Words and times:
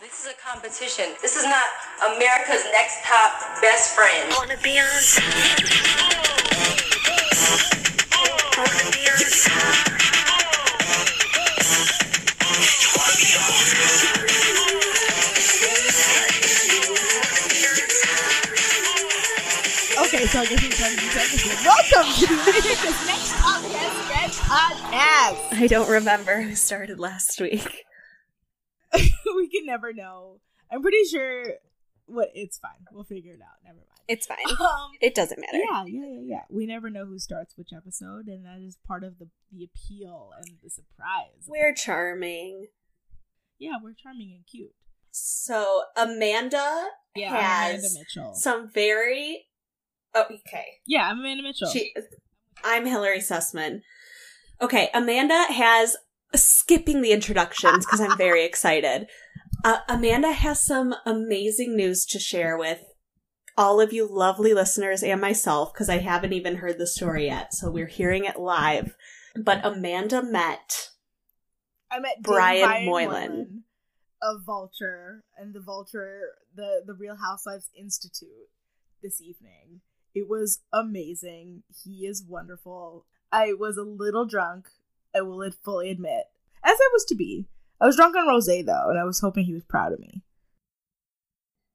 This 0.00 0.20
is 0.24 0.30
a 0.30 0.34
competition. 0.38 1.06
This 1.20 1.34
is 1.34 1.42
not 1.42 1.66
America's 2.14 2.62
next 2.70 3.02
top 3.04 3.32
best 3.60 3.96
friend. 3.96 4.32
Wanna 4.38 4.56
be 4.62 4.78
on 4.78 4.86
top. 4.86 5.24
Wanna 8.58 8.90
be 8.94 9.10
on 9.10 9.18
top. 9.18 9.98
Okay, 19.98 20.26
so 20.26 20.38
I 20.38 20.46
guess 20.46 20.62
it's 20.62 20.78
time 20.78 20.94
to 20.94 21.00
do 21.02 21.10
episode. 21.18 21.58
Welcome 21.66 22.06
to 22.14 22.26
the 22.28 22.34
America's 22.34 23.00
Next 23.04 23.32
Top 23.34 23.62
Best 23.62 23.98
Friends 24.06 24.38
podcast. 24.38 25.58
I 25.58 25.66
don't 25.66 25.90
remember 25.90 26.40
who 26.42 26.54
started 26.54 27.00
last 27.00 27.40
week. 27.40 27.84
Never 29.68 29.92
know. 29.92 30.40
I'm 30.72 30.82
pretty 30.82 31.04
sure. 31.04 31.44
What? 32.06 32.30
It's 32.34 32.58
fine. 32.58 32.86
We'll 32.90 33.04
figure 33.04 33.34
it 33.34 33.40
out. 33.42 33.58
Never 33.64 33.76
mind. 33.76 33.84
It's 34.08 34.26
fine. 34.26 34.38
Um, 34.48 34.90
It 35.02 35.14
doesn't 35.14 35.38
matter. 35.38 35.58
yeah, 35.58 35.84
yeah, 35.86 36.06
yeah, 36.06 36.20
yeah. 36.24 36.40
We 36.50 36.66
never 36.66 36.88
know 36.90 37.04
who 37.04 37.18
starts 37.18 37.54
which 37.56 37.68
episode, 37.76 38.26
and 38.26 38.44
that 38.46 38.60
is 38.66 38.78
part 38.86 39.04
of 39.04 39.18
the 39.18 39.28
the 39.52 39.64
appeal 39.64 40.30
and 40.36 40.56
the 40.62 40.70
surprise. 40.70 41.44
We're 41.46 41.74
charming. 41.74 42.66
yeah, 43.58 43.74
we're 43.82 43.94
charming 43.94 44.32
and 44.34 44.44
cute. 44.50 44.72
So 45.10 45.82
Amanda 45.96 46.86
Yeah, 47.14 47.30
I'm 47.30 47.34
Amanda 47.36 47.72
has 47.82 47.96
Mitchell. 47.98 48.34
some 48.34 48.70
very 48.70 49.46
oh, 50.14 50.24
okay. 50.46 50.66
yeah, 50.86 51.08
I'm 51.10 51.18
Amanda 51.20 51.42
Mitchell. 51.42 51.68
She, 51.70 51.94
I'm 52.64 52.86
Hillary 52.86 53.18
Sussman. 53.20 53.80
Okay, 54.60 54.90
Amanda 54.94 55.44
has 55.52 55.96
skipping 56.34 57.00
the 57.02 57.12
introductions 57.12 57.84
because 57.86 58.00
I'm 58.00 58.16
very 58.18 58.44
excited. 58.50 59.06
Uh, 59.64 59.78
Amanda 59.88 60.32
has 60.32 60.64
some 60.64 60.94
amazing 61.04 61.76
news 61.76 62.06
to 62.06 62.18
share 62.18 62.56
with 62.56 62.80
all 63.56 63.80
of 63.80 63.92
you 63.92 64.06
lovely 64.08 64.54
listeners 64.54 65.02
and 65.02 65.20
myself 65.20 65.72
because 65.72 65.88
I 65.88 65.98
haven't 65.98 66.32
even 66.32 66.56
heard 66.56 66.78
the 66.78 66.86
story 66.86 67.26
yet. 67.26 67.52
So 67.52 67.70
we're 67.70 67.86
hearing 67.88 68.24
it 68.24 68.38
live. 68.38 68.96
But 69.36 69.64
Amanda 69.64 70.22
met 70.22 70.90
I 71.90 71.98
met 71.98 72.16
Dave 72.16 72.22
Brian 72.22 72.86
Moylan. 72.86 73.64
of 74.22 74.44
Vulture 74.44 75.24
and 75.36 75.54
the 75.54 75.60
Vulture, 75.60 76.20
the 76.54 76.82
the 76.86 76.94
Real 76.94 77.16
Housewives 77.16 77.70
Institute 77.76 78.48
this 79.02 79.20
evening. 79.20 79.80
It 80.14 80.28
was 80.28 80.60
amazing. 80.72 81.62
He 81.84 82.06
is 82.06 82.24
wonderful. 82.26 83.06
I 83.30 83.52
was 83.52 83.76
a 83.76 83.82
little 83.82 84.26
drunk. 84.26 84.68
I 85.14 85.20
will 85.22 85.50
fully 85.64 85.90
admit, 85.90 86.24
as 86.64 86.76
I 86.80 86.88
was 86.92 87.04
to 87.06 87.14
be. 87.14 87.46
I 87.80 87.86
was 87.86 87.96
drunk 87.96 88.16
on 88.16 88.26
rosé 88.26 88.64
though, 88.64 88.90
and 88.90 88.98
I 88.98 89.04
was 89.04 89.20
hoping 89.20 89.44
he 89.44 89.54
was 89.54 89.64
proud 89.64 89.92
of 89.92 90.00
me. 90.00 90.22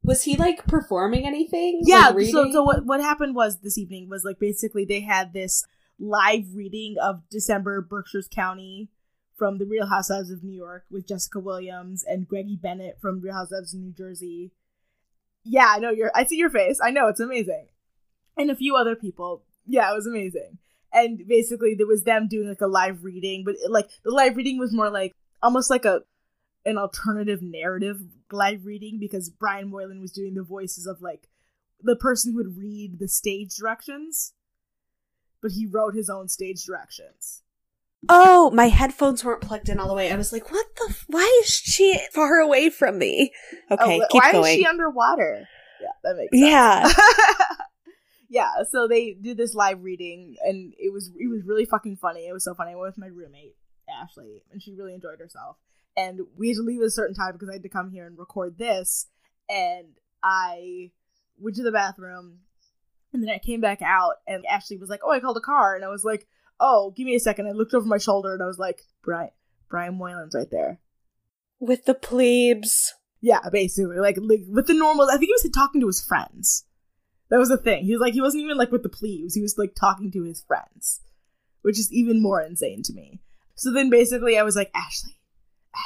Was 0.03 0.23
he 0.23 0.35
like 0.35 0.67
performing 0.67 1.25
anything? 1.25 1.81
Yeah. 1.85 2.09
Like, 2.09 2.27
so 2.27 2.51
so 2.51 2.63
what 2.63 2.85
what 2.85 2.99
happened 2.99 3.35
was 3.35 3.59
this 3.59 3.77
evening 3.77 4.09
was 4.09 4.25
like 4.25 4.39
basically 4.39 4.85
they 4.85 5.01
had 5.01 5.33
this 5.33 5.65
live 5.97 6.53
reading 6.53 6.95
of 7.01 7.23
December 7.29 7.81
Berkshire's 7.81 8.27
County 8.27 8.89
from 9.37 9.57
the 9.57 9.65
Real 9.65 9.87
Housewives 9.87 10.29
of 10.29 10.43
New 10.43 10.55
York 10.55 10.83
with 10.91 11.07
Jessica 11.07 11.39
Williams 11.39 12.03
and 12.03 12.27
Greggy 12.27 12.57
Bennett 12.61 12.99
from 13.01 13.21
Real 13.21 13.33
Housewives 13.33 13.73
of 13.73 13.79
New 13.79 13.93
Jersey. 13.93 14.51
Yeah, 15.45 15.67
I 15.69 15.79
know 15.79 15.89
your 15.89 16.11
I 16.13 16.25
see 16.25 16.37
your 16.37 16.49
face. 16.49 16.79
I 16.83 16.91
know 16.91 17.07
it's 17.07 17.19
amazing. 17.21 17.67
And 18.35 18.51
a 18.51 18.55
few 18.55 18.75
other 18.75 18.95
people. 18.95 19.43
Yeah, 19.65 19.89
it 19.91 19.95
was 19.95 20.07
amazing. 20.07 20.57
And 20.91 21.25
basically 21.27 21.75
there 21.75 21.87
was 21.87 22.03
them 22.03 22.27
doing 22.27 22.49
like 22.49 22.61
a 22.61 22.67
live 22.67 23.03
reading, 23.03 23.43
but 23.45 23.55
like 23.69 23.89
the 24.03 24.11
live 24.11 24.35
reading 24.35 24.59
was 24.59 24.73
more 24.73 24.89
like 24.89 25.13
almost 25.43 25.69
like 25.69 25.85
a 25.85 26.01
an 26.65 26.77
alternative 26.77 27.41
narrative 27.41 27.99
live 28.31 28.65
reading 28.65 28.97
because 28.99 29.29
Brian 29.29 29.69
Moylan 29.69 29.99
was 29.99 30.11
doing 30.11 30.33
the 30.33 30.43
voices 30.43 30.87
of 30.87 31.01
like 31.01 31.27
the 31.81 31.95
person 31.95 32.31
who 32.31 32.37
would 32.37 32.57
read 32.57 32.99
the 32.99 33.07
stage 33.07 33.55
directions, 33.55 34.33
but 35.41 35.51
he 35.51 35.67
wrote 35.67 35.93
his 35.93 36.09
own 36.09 36.29
stage 36.29 36.63
directions. 36.63 37.43
Oh, 38.09 38.49
my 38.51 38.67
headphones 38.67 39.23
weren't 39.23 39.41
plugged 39.41 39.69
in 39.69 39.79
all 39.79 39.87
the 39.87 39.93
way. 39.93 40.11
I 40.11 40.15
was 40.15 40.33
like, 40.33 40.51
what 40.51 40.65
the? 40.75 40.87
F- 40.89 41.05
why 41.07 41.41
is 41.43 41.49
she 41.49 41.99
far 42.11 42.39
away 42.39 42.69
from 42.69 42.97
me? 42.97 43.31
Okay, 43.71 44.01
oh, 44.01 44.07
why 44.11 44.31
going. 44.31 44.51
is 44.51 44.55
she 44.55 44.65
underwater? 44.65 45.47
Yeah, 45.81 45.87
that 46.03 46.17
makes 46.17 46.37
sense. 46.37 46.49
yeah. 46.49 47.55
yeah, 48.29 48.51
so 48.69 48.87
they 48.87 49.13
did 49.13 49.37
this 49.37 49.53
live 49.53 49.83
reading 49.83 50.35
and 50.45 50.73
it 50.77 50.91
was 50.91 51.11
it 51.17 51.29
was 51.29 51.43
really 51.45 51.65
fucking 51.65 51.97
funny. 51.97 52.27
It 52.27 52.33
was 52.33 52.43
so 52.43 52.53
funny. 52.53 52.71
I 52.71 52.75
went 52.75 52.87
with 52.87 52.97
my 52.97 53.07
roommate, 53.07 53.55
Ashley, 54.01 54.43
and 54.51 54.61
she 54.61 54.73
really 54.73 54.93
enjoyed 54.93 55.19
herself. 55.19 55.57
And 55.95 56.21
we 56.37 56.49
had 56.49 56.57
to 56.57 56.63
leave 56.63 56.81
at 56.81 56.87
a 56.87 56.91
certain 56.91 57.15
time 57.15 57.33
because 57.33 57.49
I 57.49 57.53
had 57.53 57.63
to 57.63 57.69
come 57.69 57.91
here 57.91 58.07
and 58.07 58.17
record 58.17 58.57
this. 58.57 59.07
And 59.49 59.87
I 60.23 60.91
went 61.37 61.55
to 61.57 61.63
the 61.63 61.71
bathroom 61.71 62.39
and 63.11 63.21
then 63.21 63.29
I 63.29 63.37
came 63.37 63.61
back 63.61 63.81
out 63.81 64.15
and 64.27 64.45
Ashley 64.45 64.77
was 64.77 64.89
like, 64.89 65.01
Oh, 65.03 65.11
I 65.11 65.19
called 65.19 65.37
a 65.37 65.41
car 65.41 65.75
and 65.75 65.85
I 65.85 65.89
was 65.89 66.03
like, 66.03 66.27
Oh, 66.59 66.93
give 66.95 67.05
me 67.05 67.15
a 67.15 67.19
second. 67.19 67.47
I 67.47 67.51
looked 67.51 67.73
over 67.73 67.85
my 67.85 67.97
shoulder 67.97 68.33
and 68.33 68.41
I 68.41 68.47
was 68.47 68.57
like, 68.57 68.81
Brian 69.03 69.29
Brian 69.69 69.97
Moylan's 69.97 70.35
right 70.35 70.49
there. 70.49 70.79
With 71.59 71.85
the 71.85 71.93
plebes. 71.93 72.93
Yeah, 73.21 73.39
basically, 73.51 73.97
like, 73.97 74.17
like 74.19 74.41
with 74.49 74.67
the 74.67 74.73
normal. 74.73 75.07
I 75.09 75.13
think 75.13 75.27
he 75.27 75.33
was 75.33 75.49
talking 75.53 75.79
to 75.81 75.87
his 75.87 76.03
friends. 76.03 76.65
That 77.29 77.39
was 77.39 77.49
the 77.49 77.57
thing. 77.57 77.85
He 77.85 77.93
was 77.93 78.01
like, 78.01 78.13
he 78.13 78.21
wasn't 78.21 78.43
even 78.43 78.57
like 78.57 78.71
with 78.71 78.83
the 78.83 78.89
plebes. 78.89 79.33
He 79.33 79.41
was 79.41 79.57
like 79.57 79.73
talking 79.75 80.11
to 80.11 80.23
his 80.23 80.41
friends, 80.41 81.01
which 81.61 81.79
is 81.79 81.91
even 81.91 82.21
more 82.21 82.41
insane 82.41 82.83
to 82.83 82.93
me. 82.93 83.21
So 83.63 83.71
then, 83.71 83.89
basically, 83.89 84.37
I 84.37 84.43
was 84.43 84.55
like, 84.55 84.69
Ashley, 84.75 85.15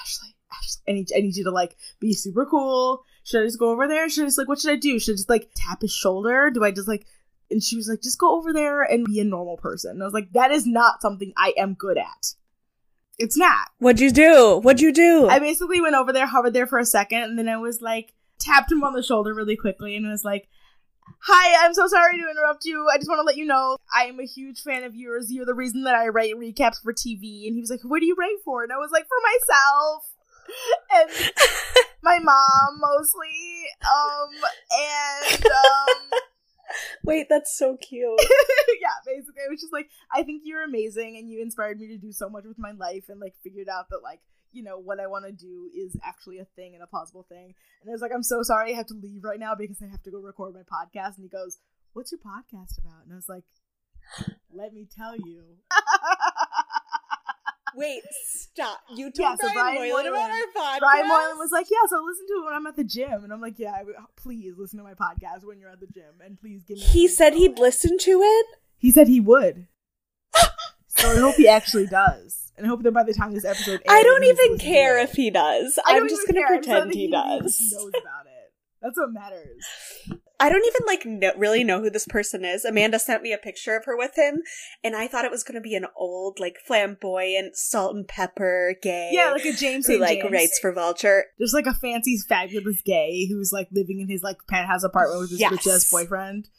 Ashley, 0.01 0.35
Ashley, 0.51 0.81
I 0.87 0.91
need, 0.93 1.09
I 1.15 1.19
need 1.19 1.35
you 1.35 1.43
to 1.43 1.51
like 1.51 1.77
be 1.99 2.13
super 2.13 2.45
cool. 2.45 3.03
Should 3.23 3.41
I 3.41 3.45
just 3.45 3.59
go 3.59 3.69
over 3.69 3.87
there? 3.87 4.09
Should 4.09 4.23
I 4.23 4.27
just 4.27 4.37
like, 4.37 4.47
what 4.47 4.59
should 4.59 4.71
I 4.71 4.77
do? 4.77 4.99
Should 4.99 5.13
I 5.13 5.17
just 5.17 5.29
like 5.29 5.51
tap 5.55 5.81
his 5.81 5.93
shoulder? 5.93 6.49
Do 6.49 6.63
I 6.63 6.71
just 6.71 6.87
like? 6.87 7.05
And 7.51 7.63
she 7.63 7.75
was 7.75 7.87
like, 7.87 8.01
just 8.01 8.19
go 8.19 8.37
over 8.37 8.51
there 8.51 8.81
and 8.81 9.05
be 9.05 9.19
a 9.19 9.23
normal 9.23 9.57
person. 9.57 9.91
And 9.91 10.01
I 10.01 10.05
was 10.05 10.13
like, 10.13 10.33
that 10.33 10.51
is 10.51 10.65
not 10.65 11.01
something 11.01 11.33
I 11.37 11.53
am 11.57 11.75
good 11.75 11.97
at. 11.97 12.33
It's 13.19 13.37
not. 13.37 13.69
What'd 13.79 14.01
you 14.01 14.11
do? 14.11 14.59
What'd 14.61 14.81
you 14.81 14.91
do? 14.91 15.27
I 15.29 15.39
basically 15.39 15.79
went 15.79 15.95
over 15.95 16.11
there, 16.11 16.25
hovered 16.25 16.53
there 16.53 16.67
for 16.67 16.77
a 16.77 16.85
second, 16.85 17.23
and 17.23 17.39
then 17.39 17.47
I 17.47 17.57
was 17.57 17.81
like, 17.81 18.13
tapped 18.39 18.71
him 18.71 18.83
on 18.83 18.93
the 18.93 19.03
shoulder 19.03 19.33
really 19.33 19.55
quickly 19.55 19.95
and 19.95 20.09
was 20.09 20.25
like, 20.25 20.49
Hi, 21.21 21.65
I'm 21.65 21.73
so 21.73 21.87
sorry 21.87 22.17
to 22.17 22.29
interrupt 22.29 22.65
you. 22.65 22.87
I 22.93 22.97
just 22.97 23.09
want 23.09 23.19
to 23.19 23.23
let 23.23 23.37
you 23.37 23.45
know 23.45 23.77
I 23.93 24.05
am 24.05 24.19
a 24.19 24.25
huge 24.25 24.61
fan 24.61 24.83
of 24.83 24.95
yours. 24.95 25.31
You're 25.31 25.45
the 25.45 25.53
reason 25.53 25.83
that 25.83 25.95
I 25.95 26.07
write 26.07 26.35
recaps 26.35 26.81
for 26.81 26.93
TV. 26.93 27.47
And 27.47 27.55
he 27.55 27.61
was 27.61 27.69
like, 27.69 27.81
What 27.83 27.99
do 27.99 28.05
you 28.05 28.15
write 28.17 28.37
for? 28.45 28.63
And 28.63 28.71
I 28.71 28.77
was 28.77 28.91
like, 28.91 29.05
For 29.07 29.17
myself. 29.23 30.13
And 30.93 31.33
my 32.01 32.19
mom 32.19 32.79
mostly. 32.79 33.67
Um, 33.81 34.29
and, 35.31 35.45
um, 35.45 36.19
Wait, 37.03 37.27
that's 37.29 37.57
so 37.57 37.77
cute. 37.77 38.19
yeah, 38.81 38.89
basically, 39.05 39.41
I 39.45 39.49
was 39.49 39.61
just 39.61 39.73
like, 39.73 39.89
I 40.13 40.23
think 40.23 40.43
you're 40.45 40.63
amazing, 40.63 41.17
and 41.17 41.29
you 41.29 41.41
inspired 41.41 41.79
me 41.79 41.87
to 41.87 41.97
do 41.97 42.11
so 42.11 42.29
much 42.29 42.43
with 42.45 42.59
my 42.59 42.71
life, 42.71 43.05
and 43.09 43.19
like 43.19 43.35
figured 43.43 43.69
out 43.69 43.89
that 43.89 44.03
like, 44.03 44.19
you 44.51 44.63
know, 44.63 44.77
what 44.79 44.99
I 44.99 45.07
want 45.07 45.25
to 45.25 45.31
do 45.31 45.69
is 45.75 45.95
actually 46.03 46.39
a 46.39 46.45
thing 46.55 46.73
and 46.73 46.83
a 46.83 46.87
possible 46.87 47.25
thing. 47.27 47.53
And 47.81 47.89
I 47.89 47.91
was 47.91 48.01
like, 48.01 48.11
I'm 48.13 48.23
so 48.23 48.43
sorry, 48.43 48.73
I 48.73 48.77
have 48.77 48.87
to 48.87 48.93
leave 48.93 49.23
right 49.23 49.39
now 49.39 49.55
because 49.55 49.81
I 49.81 49.87
have 49.87 50.03
to 50.03 50.11
go 50.11 50.19
record 50.19 50.53
my 50.53 50.61
podcast. 50.61 51.15
And 51.15 51.23
he 51.23 51.29
goes, 51.29 51.57
What's 51.93 52.11
your 52.11 52.19
podcast 52.19 52.77
about? 52.77 53.03
And 53.03 53.13
I 53.13 53.15
was 53.15 53.29
like, 53.29 53.43
Let 54.53 54.73
me 54.73 54.87
tell 54.95 55.15
you. 55.15 55.43
Wait, 57.75 58.01
stop. 58.25 58.79
You 58.95 59.11
told 59.11 59.19
Yeah, 59.19 59.35
so 59.35 59.53
Brian, 59.53 59.75
Brian 59.75 59.91
Moylan 59.91 60.07
about 60.07 60.31
our 60.31 60.37
podcast? 60.55 60.79
Brian 60.79 61.07
Moylan 61.07 61.37
was 61.37 61.51
like, 61.51 61.67
Yeah, 61.69 61.87
so 61.89 62.01
listen 62.03 62.25
to 62.27 62.33
it 62.41 62.45
when 62.45 62.53
I'm 62.53 62.65
at 62.67 62.75
the 62.75 62.83
gym. 62.83 63.23
And 63.23 63.31
I'm 63.31 63.41
like, 63.41 63.59
Yeah, 63.59 63.83
please 64.15 64.53
listen 64.57 64.79
to 64.79 64.83
my 64.83 64.93
podcast 64.93 65.45
when 65.45 65.59
you're 65.59 65.69
at 65.69 65.79
the 65.79 65.87
gym, 65.87 66.21
and 66.23 66.39
please 66.39 66.63
give 66.63 66.77
me. 66.77 66.83
He 66.83 67.07
said 67.07 67.33
he'd 67.33 67.59
listen 67.59 67.97
to 67.99 68.21
it? 68.21 68.45
He 68.77 68.91
said 68.91 69.07
he 69.07 69.19
would. 69.19 69.67
so 70.87 71.11
I 71.11 71.19
hope 71.19 71.35
he 71.35 71.47
actually 71.47 71.87
does. 71.87 72.46
And 72.57 72.65
I 72.65 72.69
hope 72.69 72.83
that 72.83 72.91
by 72.93 73.03
the 73.03 73.13
time 73.13 73.33
this 73.33 73.45
episode 73.45 73.81
I 73.87 74.01
don't 74.03 74.23
even 74.23 74.57
care 74.57 74.97
if 74.99 75.11
he 75.13 75.29
does. 75.29 75.77
I'm 75.85 76.07
just 76.09 76.27
gonna 76.27 76.39
care. 76.39 76.47
Pretend 76.57 76.93
he 76.93 77.07
that 77.11 77.41
does. 77.41 77.59
knows 77.71 77.89
about 77.89 78.25
it. 78.25 78.53
That's 78.81 78.97
what 78.97 79.11
matters. 79.11 79.65
I 80.39 80.49
don't 80.49 80.63
even 80.67 80.81
like 80.85 81.03
know, 81.03 81.31
really 81.35 81.63
know 81.63 81.81
who 81.81 81.89
this 81.89 82.05
person 82.05 82.45
is. 82.45 82.63
Amanda 82.63 82.99
sent 82.99 83.23
me 83.23 83.33
a 83.33 83.39
picture 83.39 83.75
of 83.75 83.85
her 83.85 83.97
with 83.97 84.15
him, 84.15 84.43
and 84.83 84.95
I 84.95 85.07
thought 85.07 85.25
it 85.25 85.31
was 85.31 85.43
going 85.43 85.55
to 85.55 85.61
be 85.61 85.73
an 85.73 85.87
old, 85.95 86.39
like 86.39 86.57
flamboyant, 86.63 87.57
salt 87.57 87.95
and 87.95 88.07
pepper 88.07 88.75
gay. 88.79 89.09
Yeah, 89.13 89.31
like 89.31 89.45
a 89.45 89.53
James 89.53 89.87
who 89.87 89.97
like 89.97 90.19
James. 90.21 90.31
writes 90.31 90.59
for 90.59 90.71
Vulture. 90.71 91.25
Just 91.39 91.55
like 91.55 91.65
a 91.65 91.73
fancy, 91.73 92.17
fabulous 92.29 92.83
gay 92.85 93.27
who's 93.27 93.51
like 93.51 93.67
living 93.71 93.99
in 93.99 94.09
his 94.09 94.21
like 94.21 94.37
penthouse 94.47 94.83
apartment 94.83 95.21
with 95.21 95.31
his 95.31 95.39
Yes. 95.39 95.51
rich 95.51 95.65
ass 95.67 95.89
boyfriend. 95.89 96.49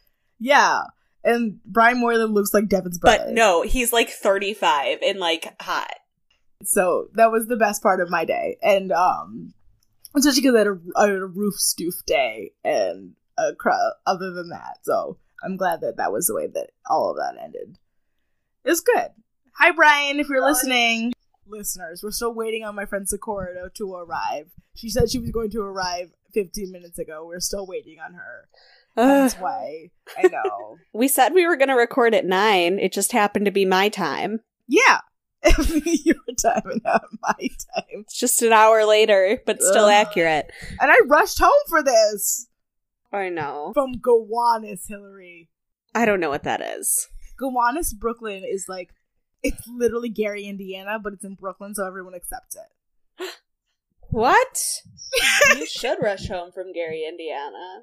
Yeah, 0.40 0.80
and 1.24 1.60
Brian 1.64 2.00
Moylan 2.00 2.32
looks 2.32 2.54
like 2.54 2.68
Devin's 2.68 2.98
brother. 2.98 3.24
But 3.26 3.34
no, 3.34 3.62
he's 3.62 3.92
like 3.92 4.10
35 4.10 4.98
and 5.02 5.18
like 5.18 5.54
hot. 5.60 5.94
so 6.64 7.08
that 7.14 7.30
was 7.30 7.46
the 7.46 7.56
best 7.56 7.82
part 7.82 8.00
of 8.00 8.10
my 8.10 8.24
day, 8.24 8.56
and 8.62 8.92
um, 8.92 9.54
especially 10.16 10.42
because 10.42 10.54
I 10.54 10.58
had 10.58 10.66
a, 10.68 10.78
I 10.96 11.02
had 11.08 11.16
a 11.16 11.26
roof 11.26 11.54
stoof 11.54 12.04
day, 12.06 12.52
and 12.64 13.14
a 13.38 13.54
cr- 13.54 13.70
other 14.06 14.32
than 14.32 14.48
that, 14.50 14.78
so 14.82 15.18
I'm 15.42 15.56
glad 15.56 15.80
that 15.82 15.96
that 15.96 16.12
was 16.12 16.26
the 16.26 16.34
way 16.34 16.46
that 16.46 16.70
all 16.88 17.10
of 17.10 17.16
that 17.16 17.40
ended. 17.42 17.78
It 18.64 18.70
was 18.70 18.80
good. 18.80 19.08
Hi, 19.58 19.70
Brian, 19.72 20.20
if 20.20 20.28
you're 20.28 20.44
listening. 20.44 21.12
listeners, 21.46 22.02
we're 22.02 22.10
still 22.10 22.34
waiting 22.34 22.64
on 22.64 22.74
my 22.74 22.84
friend 22.84 23.08
Sakura 23.08 23.54
to, 23.54 23.70
to 23.74 23.94
arrive. 23.94 24.50
She 24.74 24.90
said 24.90 25.10
she 25.10 25.18
was 25.18 25.30
going 25.30 25.50
to 25.50 25.60
arrive 25.60 26.10
15 26.34 26.70
minutes 26.70 26.98
ago. 26.98 27.24
We're 27.26 27.40
still 27.40 27.66
waiting 27.66 27.98
on 27.98 28.14
her. 28.14 28.48
That's 28.98 29.34
why 29.40 29.90
I 30.16 30.28
know. 30.28 30.76
we 30.92 31.08
said 31.08 31.32
we 31.32 31.46
were 31.46 31.56
going 31.56 31.68
to 31.68 31.74
record 31.74 32.14
at 32.14 32.24
nine. 32.24 32.78
It 32.78 32.92
just 32.92 33.12
happened 33.12 33.44
to 33.44 33.50
be 33.50 33.64
my 33.64 33.88
time. 33.88 34.40
Yeah. 34.66 35.00
Your 35.68 36.16
time 36.42 36.62
and 36.64 36.82
not 36.84 37.04
my 37.22 37.32
time. 37.38 37.84
It's 38.00 38.18
just 38.18 38.42
an 38.42 38.52
hour 38.52 38.84
later, 38.84 39.40
but 39.46 39.62
still 39.62 39.84
Ugh. 39.84 39.92
accurate. 39.92 40.50
And 40.80 40.90
I 40.90 40.98
rushed 41.06 41.38
home 41.38 41.52
for 41.68 41.82
this 41.82 42.48
I 43.12 43.28
know. 43.28 43.70
from 43.72 43.92
Gowanus, 44.02 44.86
Hillary. 44.88 45.48
I 45.94 46.04
don't 46.04 46.20
know 46.20 46.28
what 46.28 46.42
that 46.42 46.60
is. 46.60 47.08
Gowanus, 47.38 47.92
Brooklyn 47.92 48.42
is 48.44 48.66
like, 48.68 48.90
it's 49.42 49.62
literally 49.68 50.08
Gary, 50.08 50.44
Indiana, 50.44 50.98
but 51.02 51.12
it's 51.12 51.24
in 51.24 51.34
Brooklyn, 51.34 51.74
so 51.74 51.86
everyone 51.86 52.14
accepts 52.14 52.56
it. 52.56 53.26
What? 54.10 54.80
you 55.58 55.66
should 55.66 55.98
rush 56.00 56.28
home 56.28 56.50
from 56.50 56.72
Gary, 56.72 57.04
Indiana. 57.06 57.82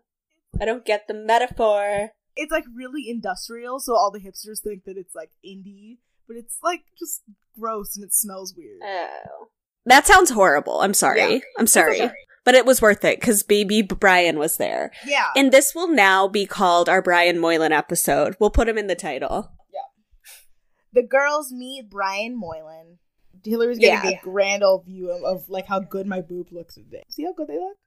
I 0.60 0.66
don't 0.66 0.86
get 0.86 1.08
the 1.08 1.14
metaphor. 1.14 2.10
It's 2.36 2.52
like 2.52 2.66
really 2.76 3.10
industrial, 3.10 3.80
so 3.80 3.96
all 3.96 4.12
the 4.12 4.20
hipsters 4.20 4.62
think 4.64 4.84
that 4.86 4.98
it's 4.98 5.16
like 5.16 5.32
indie, 5.46 5.98
but 6.28 6.36
it's 6.38 6.58
like 6.64 6.82
just 7.00 7.24
gross 7.58 7.96
and 7.96 8.04
it 8.06 8.14
smells 8.14 8.54
weird. 8.58 8.80
Oh. 8.84 9.48
That 9.86 10.08
sounds 10.08 10.32
horrible. 10.32 10.82
I'm 10.82 10.94
sorry. 10.94 11.20
Yeah. 11.36 11.40
I'm 11.60 11.68
sorry. 11.68 12.02
okay. 12.02 12.14
But 12.44 12.56
it 12.56 12.66
was 12.66 12.82
worth 12.82 13.04
it 13.06 13.20
because 13.20 13.42
baby 13.44 13.82
Brian 13.82 14.38
was 14.38 14.58
there. 14.58 14.92
Yeah. 15.06 15.28
And 15.36 15.52
this 15.52 15.74
will 15.74 15.88
now 15.88 16.28
be 16.28 16.46
called 16.46 16.90
our 16.90 17.02
Brian 17.02 17.40
Moylan 17.40 17.72
episode. 17.72 18.36
We'll 18.40 18.50
put 18.52 18.68
him 18.70 18.78
in 18.78 18.88
the 18.88 18.96
title. 18.96 19.52
Yeah. 19.74 21.02
The 21.02 21.08
girls 21.08 21.52
meet 21.52 21.90
Brian 21.90 22.38
Moylan. 22.38 22.98
Hillary's 23.44 23.78
getting 23.80 24.12
Yeah. 24.12 24.18
a 24.20 24.24
grand 24.24 24.64
old 24.64 24.86
view 24.86 25.12
of, 25.12 25.24
of 25.24 25.50
like 25.50 25.68
how 25.68 25.80
good 25.80 26.06
my 26.08 26.22
boob 26.22 26.48
looks 26.52 26.76
today. 26.76 27.04
See 27.10 27.24
how 27.24 27.34
good 27.34 27.48
they 27.48 27.58
look? 27.58 27.78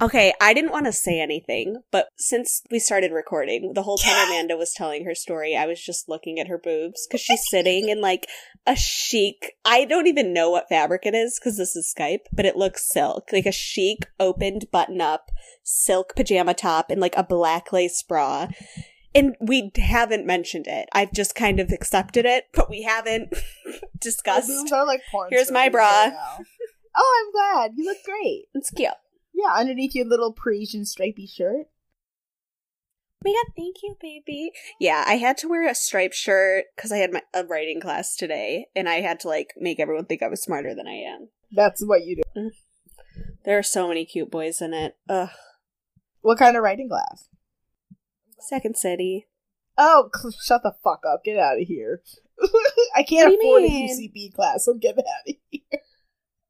Okay, 0.00 0.32
I 0.40 0.54
didn't 0.54 0.72
want 0.72 0.86
to 0.86 0.92
say 0.92 1.20
anything, 1.20 1.82
but 1.92 2.08
since 2.16 2.62
we 2.70 2.78
started 2.78 3.12
recording, 3.12 3.74
the 3.74 3.82
whole 3.82 3.96
time 3.96 4.26
Amanda 4.26 4.56
was 4.56 4.74
telling 4.74 5.04
her 5.04 5.14
story, 5.14 5.56
I 5.56 5.66
was 5.66 5.80
just 5.80 6.08
looking 6.08 6.40
at 6.40 6.48
her 6.48 6.58
boobs 6.58 7.06
because 7.06 7.20
she's 7.20 7.42
sitting 7.48 7.88
in 7.88 8.00
like 8.00 8.26
a 8.66 8.74
chic, 8.74 9.52
I 9.64 9.84
don't 9.84 10.08
even 10.08 10.32
know 10.32 10.50
what 10.50 10.68
fabric 10.68 11.02
it 11.04 11.14
is 11.14 11.38
because 11.38 11.56
this 11.56 11.76
is 11.76 11.94
Skype, 11.96 12.26
but 12.32 12.44
it 12.44 12.56
looks 12.56 12.88
silk, 12.88 13.30
like 13.32 13.46
a 13.46 13.52
chic, 13.52 14.06
opened, 14.18 14.66
button 14.72 15.00
up, 15.00 15.30
silk 15.62 16.16
pajama 16.16 16.54
top 16.54 16.90
and 16.90 17.00
like 17.00 17.16
a 17.16 17.22
black 17.22 17.72
lace 17.72 18.02
bra. 18.02 18.48
And 19.14 19.36
we 19.40 19.70
haven't 19.76 20.26
mentioned 20.26 20.66
it. 20.66 20.88
I've 20.92 21.12
just 21.12 21.36
kind 21.36 21.60
of 21.60 21.70
accepted 21.70 22.24
it, 22.24 22.46
but 22.52 22.68
we 22.68 22.82
haven't 22.82 23.32
discussed. 24.00 24.48
boobs 24.48 24.72
are 24.72 24.84
like 24.84 25.02
porn. 25.12 25.28
Here's 25.30 25.52
my 25.52 25.68
bra. 25.68 25.88
right 25.88 26.38
oh, 26.96 27.24
I'm 27.24 27.32
glad. 27.32 27.72
You 27.76 27.84
look 27.84 28.02
great. 28.04 28.46
It's 28.54 28.70
cute. 28.70 28.90
Yeah, 29.44 29.54
underneath 29.54 29.94
your 29.94 30.06
little 30.06 30.32
Parisian 30.32 30.84
stripy 30.84 31.26
shirt. 31.26 31.66
My 33.24 33.32
thank 33.56 33.76
you, 33.82 33.96
baby. 34.00 34.52
Yeah, 34.78 35.02
I 35.06 35.14
had 35.14 35.38
to 35.38 35.48
wear 35.48 35.68
a 35.68 35.74
striped 35.74 36.14
shirt 36.14 36.66
because 36.76 36.92
I 36.92 36.98
had 36.98 37.12
my 37.12 37.22
a 37.32 37.44
writing 37.44 37.80
class 37.80 38.16
today, 38.16 38.66
and 38.76 38.88
I 38.88 38.96
had 38.96 39.18
to 39.20 39.28
like 39.28 39.54
make 39.56 39.80
everyone 39.80 40.04
think 40.04 40.22
I 40.22 40.28
was 40.28 40.42
smarter 40.42 40.74
than 40.74 40.86
I 40.86 40.96
am. 40.96 41.28
That's 41.50 41.82
what 41.84 42.04
you 42.04 42.16
do. 42.16 42.22
Mm. 42.36 42.50
There 43.44 43.58
are 43.58 43.62
so 43.62 43.88
many 43.88 44.04
cute 44.04 44.30
boys 44.30 44.60
in 44.60 44.74
it. 44.74 44.96
Ugh. 45.08 45.30
What 46.20 46.38
kind 46.38 46.56
of 46.56 46.62
writing 46.62 46.88
class? 46.88 47.28
Second 48.38 48.76
City. 48.76 49.26
Oh, 49.78 50.10
shut 50.44 50.62
the 50.62 50.74
fuck 50.84 51.00
up. 51.10 51.24
Get 51.24 51.38
out 51.38 51.60
of 51.60 51.66
here. 51.66 52.02
I 52.94 53.02
can't 53.02 53.30
What 53.30 53.40
do 53.40 53.46
you 53.46 53.56
afford 53.56 53.62
a? 53.62 53.68
UCB 53.68 54.34
class, 54.34 54.64
so 54.64 54.74
get 54.74 54.98
out 54.98 55.28
of 55.28 55.34
here. 55.50 55.80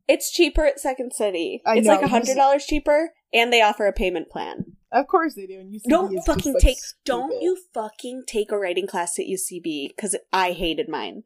It's 0.06 0.30
cheaper 0.30 0.66
at 0.66 0.78
Second 0.80 1.12
City. 1.12 1.62
I 1.66 1.76
it's 1.76 1.86
know, 1.86 1.94
like 1.94 2.04
a 2.04 2.08
hundred 2.08 2.34
dollars 2.36 2.66
cheaper, 2.66 3.10
and 3.32 3.52
they 3.52 3.62
offer 3.62 3.86
a 3.86 3.92
payment 3.92 4.28
plan. 4.30 4.76
Of 4.92 5.08
course 5.08 5.34
they 5.34 5.46
do. 5.46 5.58
And 5.58 5.72
UCB 5.72 5.88
Don't 5.88 6.12
is 6.12 6.14
just, 6.16 6.26
fucking 6.26 6.52
like, 6.54 6.62
take. 6.62 6.78
Don't 7.04 7.42
you 7.42 7.58
fucking 7.72 8.24
take 8.26 8.52
a 8.52 8.58
writing 8.58 8.86
class 8.86 9.18
at 9.18 9.26
UCB 9.26 9.88
because 9.96 10.16
I 10.32 10.52
hated 10.52 10.88
mine. 10.88 11.22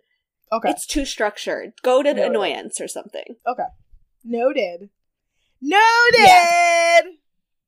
Okay. 0.52 0.70
It's 0.70 0.86
too 0.86 1.04
structured. 1.04 1.72
Go 1.82 2.02
to 2.02 2.14
Noted. 2.14 2.30
annoyance 2.30 2.80
or 2.80 2.88
something. 2.88 3.36
Okay. 3.46 3.64
Noted. 4.24 4.88
Noted. 5.60 7.16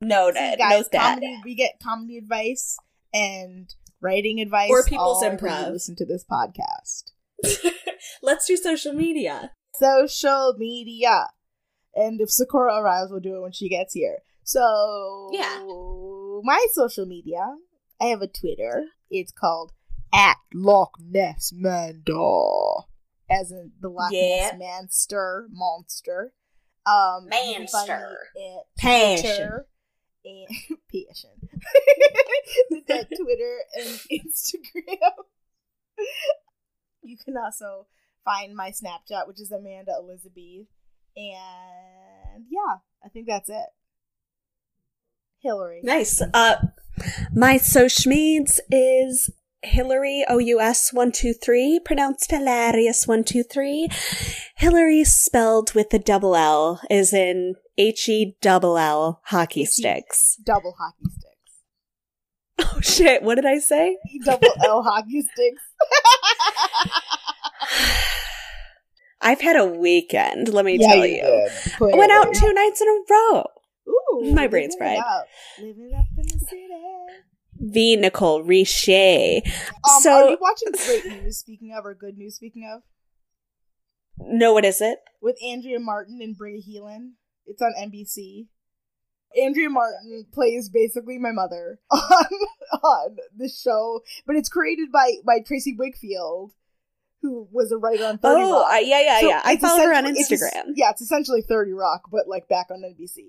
Noted. 0.00 0.38
See, 0.38 0.56
guys, 0.56 0.70
Note 0.70 0.92
that. 0.92 1.14
comedy, 1.14 1.40
we 1.44 1.54
get 1.54 1.72
comedy 1.82 2.16
advice 2.16 2.78
and 3.12 3.74
writing 4.00 4.40
advice 4.40 4.70
Or 4.70 4.84
people's 4.84 5.22
improv. 5.22 5.72
Listen 5.72 5.96
to 5.96 6.06
this 6.06 6.24
podcast. 6.24 7.10
Let's 8.22 8.46
do 8.46 8.56
social 8.56 8.94
media. 8.94 9.52
Social 9.80 10.54
media, 10.58 11.26
and 11.94 12.20
if 12.20 12.30
Sakura 12.30 12.76
arrives, 12.80 13.10
we'll 13.10 13.20
do 13.20 13.36
it 13.36 13.40
when 13.42 13.52
she 13.52 13.68
gets 13.68 13.94
here. 13.94 14.18
So 14.44 15.30
Yeah. 15.32 15.62
my 16.44 16.64
social 16.72 17.06
media, 17.06 17.56
I 18.00 18.06
have 18.06 18.22
a 18.22 18.26
Twitter. 18.28 18.84
It's 19.10 19.32
called 19.32 19.72
at 20.12 20.36
Loch 20.52 20.96
Ness 21.00 21.52
Manda, 21.54 22.84
as 23.30 23.50
in 23.50 23.72
the 23.80 23.88
Loch 23.88 24.12
Yeah. 24.12 24.50
Ness 24.56 24.58
Monster 24.58 25.46
monster. 25.50 26.34
Um, 26.86 27.24
you 27.24 27.54
can 27.56 27.66
find 27.68 27.88
me 27.88 27.94
Manster. 27.94 28.66
Passion. 28.76 29.64
And 30.24 30.48
passion. 30.88 31.48
at 32.88 33.08
Twitter 33.16 33.58
and 33.76 33.86
Instagram. 34.12 35.24
you 37.02 37.16
can 37.24 37.36
also 37.36 37.86
find 38.24 38.54
my 38.54 38.70
Snapchat, 38.70 39.26
which 39.26 39.40
is 39.40 39.50
Amanda 39.52 39.92
Elizabeth. 39.98 40.66
And 41.16 42.44
yeah, 42.48 42.76
I 43.04 43.08
think 43.08 43.26
that's 43.26 43.48
it. 43.48 43.66
Hillary. 45.42 45.80
Nice. 45.82 46.22
Uh, 46.34 46.56
my 47.34 47.56
social 47.56 48.10
medias 48.10 48.60
is 48.70 49.30
Hillary 49.62 50.24
O 50.28 50.38
U 50.38 50.60
S 50.60 50.92
one 50.92 51.12
two 51.12 51.32
three, 51.32 51.80
pronounced 51.84 52.30
hilarious 52.30 53.06
one 53.06 53.24
two 53.24 53.42
three. 53.42 53.88
Hillary 54.56 55.04
spelled 55.04 55.74
with 55.74 55.92
a 55.92 55.98
double 55.98 56.36
L 56.36 56.80
is 56.90 57.12
in 57.12 57.56
H 57.76 58.08
E 58.08 58.36
double 58.40 58.78
L 58.78 59.20
hockey 59.26 59.64
sticks. 59.64 60.36
Double 60.44 60.74
hockey 60.78 61.04
sticks. 61.10 61.26
Oh 62.76 62.80
shit! 62.82 63.22
What 63.22 63.36
did 63.36 63.46
I 63.46 63.58
say? 63.58 63.96
Double 64.24 64.52
L 64.64 64.82
hockey 64.82 65.22
sticks. 65.22 65.62
I've 69.20 69.40
had 69.40 69.56
a 69.56 69.66
weekend. 69.66 70.48
Let 70.48 70.64
me 70.64 70.76
Yeah, 70.80 70.94
tell 70.94 71.06
you 71.06 71.16
you. 71.80 71.96
went 71.96 72.12
out 72.12 72.32
two 72.34 72.52
nights 72.52 72.80
in 72.80 72.88
a 72.88 73.00
row. 73.10 73.44
Ooh, 73.88 74.32
My 74.32 74.46
brain's 74.46 74.76
fried. 74.76 75.00
Living 75.60 75.92
up 75.98 76.06
in 76.16 76.22
the 76.26 76.38
city. 76.48 76.66
V 77.62 77.96
Nicole 77.96 78.42
Richie. 78.42 79.42
Um, 79.44 80.00
So- 80.02 80.26
are 80.26 80.30
you 80.30 80.38
watching 80.40 80.72
Great 80.72 81.22
News? 81.22 81.38
Speaking 81.38 81.74
of, 81.76 81.84
or 81.84 81.94
Good 81.94 82.16
News? 82.16 82.36
Speaking 82.36 82.66
of, 82.72 82.82
No, 84.18 84.52
what 84.52 84.64
is 84.64 84.80
it? 84.80 84.98
with 85.20 85.36
Andrea 85.44 85.78
Martin 85.78 86.20
and 86.22 86.34
Briga 86.38 86.62
Heelan. 86.66 87.12
It's 87.46 87.60
on 87.60 87.72
NBC. 87.78 88.48
Andrea 89.40 89.68
Martin 89.70 90.26
plays 90.32 90.68
basically 90.70 91.18
my 91.18 91.30
mother 91.32 91.78
on 91.90 92.26
on 92.82 93.16
the 93.36 93.48
show, 93.48 94.00
but 94.26 94.34
it's 94.36 94.48
created 94.48 94.90
by 94.90 95.14
by 95.26 95.40
Tracy 95.40 95.76
Wigfield, 95.76 96.50
who 97.22 97.48
was 97.52 97.70
a 97.72 97.76
writer 97.76 98.04
on 98.04 98.18
Thirty 98.18 98.42
Oh, 98.42 98.60
Rock. 98.62 98.66
I, 98.70 98.80
yeah, 98.80 99.00
yeah, 99.02 99.20
So 99.20 99.28
yeah. 99.28 99.42
I 99.44 99.56
follow 99.56 99.82
her 99.82 99.94
on 99.94 100.04
essentially- 100.06 100.20
it's 100.36 100.42
Instagram. 100.56 100.72
yeah, 100.76 100.90
it's 100.90 101.02
essentially 101.02 101.42
Thirty 101.42 101.72
Rock, 101.72 102.02
but 102.10 102.26
like 102.28 102.48
back 102.48 102.66
on 102.70 102.82
NBC. 102.82 103.28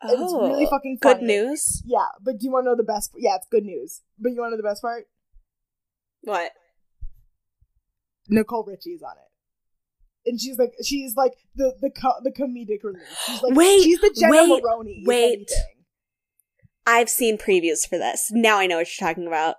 And 0.00 0.12
it's 0.12 0.32
really 0.32 0.66
Oh, 0.66 0.70
fucking 0.70 0.98
good 1.00 1.22
news. 1.22 1.82
Yeah, 1.84 2.06
but 2.22 2.38
do 2.38 2.44
you 2.46 2.52
want 2.52 2.66
to 2.66 2.70
know 2.70 2.76
the 2.76 2.84
best? 2.84 3.10
Yeah, 3.16 3.34
it's 3.34 3.48
good 3.50 3.64
news. 3.64 4.02
But 4.18 4.30
you 4.30 4.40
want 4.40 4.52
to 4.52 4.56
know 4.56 4.62
the 4.62 4.68
best 4.68 4.80
part? 4.82 5.06
What? 6.22 6.52
Nicole 8.28 8.64
Richie's 8.64 9.02
on 9.02 9.12
it. 9.16 10.30
And 10.30 10.40
she's 10.40 10.58
like, 10.58 10.74
she's 10.84 11.16
like 11.16 11.32
the 11.56 11.74
the 11.80 11.90
co- 11.90 12.20
the 12.22 12.30
comedic 12.30 12.84
relief. 12.84 13.02
She's 13.26 13.42
like, 13.42 13.54
Wait, 13.54 13.82
she's 13.82 14.00
the 14.00 14.14
Jenna 14.18 14.32
wait, 14.32 14.62
Maroney. 14.62 15.02
wait. 15.06 15.50
I've 16.86 17.08
seen 17.10 17.38
previews 17.38 17.88
for 17.88 17.98
this. 17.98 18.30
Now 18.32 18.58
I 18.58 18.66
know 18.66 18.76
what 18.76 18.88
you're 19.00 19.08
talking 19.08 19.26
about. 19.26 19.56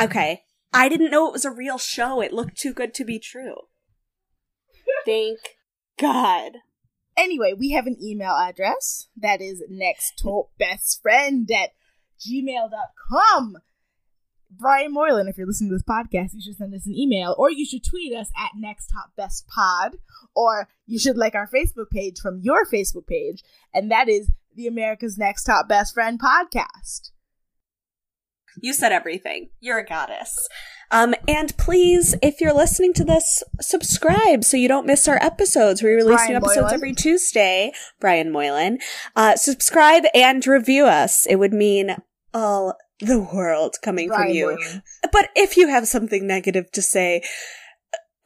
Okay. 0.00 0.42
I 0.72 0.88
didn't 0.88 1.10
know 1.10 1.26
it 1.26 1.32
was 1.32 1.44
a 1.44 1.50
real 1.50 1.78
show. 1.78 2.20
It 2.20 2.32
looked 2.32 2.56
too 2.56 2.72
good 2.72 2.94
to 2.94 3.04
be 3.04 3.18
true. 3.18 3.56
Thank 5.04 5.38
God. 5.98 6.52
Anyway, 7.16 7.52
we 7.52 7.70
have 7.70 7.86
an 7.86 7.98
email 8.02 8.32
address 8.32 9.08
that 9.16 9.40
is 9.40 9.62
next 9.68 10.18
top 10.22 10.50
best 10.58 11.02
friend 11.02 11.50
at 11.50 11.70
gmail.com. 12.20 13.58
Brian 14.50 14.92
Moylan, 14.92 15.28
if 15.28 15.38
you're 15.38 15.46
listening 15.46 15.70
to 15.70 15.76
this 15.76 15.82
podcast, 15.82 16.34
you 16.34 16.40
should 16.42 16.56
send 16.56 16.74
us 16.74 16.86
an 16.86 16.94
email 16.94 17.34
or 17.38 17.50
you 17.50 17.64
should 17.64 17.84
tweet 17.84 18.14
us 18.14 18.30
at 18.36 18.50
next 18.56 18.88
top 18.88 19.10
best 19.16 19.46
pod 19.46 19.96
or 20.34 20.68
you 20.86 20.98
should 20.98 21.16
like 21.16 21.34
our 21.34 21.48
Facebook 21.48 21.90
page 21.90 22.18
from 22.20 22.40
your 22.42 22.64
Facebook 22.66 23.06
page, 23.06 23.42
and 23.72 23.90
that 23.90 24.08
is 24.08 24.30
the 24.54 24.66
America's 24.66 25.16
Next 25.16 25.44
Top 25.44 25.68
Best 25.68 25.94
Friend 25.94 26.20
podcast. 26.20 27.10
You 28.60 28.72
said 28.72 28.92
everything. 28.92 29.50
You're 29.60 29.78
a 29.78 29.86
goddess. 29.86 30.48
Um, 30.90 31.14
and 31.26 31.56
please, 31.56 32.14
if 32.22 32.40
you're 32.40 32.52
listening 32.52 32.92
to 32.94 33.04
this, 33.04 33.42
subscribe 33.60 34.44
so 34.44 34.58
you 34.58 34.68
don't 34.68 34.86
miss 34.86 35.08
our 35.08 35.22
episodes. 35.22 35.82
We 35.82 35.90
release 35.90 36.16
Brian 36.16 36.32
new 36.32 36.36
episodes 36.36 36.56
Moylan. 36.56 36.74
every 36.74 36.94
Tuesday. 36.94 37.72
Brian 37.98 38.30
Moylan. 38.30 38.78
Uh, 39.16 39.36
subscribe 39.36 40.04
and 40.14 40.46
review 40.46 40.84
us. 40.84 41.26
It 41.26 41.36
would 41.36 41.54
mean 41.54 41.96
all 42.34 42.76
the 43.00 43.20
world 43.20 43.76
coming 43.82 44.08
from 44.08 44.28
you. 44.28 44.46
Moylan. 44.46 44.82
But 45.10 45.30
if 45.34 45.56
you 45.56 45.68
have 45.68 45.88
something 45.88 46.26
negative 46.26 46.70
to 46.72 46.82
say, 46.82 47.22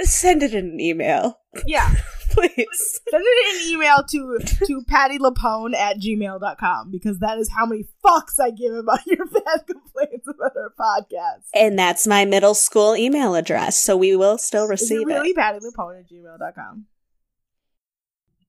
send 0.03 0.43
it 0.43 0.55
in 0.55 0.67
an 0.71 0.81
email, 0.81 1.39
Yeah. 1.67 1.95
please. 2.31 3.01
Send 3.11 3.25
it 3.27 3.47
in 3.47 3.63
an 3.63 3.75
email 3.75 4.03
to 4.11 4.39
to 4.67 4.83
Patti 4.87 5.19
LuPone 5.19 5.75
at 5.75 5.99
gmail.com 5.99 6.91
because 6.91 7.19
that 7.21 7.39
is 7.39 7.51
how 7.51 7.65
many 7.65 7.87
fucks 8.05 8.39
I 8.39 8.51
give 8.51 8.75
about 8.75 9.07
your 9.07 9.25
bad 9.27 9.67
complaints 9.67 10.27
about 10.29 10.53
our 10.57 10.73
podcast. 10.79 11.45
And 11.55 11.79
that's 11.79 12.07
my 12.07 12.25
middle 12.27 12.55
school 12.55 12.95
email 12.97 13.35
address, 13.35 13.81
so 13.81 13.97
we 13.97 14.15
will 14.17 14.37
still 14.39 14.65
Is 14.65 14.71
receive 14.71 15.03
it 15.03 15.07
really 15.15 15.31
it. 15.31 15.37
Patti 15.37 15.59
LuPone 15.61 16.01
at 16.01 16.09
gmail.com? 16.11 16.87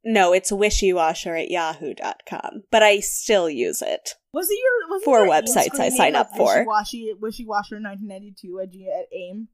No, 0.04 0.32
it's 0.34 0.52
wishywasher 0.52 1.42
at 1.42 1.50
yahoo.com, 1.52 2.64
but 2.72 2.82
I 2.82 3.00
still 3.02 3.50
use 3.50 3.82
it. 3.82 4.12
Was 4.32 4.50
it 4.50 4.58
your 4.58 4.90
was 4.90 5.04
Four 5.04 5.26
your 5.26 5.34
websites 5.34 5.80
I 5.80 5.90
sign 5.90 6.16
up 6.16 6.30
for. 6.36 6.66
Wishy 6.66 7.14
Wishy 7.20 7.46
Washer 7.46 7.76
1992 7.76 8.60
at, 8.60 8.72
G- 8.72 8.88
at 8.90 9.08
AIM. 9.14 9.48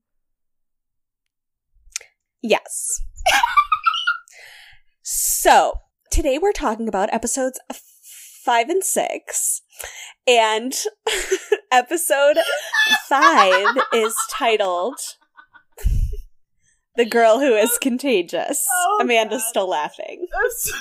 Yes. 2.44 3.00
so, 5.02 5.76
today 6.12 6.38
we're 6.38 6.52
talking 6.52 6.88
about 6.88 7.14
episodes 7.14 7.60
five 8.44 8.70
and 8.70 8.84
six. 8.84 9.62
And 10.28 10.74
episode 11.72 12.38
five 13.08 13.76
is 13.94 14.16
titled 14.30 14.98
The 16.96 17.06
Girl 17.06 17.40
Who 17.40 17.54
Is 17.56 17.78
Contagious. 17.78 18.66
Oh, 18.72 19.00
Amanda's 19.02 19.42
God. 19.44 19.50
still 19.50 19.70
laughing. 19.70 20.28
I'm, 20.36 20.52
so- 20.52 20.78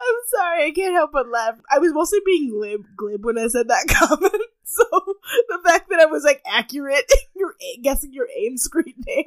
I'm 0.00 0.16
sorry, 0.28 0.66
I 0.66 0.70
can't 0.70 0.94
help 0.94 1.10
but 1.12 1.28
laugh. 1.28 1.58
I 1.70 1.78
was 1.78 1.92
mostly 1.92 2.20
being 2.24 2.50
glib, 2.50 2.82
glib 2.96 3.24
when 3.24 3.38
I 3.38 3.48
said 3.48 3.68
that 3.68 3.86
comment. 3.88 4.42
So 4.64 4.84
the 5.48 5.58
fact 5.64 5.88
that 5.90 5.98
I 5.98 6.06
was 6.06 6.22
like 6.24 6.42
accurate 6.46 7.10
in 7.10 7.40
your 7.40 7.54
guessing 7.82 8.12
your 8.12 8.28
AIM 8.36 8.56
screen 8.58 8.94
name. 9.06 9.24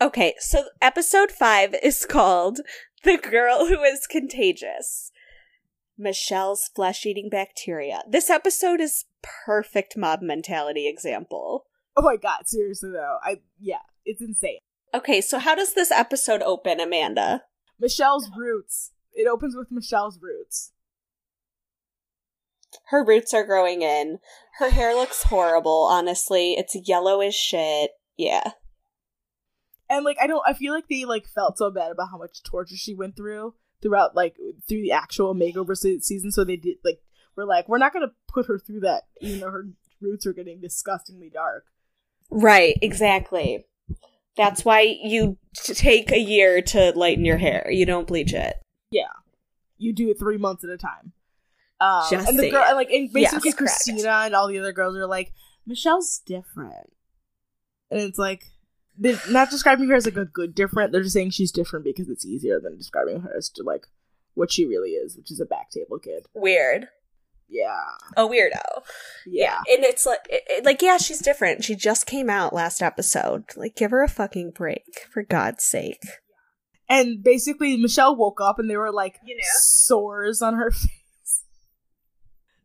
Okay, 0.00 0.34
so 0.38 0.64
episode 0.82 1.30
five 1.30 1.74
is 1.82 2.04
called 2.04 2.60
The 3.02 3.16
Girl 3.16 3.66
Who 3.66 3.82
Is 3.82 4.06
Contagious. 4.06 5.10
Michelle's 5.96 6.68
flesh 6.74 7.06
eating 7.06 7.30
bacteria. 7.30 8.02
This 8.06 8.28
episode 8.28 8.78
is 8.78 9.06
perfect 9.22 9.96
mob 9.96 10.20
mentality 10.20 10.86
example. 10.86 11.64
Oh 11.96 12.02
my 12.02 12.16
god, 12.16 12.46
seriously 12.46 12.90
though, 12.90 13.16
I 13.24 13.40
yeah, 13.58 13.78
it's 14.04 14.20
insane. 14.20 14.58
Okay, 14.92 15.22
so 15.22 15.38
how 15.38 15.54
does 15.54 15.72
this 15.72 15.90
episode 15.90 16.42
open, 16.42 16.78
Amanda? 16.78 17.44
Michelle's 17.80 18.30
roots. 18.36 18.92
It 19.14 19.26
opens 19.26 19.56
with 19.56 19.68
Michelle's 19.70 20.18
roots. 20.20 20.72
Her 22.90 23.02
roots 23.02 23.32
are 23.32 23.46
growing 23.46 23.80
in. 23.80 24.18
Her 24.58 24.68
hair 24.68 24.94
looks 24.94 25.22
horrible, 25.22 25.88
honestly. 25.90 26.52
It's 26.52 26.76
yellow 26.86 27.22
as 27.22 27.34
shit. 27.34 27.92
Yeah. 28.18 28.50
And 29.88 30.04
like 30.04 30.16
I 30.20 30.26
don't 30.26 30.42
I 30.46 30.52
feel 30.52 30.72
like 30.72 30.88
they 30.88 31.04
like 31.04 31.26
felt 31.26 31.58
so 31.58 31.70
bad 31.70 31.92
about 31.92 32.08
how 32.10 32.18
much 32.18 32.42
torture 32.42 32.76
she 32.76 32.94
went 32.94 33.16
through 33.16 33.54
throughout 33.82 34.16
like 34.16 34.36
through 34.68 34.82
the 34.82 34.92
actual 34.92 35.34
makeover 35.34 35.76
se- 35.76 36.00
season 36.00 36.32
so 36.32 36.44
they 36.44 36.56
did 36.56 36.78
like 36.84 36.98
we're 37.36 37.44
like 37.44 37.68
we're 37.68 37.78
not 37.78 37.92
going 37.92 38.06
to 38.06 38.14
put 38.28 38.46
her 38.46 38.58
through 38.58 38.80
that 38.80 39.02
even 39.20 39.40
though 39.40 39.50
her 39.50 39.66
roots 40.00 40.26
are 40.26 40.32
getting 40.32 40.60
disgustingly 40.60 41.30
dark. 41.32 41.64
Right, 42.30 42.76
exactly. 42.82 43.66
That's 44.36 44.64
why 44.64 44.80
you 45.02 45.38
t- 45.56 45.74
take 45.74 46.10
a 46.12 46.18
year 46.18 46.60
to 46.60 46.92
lighten 46.96 47.24
your 47.24 47.38
hair. 47.38 47.68
You 47.70 47.86
don't 47.86 48.06
bleach 48.06 48.34
it. 48.34 48.56
Yeah. 48.90 49.04
You 49.78 49.92
do 49.92 50.10
it 50.10 50.18
3 50.18 50.36
months 50.38 50.64
at 50.64 50.70
a 50.70 50.76
time. 50.76 51.12
Um, 51.80 52.04
Just 52.10 52.28
and 52.28 52.38
the 52.38 52.50
girl 52.50 52.64
and 52.66 52.76
like 52.76 52.90
and 52.90 53.12
basically 53.12 53.50
Yes, 53.50 53.54
correct. 53.54 53.58
Christina 53.58 54.22
and 54.24 54.34
all 54.34 54.48
the 54.48 54.58
other 54.58 54.72
girls 54.72 54.96
are 54.96 55.06
like 55.06 55.32
Michelle's 55.66 56.20
different. 56.24 56.92
And 57.90 58.00
it's 58.00 58.18
like 58.18 58.44
they're 58.98 59.20
not 59.30 59.50
describing 59.50 59.88
her 59.88 59.94
as 59.96 60.06
like 60.06 60.16
a 60.16 60.24
good 60.24 60.54
different. 60.54 60.92
They're 60.92 61.02
just 61.02 61.14
saying 61.14 61.30
she's 61.30 61.52
different 61.52 61.84
because 61.84 62.08
it's 62.08 62.24
easier 62.26 62.60
than 62.60 62.76
describing 62.76 63.20
her 63.20 63.36
as 63.36 63.48
to 63.50 63.62
like 63.62 63.86
what 64.34 64.52
she 64.52 64.66
really 64.66 64.90
is, 64.90 65.16
which 65.16 65.30
is 65.30 65.40
a 65.40 65.44
back 65.46 65.70
table 65.70 65.98
kid. 65.98 66.26
Weird. 66.34 66.88
Yeah. 67.48 67.80
A 68.16 68.22
weirdo. 68.26 68.82
Yeah. 69.26 69.58
And 69.72 69.84
it's 69.84 70.04
like, 70.04 70.26
it, 70.28 70.42
it- 70.48 70.64
like, 70.64 70.82
yeah, 70.82 70.96
she's 70.98 71.20
different. 71.20 71.62
She 71.64 71.76
just 71.76 72.04
came 72.06 72.28
out 72.28 72.52
last 72.52 72.82
episode. 72.82 73.44
Like, 73.56 73.76
give 73.76 73.92
her 73.92 74.02
a 74.02 74.08
fucking 74.08 74.50
break, 74.50 75.06
for 75.12 75.22
God's 75.22 75.62
sake. 75.62 76.02
And 76.88 77.22
basically, 77.22 77.76
Michelle 77.76 78.16
woke 78.16 78.40
up 78.40 78.58
and 78.58 78.68
there 78.68 78.80
were 78.80 78.92
like 78.92 79.20
You 79.24 79.36
know? 79.36 79.42
sores 79.60 80.42
on 80.42 80.54
her 80.54 80.70
face. 80.72 80.88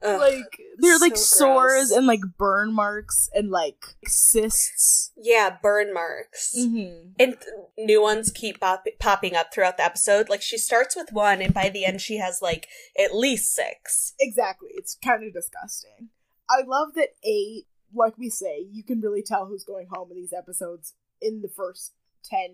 Ugh. 0.04 0.20
like 0.20 0.60
they're 0.80 0.98
like 0.98 1.16
so 1.18 1.38
sores 1.38 1.90
gross. 1.90 1.92
and 1.92 2.08
like 2.08 2.22
burn 2.38 2.74
marks 2.74 3.30
and 3.34 3.52
like 3.52 3.96
cysts. 4.08 5.12
yeah, 5.16 5.58
burn 5.62 5.94
marks. 5.94 6.56
Mm-hmm. 6.58 7.12
And 7.20 7.38
th- 7.40 7.88
new 7.88 8.02
ones 8.02 8.32
keep 8.32 8.60
pop- 8.60 8.86
popping 9.00 9.36
up 9.36 9.54
throughout 9.54 9.78
the 9.78 9.86
episode. 9.86 10.30
Like, 10.30 10.42
she 10.42 10.58
starts 10.58 10.96
with 10.96 11.12
one, 11.12 11.42
and 11.42 11.54
by 11.54 11.70
the 11.70 11.86
end, 11.86 12.02
she 12.02 12.18
has 12.18 12.42
like 12.42 12.68
at 12.98 13.16
least 13.16 13.54
six. 13.54 14.14
Exactly. 14.20 14.70
It's 14.74 14.98
kind 15.04 15.24
of 15.24 15.34
disgusting. 15.34 16.10
I 16.50 16.64
love 16.66 16.96
that 16.96 17.10
a 17.26 17.66
like 17.94 18.18
we 18.18 18.30
say, 18.30 18.66
you 18.72 18.84
can 18.84 19.02
really 19.02 19.24
tell 19.24 19.46
who's 19.46 19.64
going 19.64 19.88
home 19.92 20.10
in 20.12 20.18
these 20.18 20.34
episodes 20.34 20.94
in 21.22 21.42
the 21.42 21.50
first 21.50 21.94
10, 22.24 22.50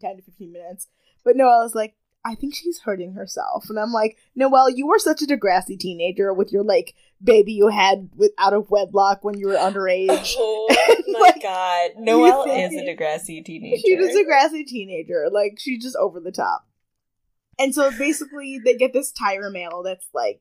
10 0.00 0.16
to 0.16 0.22
15 0.22 0.52
minutes. 0.52 0.88
But 1.24 1.36
Noelle's 1.36 1.74
like, 1.74 1.94
I 2.24 2.34
think 2.34 2.54
she's 2.54 2.80
hurting 2.80 3.12
herself. 3.14 3.70
And 3.70 3.78
I'm 3.78 3.92
like, 3.92 4.18
Noelle, 4.34 4.70
you 4.70 4.86
were 4.86 4.98
such 4.98 5.22
a 5.22 5.26
Degrassi 5.26 5.78
teenager 5.78 6.32
with 6.34 6.52
your 6.52 6.64
like 6.64 6.94
baby 7.22 7.52
you 7.52 7.68
had 7.68 8.10
with 8.16 8.32
out 8.38 8.52
of 8.52 8.70
wedlock 8.70 9.24
when 9.24 9.38
you 9.38 9.48
were 9.48 9.54
underage. 9.54 10.34
Oh 10.36 11.02
my 11.08 11.18
Like, 11.20 11.42
god. 11.42 11.90
Noelle 11.98 12.44
is 12.44 12.74
a 12.74 12.84
Degrassi 12.84 13.44
teenager. 13.44 13.80
She 13.84 13.96
was 13.96 14.14
a 14.14 14.24
grassy 14.24 14.64
teenager. 14.64 15.28
Like 15.30 15.58
she's 15.58 15.82
just 15.82 15.96
over 15.96 16.20
the 16.20 16.32
top. 16.32 16.66
And 17.58 17.74
so 17.74 17.90
basically 17.96 18.60
they 18.62 18.76
get 18.76 18.92
this 18.92 19.12
Tyra 19.12 19.50
mail 19.52 19.82
that's 19.82 20.06
like, 20.12 20.40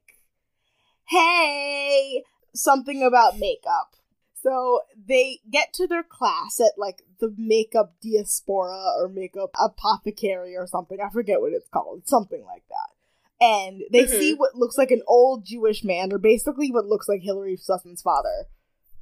hey, 1.07 2.23
something 2.53 3.01
about 3.03 3.39
makeup. 3.39 3.91
So 4.35 4.81
they 5.07 5.39
get 5.51 5.73
to 5.73 5.87
their 5.87 6.03
class 6.03 6.59
at 6.59 6.73
like 6.77 7.01
the 7.19 7.33
makeup 7.37 7.93
diaspora 8.01 8.93
or 8.97 9.09
makeup 9.09 9.51
apothecary 9.59 10.55
or 10.55 10.67
something. 10.67 10.99
I 11.01 11.09
forget 11.09 11.41
what 11.41 11.53
it's 11.53 11.69
called. 11.69 12.07
Something 12.07 12.43
like 12.45 12.63
that. 12.69 13.43
And 13.45 13.83
they 13.91 14.05
Mhm. 14.05 14.09
see 14.09 14.33
what 14.33 14.55
looks 14.55 14.77
like 14.77 14.89
an 14.91 15.03
old 15.07 15.45
Jewish 15.45 15.83
man, 15.83 16.11
or 16.11 16.17
basically 16.17 16.71
what 16.71 16.85
looks 16.87 17.07
like 17.07 17.21
Hillary 17.21 17.55
Sussman's 17.57 18.01
father. 18.01 18.47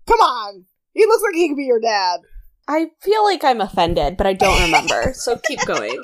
Come 0.07 0.19
on! 0.19 0.65
He 0.93 1.05
looks 1.05 1.23
like 1.23 1.35
he 1.35 1.47
could 1.49 1.57
be 1.57 1.65
your 1.65 1.79
dad. 1.79 2.21
I 2.67 2.91
feel 2.99 3.23
like 3.23 3.43
I'm 3.43 3.61
offended, 3.61 4.17
but 4.17 4.27
I 4.27 4.33
don't 4.33 4.61
remember. 4.61 5.13
so 5.15 5.37
keep 5.37 5.59
going. 5.65 6.03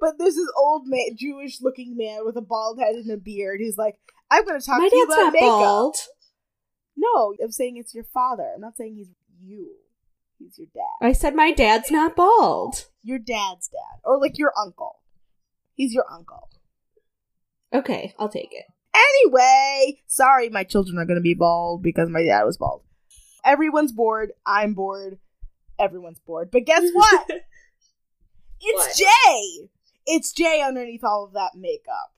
But 0.00 0.18
there's 0.18 0.36
this 0.36 0.50
old 0.56 0.86
man, 0.86 1.16
Jewish-looking 1.16 1.96
man 1.96 2.24
with 2.24 2.36
a 2.36 2.40
bald 2.42 2.78
head 2.78 2.94
and 2.96 3.10
a 3.10 3.16
beard. 3.16 3.60
He's 3.60 3.78
like, 3.78 3.98
"I'm 4.30 4.44
going 4.44 4.60
to 4.60 4.64
talk 4.66 4.78
My 4.78 4.88
to 4.88 4.96
you 4.96 5.04
about 5.04 5.16
not 5.16 5.32
makeup." 5.32 5.48
bald. 5.48 5.96
No, 6.96 7.34
I'm 7.42 7.50
saying 7.50 7.76
it's 7.76 7.94
your 7.94 8.04
father. 8.04 8.52
I'm 8.54 8.60
not 8.60 8.76
saying 8.76 8.94
he's 8.94 9.08
you. 9.42 9.74
He's 10.40 10.58
your 10.58 10.68
dad. 10.72 11.06
I 11.06 11.12
said 11.12 11.34
my 11.34 11.52
dad's 11.52 11.90
not 11.90 12.16
bald. 12.16 12.86
Your 13.02 13.18
dad's 13.18 13.68
dad, 13.68 14.00
or 14.04 14.18
like 14.18 14.38
your 14.38 14.52
uncle. 14.58 15.00
He's 15.74 15.92
your 15.92 16.06
uncle. 16.10 16.48
Okay, 17.74 18.14
I'll 18.18 18.30
take 18.30 18.52
it. 18.52 18.64
Anyway, 18.94 20.00
sorry, 20.06 20.48
my 20.48 20.64
children 20.64 20.98
are 20.98 21.04
going 21.04 21.18
to 21.18 21.22
be 21.22 21.34
bald 21.34 21.82
because 21.82 22.08
my 22.08 22.22
dad 22.24 22.44
was 22.44 22.56
bald. 22.56 22.82
Everyone's 23.44 23.92
bored. 23.92 24.32
I'm 24.46 24.72
bored. 24.72 25.18
Everyone's 25.78 26.20
bored. 26.20 26.50
But 26.50 26.64
guess 26.64 26.88
what? 26.92 27.26
it's 27.28 28.86
What? 28.86 28.96
Jay. 28.96 29.68
It's 30.06 30.32
Jay 30.32 30.62
underneath 30.66 31.04
all 31.04 31.24
of 31.24 31.34
that 31.34 31.52
makeup 31.54 32.14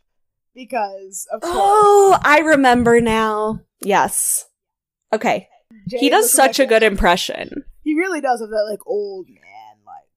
because 0.54 1.26
of 1.32 1.40
course. 1.40 1.54
Oh, 1.56 2.18
I 2.22 2.38
remember 2.38 3.00
now. 3.00 3.60
Yes. 3.82 4.46
Okay. 5.12 5.48
Jay 5.88 5.98
He 5.98 6.08
does 6.08 6.32
such 6.32 6.60
like 6.60 6.66
a 6.66 6.68
good 6.68 6.82
impression. 6.84 7.64
He 7.82 7.94
really 7.94 8.20
does 8.20 8.40
have 8.40 8.50
that 8.50 8.66
like 8.68 8.86
old 8.86 9.28
man, 9.28 9.76
like 9.86 10.08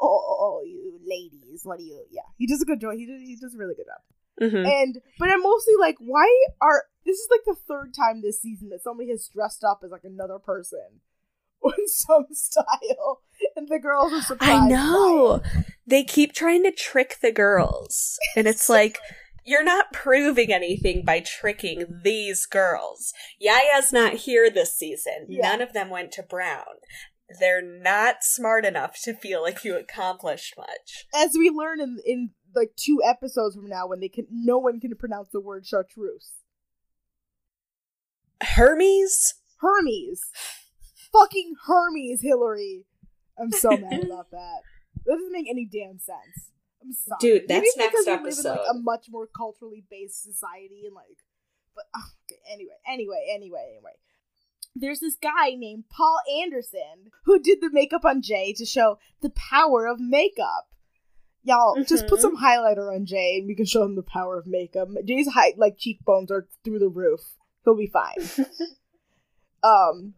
oh, 0.00 0.62
you 0.66 0.98
ladies, 1.04 1.60
what 1.64 1.78
do 1.78 1.84
you? 1.84 2.04
Yeah, 2.10 2.22
he 2.38 2.46
does 2.46 2.62
a 2.62 2.64
good 2.64 2.80
job. 2.80 2.94
He 2.94 3.06
does, 3.06 3.20
he 3.20 3.36
does 3.40 3.54
a 3.54 3.58
really 3.58 3.74
good 3.74 3.86
job. 3.86 4.52
Mhm. 4.52 4.66
And 4.66 5.00
but 5.18 5.28
I'm 5.28 5.42
mostly 5.42 5.74
like, 5.78 5.96
why 5.98 6.26
are 6.60 6.84
this 7.04 7.18
is 7.18 7.28
like 7.30 7.44
the 7.44 7.60
third 7.68 7.92
time 7.94 8.22
this 8.22 8.40
season 8.40 8.70
that 8.70 8.82
somebody 8.82 9.10
has 9.10 9.28
dressed 9.28 9.64
up 9.64 9.80
as 9.84 9.90
like 9.90 10.04
another 10.04 10.38
person 10.38 11.00
in 11.64 11.88
some 11.88 12.26
style, 12.32 13.22
and 13.56 13.68
the 13.68 13.78
girls 13.78 14.12
are 14.12 14.22
surprised. 14.22 14.52
I 14.52 14.68
know. 14.68 15.42
They 15.86 16.04
keep 16.04 16.32
trying 16.32 16.62
to 16.62 16.70
trick 16.70 17.16
the 17.20 17.32
girls. 17.32 18.18
And 18.36 18.46
it's 18.46 18.68
like, 18.78 18.98
you're 19.50 19.64
not 19.64 19.92
proving 19.92 20.52
anything 20.52 21.04
by 21.04 21.18
tricking 21.20 22.00
these 22.04 22.46
girls. 22.46 23.12
Yaya's 23.44 23.92
not 23.92 24.12
here 24.14 24.48
this 24.48 24.76
season. 24.76 25.26
Yeah. 25.28 25.48
None 25.48 25.60
of 25.60 25.72
them 25.72 25.90
went 25.90 26.12
to 26.12 26.22
Brown. 26.22 26.64
they're 27.40 27.60
not 27.62 28.22
smart 28.22 28.64
enough 28.64 28.96
to 29.02 29.12
feel 29.12 29.42
like 29.42 29.64
you 29.64 29.76
accomplished 29.76 30.54
much. 30.56 31.06
As 31.14 31.30
we 31.36 31.50
learn 31.50 31.80
in 31.80 31.98
in 32.04 32.30
like 32.54 32.72
two 32.76 33.00
episodes 33.04 33.56
from 33.56 33.68
now, 33.68 33.88
when 33.88 34.00
they 34.00 34.08
can, 34.08 34.26
no 34.30 34.58
one 34.58 34.78
can 34.80 34.94
pronounce 34.96 35.30
the 35.32 35.40
word 35.40 35.66
chartreuse. 35.66 36.32
Hermes? 38.42 39.34
Hermes, 39.60 40.22
fucking 41.12 41.54
Hermes, 41.66 42.22
Hillary. 42.22 42.86
I'm 43.38 43.50
so 43.50 43.70
mad 43.70 44.04
about 44.04 44.30
that. 44.30 44.60
That 44.94 45.12
doesn't 45.12 45.32
make 45.32 45.46
any 45.50 45.68
damn 45.70 45.98
sense. 45.98 46.49
I'm 46.82 46.92
sorry, 46.92 47.18
Dude, 47.20 47.42
Maybe 47.42 47.46
that's 47.48 47.66
it's 47.66 47.76
because 47.76 48.06
next 48.06 48.22
we 48.22 48.30
live 48.30 48.38
in 48.38 48.44
like 48.44 48.58
episode. 48.60 48.70
a 48.70 48.74
much 48.80 49.06
more 49.10 49.26
culturally 49.26 49.84
based 49.90 50.22
society 50.22 50.82
and 50.86 50.94
like, 50.94 51.18
but 51.74 51.84
okay, 51.96 52.40
anyway, 52.50 52.72
anyway, 52.86 53.26
anyway, 53.32 53.66
anyway. 53.70 53.92
There's 54.74 55.00
this 55.00 55.16
guy 55.16 55.54
named 55.56 55.84
Paul 55.90 56.18
Anderson 56.42 57.10
who 57.24 57.38
did 57.40 57.60
the 57.60 57.70
makeup 57.70 58.04
on 58.04 58.22
Jay 58.22 58.52
to 58.54 58.64
show 58.64 58.98
the 59.20 59.30
power 59.30 59.86
of 59.86 59.98
makeup. 60.00 60.68
Y'all, 61.42 61.82
just 61.84 62.06
put 62.06 62.18
Mhm. 62.18 62.22
some 62.22 62.36
highlighter 62.36 62.94
on 62.94 63.04
Jay 63.06 63.38
and 63.38 63.46
we 63.48 63.54
can 63.54 63.64
show 63.66 63.82
him 63.82 63.96
the 63.96 64.02
power 64.02 64.38
of 64.38 64.46
makeup. 64.46 64.88
Jay's 65.04 65.28
height, 65.28 65.58
like 65.58 65.76
cheekbones, 65.78 66.30
are 66.30 66.46
through 66.64 66.78
the 66.78 66.88
roof. 66.88 67.20
He'll 67.64 67.76
be 67.76 67.86
fine. 67.88 68.16
um, 69.62 70.14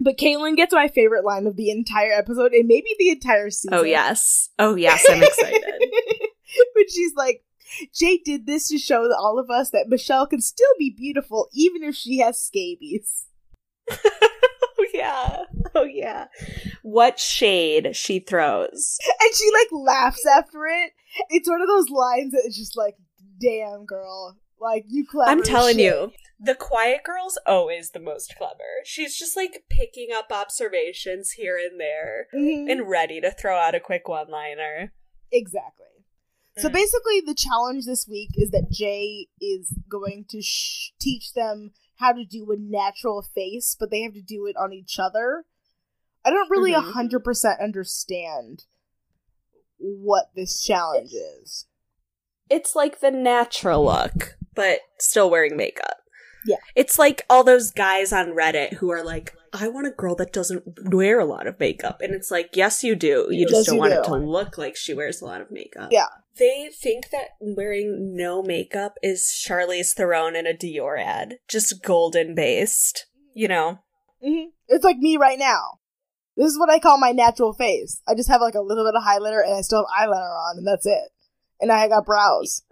but 0.00 0.18
Caitlin 0.18 0.56
gets 0.56 0.72
my 0.72 0.88
favorite 0.88 1.24
line 1.24 1.46
of 1.46 1.56
the 1.56 1.70
entire 1.70 2.12
episode 2.12 2.52
and 2.52 2.66
maybe 2.66 2.88
the 2.98 3.10
entire 3.10 3.50
season. 3.50 3.74
Oh, 3.74 3.82
yes. 3.82 4.50
Oh, 4.58 4.74
yes, 4.74 5.04
I'm 5.08 5.22
excited. 5.22 5.62
but 6.74 6.90
she's 6.90 7.14
like, 7.14 7.44
Jay 7.94 8.20
did 8.24 8.46
this 8.46 8.68
to 8.68 8.78
show 8.78 9.08
all 9.18 9.38
of 9.38 9.50
us 9.50 9.70
that 9.70 9.88
Michelle 9.88 10.26
can 10.26 10.40
still 10.40 10.70
be 10.78 10.94
beautiful 10.96 11.48
even 11.52 11.82
if 11.82 11.94
she 11.94 12.18
has 12.18 12.40
scabies. 12.40 13.26
oh, 13.90 14.86
yeah. 14.92 15.38
Oh, 15.74 15.84
yeah. 15.84 16.26
What 16.82 17.18
shade 17.18 17.96
she 17.96 18.20
throws. 18.20 18.98
And 19.20 19.34
she 19.34 19.50
like 19.52 19.68
laughs 19.72 20.24
after 20.26 20.66
it. 20.66 20.92
It's 21.30 21.48
one 21.48 21.62
of 21.62 21.68
those 21.68 21.88
lines 21.88 22.32
that 22.32 22.44
is 22.46 22.56
just 22.56 22.76
like, 22.76 22.96
damn 23.40 23.84
girl. 23.84 24.36
Like 24.60 24.84
you 24.88 25.06
clever. 25.06 25.30
I'm 25.30 25.42
telling 25.42 25.76
shit. 25.76 25.84
you, 25.84 26.12
the 26.38 26.54
quiet 26.54 27.02
girl's 27.04 27.38
always 27.46 27.90
the 27.90 28.00
most 28.00 28.34
clever. 28.36 28.82
She's 28.84 29.16
just 29.18 29.36
like 29.36 29.64
picking 29.70 30.08
up 30.12 30.30
observations 30.32 31.32
here 31.32 31.56
and 31.56 31.80
there 31.80 32.28
Mhm. 32.34 32.70
and 32.70 32.88
ready 32.88 33.20
to 33.20 33.30
throw 33.30 33.56
out 33.56 33.74
a 33.74 33.80
quick 33.80 34.08
one 34.08 34.28
liner. 34.28 34.92
Exactly. 35.30 35.86
So 36.58 36.68
Mm. 36.68 36.72
basically, 36.72 37.20
the 37.20 37.34
challenge 37.34 37.84
this 37.86 38.06
week 38.08 38.30
is 38.34 38.50
that 38.50 38.70
Jay 38.70 39.28
is 39.40 39.72
going 39.88 40.24
to 40.30 40.40
sh- 40.42 40.92
teach 41.00 41.32
them 41.32 41.72
how 41.96 42.12
to 42.12 42.24
do 42.24 42.50
a 42.52 42.56
natural 42.56 43.22
face, 43.22 43.76
but 43.78 43.90
they 43.90 44.02
have 44.02 44.14
to 44.14 44.22
do 44.22 44.46
it 44.46 44.56
on 44.56 44.72
each 44.72 44.98
other. 44.98 45.46
I 46.24 46.30
don't 46.30 46.50
really 46.50 46.72
a 46.72 46.80
Mhm. 46.80 46.92
100% 46.92 47.60
understand 47.60 48.66
what 49.78 50.30
this 50.34 50.62
challenge 50.62 51.12
is. 51.12 51.66
It's 52.48 52.74
like 52.76 53.00
the 53.00 53.10
natural 53.10 53.84
look, 53.84 54.36
but 54.54 54.80
still 54.98 55.30
wearing 55.30 55.56
makeup. 55.56 56.03
Yeah. 56.46 56.56
It's 56.74 56.98
like 56.98 57.24
all 57.30 57.44
those 57.44 57.70
guys 57.70 58.12
on 58.12 58.28
Reddit 58.28 58.74
who 58.74 58.90
are 58.90 59.04
like, 59.04 59.34
I 59.52 59.68
want 59.68 59.86
a 59.86 59.90
girl 59.90 60.14
that 60.16 60.32
doesn't 60.32 60.92
wear 60.92 61.20
a 61.20 61.24
lot 61.24 61.46
of 61.46 61.58
makeup. 61.60 62.00
And 62.00 62.12
it's 62.12 62.30
like, 62.30 62.50
yes, 62.54 62.82
you 62.82 62.94
do. 62.94 63.28
You 63.30 63.46
just 63.46 63.58
Yes, 63.58 63.66
don't 63.66 63.74
you 63.76 63.80
want 63.80 63.92
it 63.92 64.04
to 64.04 64.14
look 64.14 64.58
like 64.58 64.76
she 64.76 64.94
wears 64.94 65.22
a 65.22 65.26
lot 65.26 65.40
of 65.40 65.50
makeup. 65.50 65.90
Yeah. 65.92 66.08
They 66.36 66.70
think 66.74 67.10
that 67.10 67.28
wearing 67.40 68.16
no 68.16 68.42
makeup 68.42 68.94
is 69.02 69.22
Charlize 69.22 69.92
Theron 69.94 70.34
in 70.34 70.46
a 70.46 70.52
Dior 70.52 71.00
ad, 71.00 71.36
just 71.48 71.82
golden 71.82 72.34
based. 72.34 73.06
You 73.34 73.48
know? 73.48 73.78
hmm 74.22 74.46
It's 74.68 74.84
like 74.84 74.98
me 74.98 75.16
right 75.16 75.38
now. 75.38 75.78
This 76.36 76.46
is 76.50 76.58
what 76.58 76.70
I 76.70 76.80
call 76.80 76.98
my 76.98 77.12
natural 77.12 77.52
face. 77.52 78.00
I 78.08 78.14
just 78.16 78.28
have 78.28 78.40
like 78.40 78.54
a 78.54 78.60
little 78.60 78.84
bit 78.84 78.96
of 78.96 79.04
highlighter 79.04 79.44
and 79.44 79.54
I 79.54 79.60
still 79.60 79.86
have 79.96 80.08
eyeliner 80.08 80.36
on, 80.50 80.58
and 80.58 80.66
that's 80.66 80.86
it. 80.86 81.10
And 81.60 81.70
I 81.70 81.86
got 81.88 82.06
brows. 82.06 82.62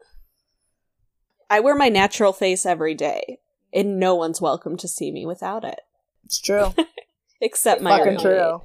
I 1.49 1.61
wear 1.61 1.77
my 1.77 1.89
natural 1.89 2.33
face 2.33 2.67
every 2.67 2.95
day, 2.95 3.39
and 3.73 3.99
no 3.99 4.15
one's 4.15 4.41
welcome 4.41 4.77
to 4.79 4.89
see 4.89 5.11
me 5.11 5.27
without 5.27 5.65
it. 5.65 5.81
It's 6.25 6.41
true. 6.41 6.75
Except 7.41 7.81
my 7.83 7.99
Fucking 7.99 8.19
roommate. 8.19 8.23
true. 8.23 8.61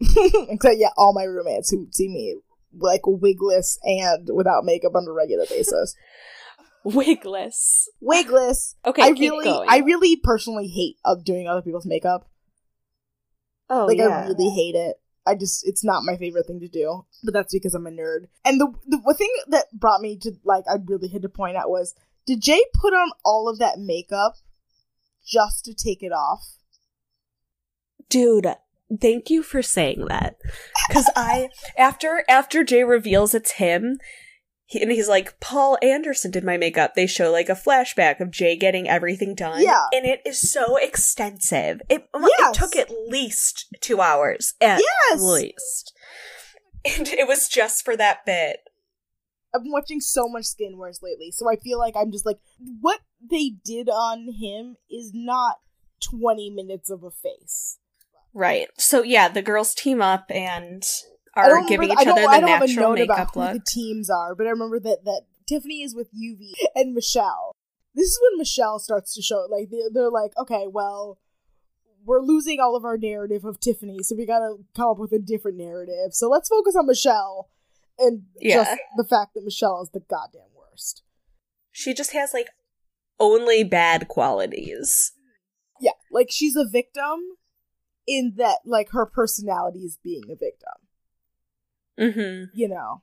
Except, 0.48 0.76
yeah, 0.78 0.90
all 0.96 1.12
my 1.12 1.24
roommates 1.24 1.70
who 1.70 1.88
see 1.90 2.08
me 2.08 2.36
like 2.78 3.02
wigless 3.04 3.78
and 3.82 4.28
without 4.32 4.64
makeup 4.64 4.94
on 4.94 5.06
a 5.06 5.12
regular 5.12 5.44
basis. 5.46 5.94
Wigless. 6.84 7.90
Wigless. 8.00 8.76
Okay, 8.86 9.02
I 9.02 9.08
really, 9.08 9.44
going. 9.44 9.68
I 9.68 9.78
really 9.78 10.16
personally 10.16 10.66
hate 10.66 10.96
of 11.04 11.24
doing 11.24 11.46
other 11.46 11.60
people's 11.60 11.84
makeup. 11.84 12.30
Oh, 13.68 13.84
like, 13.84 13.98
yeah. 13.98 14.24
I 14.24 14.26
really 14.28 14.48
hate 14.48 14.74
it. 14.74 14.96
I 15.26 15.34
just, 15.34 15.66
it's 15.68 15.84
not 15.84 16.04
my 16.04 16.16
favorite 16.16 16.46
thing 16.46 16.60
to 16.60 16.68
do. 16.68 17.04
But 17.22 17.34
that's 17.34 17.52
because 17.52 17.74
I'm 17.74 17.86
a 17.86 17.90
nerd. 17.90 18.28
And 18.46 18.58
the 18.58 18.72
the 18.86 19.14
thing 19.16 19.30
that 19.48 19.66
brought 19.72 20.00
me 20.00 20.16
to 20.22 20.32
like, 20.42 20.64
I 20.66 20.76
really 20.82 21.08
had 21.08 21.20
to 21.22 21.28
point 21.28 21.58
out 21.58 21.68
was, 21.68 21.94
did 22.26 22.42
Jay 22.42 22.62
put 22.74 22.92
on 22.92 23.10
all 23.24 23.48
of 23.48 23.58
that 23.58 23.78
makeup 23.78 24.34
just 25.26 25.64
to 25.64 25.74
take 25.74 26.02
it 26.02 26.12
off? 26.12 26.56
Dude, 28.08 28.46
thank 29.00 29.30
you 29.30 29.42
for 29.42 29.62
saying 29.62 30.06
that. 30.08 30.36
Cause 30.90 31.08
I, 31.14 31.48
after, 31.78 32.24
after 32.28 32.64
Jay 32.64 32.82
reveals 32.84 33.34
it's 33.34 33.52
him, 33.52 33.98
he, 34.66 34.80
and 34.82 34.90
he's 34.92 35.08
like, 35.08 35.38
Paul 35.40 35.78
Anderson 35.82 36.30
did 36.30 36.44
my 36.44 36.56
makeup. 36.56 36.94
They 36.94 37.06
show 37.08 37.30
like 37.32 37.48
a 37.48 37.54
flashback 37.54 38.20
of 38.20 38.30
Jay 38.30 38.56
getting 38.56 38.88
everything 38.88 39.34
done. 39.34 39.62
Yeah. 39.62 39.86
And 39.92 40.06
it 40.06 40.20
is 40.24 40.50
so 40.50 40.76
extensive. 40.76 41.80
It, 41.88 42.08
Yes. 42.14 42.56
it 42.56 42.58
took 42.58 42.76
at 42.76 42.90
least 43.08 43.66
two 43.80 44.00
hours. 44.00 44.54
At 44.60 44.80
Yes. 45.10 45.20
least. 45.20 45.92
And 46.84 47.08
it 47.08 47.26
was 47.28 47.48
just 47.48 47.84
for 47.84 47.96
that 47.96 48.24
bit. 48.24 48.60
I've 49.54 49.62
been 49.62 49.72
watching 49.72 50.00
so 50.00 50.28
much 50.28 50.44
Skin 50.44 50.76
Wars 50.76 51.00
lately, 51.02 51.30
so 51.32 51.50
I 51.50 51.56
feel 51.56 51.78
like 51.78 51.94
I'm 51.96 52.12
just 52.12 52.26
like, 52.26 52.38
what 52.80 53.00
they 53.20 53.54
did 53.64 53.88
on 53.88 54.32
him 54.40 54.76
is 54.90 55.12
not 55.14 55.56
20 56.02 56.50
minutes 56.50 56.90
of 56.90 57.02
a 57.02 57.10
face. 57.10 57.78
Right. 58.32 58.68
So 58.78 59.02
yeah, 59.02 59.28
the 59.28 59.42
girls 59.42 59.74
team 59.74 60.00
up 60.00 60.26
and 60.30 60.84
are 61.34 61.66
giving 61.66 61.90
each 61.90 61.98
other 61.98 62.22
the 62.22 62.26
I 62.26 62.40
don't 62.40 62.48
have 62.48 62.62
a 62.62 62.66
natural 62.66 62.90
note 62.90 63.04
about 63.04 63.18
makeup 63.18 63.36
look. 63.36 63.52
the 63.54 63.64
teams 63.66 64.10
are, 64.10 64.34
but 64.34 64.46
I 64.46 64.50
remember 64.50 64.80
that 64.80 65.04
that 65.04 65.22
Tiffany 65.48 65.82
is 65.82 65.94
with 65.94 66.08
Lluvy 66.14 66.52
and 66.74 66.94
Michelle. 66.94 67.54
This 67.94 68.06
is 68.06 68.20
when 68.22 68.38
Michelle 68.38 68.78
starts 68.78 69.14
to 69.14 69.22
show 69.22 69.46
like 69.50 69.68
they're, 69.70 69.90
they're 69.92 70.10
like, 70.10 70.32
okay, 70.38 70.66
well, 70.68 71.18
we're 72.04 72.20
losing 72.20 72.60
all 72.60 72.76
of 72.76 72.84
our 72.84 72.96
narrative 72.96 73.44
of 73.44 73.60
Tiffany, 73.60 73.98
so 74.02 74.14
we 74.16 74.26
gotta 74.26 74.56
come 74.76 74.90
up 74.90 74.98
with 74.98 75.12
a 75.12 75.18
different 75.18 75.58
narrative. 75.58 76.12
So 76.12 76.28
let's 76.28 76.48
focus 76.48 76.76
on 76.76 76.86
Michelle 76.86 77.48
and 78.00 78.22
Yeah. 78.40 78.56
just 78.64 78.80
the 78.96 79.04
fact 79.04 79.34
that 79.34 79.44
Michelle 79.44 79.82
is 79.82 79.90
the 79.90 80.00
goddamn 80.00 80.48
worst. 80.56 81.02
She 81.70 81.94
just 81.94 82.12
has 82.12 82.32
like 82.34 82.48
only 83.18 83.62
bad 83.64 84.08
qualities. 84.08 85.12
Yeah, 85.80 85.92
like 86.10 86.28
she's 86.30 86.56
a 86.56 86.66
victim 86.66 87.20
in 88.06 88.34
that 88.36 88.58
like 88.64 88.90
her 88.90 89.06
personality 89.06 89.80
is 89.80 89.98
being 90.02 90.24
a 90.30 90.34
victim. 90.34 90.72
Mm-hmm. 91.98 92.44
you 92.54 92.66
know 92.66 93.02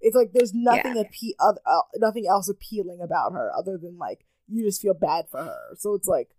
it's 0.00 0.16
like 0.16 0.30
there's 0.32 0.54
nothing 0.54 0.94
appe- 0.94 1.34
other, 1.38 1.60
uh, 1.66 1.82
nothing 1.96 2.26
else 2.26 2.48
appealing 2.48 3.00
about 3.02 3.32
her 3.34 3.50
other 3.54 3.76
than 3.76 3.98
like 3.98 4.24
you 4.48 4.64
just 4.64 4.80
feel 4.80 4.94
bad 4.94 5.26
for 5.30 5.44
her 5.44 5.60
so 5.76 5.92
it's 5.94 6.08
like 6.08 6.30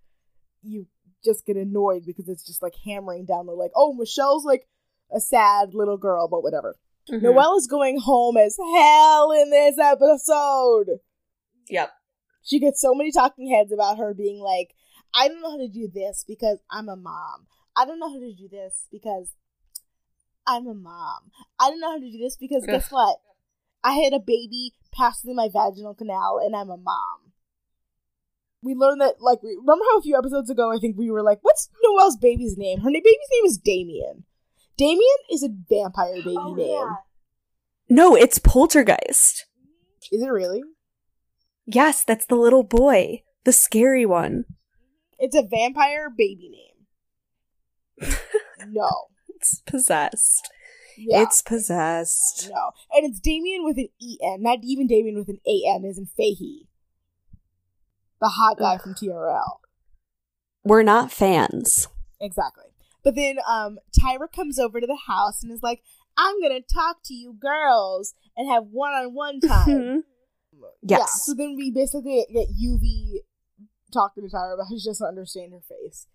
you 0.63 0.87
just 1.23 1.45
get 1.45 1.57
annoyed 1.57 2.03
because 2.03 2.27
it's 2.27 2.43
just 2.43 2.63
like 2.63 2.73
hammering 2.85 3.25
down 3.25 3.45
the 3.45 3.51
like 3.51 3.69
oh 3.75 3.93
michelle's 3.93 4.45
like 4.45 4.67
a 5.15 5.19
sad 5.19 5.75
little 5.75 5.97
girl 5.97 6.27
but 6.27 6.41
whatever 6.41 6.75
Mhm. 7.09 7.21
noelle 7.23 7.55
is 7.55 7.67
going 7.67 7.99
home 7.99 8.37
as 8.37 8.57
hell 8.57 9.31
in 9.31 9.49
this 9.49 9.77
episode. 9.79 10.99
Yep. 11.69 11.91
she 12.43 12.59
gets 12.59 12.81
so 12.81 12.93
many 12.93 13.11
talking 13.11 13.49
heads 13.49 13.71
about 13.71 13.97
her 13.97 14.13
being 14.13 14.39
like 14.39 14.73
i 15.13 15.27
don't 15.27 15.41
know 15.41 15.51
how 15.51 15.57
to 15.57 15.67
do 15.67 15.87
this 15.93 16.23
because 16.27 16.59
i'm 16.69 16.89
a 16.89 16.95
mom. 16.95 17.47
I 17.75 17.85
don't 17.85 17.99
know 17.99 18.09
how 18.09 18.19
to 18.19 18.33
do 18.33 18.47
this 18.49 18.87
because 18.91 19.33
i'm 20.47 20.67
a 20.67 20.73
mom. 20.73 21.31
I 21.59 21.69
don't 21.69 21.79
know 21.79 21.91
how 21.91 21.99
to 21.99 22.11
do 22.11 22.17
this 22.17 22.35
because 22.37 22.65
guess 22.65 22.91
what? 22.91 23.17
I 23.83 23.93
had 23.93 24.13
a 24.13 24.19
baby 24.19 24.73
pass 24.91 25.21
through 25.21 25.35
my 25.35 25.47
vaginal 25.49 25.93
canal 25.97 26.39
and 26.43 26.55
i'm 26.55 26.69
a 26.69 26.77
mom. 26.77 27.31
We 28.63 28.73
learned 28.75 29.01
that 29.01 29.15
like 29.21 29.39
remember 29.43 29.85
how 29.89 29.97
a 29.99 30.01
few 30.01 30.17
episodes 30.17 30.49
ago 30.49 30.71
i 30.71 30.77
think 30.77 30.97
we 30.97 31.09
were 31.11 31.23
like 31.23 31.39
what's 31.41 31.69
noelle's 31.83 32.17
baby's 32.17 32.57
name? 32.57 32.79
Her 32.81 32.89
baby's 32.91 33.05
name 33.33 33.45
is 33.45 33.57
damien 33.57 34.25
damien 34.81 35.17
is 35.31 35.43
a 35.43 35.49
vampire 35.69 36.15
baby 36.15 36.35
Oh, 36.37 36.53
name 36.55 36.95
No, 37.89 38.15
it's 38.15 38.39
Poltergeist. 38.39 39.45
is 40.11 40.21
it 40.23 40.27
really 40.27 40.63
Yes, 41.67 42.03
that's 42.03 42.25
the 42.25 42.35
little 42.35 42.63
boy, 42.63 43.21
the 43.43 43.53
scary 43.53 44.05
one. 44.05 44.45
it's 45.19 45.35
a 45.35 45.43
vampire 45.43 46.09
baby 46.09 46.49
name 46.49 48.15
no 48.69 48.89
It's 49.35 49.59
possessed. 49.65 50.49
yeah 50.97 51.21
It's 51.23 51.41
possessed. 51.41 52.49
No. 52.51 52.71
And 52.93 53.05
it's 53.09 53.19
Damien 53.19 53.63
with 53.63 53.77
an 53.77 53.87
E-N, 53.99 54.41
not 54.43 54.59
even 54.63 54.85
Damien 54.87 55.17
with 55.17 55.29
an 55.29 55.39
A-N, 55.47 55.83
as 55.89 55.97
in 55.97 56.05
Fahey. 56.05 56.67
The 58.21 58.27
hot 58.29 58.59
guy 58.59 58.75
Ugh. 58.75 58.81
from 58.81 58.93
TRL. 58.93 59.57
We're 60.63 60.83
not 60.83 61.11
fans. 61.11 61.87
Exactly. 62.19 62.65
But 63.03 63.15
then 63.15 63.37
um 63.49 63.79
Tyra 63.99 64.31
comes 64.31 64.59
over 64.59 64.79
to 64.79 64.87
the 64.87 64.97
house 65.07 65.43
and 65.43 65.51
is 65.51 65.63
like, 65.63 65.81
I'm 66.17 66.41
gonna 66.41 66.61
talk 66.61 66.97
to 67.05 67.13
you 67.13 67.33
girls 67.39 68.13
and 68.37 68.49
have 68.49 68.65
one 68.71 68.93
on 68.93 69.13
one 69.13 69.39
time. 69.39 70.03
Yeah. 70.83 71.05
So 71.05 71.33
then 71.33 71.55
we 71.57 71.71
basically 71.71 72.25
get 72.31 72.47
Lluvy 72.49 73.15
talking 73.93 74.23
to 74.27 74.29
Tyra, 74.35 74.57
but 74.57 74.65
she 74.69 74.87
doesn't 74.87 75.05
understand 75.07 75.53
her 75.53 75.61
face. 75.61 76.07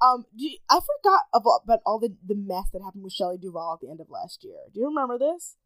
Um, 0.00 0.24
do 0.36 0.44
you- 0.46 0.58
I 0.68 0.80
forgot 0.80 1.22
about, 1.32 1.60
about 1.64 1.80
all 1.86 2.00
the, 2.00 2.16
the 2.26 2.34
mess 2.34 2.64
that 2.72 2.82
happened 2.82 3.04
with 3.04 3.12
Shelley 3.12 3.38
Duvall 3.38 3.74
at 3.74 3.80
the 3.86 3.90
end 3.90 4.00
of 4.00 4.10
last 4.10 4.42
year. 4.42 4.56
Do 4.74 4.80
you 4.80 4.86
remember 4.86 5.16
this? 5.18 5.56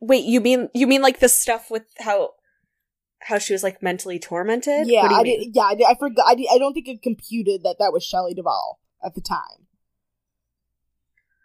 Wait, 0.00 0.24
you 0.24 0.40
mean 0.40 0.68
you 0.74 0.86
mean 0.86 1.02
like 1.02 1.20
the 1.20 1.28
stuff 1.28 1.70
with 1.70 1.84
how 1.98 2.30
how 3.20 3.38
she 3.38 3.52
was 3.52 3.62
like 3.62 3.82
mentally 3.82 4.18
tormented? 4.18 4.88
Yeah, 4.88 5.02
What 5.02 5.08
do 5.10 5.14
you 5.14 5.20
I 5.20 5.22
mean? 5.24 5.40
did. 5.52 5.54
Yeah, 5.56 5.62
I, 5.64 5.74
did, 5.74 5.86
I 5.86 5.94
forgot. 5.94 6.24
I, 6.26 6.34
did, 6.34 6.46
I 6.50 6.58
don't 6.58 6.72
think 6.72 6.88
it 6.88 7.02
computed 7.02 7.62
that 7.64 7.76
that 7.78 7.92
was 7.92 8.02
Shelley 8.02 8.32
Duvall 8.34 8.80
at 9.04 9.14
the 9.14 9.20
time. 9.20 9.66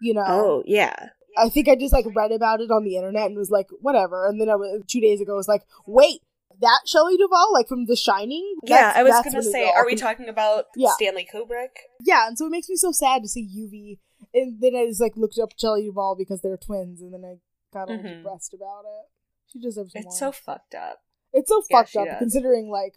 You 0.02 0.14
know. 0.16 0.26
Oh, 0.28 0.64
yeah. 0.66 0.94
I 1.38 1.50
think 1.50 1.68
I 1.68 1.76
just 1.76 1.94
like 1.94 2.06
read 2.16 2.32
about 2.32 2.62
it 2.62 2.72
on 2.72 2.84
the 2.86 2.96
internet 2.96 3.26
and 3.26 3.36
was 3.38 3.50
like, 3.50 3.68
whatever. 3.82 4.28
And 4.28 4.40
then 4.40 4.50
I 4.50 4.56
was 4.56 4.82
two 4.88 5.02
days 5.02 5.20
ago, 5.20 5.34
I 5.34 5.36
was 5.36 5.48
like, 5.50 5.64
wait, 5.86 6.22
that 6.62 6.82
Shelley 6.86 7.18
Duvall, 7.18 7.52
like 7.54 7.68
from 7.68 7.86
The 7.88 7.96
Shining? 7.98 8.56
Yeah, 8.64 8.94
I 8.96 9.04
was 9.04 9.22
gonna 9.24 9.44
say, 9.44 9.70
are 9.70 9.86
we 9.86 9.96
talking 9.96 10.30
about 10.30 10.66
Yeah. 10.78 10.92
Stanley 10.96 11.28
Kubrick? 11.32 11.76
Yeah, 12.02 12.28
and 12.28 12.38
so 12.38 12.46
it 12.46 12.52
makes 12.52 12.70
me 12.70 12.78
so 12.78 12.92
sad 12.94 13.22
to 13.24 13.28
see 13.28 13.48
Lluvy. 13.48 14.00
And 14.34 14.62
then 14.62 14.76
I 14.76 14.86
just 14.88 15.02
like 15.02 15.18
looked 15.18 15.38
up 15.38 15.50
Shelley 15.60 15.84
Duvall 15.86 16.16
because 16.18 16.42
they're 16.42 16.56
twins, 16.58 17.02
and 17.02 17.14
then 17.14 17.24
I 17.26 17.36
got 17.78 17.90
all 17.90 17.98
Mhm. 17.98 18.18
depressed 18.24 18.54
about 18.54 18.84
it. 18.86 19.06
She 19.48 19.60
deserves 19.60 19.94
more. 19.94 20.04
It's 20.06 20.18
so 20.20 20.32
fucked 20.32 20.76
up. 20.76 21.00
it's 21.34 21.50
so 21.50 21.62
yeah, 21.70 21.78
fucked 21.80 21.96
up 21.98 22.06
does. 22.08 22.20
considering 22.20 22.70
like 22.70 22.96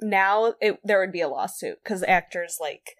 Now 0.00 0.54
it, 0.60 0.78
there 0.84 1.00
would 1.00 1.12
be 1.12 1.20
a 1.20 1.28
lawsuit 1.28 1.80
because 1.84 2.02
actors 2.04 2.56
like, 2.60 2.96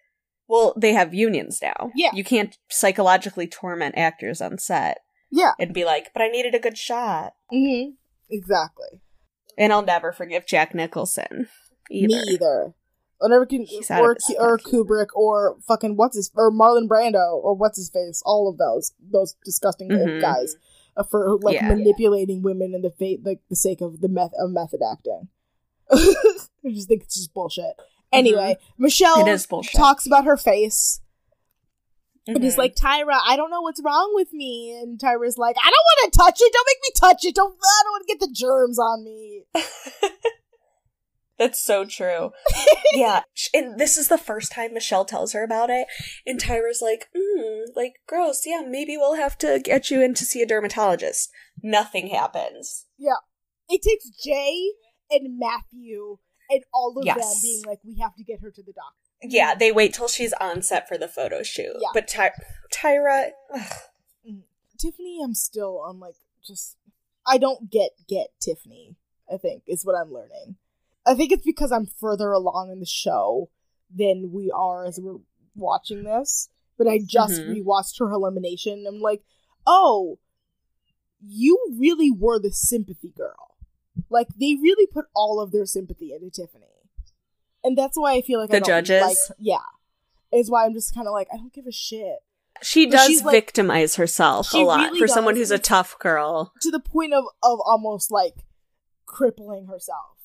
well, 0.48 0.74
they 0.76 0.92
have 0.94 1.12
unions 1.14 1.60
now. 1.62 1.92
Yeah. 1.94 2.10
you 2.14 2.24
can't 2.24 2.56
psychologically 2.68 3.46
torment 3.46 3.96
actors 3.96 4.40
on 4.40 4.58
set 4.58 4.98
yeah, 5.30 5.52
and 5.60 5.74
be 5.74 5.84
like, 5.84 6.10
"But 6.14 6.22
I 6.22 6.28
needed 6.28 6.54
a 6.54 6.58
good 6.58 6.78
shot." 6.78 7.34
Mm-hmm. 7.52 7.90
exactly. 8.30 9.00
And 9.56 9.72
I'll 9.72 9.82
never 9.82 10.12
forgive 10.12 10.46
Jack 10.46 10.74
Nicholson 10.74 11.48
either. 11.90 12.06
Me 12.08 12.22
either. 12.32 12.74
Or 13.20 13.28
never 13.28 13.44
can, 13.46 13.66
or 13.90 14.16
or 14.38 14.58
Kubrick 14.58 15.08
or 15.14 15.56
fucking 15.66 15.96
what's 15.96 16.14
his 16.16 16.30
or 16.36 16.52
Marlon 16.52 16.86
Brando 16.86 17.34
or 17.34 17.54
what's 17.54 17.76
his 17.76 17.90
face. 17.90 18.22
All 18.24 18.48
of 18.48 18.58
those 18.58 18.92
those 19.00 19.34
disgusting 19.44 19.88
Mhm. 19.90 20.20
guys 20.20 20.54
uh, 20.96 21.02
for 21.02 21.36
like 21.42 21.56
Yeah. 21.56 21.66
manipulating 21.74 22.42
women 22.42 22.74
in 22.74 22.82
the 22.82 22.90
fa- 22.92 23.20
like 23.24 23.40
the 23.50 23.56
sake 23.56 23.80
of 23.80 24.00
the 24.00 24.08
meth 24.08 24.30
of 24.38 24.50
method 24.52 24.80
acting. 24.88 25.28
I 25.90 26.70
just 26.70 26.86
think 26.88 27.02
it's 27.02 27.16
just 27.16 27.34
bullshit. 27.34 27.74
Anyway, 28.12 28.56
Michelle 28.78 29.18
Mm-hmm. 29.18 29.28
It 29.28 29.32
is 29.32 29.46
bullshit. 29.46 29.74
talks 29.74 30.06
about 30.06 30.24
her 30.24 30.36
face 30.36 31.00
and 32.26 32.42
is 32.44 32.54
Mhm. 32.54 32.58
like, 32.58 32.74
Tyra, 32.74 33.18
I 33.26 33.36
don't 33.36 33.50
know 33.50 33.62
what's 33.62 33.82
wrong 33.82 34.12
with 34.14 34.32
me. 34.32 34.78
And 34.80 34.98
Tyra's 34.98 35.38
like, 35.38 35.56
I 35.62 35.70
don't 35.70 35.72
want 36.04 36.12
to 36.12 36.18
touch 36.18 36.38
it. 36.40 36.52
Don't 36.52 36.66
make 36.68 36.78
me 36.82 36.90
touch 36.98 37.24
it. 37.24 37.34
Don't. 37.34 37.52
I 37.54 37.82
don't 37.84 37.92
want 37.92 38.06
to 38.06 38.12
get 38.14 38.20
the 38.20 38.32
germs 38.34 38.78
on 38.78 39.04
me. 39.04 39.44
That's 41.38 41.64
so 41.64 41.84
true. 41.84 42.32
yeah. 42.94 43.20
And 43.54 43.78
this 43.78 43.96
is 43.96 44.08
the 44.08 44.18
first 44.18 44.50
time 44.50 44.74
Michelle 44.74 45.04
tells 45.04 45.32
her 45.34 45.44
about 45.44 45.70
it. 45.70 45.86
And 46.26 46.40
Tyra's 46.40 46.82
like, 46.82 47.08
mm, 47.16 47.60
like, 47.76 47.94
gross. 48.08 48.42
Yeah, 48.44 48.62
maybe 48.66 48.96
we'll 48.96 49.14
have 49.14 49.38
to 49.38 49.60
get 49.62 49.88
you 49.88 50.02
in 50.02 50.14
to 50.14 50.24
see 50.24 50.42
a 50.42 50.46
dermatologist. 50.46 51.30
Nothing 51.62 52.08
happens. 52.08 52.86
Yeah. 52.98 53.18
It 53.68 53.82
takes 53.82 54.08
Jay 54.10 54.72
and 55.10 55.38
Matthew 55.38 56.18
and 56.50 56.64
all 56.72 56.96
of 56.98 57.04
them 57.04 57.16
being 57.42 57.62
like, 57.66 57.80
we 57.84 57.96
have 58.00 58.14
to 58.16 58.24
get 58.24 58.40
her 58.40 58.50
to 58.50 58.62
the 58.62 58.72
doctor. 58.72 58.96
Yeah, 59.22 59.54
they 59.54 59.72
wait 59.72 59.94
till 59.94 60.08
she's 60.08 60.32
on 60.34 60.62
set 60.62 60.86
for 60.88 60.96
the 60.96 61.08
photo 61.08 61.42
shoot. 61.42 61.72
Yeah. 61.80 61.88
But 61.92 62.08
Ty- 62.08 62.32
Tyra, 62.72 63.30
ugh, 63.54 63.72
Tiffany, 64.78 65.20
I'm 65.22 65.34
still 65.34 65.80
on 65.80 65.98
like 65.98 66.14
just 66.44 66.76
I 67.26 67.36
don't 67.38 67.70
get 67.70 67.90
get 68.08 68.28
Tiffany. 68.40 68.96
I 69.32 69.36
think 69.36 69.62
is 69.66 69.84
what 69.84 69.94
I'm 69.96 70.12
learning. 70.12 70.56
I 71.04 71.14
think 71.14 71.32
it's 71.32 71.44
because 71.44 71.72
I'm 71.72 71.86
further 71.86 72.32
along 72.32 72.70
in 72.70 72.80
the 72.80 72.86
show 72.86 73.50
than 73.94 74.30
we 74.32 74.50
are 74.54 74.86
as 74.86 75.00
we're 75.02 75.18
watching 75.56 76.04
this. 76.04 76.48
But 76.76 76.86
I 76.86 77.00
just 77.04 77.40
Mhm. 77.40 77.64
rewatched 77.64 77.98
her 77.98 78.12
elimination. 78.12 78.84
I'm 78.86 79.00
like, 79.00 79.22
oh, 79.66 80.18
you 81.20 81.58
really 81.76 82.10
were 82.12 82.38
the 82.38 82.52
sympathy 82.52 83.08
girl. 83.16 83.56
Like 84.10 84.28
they 84.40 84.56
really 84.60 84.86
put 84.86 85.06
all 85.14 85.40
of 85.40 85.52
their 85.52 85.66
sympathy 85.66 86.12
into 86.12 86.30
Tiffany, 86.30 86.66
and 87.64 87.76
that's 87.76 87.96
why 87.98 88.14
I 88.14 88.22
feel 88.22 88.40
like 88.40 88.50
I 88.50 88.54
The 88.54 88.60
don't 88.60 88.84
judges? 88.86 89.02
Like, 89.30 89.36
yeah, 89.38 89.58
is 90.32 90.50
why 90.50 90.64
I'm 90.64 90.72
just 90.74 90.94
kind 90.94 91.06
of 91.06 91.12
like 91.12 91.28
I 91.32 91.36
don't 91.36 91.52
give 91.52 91.66
a 91.66 91.72
shit. 91.72 92.18
she 92.62 92.86
But 92.86 92.92
does 92.92 93.06
she's, 93.06 93.22
like- 93.24 93.32
victimize 93.32 93.96
herself 93.96 94.52
a 94.54 94.58
lot 94.58 94.80
really 94.80 94.98
for 95.00 95.08
someone 95.08 95.36
who's 95.36 95.50
a 95.50 95.58
tough 95.58 95.98
girl. 95.98 96.52
to 96.60 96.70
the 96.70 96.80
point 96.80 97.12
of 97.14 97.24
of 97.42 97.58
almost 97.64 98.10
like 98.10 98.44
crippling 99.06 99.66
herself. 99.66 100.16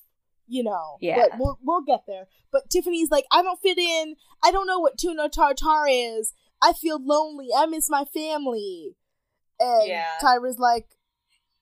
You 0.48 0.64
know. 0.64 0.98
Yeah. 1.02 1.16
But 1.30 1.40
we'll 1.40 1.60
we'll 1.64 1.82
get 1.84 2.02
there. 2.08 2.28
But 2.52 2.70
Tiffany's 2.70 3.10
like, 3.10 3.26
I 3.32 3.42
don't 3.42 3.60
fit 3.62 3.78
in. 3.78 4.16
I 4.44 4.52
don't 4.52 4.68
know 4.68 4.80
what 4.80 4.98
tuna 4.98 5.30
tartar 5.30 5.86
is. 5.90 6.34
I 6.62 6.74
feel 6.74 7.00
lonely. 7.04 7.48
I 7.56 7.66
miss 7.66 7.90
my 7.90 8.04
family. 8.06 8.96
And 9.60 9.88
Yeah. 9.88 10.06
Tyra's 10.22 10.60
like, 10.60 10.88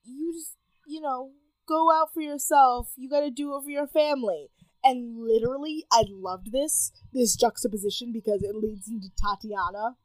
you 0.04 0.32
just 0.34 0.56
you 0.86 1.00
know 1.00 1.30
go 1.72 1.90
out 1.92 2.12
for 2.12 2.20
yourself. 2.20 2.88
You 2.96 3.08
got 3.08 3.20
to 3.20 3.30
do 3.30 3.56
it 3.56 3.62
for 3.64 3.70
your 3.70 3.86
family. 3.86 4.48
And 4.84 5.16
literally, 5.18 5.84
I 5.92 6.04
loved 6.08 6.50
this 6.52 6.92
this 7.12 7.36
juxtaposition 7.36 8.12
because 8.12 8.42
it 8.42 8.54
leads 8.56 8.88
into 8.88 9.08
Tatiana, 9.22 9.96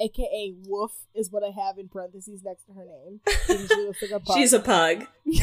aka 0.00 0.54
Wolf, 0.68 0.92
is 1.14 1.30
what 1.32 1.42
I 1.42 1.50
have 1.50 1.76
in 1.78 1.88
parentheses 1.88 2.42
next 2.44 2.64
to 2.66 2.72
her 2.72 2.84
name. 2.84 3.20
She 3.46 3.86
like 3.86 4.10
a 4.12 4.20
pug. 4.20 4.36
She's 4.36 4.52
a 4.52 4.60
pug. 4.60 5.06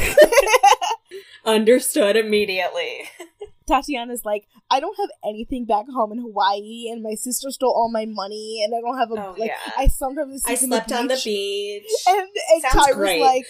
Understood 1.46 2.16
immediately. 2.16 3.10
Tatiana's 3.68 4.26
like, 4.26 4.48
I 4.72 4.80
don't 4.80 4.98
have 4.98 5.10
anything 5.24 5.66
back 5.66 5.86
home 5.94 6.12
in 6.12 6.20
Hawaii, 6.20 6.90
and 6.92 7.04
my 7.04 7.16
sister 7.16 7.52
stole 7.52 7.72
all 7.72 7.90
my 7.92 8.06
money, 8.06 8.62
and 8.64 8.74
I 8.76 8.82
don't 8.82 8.98
have 8.98 9.12
a 9.12 9.28
Oh, 9.28 9.36
like. 9.38 9.50
yeah. 9.50 9.74
I 9.78 9.88
sometimes 9.88 10.42
I 10.46 10.56
slept 10.56 10.92
in 10.92 10.98
on 10.98 11.08
the 11.08 11.16
beach. 11.16 11.24
beach. 11.26 11.92
and 12.08 12.28
and 12.54 12.62
Sounds 12.62 12.74
Tyra's 12.86 12.96
great. 12.96 13.22
like, 13.22 13.46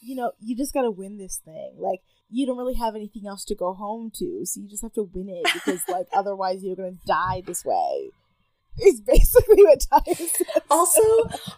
you 0.00 0.16
know, 0.16 0.32
you 0.40 0.56
just 0.56 0.72
gotta 0.74 0.90
win 0.90 1.18
this 1.18 1.40
thing. 1.44 1.74
Like, 1.78 2.00
you 2.28 2.46
don't 2.46 2.56
really 2.58 2.74
have 2.74 2.94
anything 2.94 3.26
else 3.26 3.44
to 3.46 3.54
go 3.54 3.74
home 3.74 4.10
to, 4.16 4.40
so 4.44 4.60
you 4.60 4.68
just 4.68 4.82
have 4.82 4.92
to 4.94 5.02
win 5.02 5.28
it 5.28 5.46
because, 5.52 5.80
like, 5.88 6.06
otherwise 6.12 6.62
you're 6.62 6.76
gonna 6.76 6.92
die 7.06 7.42
this 7.46 7.64
way. 7.64 8.10
Is 8.82 9.00
basically 9.00 9.64
what 9.64 9.80
Tyra 9.92 10.14
says. 10.16 10.46
Also, 10.70 11.02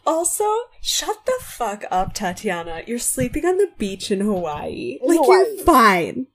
also, 0.07 0.45
shut 0.81 1.25
the 1.27 1.39
fuck 1.43 1.85
up, 1.91 2.15
Tatiana. 2.15 2.83
You're 2.87 2.99
sleeping 2.99 3.45
on 3.45 3.59
the 3.59 3.69
beach 3.79 4.11
in 4.11 4.21
Hawaii. 4.21 4.99
In 5.01 5.09
like 5.09 5.19
Hawaii. 5.23 5.45
you're 5.57 5.65
fine. 5.65 6.27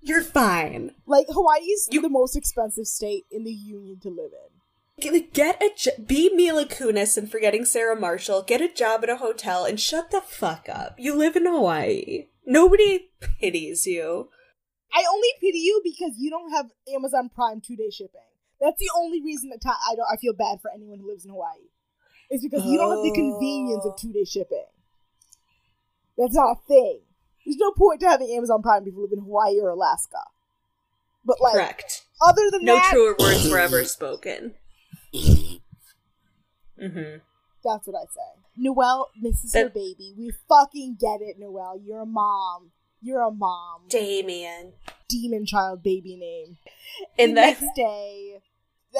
You're 0.00 0.22
fine. 0.22 0.90
Like 1.06 1.26
Hawaii's 1.28 1.88
You- 1.92 2.00
the 2.00 2.08
most 2.08 2.34
expensive 2.34 2.86
state 2.86 3.24
in 3.30 3.44
the 3.44 3.52
union 3.52 4.00
to 4.00 4.08
live 4.08 4.30
in. 4.32 4.51
Get, 5.32 5.62
a 5.62 5.70
jo- 5.76 5.90
be 6.04 6.34
Mila 6.34 6.64
Kunis 6.64 7.16
and 7.16 7.30
forgetting 7.30 7.64
Sarah 7.64 7.98
Marshall. 7.98 8.42
Get 8.42 8.60
a 8.60 8.72
job 8.72 9.02
at 9.02 9.10
a 9.10 9.16
hotel 9.16 9.64
and 9.64 9.80
shut 9.80 10.10
the 10.10 10.20
fuck 10.20 10.68
up. 10.68 10.94
You 10.98 11.14
live 11.14 11.36
in 11.36 11.46
Hawaii. 11.46 12.26
Nobody 12.46 13.10
pities 13.40 13.86
you. 13.86 14.28
I 14.92 15.04
only 15.10 15.28
pity 15.40 15.58
you 15.58 15.80
because 15.82 16.12
you 16.18 16.30
don't 16.30 16.50
have 16.52 16.66
Amazon 16.94 17.30
Prime 17.34 17.60
two 17.60 17.76
day 17.76 17.90
shipping. 17.90 18.20
That's 18.60 18.78
the 18.78 18.90
only 18.96 19.22
reason 19.22 19.50
that 19.50 19.60
I 19.66 19.94
don't. 19.96 20.06
I 20.12 20.16
feel 20.16 20.34
bad 20.34 20.60
for 20.60 20.70
anyone 20.72 20.98
who 21.00 21.08
lives 21.08 21.24
in 21.24 21.30
Hawaii. 21.30 21.68
Is 22.30 22.42
because 22.42 22.64
you 22.64 22.78
don't 22.78 22.90
have 22.90 23.02
the 23.04 23.10
oh. 23.10 23.14
convenience 23.14 23.84
of 23.84 23.92
Oh. 23.92 23.96
two 24.00 24.12
day 24.12 24.24
shipping. 24.24 24.64
That's 26.16 26.34
not 26.34 26.58
a 26.58 26.66
thing. 26.68 27.00
There's 27.44 27.56
no 27.56 27.72
point 27.72 28.00
to 28.00 28.08
having 28.08 28.30
Amazon 28.36 28.62
Prime 28.62 28.82
if 28.86 28.94
you 28.94 29.00
live 29.02 29.12
in 29.12 29.20
Hawaii 29.24 29.58
or 29.60 29.70
Alaska. 29.70 30.22
But 31.24 31.40
like, 31.40 31.54
Correct. 31.54 32.04
other 32.20 32.42
than 32.50 32.64
No 32.64 32.76
that, 32.76 32.90
truer 32.90 33.16
words 33.18 33.48
were 33.50 33.58
ever 33.58 33.84
spoken. 33.84 34.54
Mm-hmm. 35.14 35.56
that's 37.64 37.86
what 37.86 37.96
I 37.96 38.04
say. 38.06 38.42
Noelle 38.56 39.08
misses 39.20 39.54
her 39.54 39.68
baby. 39.68 40.14
We 40.16 40.32
fucking 40.48 40.96
get 41.00 41.20
it, 41.20 41.38
Noelle. 41.38 41.80
You're 41.84 42.00
a 42.00 42.06
mom. 42.06 42.70
You're 43.00 43.22
a 43.22 43.30
mom. 43.30 43.82
Damien. 43.88 44.72
Demon 45.08 45.46
child 45.46 45.82
baby 45.82 46.16
name. 46.16 46.56
And 47.18 47.32
the 47.32 47.34
then 47.36 47.56
next 47.60 47.74
day, 47.76 48.38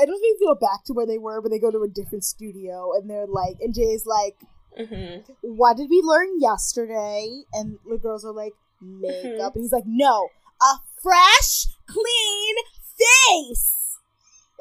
I 0.01 0.07
don't 0.07 0.20
think 0.20 0.38
they 0.40 0.46
go 0.46 0.55
back 0.55 0.85
to 0.87 0.92
where 0.92 1.07
they 1.07 1.18
were, 1.18 1.40
but 1.42 1.51
they 1.51 1.59
go 1.59 1.70
to 1.70 1.83
a 1.83 1.88
different 1.88 2.25
studio, 2.25 2.92
and 2.94 3.09
they're 3.11 3.27
like, 3.27 3.57
and 3.61 3.75
Jay's 3.75 4.07
like, 4.07 4.37
Mhm. 4.79 5.25
"What 5.42 5.77
did 5.77 5.90
we 5.90 6.01
learn 6.03 6.40
yesterday?" 6.40 7.42
And 7.53 7.79
the 7.88 7.98
girls 7.98 8.25
are 8.25 8.33
like, 8.33 8.55
"Makeup," 8.81 9.53
Mhm. 9.53 9.57
and 9.57 9.64
he's 9.64 9.72
like, 9.72 9.85
"No, 9.87 10.29
a 10.62 10.79
fresh, 11.03 11.66
clean 11.87 12.57
face." 12.96 13.81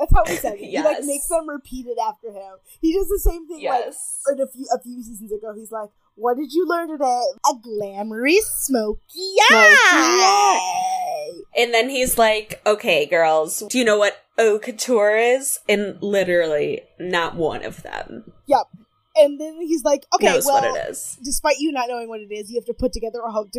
That's 0.01 0.13
how 0.13 0.25
he 0.25 0.35
says 0.37 0.53
it. 0.53 0.59
He 0.65 0.81
like 0.81 1.03
makes 1.03 1.27
them 1.27 1.47
repeat 1.47 1.85
it 1.85 1.97
after 2.03 2.31
him. 2.31 2.55
He 2.81 2.91
does 2.93 3.07
the 3.07 3.19
same 3.19 3.47
thing 3.47 3.57
like 3.57 3.85
Yes. 3.85 4.23
or 4.27 4.33
a 4.33 4.47
few 4.47 4.65
a 4.73 4.79
few 4.81 5.03
seasons 5.03 5.31
ago. 5.31 5.53
He's 5.55 5.71
like, 5.71 5.89
"What 6.15 6.37
did 6.37 6.51
you 6.53 6.67
learn 6.67 6.89
today?" 6.89 7.21
A 7.49 7.53
glamorous 7.61 8.47
smoky 8.65 9.35
eye. 9.51 11.31
And 11.55 11.71
then 11.73 11.89
he's 11.89 12.17
like, 12.17 12.61
okay, 12.65 13.05
girls, 13.05 13.63
do 13.69 13.77
you 13.77 13.85
know 13.85 13.97
what 13.97 14.23
haute 14.37 14.63
couture 14.63 15.15
is? 15.17 15.59
And 15.69 16.01
literally, 16.01 16.81
not 16.99 17.35
one 17.35 17.63
of 17.63 17.83
them 17.83 18.31
Yep. 18.47 18.67
And 19.15 19.39
then 19.39 19.61
he's 19.61 19.83
like, 19.83 20.05
okay, 20.15 20.39
well, 20.45 20.61
what 20.61 20.63
it 20.63 20.89
is. 20.89 21.19
despite 21.21 21.57
you 21.59 21.71
not 21.71 21.89
knowing 21.89 22.07
what 22.07 22.21
it 22.21 22.31
is, 22.31 22.49
you 22.49 22.57
have 22.57 22.65
to 22.65 22.73
put 22.73 22.93
together 22.93 23.19
a 23.19 23.31
haute 23.31 23.53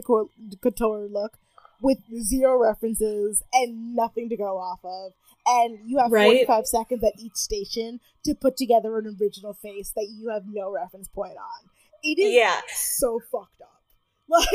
couture 0.61 1.07
look 1.09 1.37
with 1.83 1.99
zero 2.23 2.59
references 2.59 3.43
and 3.53 3.95
nothing 3.95 4.29
to 4.31 4.37
go 4.37 4.57
off 4.57 4.81
of. 4.85 5.13
And 5.47 5.79
you 5.85 5.99
have 5.99 6.13
Right. 6.13 6.47
45 6.47 6.67
seconds 6.67 7.03
at 7.05 7.15
each 7.19 7.35
station 7.35 8.01
to 8.25 8.35
put 8.35 8.57
together 8.57 8.97
an 8.99 9.17
original 9.21 9.55
face 9.55 9.93
that 9.97 10.07
you 10.11 10.29
have 10.31 10.45
no 10.47 10.71
reference 10.71 11.09
point 11.09 11.37
on. 11.37 11.69
It 12.03 12.19
is 12.21 12.33
Yeah. 12.35 12.61
so 12.75 13.21
fucked 13.31 13.61
up. 13.61 13.69
Like, 14.29 14.47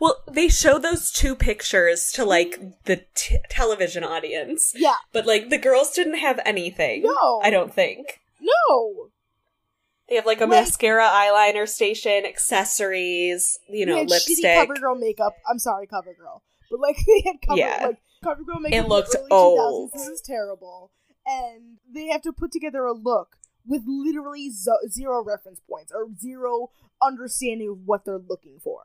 Well, 0.00 0.22
they 0.30 0.48
show 0.48 0.78
those 0.78 1.10
two 1.12 1.34
pictures 1.36 2.10
to 2.12 2.24
like 2.24 2.58
the 2.84 3.04
t- 3.14 3.38
television 3.48 4.02
audience, 4.04 4.72
yeah, 4.76 4.96
but 5.12 5.24
like 5.24 5.48
the 5.50 5.56
girls 5.56 5.92
didn't 5.92 6.18
have 6.18 6.40
anything. 6.44 7.02
No. 7.04 7.40
I 7.42 7.48
don't 7.50 7.72
think. 7.72 8.20
no. 8.40 9.08
They 10.08 10.16
have 10.16 10.26
like 10.26 10.40
a 10.42 10.46
Like- 10.46 10.50
mascara, 10.64 11.04
eyeliner 11.06 11.66
station, 11.66 12.26
accessories, 12.26 13.58
you 13.68 13.86
know, 13.86 13.94
they 13.94 14.00
had 14.00 14.10
lipstick. 14.10 14.44
shitty 14.44 14.66
CoverGirl 14.66 15.00
makeup. 15.00 15.34
I'm 15.48 15.58
sorry, 15.58 15.86
CoverGirl, 15.86 16.40
but 16.70 16.80
like 16.80 16.96
they 17.06 17.22
had 17.24 17.36
cover, 17.46 17.58
Yeah. 17.58 17.86
like 17.86 17.98
CoverGirl 18.24 18.60
makeup. 18.60 18.76
in 18.78 18.82
the 18.84 18.88
looked 18.88 19.16
old. 19.30 19.90
2000s. 19.90 19.92
This 19.92 20.08
is 20.08 20.20
terrible, 20.20 20.90
and 21.26 21.78
they 21.92 22.06
have 22.08 22.22
to 22.22 22.32
put 22.32 22.50
together 22.52 22.84
a 22.84 22.92
look 22.92 23.36
with 23.66 23.82
literally 23.86 24.50
zo- 24.50 24.78
zero 24.88 25.22
reference 25.22 25.60
points 25.68 25.92
or 25.94 26.08
zero 26.18 26.70
understanding 27.02 27.68
of 27.70 27.78
what 27.86 28.04
they're 28.04 28.18
looking 28.18 28.58
for. 28.62 28.80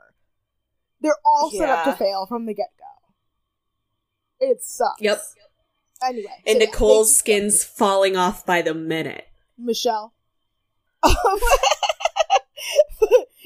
They're 1.02 1.16
all 1.26 1.50
set 1.52 1.70
up 1.70 1.86
to 1.86 1.94
fail 1.94 2.26
from 2.26 2.46
the 2.46 2.54
get 2.54 2.70
go. 2.78 2.86
It 4.46 4.62
sucks. 4.64 5.02
Yep. 5.02 5.22
Anyway, 6.04 6.44
And 6.48 6.60
so 6.62 6.66
Nicole's 6.66 7.10
they- 7.10 7.16
skin's 7.20 7.64
falling 7.64 8.16
off 8.18 8.46
by 8.46 8.62
the 8.62 8.74
minute. 8.74 9.26
Michelle. 9.58 10.14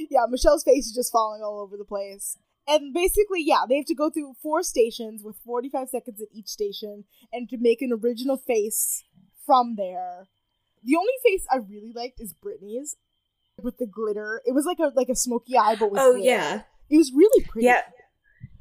Yeah, 0.09 0.25
Michelle's 0.29 0.63
face 0.63 0.85
is 0.87 0.91
just 0.93 1.11
falling 1.11 1.41
all 1.41 1.59
over 1.59 1.75
the 1.77 1.85
place. 1.85 2.37
And 2.67 2.93
basically, 2.93 3.43
yeah, 3.43 3.61
they 3.67 3.75
have 3.77 3.85
to 3.85 3.95
go 3.95 4.09
through 4.09 4.35
four 4.41 4.63
stations 4.63 5.21
with 5.23 5.35
45 5.45 5.89
seconds 5.89 6.21
at 6.21 6.27
each 6.33 6.47
station 6.47 7.03
and 7.31 7.49
to 7.49 7.57
make 7.57 7.81
an 7.81 7.91
original 7.91 8.37
face 8.37 9.03
from 9.45 9.75
there. 9.75 10.27
The 10.83 10.95
only 10.95 11.13
face 11.25 11.45
I 11.51 11.57
really 11.57 11.91
liked 11.93 12.19
is 12.21 12.33
Brittany's 12.33 12.95
with 13.61 13.77
the 13.77 13.85
glitter. 13.85 14.41
It 14.45 14.53
was 14.53 14.65
like 14.65 14.79
a 14.79 14.91
like 14.95 15.09
a 15.09 15.15
smoky 15.15 15.57
eye, 15.57 15.75
but 15.79 15.91
with 15.91 16.01
Oh 16.01 16.11
glitter. 16.13 16.25
yeah, 16.25 16.61
it 16.89 16.97
was 16.97 17.11
really 17.13 17.43
pretty. 17.45 17.65
yeah. 17.67 17.81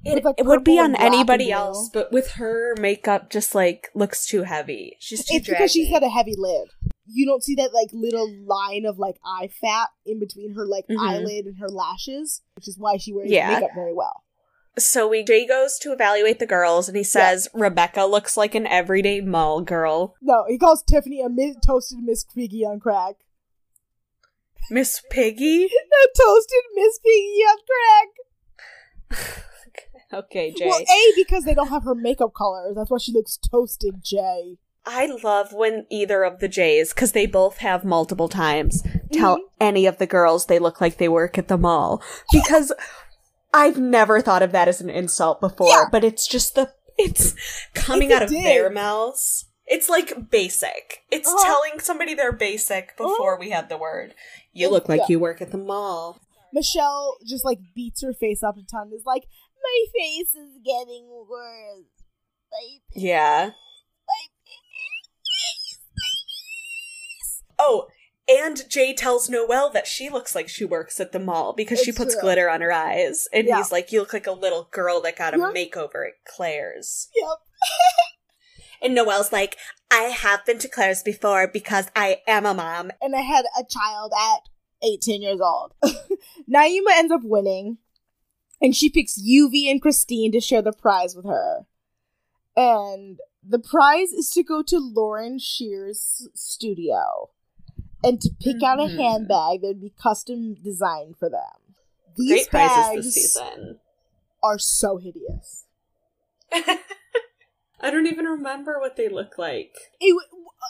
It, 0.04 0.24
like, 0.24 0.34
it 0.36 0.46
would 0.46 0.64
be 0.64 0.80
on 0.80 0.96
anybody 0.96 1.52
else, 1.52 1.88
but 1.94 2.10
with 2.10 2.32
her 2.32 2.74
makeup, 2.80 3.30
just 3.30 3.54
like 3.54 3.88
looks 3.94 4.26
too 4.26 4.42
heavy. 4.42 4.96
She's 4.98 5.24
too 5.24 5.36
it's 5.36 5.48
because 5.48 5.70
she's 5.70 5.88
draggy. 5.88 6.00
got 6.00 6.06
a 6.08 6.10
heavy 6.10 6.34
lid. 6.36 6.70
You 7.06 7.26
don't 7.26 7.42
see 7.42 7.54
that 7.56 7.74
like 7.74 7.88
little 7.92 8.30
line 8.44 8.84
of 8.86 8.98
like 8.98 9.18
eye 9.24 9.48
fat 9.60 9.88
in 10.06 10.18
between 10.20 10.54
her 10.54 10.66
like 10.66 10.86
Mhm. 10.88 10.98
eyelid 10.98 11.46
and 11.46 11.58
her 11.58 11.68
lashes, 11.68 12.42
which 12.56 12.68
is 12.68 12.78
why 12.78 12.96
she 12.96 13.12
wears 13.12 13.30
Yeah. 13.30 13.54
makeup 13.54 13.70
very 13.74 13.92
well. 13.92 14.22
So 14.78 15.06
we 15.08 15.22
Jay 15.22 15.46
goes 15.46 15.78
to 15.80 15.92
evaluate 15.92 16.38
the 16.38 16.46
girls, 16.46 16.88
and 16.88 16.96
he 16.96 17.04
says 17.04 17.48
Rebecca 17.52 18.04
looks 18.06 18.36
like 18.38 18.54
an 18.54 18.66
everyday 18.66 19.20
mall 19.20 19.60
girl. 19.60 20.14
No, 20.22 20.44
he 20.48 20.56
calls 20.56 20.82
Tiffany 20.82 21.20
a 21.20 21.28
mi- 21.28 21.56
toasted 21.66 21.98
Miss 21.98 22.24
Piggy 22.24 22.64
on 22.64 22.80
crack. 22.80 23.16
Miss 24.70 25.02
Piggy. 25.10 25.64
A 25.66 26.18
toasted 26.18 26.62
Miss 26.74 26.98
Piggy 27.00 27.42
on 27.42 27.58
crack. 29.10 29.44
okay, 30.14 30.52
Jay. 30.52 30.66
Well, 30.68 30.80
a 30.80 31.12
because 31.16 31.44
they 31.44 31.52
don't 31.54 31.68
have 31.68 31.82
her 31.84 31.94
makeup 31.94 32.32
colors. 32.34 32.74
That's 32.76 32.90
why 32.90 32.98
she 32.98 33.12
looks 33.12 33.36
toasted. 33.36 33.96
Jay. 34.02 34.56
I 34.84 35.06
love 35.22 35.52
when 35.52 35.86
either 35.90 36.24
of 36.24 36.40
the 36.40 36.48
Jays, 36.48 36.92
because 36.92 37.12
they 37.12 37.26
both 37.26 37.58
have 37.58 37.84
multiple 37.84 38.28
times, 38.28 38.82
tell 39.12 39.36
Mm-hmm. 39.36 39.46
any 39.60 39.86
of 39.86 39.98
the 39.98 40.06
girls 40.06 40.46
they 40.46 40.58
look 40.58 40.80
like 40.80 40.96
they 40.98 41.08
work 41.08 41.38
at 41.38 41.48
the 41.48 41.56
mall. 41.58 42.02
Because 42.32 42.72
I've 43.54 43.78
never 43.78 44.20
thought 44.20 44.42
of 44.42 44.50
that 44.52 44.66
as 44.68 44.80
an 44.80 44.90
insult 44.90 45.40
before, 45.40 45.68
Yeah. 45.68 45.84
but 45.92 46.02
it's 46.02 46.26
just 46.26 46.54
the, 46.56 46.72
it's 46.98 47.34
coming 47.74 48.10
It's 48.10 48.16
out 48.16 48.22
of 48.24 48.30
dig. 48.30 48.42
their 48.42 48.70
mouths. 48.70 49.44
It's 49.66 49.88
like 49.88 50.30
basic. 50.30 51.02
It's 51.10 51.28
Uh-huh. 51.28 51.44
telling 51.44 51.78
somebody 51.80 52.14
they're 52.14 52.32
basic 52.32 52.96
before 52.96 53.38
we 53.38 53.50
had 53.50 53.68
the 53.68 53.78
word. 53.78 54.14
You 54.52 54.68
look 54.68 54.88
like 54.88 55.00
Yeah. 55.02 55.06
you 55.10 55.20
work 55.20 55.40
at 55.40 55.52
the 55.52 55.58
mall. 55.58 56.20
Michelle 56.52 57.16
just 57.26 57.44
like 57.44 57.58
beats 57.74 58.02
her 58.02 58.12
face 58.12 58.42
up 58.42 58.56
a 58.56 58.62
ton. 58.68 58.90
Is 58.94 59.04
like, 59.06 59.24
my 59.62 59.84
face 59.96 60.34
is 60.34 60.58
getting 60.64 61.08
worse. 61.30 61.86
Yeah. 62.94 63.50
Oh, 67.64 67.86
and 68.28 68.68
Jay 68.68 68.92
tells 68.94 69.28
Noelle 69.28 69.70
that 69.70 69.86
she 69.86 70.08
looks 70.08 70.34
like 70.34 70.48
she 70.48 70.64
works 70.64 70.98
at 71.00 71.12
the 71.12 71.18
mall 71.20 71.52
because 71.52 71.80
she 71.80 71.92
puts 71.92 72.14
true. 72.14 72.22
glitter 72.22 72.48
on 72.50 72.60
her 72.60 72.72
eyes. 72.72 73.28
And 73.32 73.46
Yeah. 73.46 73.58
he's 73.58 73.70
like, 73.72 73.92
You 73.92 74.00
look 74.00 74.12
like 74.12 74.26
a 74.26 74.32
little 74.32 74.68
girl 74.72 75.00
that 75.02 75.16
got 75.16 75.34
a 75.34 75.38
Yeah. 75.38 75.52
makeover 75.54 76.06
at 76.08 76.24
Claire's. 76.24 77.08
Yep. 77.14 77.28
And 78.84 78.96
Noelle's 78.96 79.30
like, 79.32 79.56
I 79.92 80.04
have 80.10 80.44
been 80.44 80.58
to 80.58 80.68
Claire's 80.68 81.04
before 81.04 81.46
because 81.46 81.86
I 81.94 82.20
am 82.26 82.44
a 82.44 82.52
mom. 82.52 82.90
and 83.00 83.14
I 83.14 83.20
had 83.20 83.44
a 83.56 83.62
child 83.62 84.12
at 84.12 84.48
18 84.82 85.22
years 85.22 85.40
old. 85.40 85.72
Naima 86.52 86.90
ends 86.90 87.12
up 87.12 87.20
winning, 87.22 87.78
and 88.60 88.74
she 88.74 88.90
picks 88.90 89.20
Lluvy 89.22 89.70
and 89.70 89.80
Christine 89.80 90.32
to 90.32 90.40
share 90.40 90.62
the 90.62 90.72
prize 90.72 91.14
with 91.14 91.26
her. 91.26 91.66
And 92.56 93.20
the 93.46 93.60
prize 93.60 94.10
is 94.10 94.30
to 94.30 94.42
go 94.42 94.64
to 94.64 94.78
Lauren 94.80 95.38
Shear's 95.38 96.28
studio 96.34 97.30
and 98.04 98.20
to 98.20 98.30
pick 98.40 98.62
out 98.62 98.78
a 98.80 98.84
Mhm. 98.84 98.96
handbag 98.96 99.60
that 99.62 99.68
would 99.68 99.80
be 99.80 99.90
custom 99.90 100.54
designed 100.54 101.16
for 101.18 101.28
them. 101.28 101.74
These 102.16 102.28
Great 102.30 102.50
prizes 102.50 103.04
this 103.04 103.14
season. 103.14 103.80
are 104.42 104.58
so 104.58 104.96
hideous. 104.98 105.66
I 107.84 107.90
don't 107.90 108.06
even 108.06 108.26
remember 108.26 108.78
what 108.78 108.96
they 108.96 109.08
look 109.08 109.38
like. 109.38 109.74
It, 110.00 110.16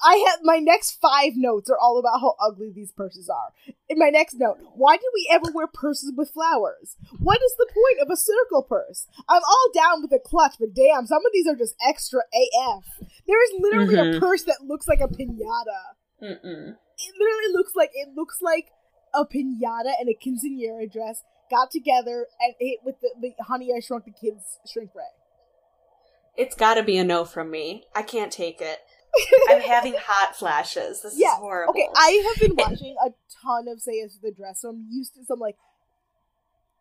I 0.03 0.17
have 0.31 0.41
my 0.43 0.59
next 0.59 0.93
five 1.01 1.33
notes 1.37 1.69
are 1.69 1.77
all 1.79 1.99
about 1.99 2.21
how 2.21 2.37
ugly 2.41 2.71
these 2.75 2.91
purses 2.93 3.29
are. 3.29 3.53
In 3.89 3.99
my 3.99 4.09
next 4.09 4.35
note, 4.35 4.57
why 4.75 4.97
do 4.97 5.05
we 5.13 5.29
ever 5.31 5.51
wear 5.53 5.67
purses 5.67 6.13
with 6.17 6.31
flowers? 6.31 6.97
What 7.19 7.41
is 7.43 7.55
the 7.59 7.67
point 7.67 8.01
of 8.01 8.11
a 8.11 8.17
circle 8.17 8.63
purse? 8.63 9.07
I'm 9.29 9.43
all 9.43 9.71
down 9.75 10.01
with 10.01 10.13
a 10.13 10.19
clutch, 10.19 10.55
but 10.59 10.73
damn, 10.73 11.07
some 11.07 11.25
of 11.27 11.33
these 11.35 11.47
are 11.47 11.55
just 11.57 11.75
extra 11.87 12.21
AF. 12.33 12.85
There 13.27 13.45
is 13.45 13.61
literally 13.61 13.97
a 13.97 14.15
Mhm. 14.15 14.21
purse 14.21 14.45
that 14.45 14.63
looks 14.65 14.89
like 14.89 15.01
a 15.01 15.09
pinata. 15.09 15.97
Mm-mm. 16.23 16.79
It 17.09 17.15
literally 17.19 17.53
looks 17.53 17.73
like 17.75 17.91
it 17.95 18.09
looks 18.15 18.39
like 18.41 18.69
a 19.15 19.25
pinata 19.25 19.93
and 19.99 20.09
a 20.09 20.15
quinceanera 20.15 20.91
dress 20.91 21.23
got 21.51 21.71
together 21.71 22.27
and 22.41 22.55
hit 22.59 22.79
with 22.85 22.97
the, 23.01 23.11
the 23.21 23.45
Honey 23.45 23.71
I 23.77 23.81
Shrunk 23.81 24.05
the 24.07 24.13
Kids 24.13 24.59
shrink 24.73 24.91
ray. 24.95 25.03
It's 26.37 26.55
gotta 26.55 26.83
be 26.83 26.97
a 26.97 27.05
no 27.05 27.25
from 27.25 27.51
me. 27.51 27.85
I 27.95 28.03
can't 28.03 28.33
take 28.33 28.61
it. 28.61 28.79
I'm 29.51 29.61
having 29.61 29.95
hot 29.99 30.35
flashes. 30.35 31.03
This 31.03 31.15
Yeah, 31.19 31.35
is 31.35 31.39
horrible. 31.41 31.73
Okay, 31.73 31.89
I 31.95 32.33
have 32.33 32.41
been 32.41 32.57
watching 32.57 32.97
a 33.05 33.11
ton 33.43 33.69
of 33.69 33.81
Say 33.83 33.99
Yes 34.03 34.15
to 34.15 34.23
the 34.23 34.33
Dress, 34.33 34.63
so 34.63 34.71
I'm 34.71 34.87
used 34.91 35.15
to 35.15 35.25
some 35.27 35.39
like, 35.39 35.57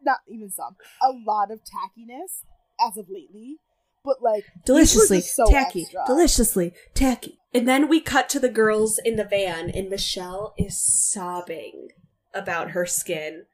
not 0.01 0.19
even 0.29 0.49
some, 0.49 0.77
a 1.01 1.11
lot 1.11 1.51
of 1.51 1.59
tackiness 1.59 2.45
as 2.87 2.95
of 2.97 3.07
lately. 3.09 3.57
But 4.03 4.21
like 4.21 4.45
deliciously 4.65 5.21
so 5.21 5.45
tacky, 5.51 5.81
extra. 5.83 6.03
deliciously 6.07 6.73
tacky. 6.95 7.37
And 7.53 7.67
then 7.67 7.89
we 7.89 7.99
cut 7.99 8.29
to 8.29 8.39
the 8.39 8.49
girls 8.49 8.99
in 9.03 9.17
the 9.17 9.25
van, 9.25 9.69
and 9.69 9.89
Michelle 9.89 10.53
is 10.57 10.81
sobbing 10.81 11.89
about 12.33 12.71
her 12.71 12.85
skin 12.85 13.45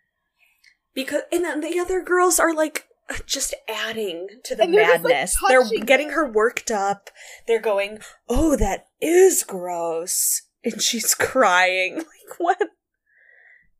because, 0.93 1.23
and 1.31 1.43
then 1.43 1.61
the 1.61 1.79
other 1.79 2.03
girls 2.03 2.39
are 2.39 2.53
like 2.53 2.87
just 3.25 3.53
adding 3.67 4.27
to 4.43 4.55
the 4.55 4.67
they're 4.67 4.85
just, 4.85 5.03
like, 5.03 5.13
madness. 5.13 5.35
they're 5.47 5.85
getting 5.85 6.09
her. 6.09 6.25
her 6.27 6.31
worked 6.31 6.69
up. 6.71 7.09
They're 7.47 7.61
going, 7.61 7.99
"Oh, 8.27 8.55
that 8.55 8.87
is 9.01 9.43
gross," 9.43 10.43
and 10.63 10.81
she's 10.81 11.15
crying. 11.15 11.95
Like 11.97 12.39
what? 12.39 12.59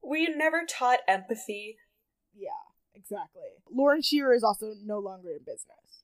We 0.04 0.28
never 0.28 0.64
taught 0.68 1.00
empathy. 1.08 1.78
Yeah, 2.36 2.50
exactly. 2.96 3.42
Lauren 3.72 4.02
Shearer 4.02 4.34
is 4.34 4.44
also 4.44 4.74
no 4.86 5.00
longer 5.00 5.32
in 5.32 5.40
business 5.40 6.04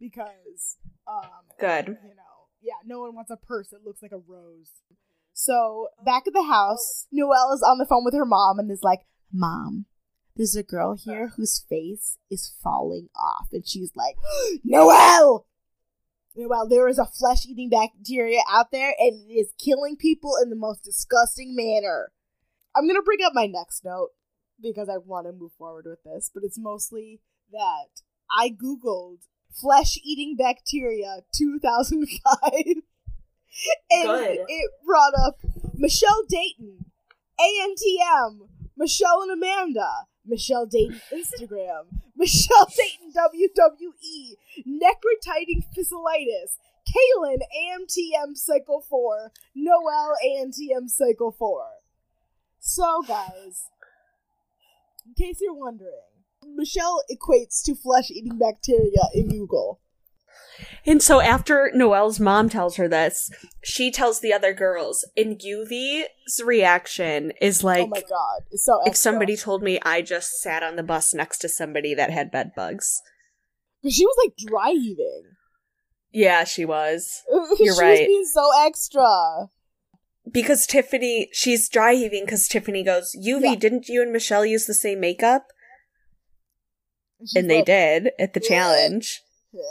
because, 0.00 0.78
um, 1.06 1.28
Good. 1.60 1.88
you 1.88 2.14
know, 2.14 2.33
yeah, 2.64 2.80
no 2.84 3.00
one 3.00 3.14
wants 3.14 3.30
a 3.30 3.36
purse 3.36 3.68
that 3.68 3.84
looks 3.84 4.02
like 4.02 4.12
a 4.12 4.18
rose. 4.18 4.70
So 5.32 5.88
back 6.04 6.26
at 6.26 6.32
the 6.32 6.44
house, 6.44 7.06
Noelle 7.12 7.52
is 7.52 7.62
on 7.62 7.78
the 7.78 7.86
phone 7.86 8.04
with 8.04 8.14
her 8.14 8.24
mom 8.24 8.58
and 8.58 8.70
is 8.70 8.82
like, 8.82 9.06
"Mom, 9.32 9.86
there's 10.34 10.56
a 10.56 10.62
girl 10.62 10.94
here 10.94 11.28
whose 11.36 11.58
face 11.68 12.18
is 12.30 12.54
falling 12.62 13.10
off," 13.14 13.48
and 13.52 13.66
she's 13.66 13.94
like, 13.94 14.16
"Noelle." 14.64 15.46
Noelle, 16.36 16.68
there 16.68 16.88
is 16.88 16.98
a 16.98 17.06
flesh-eating 17.06 17.68
bacteria 17.68 18.40
out 18.48 18.72
there, 18.72 18.94
and 18.98 19.30
it 19.30 19.34
is 19.34 19.52
killing 19.58 19.96
people 19.96 20.32
in 20.42 20.50
the 20.50 20.56
most 20.56 20.82
disgusting 20.82 21.54
manner. 21.54 22.10
I'm 22.74 22.88
gonna 22.88 23.02
bring 23.02 23.22
up 23.22 23.34
my 23.34 23.46
next 23.46 23.84
note 23.84 24.10
because 24.60 24.88
I 24.88 24.98
want 24.98 25.26
to 25.26 25.32
move 25.32 25.52
forward 25.58 25.86
with 25.86 26.02
this, 26.02 26.30
but 26.32 26.42
it's 26.42 26.58
mostly 26.58 27.20
that 27.52 28.02
I 28.30 28.50
googled 28.50 29.26
Flesh 29.54 29.98
Eating 30.02 30.36
Bacteria 30.36 31.20
2005. 31.32 32.52
and 33.90 34.04
Good. 34.04 34.38
it 34.48 34.70
brought 34.84 35.14
up 35.14 35.38
Michelle 35.74 36.24
Deighton, 36.28 36.86
ANTM, 37.40 38.48
Michelle 38.76 39.22
and 39.22 39.30
Amanda, 39.32 40.06
Michelle 40.26 40.66
Deighton 40.66 41.00
Instagram, 41.12 41.84
Michelle 42.16 42.68
Deighton 42.76 43.12
WWE, 43.12 44.34
necrotizing 44.66 45.64
fasciitis, 45.76 46.58
Kahlen 46.88 47.38
ANTM 47.56 48.36
Cycle 48.36 48.84
4, 48.88 49.32
Noel 49.54 50.14
ANTM 50.24 50.88
Cycle 50.88 51.32
4. 51.32 51.64
So, 52.58 53.02
guys, 53.06 53.68
in 55.06 55.14
case 55.14 55.38
you're 55.40 55.54
wondering, 55.54 56.13
Michelle 56.54 57.02
equates 57.10 57.62
to 57.64 57.74
flesh 57.74 58.10
eating 58.10 58.38
bacteria 58.38 59.08
in 59.14 59.28
Google. 59.28 59.80
And 60.86 61.02
so 61.02 61.20
after 61.20 61.70
Noelle's 61.74 62.20
mom 62.20 62.48
tells 62.48 62.76
her 62.76 62.86
this, 62.86 63.30
she 63.64 63.90
tells 63.90 64.20
the 64.20 64.32
other 64.32 64.52
girls, 64.52 65.04
and 65.16 65.36
Lluvy's 65.38 66.06
reaction 66.44 67.32
is 67.40 67.64
like, 67.64 67.84
oh 67.84 67.88
my 67.88 68.00
god. 68.02 68.42
It's 68.50 68.64
so 68.64 68.80
if 68.84 68.96
somebody 68.96 69.36
told 69.36 69.62
me 69.62 69.80
I 69.82 70.00
just 70.02 70.40
sat 70.40 70.62
on 70.62 70.76
the 70.76 70.82
bus 70.84 71.12
next 71.12 71.38
to 71.38 71.48
somebody 71.48 71.94
that 71.94 72.10
had 72.10 72.30
bed 72.30 72.52
bugs, 72.54 73.02
she 73.88 74.06
was 74.06 74.16
like 74.24 74.36
dry 74.36 74.70
heaving. 74.70 75.24
Yeah, 76.12 76.44
she 76.44 76.64
was. 76.64 77.22
she 77.58 77.64
You're 77.64 77.74
was 77.74 77.80
right. 77.80 78.06
being 78.06 78.24
so 78.24 78.48
extra. 78.64 79.48
Because 80.30 80.66
Tiffany, 80.66 81.28
she's 81.32 81.68
dry 81.68 81.94
heaving 81.94 82.24
because 82.24 82.46
Tiffany 82.48 82.84
goes, 82.84 83.14
Lluvy, 83.16 83.42
Yeah. 83.42 83.54
didn't 83.56 83.88
you 83.88 84.00
and 84.02 84.12
Michelle 84.12 84.46
use 84.46 84.66
the 84.66 84.72
same 84.74 85.00
makeup? 85.00 85.46
She's 87.20 87.34
And 87.36 87.50
they 87.50 87.58
like, 87.58 87.66
did 87.66 88.10
at 88.18 88.34
the 88.34 88.40
challenge. 88.40 89.22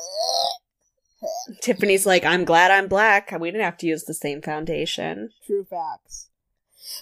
Tiffany's 1.62 2.06
like, 2.06 2.26
I'm 2.26 2.44
glad 2.44 2.72
I'm 2.72 2.88
black. 2.88 3.32
We 3.40 3.50
didn't 3.52 3.64
have 3.64 3.78
to 3.78 3.88
use 3.88 4.04
the 4.04 4.14
same 4.14 4.42
foundation. 4.42 5.30
True 5.46 5.66
facts. 5.70 6.30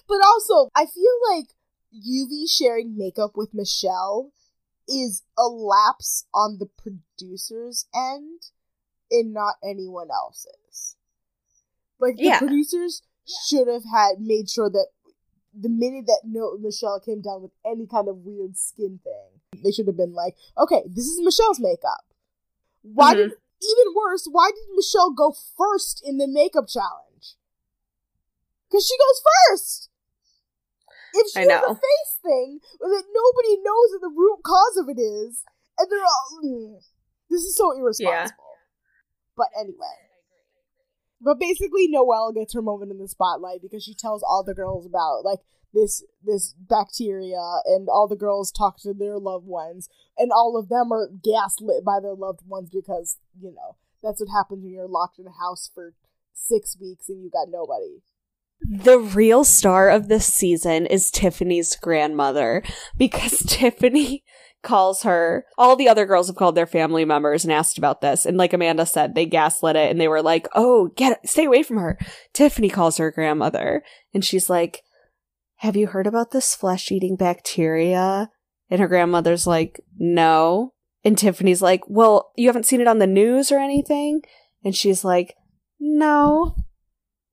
But 0.08 0.20
also, 0.24 0.70
I 0.76 0.86
feel 0.86 1.36
like 1.36 1.48
Lluvy 1.94 2.46
sharing 2.50 2.98
makeup 2.98 3.32
with 3.36 3.54
Michelle 3.54 4.32
is 4.88 5.24
a 5.38 5.48
lapse 5.48 6.26
on 6.34 6.60
the 6.60 6.66
producer's 6.68 7.86
end 7.96 8.42
and 9.10 9.34
not 9.34 9.56
anyone 9.64 10.10
else's. 10.12 10.96
Like 12.00 12.18
the 12.18 12.26
Yeah. 12.26 12.40
producers 12.40 13.02
should 13.48 13.68
have 13.68 13.86
had 13.92 14.20
made 14.20 14.50
sure 14.50 14.70
that 14.70 14.88
the 15.54 15.70
minute 15.70 16.06
that 16.08 16.22
no 16.24 16.58
Michelle 16.58 17.00
came 17.00 17.22
down 17.22 17.42
with 17.42 17.52
any 17.66 17.86
kind 17.88 18.08
of 18.08 18.18
weird 18.26 18.58
skin 18.58 19.00
thing, 19.04 19.62
they 19.64 19.72
should 19.72 19.88
have 19.88 19.98
been 19.98 20.14
like, 20.14 20.36
okay, 20.58 20.84
this 20.88 21.06
is 21.06 21.20
Michelle's 21.22 21.60
makeup. 21.60 22.06
Why 22.84 23.14
Mhm. 23.14 23.18
did 23.18 23.32
even 23.62 23.94
worse, 23.96 24.26
why 24.32 24.52
did 24.52 24.76
Michelle 24.76 25.12
go 25.12 25.32
first 25.32 26.02
in 26.04 26.18
the 26.18 26.28
makeup 26.28 26.68
challenge? 26.68 27.36
Because 28.70 28.88
she 28.88 28.98
goes 28.98 29.22
first. 29.50 29.90
If 31.14 31.28
she 31.32 31.40
I 31.42 31.42
has 31.44 31.62
know. 31.62 31.72
a 31.72 31.76
face 31.76 32.16
thing 32.24 32.60
that 32.80 33.04
nobody 33.14 33.58
knows 33.62 33.92
what 33.92 34.02
the 34.02 34.10
root 34.16 34.40
cause 34.44 34.78
of 34.78 34.88
it 34.90 35.00
is, 35.00 35.44
and 35.78 35.92
they're 35.92 36.04
all, 36.04 36.40
mm, 36.44 36.82
this 37.30 37.42
is 37.44 37.56
so 37.56 37.72
irresponsible. 37.72 38.44
But 39.36 39.50
anyway. 39.60 40.11
But 41.24 41.40
basically, 41.40 41.88
Noelle 41.88 42.32
gets 42.32 42.54
her 42.54 42.62
moment 42.62 42.92
in 42.92 42.98
the 42.98 43.08
spotlight 43.08 43.62
because 43.62 43.84
she 43.84 43.94
tells 43.94 44.24
all 44.24 44.44
the 44.44 44.56
girls 44.56 44.86
about 44.86 45.24
like 45.24 45.40
this 45.74 46.04
this 46.24 46.54
bacteria, 46.54 47.42
and 47.66 47.88
all 47.90 48.08
the 48.08 48.16
girls 48.16 48.52
talk 48.52 48.80
to 48.82 48.94
their 48.94 49.18
loved 49.18 49.46
ones, 49.46 49.88
and 50.18 50.32
all 50.32 50.58
of 50.58 50.70
them 50.70 50.92
are 50.92 51.10
gaslit 51.24 51.86
by 51.86 52.00
their 52.02 52.16
loved 52.16 52.42
ones 52.48 52.70
because 52.74 53.20
you 53.40 53.54
know 53.54 53.78
that's 54.04 54.20
what 54.20 54.30
happens 54.30 54.64
when 54.64 54.74
you're 54.74 54.88
locked 54.88 55.20
in 55.20 55.28
a 55.28 55.32
house 55.32 55.70
for 55.74 55.94
six 56.34 56.78
weeks 56.80 57.08
and 57.08 57.24
you 57.24 57.30
got 57.30 57.50
nobody. 57.50 58.02
The 58.64 59.00
real 59.00 59.44
star 59.44 59.90
of 59.90 60.08
this 60.08 60.32
season 60.32 60.86
is 60.86 61.10
Tiffany's 61.10 61.76
grandmother 61.76 62.64
because 62.96 63.40
Tiffany 63.48 64.24
calls 64.62 65.04
her. 65.04 65.46
All 65.58 65.76
the 65.76 65.90
other 65.90 66.06
girls 66.06 66.28
have 66.28 66.36
called 66.36 66.56
their 66.56 66.68
family 66.68 67.06
members 67.06 67.44
and 67.44 67.52
asked 67.52 67.78
about 67.78 68.02
this. 68.02 68.26
And 68.26 68.38
like 68.38 68.54
Amanda 68.54 68.86
said, 68.86 69.16
they 69.16 69.26
gaslit 69.26 69.76
it 69.76 69.90
and 69.90 70.00
they 70.00 70.08
were 70.08 70.22
like, 70.22 70.48
oh, 70.54 70.90
get 70.96 71.28
stay 71.28 71.46
away 71.46 71.64
from 71.64 71.78
her. 71.78 71.98
Tiffany 72.34 72.70
calls 72.70 72.98
her 72.98 73.12
grandmother 73.12 73.84
and 74.14 74.24
she's 74.24 74.50
like, 74.50 74.84
have 75.58 75.76
you 75.76 75.88
heard 75.88 76.08
about 76.08 76.32
this 76.32 76.56
flesh 76.56 76.92
eating 76.92 77.16
bacteria? 77.16 78.30
And 78.70 78.80
her 78.80 78.88
grandmother's 78.88 79.46
like, 79.46 79.80
no. 79.98 80.74
And 81.04 81.18
Tiffany's 81.18 81.62
like, 81.62 81.82
well, 81.88 82.32
you 82.36 82.48
haven't 82.48 82.66
seen 82.66 82.82
it 82.82 82.88
on 82.88 83.00
the 83.00 83.08
news 83.08 83.52
or 83.52 83.60
anything? 83.60 84.22
And 84.64 84.76
she's 84.76 85.04
like, 85.04 85.36
no. 85.80 86.56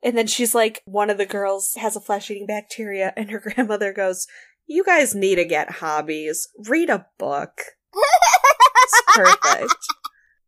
And 0.02 0.16
then 0.16 0.26
she's 0.26 0.54
like, 0.54 0.82
one 0.84 1.10
of 1.10 1.18
the 1.18 1.26
girls 1.26 1.74
has 1.76 1.96
a 1.96 2.00
flesh 2.00 2.30
eating 2.30 2.46
bacteria, 2.46 3.12
and 3.16 3.30
her 3.30 3.40
grandmother 3.54 3.92
goes, 3.92 4.26
You 4.68 4.84
guys 4.84 5.14
need 5.14 5.36
to 5.36 5.44
get 5.44 5.70
hobbies. 5.70 6.46
Read 6.68 6.90
a 6.90 7.06
book. 7.18 7.62
It's 7.94 9.02
perfect. 9.14 9.74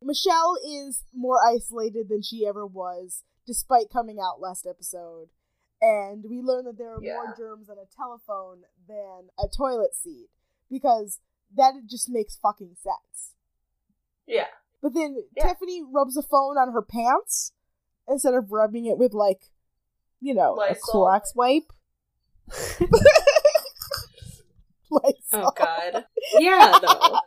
Michelle 0.03 0.57
is 0.65 1.05
more 1.15 1.39
isolated 1.45 2.09
than 2.09 2.23
she 2.23 2.47
ever 2.47 2.67
was, 2.67 3.23
despite 3.47 3.91
coming 3.91 4.19
out 4.21 4.41
last 4.41 4.67
episode. 4.69 5.29
And 5.83 6.25
we 6.29 6.41
learn 6.43 6.67
that 6.67 6.77
there 6.77 6.95
are 6.95 7.01
more 7.01 7.35
germs 7.37 7.71
on 7.71 7.79
a 7.79 7.89
telephone 7.97 8.65
than 8.87 9.31
a 9.43 9.49
toilet 9.49 9.95
seat 9.95 10.29
because 10.71 11.19
that 11.57 11.73
just 11.89 12.09
makes 12.11 12.37
fucking 12.37 12.77
sense. 12.77 13.33
Yeah. 14.27 14.47
But 14.83 14.93
then 14.93 15.17
Yeah. 15.35 15.49
Tiffany 15.49 15.83
rubs 15.83 16.17
a 16.19 16.23
phone 16.23 16.59
on 16.59 16.73
her 16.73 16.83
pants 16.83 17.53
instead 18.07 18.35
of 18.35 18.53
rubbing 18.53 18.85
it 18.85 18.99
with 18.99 19.15
like, 19.15 19.51
you 20.21 20.35
know, 20.35 20.53
a 20.55 20.57
Lysol. 20.57 21.07
Clorox 21.07 21.35
wipe. 21.35 21.73
Lysol. 24.95 25.47
Oh, 25.47 25.53
God. 25.55 26.05
Yeah, 26.39 26.79
though. 26.83 27.21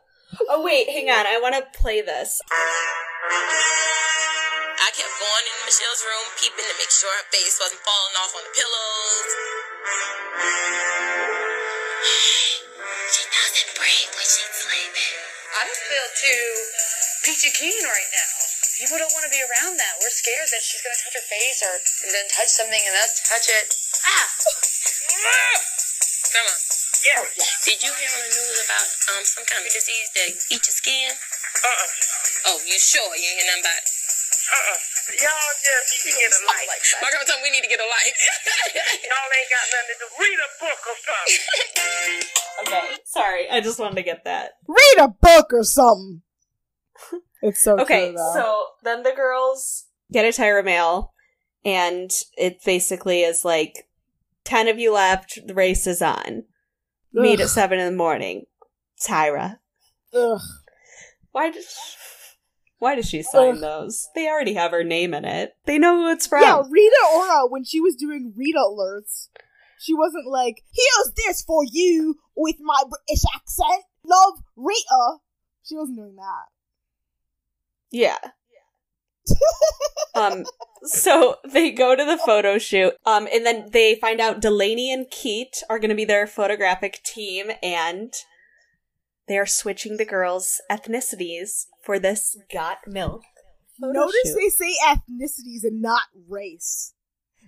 Oh, 0.50 0.62
wait, 0.66 0.90
hang 0.90 1.08
on. 1.10 1.26
I 1.30 1.40
want 1.40 1.56
to 1.56 1.64
play 1.80 2.02
this. 2.02 2.42
I 4.84 4.90
kept 4.92 5.14
going 5.16 5.46
in 5.48 5.58
Michelle's 5.64 6.04
room, 6.04 6.26
peeping 6.42 6.68
to 6.68 6.76
make 6.76 6.92
sure 6.92 7.08
her 7.08 7.28
face 7.32 7.56
wasn't 7.62 7.80
falling 7.86 8.16
off 8.20 8.34
on 8.36 8.44
the 8.44 8.54
pillows. 8.54 9.30
She 13.14 13.24
doesn't 13.30 13.72
breathe 13.78 14.12
when 14.12 14.28
she's 14.28 14.52
sleeping. 14.58 15.16
I 15.54 15.70
just 15.70 15.86
feel 15.86 16.08
too 16.18 16.44
peachy 17.30 17.52
keen 17.54 17.84
right 17.86 18.12
now. 18.12 18.32
People 18.82 18.98
don't 18.98 19.14
want 19.14 19.30
to 19.30 19.32
be 19.32 19.40
around 19.40 19.78
that. 19.78 19.94
We're 20.02 20.10
scared 20.12 20.50
that 20.50 20.66
she's 20.66 20.82
going 20.82 20.98
to 20.98 21.02
touch 21.06 21.14
her 21.14 21.28
face 21.30 21.62
or 21.62 21.78
and 21.78 22.12
then 22.12 22.26
touch 22.34 22.50
something 22.50 22.82
and 22.82 22.96
us 23.00 23.22
touch 23.30 23.48
it. 23.54 23.70
Ah! 24.02 24.28
Come 26.34 26.46
on. 26.50 26.73
Yeah. 27.04 27.20
Did 27.68 27.84
you 27.84 27.92
hear 27.92 28.12
on 28.16 28.22
the 28.24 28.32
news 28.32 28.58
about 28.64 28.88
um 29.12 29.24
some 29.28 29.46
kind 29.46 29.60
of 29.60 29.72
disease 29.72 30.10
that 30.16 30.30
eats 30.32 30.68
your 30.68 30.76
skin? 30.76 31.12
Uh-uh. 31.12 31.90
Oh, 32.52 32.58
you 32.64 32.80
sure 32.80 33.04
you 33.16 33.28
ain't 33.28 33.44
hear 33.44 33.48
nothing 33.52 33.64
about 33.68 33.80
it? 33.80 33.88
Uh-uh. 34.44 34.80
Y'all 35.20 35.54
just 35.60 35.88
need 36.06 36.16
get 36.16 36.32
a 36.32 36.42
light. 36.48 36.68
My 37.04 37.12
girl 37.12 37.24
told 37.28 37.40
me 37.44 37.52
we 37.52 37.60
need 37.60 37.64
to 37.68 37.72
get 37.72 37.80
a 37.80 37.88
light. 37.88 38.16
Y'all 39.08 39.32
ain't 39.36 39.52
got 39.52 39.66
nothing 39.72 39.90
to 39.92 39.96
do. 40.00 40.08
Read 40.20 40.40
a 40.40 40.50
book 40.60 40.82
or 40.88 40.98
something. 41.04 41.42
Okay, 42.64 42.86
sorry. 43.06 43.50
I 43.50 43.60
just 43.62 43.80
wanted 43.80 43.96
to 43.96 44.04
get 44.04 44.24
that. 44.24 44.52
Read 44.68 44.98
a 45.00 45.08
book 45.08 45.48
or 45.52 45.64
something. 45.64 46.22
It's 47.44 47.62
so 47.62 47.78
Okay, 47.78 48.12
true, 48.12 48.32
so 48.34 48.66
then 48.86 49.04
the 49.04 49.12
girls 49.12 49.88
get 50.14 50.24
a 50.24 50.30
Tyra 50.30 50.64
mail, 50.64 51.12
and 51.66 52.10
it 52.38 52.64
basically 52.64 53.24
is 53.24 53.44
like 53.44 53.90
10 54.46 54.70
of 54.70 54.80
you 54.80 54.94
left, 54.94 55.46
the 55.46 55.54
race 55.54 55.86
is 55.86 56.02
on. 56.02 56.44
Meet 57.14 57.40
at 57.42 57.50
7 57.50 57.80
in 57.80 57.92
the 57.92 57.98
morning. 57.98 58.46
Tyra. 59.02 59.60
Ugh. 60.14 60.42
Why 61.32 61.52
does 61.52 61.76
why 62.80 62.96
does 62.96 63.08
she 63.08 63.24
sign 63.24 63.56
Ugh. 63.56 63.62
those? 63.62 64.10
They 64.14 64.28
already 64.28 64.56
have 64.56 64.72
her 64.72 64.84
name 64.84 65.14
in 65.14 65.26
it. 65.26 65.54
They 65.66 65.78
know 65.78 65.98
who 65.98 66.12
it's 66.12 66.28
from. 66.28 66.42
Yeah, 66.42 66.64
Rita 66.70 66.98
Ora, 67.14 67.48
when 67.48 67.64
she 67.64 67.80
was 67.80 67.96
doing 67.96 68.34
Rita 68.36 68.60
alerts, 68.60 69.30
she 69.80 69.94
wasn't 69.94 70.28
like, 70.28 70.64
here's 70.74 71.14
this 71.16 71.42
for 71.44 71.64
you 71.64 72.16
with 72.36 72.58
my 72.60 72.84
British 72.84 73.24
accent. 73.34 73.84
Love 74.06 74.40
Rita. 74.56 75.18
She 75.64 75.76
wasn't 75.76 75.98
doing 75.98 76.16
that. 76.18 76.46
Yeah. 77.90 78.18
Um 80.16 80.44
so 80.84 81.38
they 81.50 81.72
go 81.72 81.96
to 81.96 82.04
the 82.06 82.18
photo 82.18 82.58
shoot 82.58 82.94
um 83.06 83.28
and 83.34 83.46
then 83.46 83.70
they 83.72 83.96
find 83.96 84.20
out 84.20 84.42
Delaney 84.42 84.92
and 84.92 85.10
Keat 85.10 85.64
are 85.70 85.80
going 85.80 85.90
to 85.90 85.96
be 85.96 86.06
their 86.06 86.28
photographic 86.28 87.02
team 87.04 87.52
and 87.62 88.14
they 89.28 89.38
are 89.38 89.46
switching 89.46 89.98
the 89.98 90.06
girls 90.06 90.60
ethnicities 90.70 91.66
for 91.84 91.98
this 92.00 92.38
got 92.52 92.80
milk 92.86 93.22
photo 93.80 93.94
Notice 94.02 94.16
shoot. 94.26 94.36
they 94.40 94.50
say 94.50 94.74
ethnicities 94.88 95.64
and 95.64 95.82
not 95.82 96.04
race. 96.30 96.94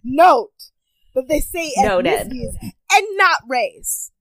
Note 0.03 0.51
that 1.13 1.27
they 1.27 1.39
say 1.39 1.71
Noted. 1.77 2.11
ethnicities 2.11 2.55
and 2.91 3.05
not 3.17 3.41
race. 3.47 4.11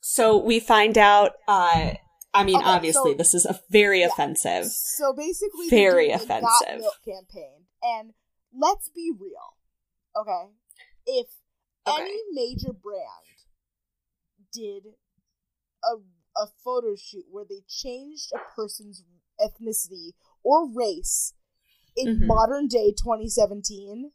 so 0.00 0.36
we 0.36 0.58
find 0.58 0.96
out 0.98 1.32
uh 1.46 1.92
I 2.36 2.44
mean, 2.44 2.56
Okay, 2.56 2.64
obviously, 2.66 3.12
so- 3.12 3.16
this 3.16 3.34
is 3.34 3.46
a 3.46 3.60
very 3.70 4.00
Yeah. 4.00 4.06
offensive. 4.08 4.66
So 4.66 5.12
basically, 5.12 5.68
Very 5.68 6.08
they're 6.08 6.18
doing 6.18 6.28
a 6.28 6.40
Got 6.40 6.62
offensive. 6.62 6.90
Campaign, 7.04 7.66
and 7.82 8.14
let's 8.52 8.88
be 8.90 9.12
real, 9.18 9.56
okay? 10.16 10.50
If 11.06 11.28
Okay. 11.86 12.02
any 12.02 12.20
major 12.32 12.72
brand 12.72 13.26
did 14.52 14.94
a 15.84 15.96
a 16.38 16.48
photo 16.62 16.94
shoot 16.94 17.24
where 17.30 17.46
they 17.46 17.62
changed 17.66 18.30
a 18.34 18.38
person's 18.54 19.02
ethnicity 19.40 20.12
or 20.42 20.68
race 20.70 21.32
in 21.96 22.20
Mhm. 22.20 22.26
modern 22.26 22.68
day 22.68 22.92
2017, 22.92 24.12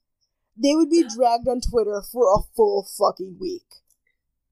they 0.56 0.76
would 0.76 0.92
be 0.92 1.02
dragged 1.16 1.48
on 1.48 1.60
Twitter 1.62 2.04
for 2.04 2.32
a 2.32 2.44
full 2.56 2.84
fucking 2.84 3.40
week. 3.40 3.66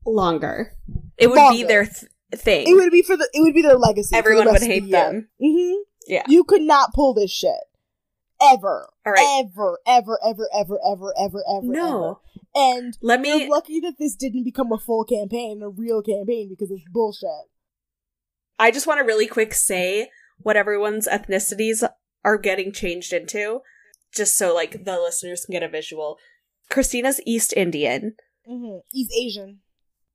Longer. 0.04 0.76
It 1.16 1.28
would 1.28 1.36
be 1.36 1.40
Longer. 1.42 1.68
their 1.68 1.86
th- 1.86 2.12
thing. 2.36 2.68
It 2.68 2.74
would 2.74 2.92
be 2.92 3.02
for 3.02 3.18
the 3.18 3.30
it 3.34 3.42
would 3.42 3.54
be 3.54 3.62
their 3.62 3.78
legacy. 3.78 4.16
Everyone 4.16 4.52
would 4.52 4.62
hate 4.62 4.90
them. 4.90 5.30
Mm-hmm. 5.42 5.82
Yeah. 6.08 6.24
You 6.28 6.44
could 6.44 6.62
not 6.62 6.94
pull 6.94 7.14
this 7.14 7.32
shit. 7.32 7.52
Ever. 8.42 8.90
All 9.06 9.14
right. 9.14 9.44
Ever, 9.46 9.80
ever, 9.86 10.18
ever, 10.26 10.48
ever, 10.56 10.80
ever, 10.90 11.14
ever, 11.20 11.44
ever. 11.50 11.66
No. 11.68 12.04
ever. 12.06 12.16
And 12.56 12.98
Let 13.02 13.26
you're 13.26 13.38
me. 13.40 13.50
lucky 13.50 13.80
that 13.82 13.96
this 14.00 14.16
didn't 14.16 14.44
become 14.44 14.72
a 14.72 14.78
full 14.80 15.04
campaign, 15.04 15.62
a 15.62 15.70
real 15.70 16.02
campaign, 16.02 16.50
because 16.50 16.72
it's 16.72 16.84
bullshit. 16.92 17.30
I 18.58 18.72
just 18.72 18.88
want 18.88 19.00
to 19.00 19.06
really 19.06 19.28
quick 19.28 19.54
say 19.54 20.10
what 20.40 20.56
everyone's 20.58 21.08
ethnicities 21.08 21.88
are 22.24 22.38
getting 22.38 22.72
changed 22.72 23.14
into, 23.14 23.60
just 24.16 24.38
so 24.38 24.54
like 24.56 24.84
the 24.86 24.94
listeners 25.00 25.46
can 25.46 25.54
get 25.54 25.64
a 25.64 25.70
visual. 25.70 26.18
Christina's 26.70 27.22
East 27.26 27.54
Indian. 27.56 28.16
hmm 28.48 28.78
He's 28.92 29.10
Asian. 29.18 29.60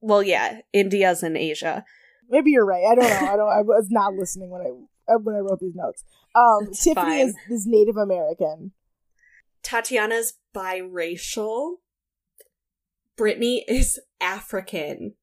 Well, 0.01 0.23
yeah, 0.23 0.61
India's 0.73 1.23
in 1.23 1.37
Asia. 1.37 1.85
Maybe 2.31 2.51
you're 2.51 2.65
right. 2.67 2.85
I 2.91 2.95
don't 2.95 3.09
know. 3.09 3.33
I 3.33 3.37
don't. 3.37 3.49
I 3.59 3.63
was 3.63 3.89
not 3.91 4.15
listening 4.15 4.51
when 4.51 4.63
I 4.63 5.13
uh, 5.15 5.19
when 5.19 5.35
I 5.35 5.39
wrote 5.39 5.61
these 5.61 5.75
notes. 5.75 6.05
Um, 6.35 6.69
It's 6.69 6.83
Tiffany 6.83 7.07
fine. 7.07 7.29
is, 7.29 7.35
is 7.51 7.67
Native 7.67 7.97
American. 7.97 8.73
Tatiana's 9.63 10.35
biracial. 10.55 11.77
Brittany 13.17 13.65
is 13.69 14.01
African. 14.21 15.15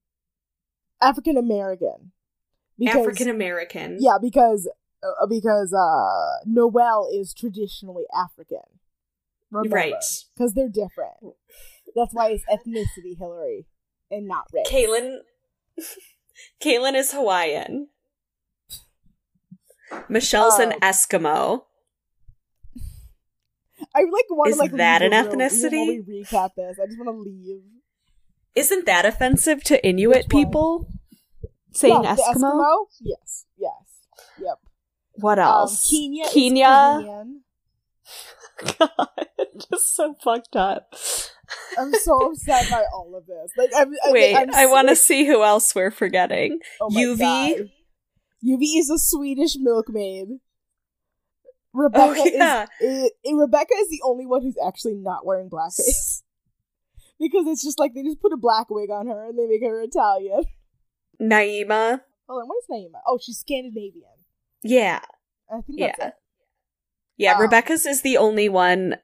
African 1.01 1.37
American. 1.37 2.11
African 2.87 3.29
American. 3.29 3.97
Yeah, 3.99 4.17
because 4.21 4.69
uh, 5.03 5.25
because 5.27 5.73
uh 5.73 6.43
Noel 6.45 7.09
is 7.13 7.33
traditionally 7.33 8.05
African. 8.15 8.59
Remember, 9.51 9.75
Right. 9.75 9.93
Because 10.35 10.53
they're 10.53 10.69
different. 10.69 11.35
That's 11.95 12.13
why 12.13 12.29
it's 12.29 12.43
ethnicity, 12.45 13.17
Hillary, 13.19 13.65
and 14.09 14.27
not 14.27 14.47
race. 14.53 14.65
Kahlen 14.69 15.17
Kahlen 16.63 16.95
is 16.95 17.11
Hawaiian. 17.11 17.87
Michelle's 20.07 20.59
an 20.59 20.73
Oh. 20.73 20.79
Eskimo. 20.79 21.63
I 23.95 24.01
like 24.03 24.25
want 24.29 24.49
Is 24.51 24.55
to 24.57 24.61
like 24.61 24.71
that 24.73 25.01
an 25.01 25.11
ethnicity? 25.11 26.05
Recap 26.07 26.51
this, 26.55 26.77
I 26.81 26.85
just 26.85 26.97
want 26.99 27.07
to 27.09 27.21
leave. 27.21 27.61
Isn't 28.55 28.85
that 28.85 29.05
offensive 29.05 29.63
to 29.65 29.85
Inuit 29.85 30.29
people? 30.29 30.87
Saying 31.73 32.03
Yeah, 32.03 32.15
Eskimo? 32.15 32.35
Eskimo? 32.35 32.85
Yes, 33.01 33.45
yes, 33.57 33.73
yep. 34.39 34.59
What 35.15 35.39
Um, 35.39 35.45
else? 35.45 35.89
Keenyah, 35.91 36.25
is 36.27 36.33
Kenya. 36.33 36.99
Korean. 37.01 37.41
God, 38.77 39.27
just 39.71 39.95
so 39.95 40.15
fucked 40.23 40.55
up. 40.55 40.93
I'm 41.77 41.93
so 41.93 42.31
upset 42.31 42.69
by 42.69 42.83
all 42.93 43.15
of 43.15 43.25
this. 43.25 43.51
Like, 43.57 43.69
I'm, 43.75 43.91
I- 44.05 44.11
Wait, 44.11 44.35
I'm 44.35 44.53
I 44.53 44.65
want 44.67 44.89
to 44.89 44.95
see 44.95 45.25
who 45.25 45.43
else 45.43 45.73
we're 45.75 45.91
forgetting. 45.91 46.59
Oh 46.79 46.89
Lluvy? 46.89 47.19
God. 47.57 47.69
Lluvy 48.45 48.77
is 48.79 48.89
a 48.89 48.97
Swedish 48.97 49.55
milkmaid. 49.59 50.27
Rebecca 51.73 52.19
Oh, 52.19 52.25
yeah. 52.25 52.65
is, 52.81 53.11
i- 53.25 53.33
Rebecca 53.33 53.73
is 53.75 53.89
the 53.89 54.01
only 54.03 54.25
one 54.25 54.41
who's 54.41 54.57
actually 54.65 54.95
not 54.95 55.25
wearing 55.25 55.49
blackface. 55.49 56.21
because 57.19 57.45
it's 57.47 57.63
just 57.63 57.79
like 57.79 57.93
they 57.93 58.03
just 58.03 58.19
put 58.21 58.33
a 58.33 58.37
black 58.37 58.69
wig 58.69 58.89
on 58.89 59.07
her 59.07 59.29
and 59.29 59.37
they 59.39 59.47
make 59.47 59.61
her 59.63 59.81
Italian. 59.81 60.43
Naima. 61.21 62.01
Hold 62.27 62.41
on, 62.43 62.47
what 62.47 62.57
is 62.57 62.67
Naima? 62.69 62.99
Oh, 63.07 63.19
she's 63.21 63.37
Scandinavian. 63.37 64.03
Yeah. 64.63 64.99
I 65.49 65.61
think 65.61 65.79
that's 65.79 65.99
Yeah. 65.99 66.07
it. 66.07 66.13
Yeah, 67.17 67.35
Um, 67.35 67.41
Rebecca's 67.41 67.85
is 67.85 68.01
the 68.01 68.17
only 68.17 68.49
one 68.49 68.95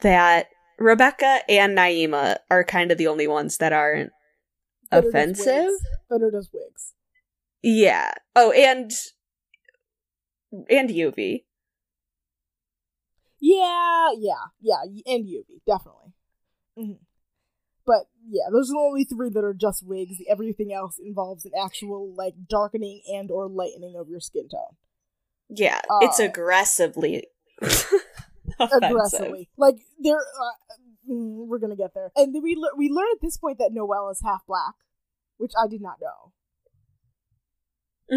that 0.00 0.46
Rebecca 0.78 1.40
and 1.48 1.76
Naima 1.76 2.38
are 2.50 2.64
kind 2.64 2.90
of 2.90 2.98
the 2.98 3.06
only 3.06 3.26
ones 3.26 3.58
that 3.58 3.72
aren't 3.72 4.10
Thunder 4.90 5.08
offensive. 5.08 5.70
Thunder 6.08 6.30
does 6.30 6.50
wigs. 6.52 6.92
Yeah. 7.62 8.12
Oh, 8.36 8.52
and 8.52 8.90
and 10.70 10.88
Lluvy. 10.90 11.44
Yeah, 13.40 14.08
yeah, 14.16 14.34
yeah, 14.60 14.82
and 15.06 15.24
Lluvy, 15.26 15.60
definitely. 15.66 16.12
Mhm. 16.78 16.98
But 17.86 18.06
yeah, 18.28 18.44
those 18.50 18.70
are 18.70 18.74
the 18.74 18.78
only 18.78 19.04
three 19.04 19.28
that 19.30 19.44
are 19.44 19.52
just 19.54 19.86
wigs. 19.86 20.16
Everything 20.28 20.72
else 20.72 20.98
involves 20.98 21.44
an 21.44 21.52
actual 21.60 22.12
like 22.14 22.34
darkening 22.48 23.02
and 23.12 23.30
or 23.30 23.48
lightening 23.48 23.96
of 23.98 24.08
your 24.08 24.20
skin 24.20 24.48
tone. 24.48 24.76
Yeah, 25.50 25.80
it's 26.00 26.20
Uh, 26.20 26.24
aggressively. 26.24 27.26
aggressively. 28.72 29.48
Like 29.56 29.76
they're 29.98 30.16
uh, 30.18 30.74
mm, 31.10 31.46
we're 31.46 31.58
gonna 31.58 31.76
get 31.76 31.94
there, 31.94 32.10
and 32.16 32.34
then 32.34 32.42
we 32.42 32.54
le- 32.56 32.76
we 32.76 32.88
learn 32.88 33.08
at 33.14 33.20
this 33.20 33.36
point 33.36 33.58
that 33.58 33.72
Noelle 33.72 34.10
is 34.10 34.20
half 34.24 34.46
black, 34.46 34.74
which 35.36 35.52
I 35.62 35.66
did 35.68 35.80
not 35.82 35.98
know. 36.00 36.32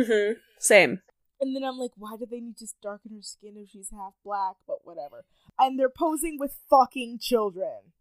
hmm 0.03 0.33
Same. 0.59 1.01
And 1.39 1.55
then 1.55 1.63
I'm 1.63 1.77
like, 1.77 1.91
why 1.95 2.15
do 2.17 2.25
they 2.29 2.39
need 2.39 2.57
to 2.57 2.67
darken 2.81 3.11
her 3.15 3.21
skin 3.21 3.53
if 3.57 3.69
she's 3.69 3.91
half 3.91 4.13
black? 4.25 4.55
But 4.65 4.77
whatever. 4.85 5.23
And 5.59 5.77
they're 5.77 5.87
posing 5.87 6.37
with 6.39 6.57
fucking 6.67 7.19
children. 7.21 7.93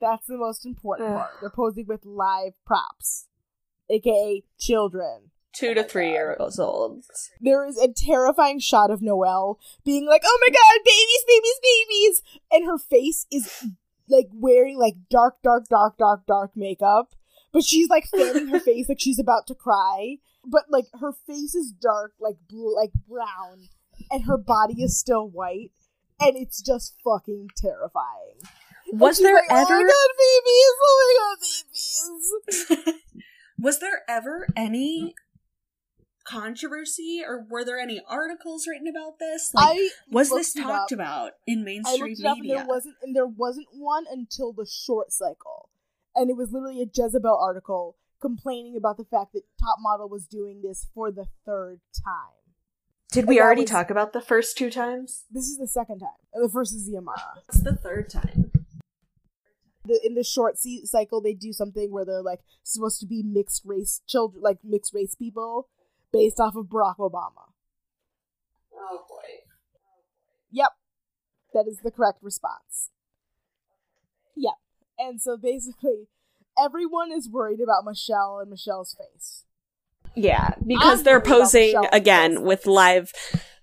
That's 0.00 0.26
the 0.26 0.38
most 0.38 0.64
important 0.64 1.10
part. 1.16 1.30
They're 1.40 1.50
posing 1.50 1.86
with 1.86 2.06
live 2.06 2.52
props, 2.64 3.26
aka 3.90 4.42
children. 4.58 5.32
Two 5.58 5.70
Oh 5.70 5.74
to 5.74 5.82
three 5.82 6.06
God. 6.06 6.12
years 6.12 6.58
old. 6.60 7.02
There 7.40 7.66
is 7.66 7.76
a 7.78 7.88
terrifying 7.88 8.60
shot 8.60 8.92
of 8.92 9.02
Noelle 9.02 9.58
being 9.84 10.06
like, 10.06 10.22
"Oh 10.24 10.38
my 10.40 10.52
god, 10.52 10.84
babies, 10.84 11.24
babies, 11.26 11.60
babies!" 11.62 12.22
and 12.52 12.64
her 12.64 12.78
face 12.78 13.26
is 13.32 13.64
like 14.08 14.28
wearing 14.32 14.78
like 14.78 14.94
dark, 15.10 15.42
dark, 15.42 15.66
dark, 15.68 15.98
dark, 15.98 16.26
dark 16.26 16.52
makeup, 16.54 17.14
but 17.52 17.64
she's 17.64 17.88
like 17.88 18.06
fanning 18.06 18.48
her 18.48 18.60
face 18.68 18.88
like 18.88 19.00
she's 19.00 19.18
about 19.18 19.48
to 19.48 19.54
cry. 19.54 20.18
But 20.44 20.66
like 20.70 20.86
her 21.00 21.12
face 21.26 21.56
is 21.56 21.72
dark, 21.72 22.12
like 22.20 22.36
blue, 22.48 22.74
like 22.74 22.92
brown, 23.08 23.68
and 24.12 24.24
her 24.24 24.38
body 24.38 24.82
is 24.82 24.98
still 24.98 25.28
white, 25.28 25.72
and 26.20 26.36
it's 26.36 26.62
just 26.62 26.94
fucking 27.02 27.48
terrifying. 27.56 28.38
Was 28.92 29.18
there 29.18 29.34
like, 29.34 29.50
ever 29.50 29.74
Oh 29.74 29.82
my 29.82 29.82
god, 29.82 30.10
babies! 30.46 30.74
Oh 30.84 32.46
my 32.48 32.66
god, 32.68 32.86
babies! 32.86 32.94
was 33.58 33.80
there 33.80 34.02
ever 34.08 34.46
any 34.56 35.14
controversy 36.28 37.22
or 37.26 37.44
were 37.48 37.64
there 37.64 37.78
any 37.78 38.00
articles 38.08 38.66
written 38.66 38.86
about 38.86 39.18
this? 39.18 39.50
I 39.56 39.90
was 40.10 40.30
this 40.30 40.52
talked 40.52 40.92
about 40.92 41.32
in 41.46 41.60
I 41.60 41.64
mainstream 41.64 42.00
looked 42.10 42.20
it 42.20 42.26
up 42.26 42.32
and 42.36 42.40
media? 42.42 42.56
there 42.58 42.66
wasn't 42.66 42.94
and 43.02 43.16
there 43.16 43.26
wasn't 43.26 43.66
one 43.72 44.04
until 44.10 44.52
the 44.52 44.66
short 44.66 45.12
cycle. 45.12 45.70
And 46.14 46.30
it 46.30 46.36
was 46.36 46.52
literally 46.52 46.82
a 46.82 46.86
Jezebel 46.92 47.38
article 47.40 47.96
complaining 48.20 48.76
about 48.76 48.96
the 48.96 49.04
fact 49.04 49.32
that 49.32 49.42
Top 49.60 49.76
Model 49.80 50.08
was 50.08 50.26
doing 50.26 50.62
this 50.62 50.86
for 50.94 51.10
the 51.12 51.26
third 51.46 51.80
time. 52.04 52.34
Did 53.12 53.26
we 53.26 53.36
that 53.36 53.44
already 53.44 53.62
was- 53.62 53.70
talk 53.70 53.90
about 53.90 54.12
the 54.12 54.20
first 54.20 54.58
two 54.58 54.70
times? 54.70 55.24
This 55.30 55.44
is 55.44 55.56
the 55.58 55.68
second 55.68 56.00
time. 56.00 56.18
And 56.34 56.44
the 56.44 56.52
first 56.52 56.74
is 56.74 56.86
the 56.86 56.96
Amara. 56.98 57.34
It's 57.48 57.60
the 57.62 57.76
third 57.76 58.10
time. 58.10 58.50
The, 59.84 59.98
in 60.04 60.14
the 60.14 60.24
short 60.24 60.56
cycle, 60.58 61.22
they 61.22 61.32
do 61.32 61.52
something 61.52 61.90
where 61.90 62.04
they're 62.04 62.20
like 62.22 62.40
supposed 62.62 63.00
to 63.00 63.06
be 63.06 63.22
mixed 63.22 63.62
race 63.64 64.02
children, 64.06 64.42
like 64.42 64.58
mixed 64.62 64.92
race 64.92 65.14
people, 65.14 65.68
based 66.12 66.40
off 66.40 66.54
of 66.56 66.66
Barack 66.66 66.96
Obama. 66.98 67.52
Oh 68.74 69.04
boy. 69.08 69.16
Yep. 70.50 70.70
That 71.54 71.64
is 71.68 71.78
the 71.82 71.90
correct 71.90 72.18
response. 72.22 72.90
Yep. 74.36 74.54
And 74.98 75.20
so 75.20 75.36
basically, 75.36 76.08
everyone 76.62 77.12
is 77.12 77.28
worried 77.28 77.60
about 77.60 77.84
Michelle 77.84 78.38
and 78.40 78.50
Michelle's 78.50 78.96
face. 78.98 79.44
Yeah, 80.14 80.54
because 80.66 80.98
I'm 81.00 81.04
they're 81.04 81.20
posing 81.20 81.74
again 81.92 82.36
face. 82.36 82.40
with 82.44 82.66
live 82.66 83.12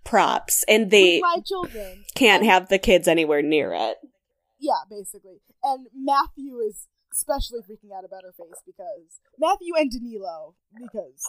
props 0.03 0.63
and 0.67 0.91
they 0.91 1.21
children. 1.45 2.05
can't 2.15 2.43
And- 2.43 2.51
have 2.51 2.69
the 2.69 2.77
kids 2.79 3.07
anywhere 3.07 3.41
near 3.41 3.73
it. 3.73 3.97
Yeah, 4.59 4.81
basically. 4.89 5.41
And 5.63 5.87
Matthew 5.93 6.59
is 6.59 6.87
especially 7.11 7.59
freaking 7.59 7.95
out 7.97 8.05
about 8.05 8.23
her 8.23 8.31
face 8.37 8.61
because 8.65 9.19
Matthew 9.39 9.73
and 9.75 9.91
Danilo, 9.91 10.55
because 10.77 11.21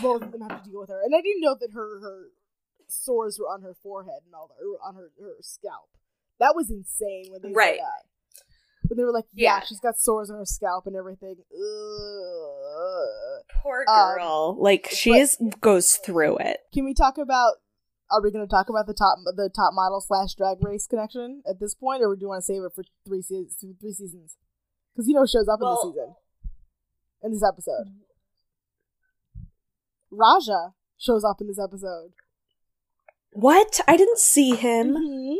both 0.00 0.22
of 0.22 0.32
them 0.32 0.40
have 0.48 0.62
to 0.64 0.70
deal 0.70 0.80
with 0.80 0.88
her. 0.90 1.02
And 1.04 1.14
I 1.14 1.20
didn't 1.20 1.40
know 1.42 1.56
that 1.60 1.72
her 1.72 2.00
her 2.00 2.28
sores 2.88 3.38
were 3.38 3.46
on 3.48 3.62
her 3.62 3.74
forehead 3.82 4.22
and 4.26 4.34
all 4.34 4.48
that, 4.48 4.62
or 4.64 4.78
on 4.86 4.94
her, 4.94 5.10
her 5.20 5.36
scalp. 5.40 5.88
That 6.38 6.54
was 6.54 6.70
insane 6.70 7.26
when 7.30 7.42
they 7.42 7.52
Right. 7.52 7.76
said 7.76 7.84
that. 7.84 8.04
But 8.88 8.96
they 8.96 9.04
were 9.04 9.12
like, 9.12 9.26
yeah, 9.32 9.58
Yeah. 9.58 9.64
she's 9.64 9.80
got 9.80 9.98
sores 9.98 10.28
on 10.30 10.36
her 10.36 10.44
scalp 10.44 10.86
and 10.86 10.96
everything. 10.96 11.36
Ugh. 11.52 13.42
Poor 13.62 13.84
Um, 13.88 14.14
girl. 14.14 14.56
like 14.58 14.88
she 14.90 15.12
is 15.12 15.36
goes 15.60 15.94
through 15.96 16.38
it. 16.38 16.60
Can 16.72 16.84
we 16.84 16.94
talk 16.94 17.18
about? 17.18 17.54
Are 18.10 18.20
we 18.20 18.30
going 18.30 18.44
to 18.46 18.50
talk 18.50 18.68
about 18.68 18.86
the 18.86 18.92
top 18.92 19.18
the 19.36 19.48
top 19.48 19.72
model 19.72 20.00
slash 20.00 20.34
drag 20.34 20.62
race 20.62 20.86
connection 20.86 21.42
at 21.48 21.60
this 21.60 21.74
point, 21.74 22.02
or 22.02 22.14
do 22.14 22.20
you 22.20 22.28
want 22.28 22.40
to 22.40 22.44
save 22.44 22.62
it 22.62 22.72
for 22.74 22.84
three 23.06 23.22
seasons? 23.22 23.56
Three 23.80 23.92
seasons, 23.92 24.36
because 24.92 25.08
you 25.08 25.14
know 25.14 25.24
shows 25.24 25.48
up 25.48 25.60
in 25.60 25.64
Well- 25.66 25.76
this 25.76 25.92
season, 25.94 26.14
in 27.22 27.30
this 27.32 27.42
episode. 27.42 27.86
Raja 30.12 30.74
shows 30.98 31.24
up 31.24 31.40
in 31.40 31.48
this 31.48 31.58
episode. 31.58 32.12
What? 33.32 33.80
I 33.88 33.96
didn't 33.96 34.18
see 34.18 34.54
him. 34.54 34.94
hmm 34.94 35.34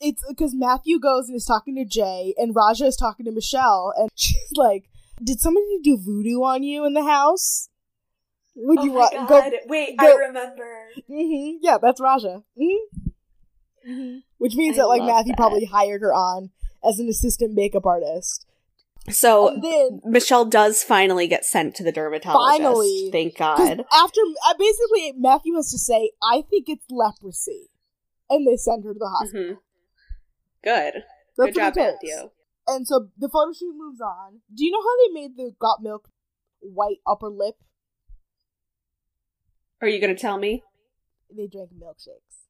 It's 0.00 0.22
because 0.28 0.54
Matthew 0.54 0.98
goes 0.98 1.28
and 1.28 1.36
is 1.36 1.44
talking 1.46 1.76
to 1.76 1.84
Jay, 1.84 2.34
and 2.36 2.54
Raja 2.54 2.84
is 2.86 2.96
talking 2.96 3.24
to 3.26 3.32
Michelle, 3.32 3.92
and 3.96 4.10
she's 4.16 4.52
like, 4.56 4.84
"Did 5.22 5.40
somebody 5.40 5.78
do 5.82 5.96
voodoo 5.96 6.42
on 6.42 6.62
you 6.62 6.84
in 6.84 6.94
the 6.94 7.04
house? 7.04 7.68
Would 8.56 8.82
you 8.82 8.92
want 8.92 9.28
go?" 9.28 9.50
Wait, 9.68 9.96
go- 9.96 10.16
remember. 10.16 10.88
hmm 11.06 11.56
Yeah, 11.60 11.78
that's 11.80 12.00
Raja. 12.00 12.42
hmm 12.58 13.10
hmm 13.86 14.16
Which 14.38 14.54
means 14.56 14.76
I 14.76 14.82
that 14.82 14.88
like 14.88 15.02
Matthew 15.02 15.32
that. 15.32 15.36
probably 15.38 15.66
hired 15.66 16.00
her 16.02 16.12
on 16.12 16.50
as 16.84 16.98
an 16.98 17.08
assistant 17.08 17.54
makeup 17.54 17.86
artist. 17.86 18.44
So 19.10 19.48
and 19.48 19.62
then 19.62 20.00
Michelle 20.04 20.44
does 20.44 20.82
finally 20.82 21.26
get 21.28 21.44
sent 21.44 21.74
to 21.76 21.84
the 21.84 21.92
dermatologist. 21.92 22.58
Finally. 22.62 23.08
Thank 23.12 23.36
God. 23.36 23.84
after 23.92 24.20
uh, 24.48 24.54
basically 24.58 25.12
Matthew 25.16 25.54
has 25.54 25.70
to 25.70 25.78
say, 25.78 26.10
"I 26.22 26.42
think 26.42 26.66
it's 26.68 26.84
leprosy," 26.90 27.70
and 28.28 28.46
they 28.46 28.56
send 28.56 28.84
her 28.84 28.92
to 28.92 28.98
the 28.98 29.08
hospital. 29.08 29.42
Mhm. 29.54 29.58
Good. 30.64 31.04
That's 31.38 31.52
Good 31.52 31.54
job, 31.54 31.76
what 31.76 31.86
it 31.86 31.90
takes. 32.00 32.12
Matthew. 32.14 32.30
And 32.68 32.86
so 32.86 33.08
the 33.16 33.28
photo 33.28 33.52
shoot 33.52 33.74
moves 33.76 34.00
on. 34.00 34.40
Do 34.52 34.64
you 34.64 34.72
know 34.72 34.80
how 34.82 34.96
they 35.06 35.12
made 35.20 35.36
the 35.36 35.54
got 35.60 35.82
milk 35.82 36.08
white 36.60 36.98
upper 37.06 37.28
lip? 37.28 37.54
Are 39.80 39.88
you 39.88 40.00
gonna 40.00 40.16
tell 40.16 40.38
me? 40.38 40.64
They 41.30 41.46
drank 41.46 41.70
milkshakes. 41.74 42.46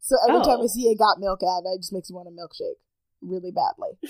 So 0.00 0.16
every 0.28 0.40
time 0.42 0.58
Oh. 0.58 0.64
I 0.64 0.66
see 0.66 0.90
a 0.90 0.96
got 0.96 1.20
milk 1.20 1.40
ad, 1.42 1.62
it 1.66 1.78
just 1.78 1.92
makes 1.92 2.10
me 2.10 2.16
want 2.16 2.28
a 2.28 2.32
milkshake 2.32 2.80
really 3.20 3.52
badly. 3.52 3.98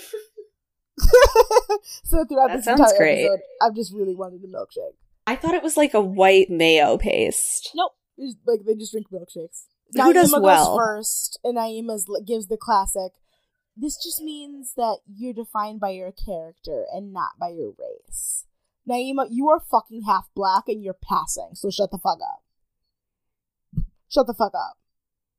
so 2.03 2.25
throughout 2.25 2.47
That 2.49 2.57
this 2.57 2.67
entire 2.67 2.97
great. 2.97 3.23
episode, 3.25 3.39
I've 3.61 3.75
just 3.75 3.93
really 3.93 4.15
wanted 4.15 4.43
a 4.43 4.47
milkshake. 4.47 4.95
I 5.25 5.35
thought 5.35 5.53
it 5.55 5.63
was 5.63 5.77
like 5.77 5.93
a 5.93 6.01
white 6.01 6.49
mayo 6.49 6.97
paste. 6.97 7.71
Nope. 7.75 7.93
Like 8.45 8.61
they 8.65 8.75
just 8.75 8.91
drink 8.91 9.07
milkshakes. 9.11 9.65
Who 9.95 10.13
does 10.13 10.33
Naima 10.33 10.41
well? 10.41 10.65
goes 10.71 10.77
first, 10.77 11.39
and 11.43 11.57
Naima's 11.57 12.07
gives 12.25 12.47
the 12.47 12.57
classic. 12.57 13.13
This 13.75 13.97
just 14.03 14.21
means 14.21 14.73
that 14.75 14.99
you're 15.07 15.33
defined 15.33 15.79
by 15.79 15.91
your 15.91 16.11
character 16.11 16.85
and 16.93 17.11
not 17.11 17.31
by 17.39 17.49
your 17.49 17.73
race. 17.79 18.45
Naima, 18.87 19.27
you 19.31 19.49
are 19.49 19.59
fucking 19.59 20.03
half 20.03 20.29
black 20.35 20.63
and 20.67 20.83
you're 20.83 20.93
passing, 20.95 21.51
so 21.53 21.69
shut 21.69 21.89
the 21.91 21.97
fuck 21.97 22.19
up. 22.21 22.43
Shut 24.09 24.27
the 24.27 24.33
fuck 24.33 24.53
up. 24.53 24.77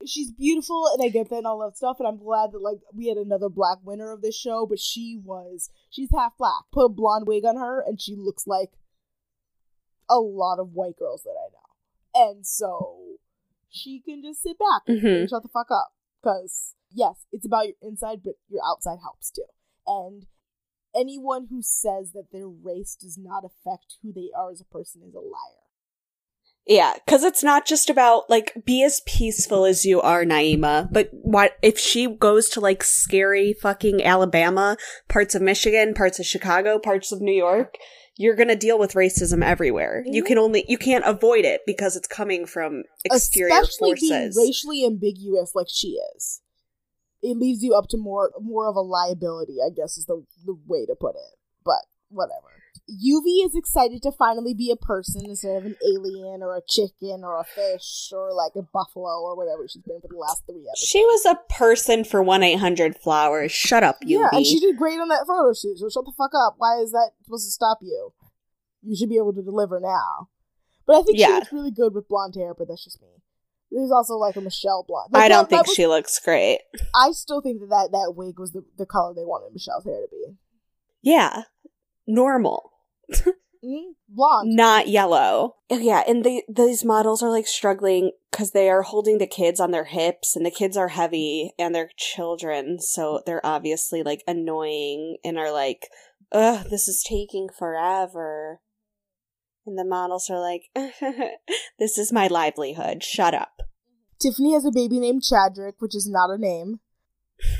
She's 0.06 0.30
beautiful, 0.30 0.86
and 0.92 1.02
I 1.02 1.08
get 1.08 1.30
that 1.30 1.38
and 1.38 1.46
all 1.46 1.58
that 1.60 1.76
stuff, 1.76 1.98
and 1.98 2.06
I'm 2.06 2.18
glad 2.18 2.52
that 2.52 2.60
like 2.62 2.80
we 2.94 3.08
had 3.08 3.16
another 3.16 3.48
black 3.48 3.78
winner 3.82 4.12
of 4.12 4.22
this 4.22 4.36
show, 4.36 4.66
but 4.66 4.78
she 4.78 5.20
was 5.22 5.70
she's 5.90 6.10
half 6.14 6.36
black. 6.36 6.64
Put 6.72 6.84
a 6.86 6.88
blonde 6.88 7.26
wig 7.26 7.44
on 7.44 7.56
her, 7.56 7.80
and 7.80 8.00
she 8.00 8.14
looks 8.14 8.46
like 8.46 8.72
a 10.08 10.18
lot 10.18 10.58
of 10.58 10.72
white 10.72 10.96
girls 10.98 11.22
that 11.22 11.30
I 11.30 11.48
know. 11.52 12.28
And 12.32 12.46
so 12.46 13.16
she 13.68 14.00
can 14.00 14.22
just 14.22 14.42
sit 14.42 14.58
back 14.58 14.86
Mhm. 14.86 15.20
and 15.20 15.30
shut 15.30 15.42
the 15.42 15.48
fuck 15.48 15.70
up. 15.70 15.94
Because, 16.22 16.74
yes, 16.90 17.26
it's 17.32 17.46
about 17.46 17.66
your 17.66 17.76
inside, 17.82 18.22
but 18.22 18.34
your 18.48 18.62
outside 18.64 18.98
helps 19.00 19.30
too. 19.30 19.42
And 19.86 20.26
anyone 20.94 21.46
who 21.46 21.60
says 21.60 22.12
that 22.12 22.30
their 22.30 22.48
race 22.48 22.96
does 22.96 23.18
not 23.18 23.44
affect 23.44 23.96
who 24.02 24.12
they 24.12 24.30
are 24.36 24.50
as 24.50 24.60
a 24.60 24.64
person 24.64 25.02
is 25.02 25.14
a 25.14 25.20
liar. 25.20 25.63
Yeah, 26.66 26.94
because 27.04 27.24
it's 27.24 27.42
not 27.42 27.66
just 27.66 27.90
about 27.90 28.30
like 28.30 28.54
be 28.64 28.82
as 28.82 29.02
peaceful 29.06 29.64
as 29.66 29.84
you 29.84 30.00
are, 30.00 30.24
Naima. 30.24 30.88
But 30.90 31.10
what 31.12 31.58
if 31.60 31.78
she 31.78 32.06
goes 32.06 32.48
to 32.50 32.60
like 32.60 32.82
scary 32.82 33.52
fucking 33.52 34.02
Alabama, 34.02 34.76
parts 35.08 35.34
of 35.34 35.42
Michigan, 35.42 35.92
parts 35.92 36.18
of 36.18 36.24
Chicago, 36.26 36.78
parts 36.78 37.12
of 37.12 37.20
New 37.20 37.34
York? 37.34 37.74
You're 38.16 38.36
gonna 38.36 38.56
deal 38.56 38.78
with 38.78 38.94
racism 38.94 39.44
everywhere. 39.44 40.04
You 40.06 40.22
Mhm. 40.22 40.26
can 40.26 40.38
only 40.38 40.64
you 40.68 40.78
can't 40.78 41.04
avoid 41.04 41.44
it 41.44 41.62
because 41.66 41.96
it's 41.96 42.08
coming 42.08 42.46
from 42.46 42.84
exterior 43.04 43.52
Especially 43.52 43.90
forces. 43.90 44.08
being 44.08 44.32
racially 44.48 44.86
ambiguous 44.86 45.54
like 45.54 45.66
she 45.68 45.98
is. 46.16 46.40
It 47.22 47.36
leaves 47.36 47.62
you 47.62 47.74
up 47.74 47.88
to 47.88 47.98
more 47.98 48.32
more 48.40 48.68
of 48.70 48.76
a 48.76 48.80
liability, 48.80 49.56
I 49.64 49.68
guess 49.70 49.98
is 49.98 50.06
the, 50.06 50.24
the 50.46 50.56
way 50.66 50.86
to 50.86 50.94
put 50.94 51.16
it. 51.16 51.38
But 51.64 51.84
whatever. 52.14 52.48
Lluvy 52.90 53.44
is 53.46 53.54
excited 53.54 54.02
to 54.02 54.12
finally 54.12 54.52
be 54.52 54.70
a 54.70 54.76
person 54.76 55.22
instead 55.24 55.56
of 55.56 55.64
an 55.64 55.76
alien 55.86 56.42
or 56.42 56.54
a 56.56 56.60
chicken 56.68 57.22
or 57.24 57.38
a 57.40 57.44
fish 57.44 58.10
or 58.12 58.32
like 58.34 58.52
a 58.56 58.62
buffalo 58.62 59.22
or 59.22 59.36
whatever 59.36 59.66
she's 59.66 59.80
been 59.82 60.00
for 60.02 60.08
the 60.08 60.16
last 60.18 60.42
three 60.46 60.66
episodes. 60.68 60.88
she 60.88 61.02
was 61.04 61.24
a 61.24 61.38
person 61.52 62.04
for 62.04 62.22
one 62.22 62.42
eight 62.42 62.58
hundred 62.58 62.96
flowers. 62.98 63.52
Shut 63.52 63.82
up, 63.82 63.96
you. 64.02 64.20
Yeah, 64.20 64.28
and 64.32 64.44
she 64.44 64.60
did 64.60 64.76
great 64.76 65.00
on 65.00 65.08
that 65.08 65.24
photo 65.26 65.52
shoot, 65.54 65.78
so 65.78 65.88
shut 65.88 66.04
the 66.04 66.12
fuck 66.16 66.32
up. 66.34 66.56
Why 66.58 66.78
is 66.80 66.90
that 66.92 67.12
supposed 67.22 67.46
to 67.46 67.52
stop 67.52 67.78
you? 67.80 68.12
You 68.82 68.94
should 68.96 69.08
be 69.08 69.16
able 69.16 69.32
to 69.32 69.42
deliver 69.42 69.80
now. 69.80 70.28
But 70.86 70.96
I 70.96 71.02
think 71.02 71.16
she 71.16 71.22
Yeah. 71.22 71.36
looks 71.36 71.52
really 71.52 71.70
good 71.70 71.94
with 71.94 72.06
blonde 72.08 72.34
hair, 72.34 72.52
but 72.52 72.68
that's 72.68 72.84
just 72.84 73.00
me. 73.00 73.08
There's 73.70 73.90
also 73.90 74.14
like 74.16 74.36
a 74.36 74.42
Michelle 74.42 74.84
blonde. 74.86 75.08
I 75.14 75.28
don't 75.28 75.44
that- 75.44 75.48
that 75.48 75.56
think 75.56 75.66
was- 75.68 75.74
she 75.74 75.86
looks 75.86 76.18
great. 76.20 76.60
I 76.94 77.12
still 77.12 77.40
think 77.40 77.60
that 77.60 77.70
that, 77.70 77.92
that 77.92 78.12
wig 78.14 78.38
was 78.38 78.52
the, 78.52 78.62
the 78.76 78.84
color 78.84 79.14
they 79.14 79.24
wanted 79.24 79.54
Michelle's 79.54 79.84
hair 79.84 80.02
to 80.02 80.08
be. 80.10 80.36
Yeah, 81.00 81.44
normal. 82.06 82.72
Mm, 83.64 83.94
blonde. 84.08 84.54
not 84.54 84.88
yellow. 84.88 85.56
Oh, 85.70 85.78
Yeah, 85.78 86.02
and 86.06 86.22
they 86.22 86.42
these 86.48 86.84
models 86.84 87.22
are 87.22 87.30
like 87.30 87.46
struggling 87.46 88.12
because 88.30 88.50
they 88.50 88.68
are 88.68 88.82
holding 88.82 89.16
the 89.18 89.26
kids 89.26 89.58
on 89.58 89.70
their 89.70 89.84
hips, 89.84 90.36
and 90.36 90.44
the 90.44 90.50
kids 90.50 90.76
are 90.76 90.88
heavy 90.88 91.52
and 91.58 91.74
they're 91.74 91.90
children, 91.96 92.78
so 92.78 93.22
they're 93.24 93.44
obviously 93.44 94.02
like 94.02 94.22
annoying 94.26 95.16
and 95.24 95.38
are 95.38 95.50
like, 95.50 95.88
"Ugh, 96.32 96.66
this 96.68 96.88
is 96.88 97.02
taking 97.08 97.48
forever." 97.48 98.60
And 99.64 99.78
the 99.78 99.84
models 99.84 100.28
are 100.28 100.40
like, 100.40 100.64
"This 101.78 101.96
is 101.96 102.12
my 102.12 102.26
livelihood. 102.26 103.02
Shut 103.02 103.32
up." 103.32 103.62
Tiffany 104.20 104.52
has 104.52 104.66
a 104.66 104.70
baby 104.70 105.00
named 105.00 105.22
Chadrick, 105.22 105.74
which 105.78 105.94
is 105.96 106.08
not 106.08 106.30
a 106.30 106.36
name. 106.36 106.80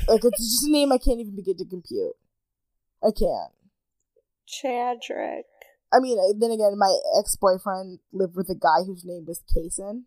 Like 0.07 0.25
it's 0.25 0.39
just 0.39 0.67
a 0.67 0.71
name 0.71 0.93
I 0.93 0.99
can't 0.99 1.21
even 1.21 1.35
begin 1.35 1.57
to 1.57 1.65
compute. 1.65 2.13
I 3.03 3.11
can't. 3.11 3.53
Chadrick. 4.49 5.43
I 5.93 6.01
mean, 6.01 6.19
then 6.39 6.51
again, 6.51 6.77
my 6.77 6.99
ex 7.19 7.37
boyfriend 7.37 8.01
lived 8.13 8.35
with 8.37 8.49
a 8.49 8.55
guy 8.55 8.85
whose 8.87 9.05
name 9.05 9.25
was 9.27 9.43
Kason. 9.55 10.05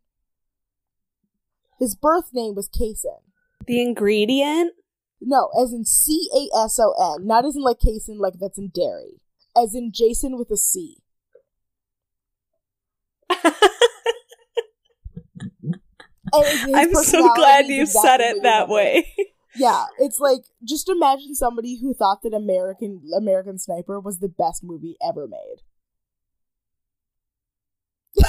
His 1.79 1.95
birth 1.95 2.29
name 2.33 2.55
was 2.55 2.69
Kason. 2.69 3.21
The 3.65 3.81
ingredient. 3.81 4.73
No, 5.21 5.49
as 5.59 5.71
in 5.73 5.85
C 5.85 6.29
A 6.35 6.55
S 6.65 6.79
O 6.79 6.93
N, 7.17 7.25
not 7.25 7.45
as 7.45 7.55
in 7.55 7.61
like 7.63 7.79
Kason, 7.79 8.19
like 8.19 8.33
that's 8.39 8.57
in 8.57 8.69
dairy. 8.73 9.21
As 9.55 9.73
in 9.73 9.91
Jason 9.93 10.37
with 10.37 10.51
a 10.51 10.57
C. 10.57 10.97
And 16.33 16.45
his- 16.45 16.61
his 16.65 16.75
I'm 16.75 16.93
so 17.03 17.33
glad 17.35 17.67
you 17.67 17.83
exactly 17.83 18.09
said 18.09 18.21
it 18.21 18.43
that 18.43 18.67
way. 18.67 19.13
Yeah, 19.57 19.85
it's 19.99 20.19
like 20.19 20.41
just 20.63 20.87
imagine 20.89 21.33
somebody 21.35 21.79
who 21.81 21.93
thought 21.93 22.21
that 22.23 22.33
American 22.33 23.01
American 23.15 23.57
Sniper 23.57 23.99
was 23.99 24.19
the 24.19 24.29
best 24.29 24.63
movie 24.63 24.97
ever 25.01 25.27
made. 25.27 25.61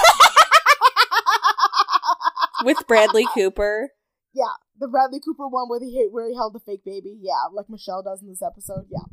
With 2.65 2.87
Bradley 2.89 3.27
Cooper. 3.35 3.91
yeah, 4.35 4.55
the 4.79 4.89
Bradley 4.89 5.21
Cooper 5.25 5.47
one 5.49 5.69
where 5.69 5.79
he 5.81 6.09
where 6.11 6.29
he 6.29 6.35
held 6.35 6.55
the 6.55 6.61
fake 6.61 6.85
baby. 6.85 7.17
Yeah, 7.21 7.45
like 7.53 7.71
Michelle 7.71 8.03
does 8.03 8.21
in 8.23 8.29
this 8.29 8.43
episode. 8.43 8.87
Yeah, 8.91 9.05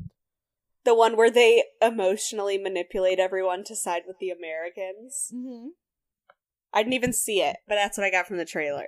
The 0.84 0.95
one 0.95 1.16
where 1.16 1.30
they 1.32 1.63
emotionally 1.82 2.57
manipulate 2.57 3.20
everyone 3.20 3.63
to 3.66 3.76
side 3.76 4.03
with 4.07 4.18
the 4.20 4.32
Americans. 4.32 5.28
hmm 5.32 5.68
I 6.74 6.80
didn't 6.82 6.93
even 6.93 7.13
see 7.13 7.41
it, 7.41 7.57
but 7.68 7.76
that's 7.76 7.97
what 7.97 8.05
I 8.05 8.11
got 8.11 8.28
from 8.28 8.36
the 8.38 8.43
trailer. 8.45 8.88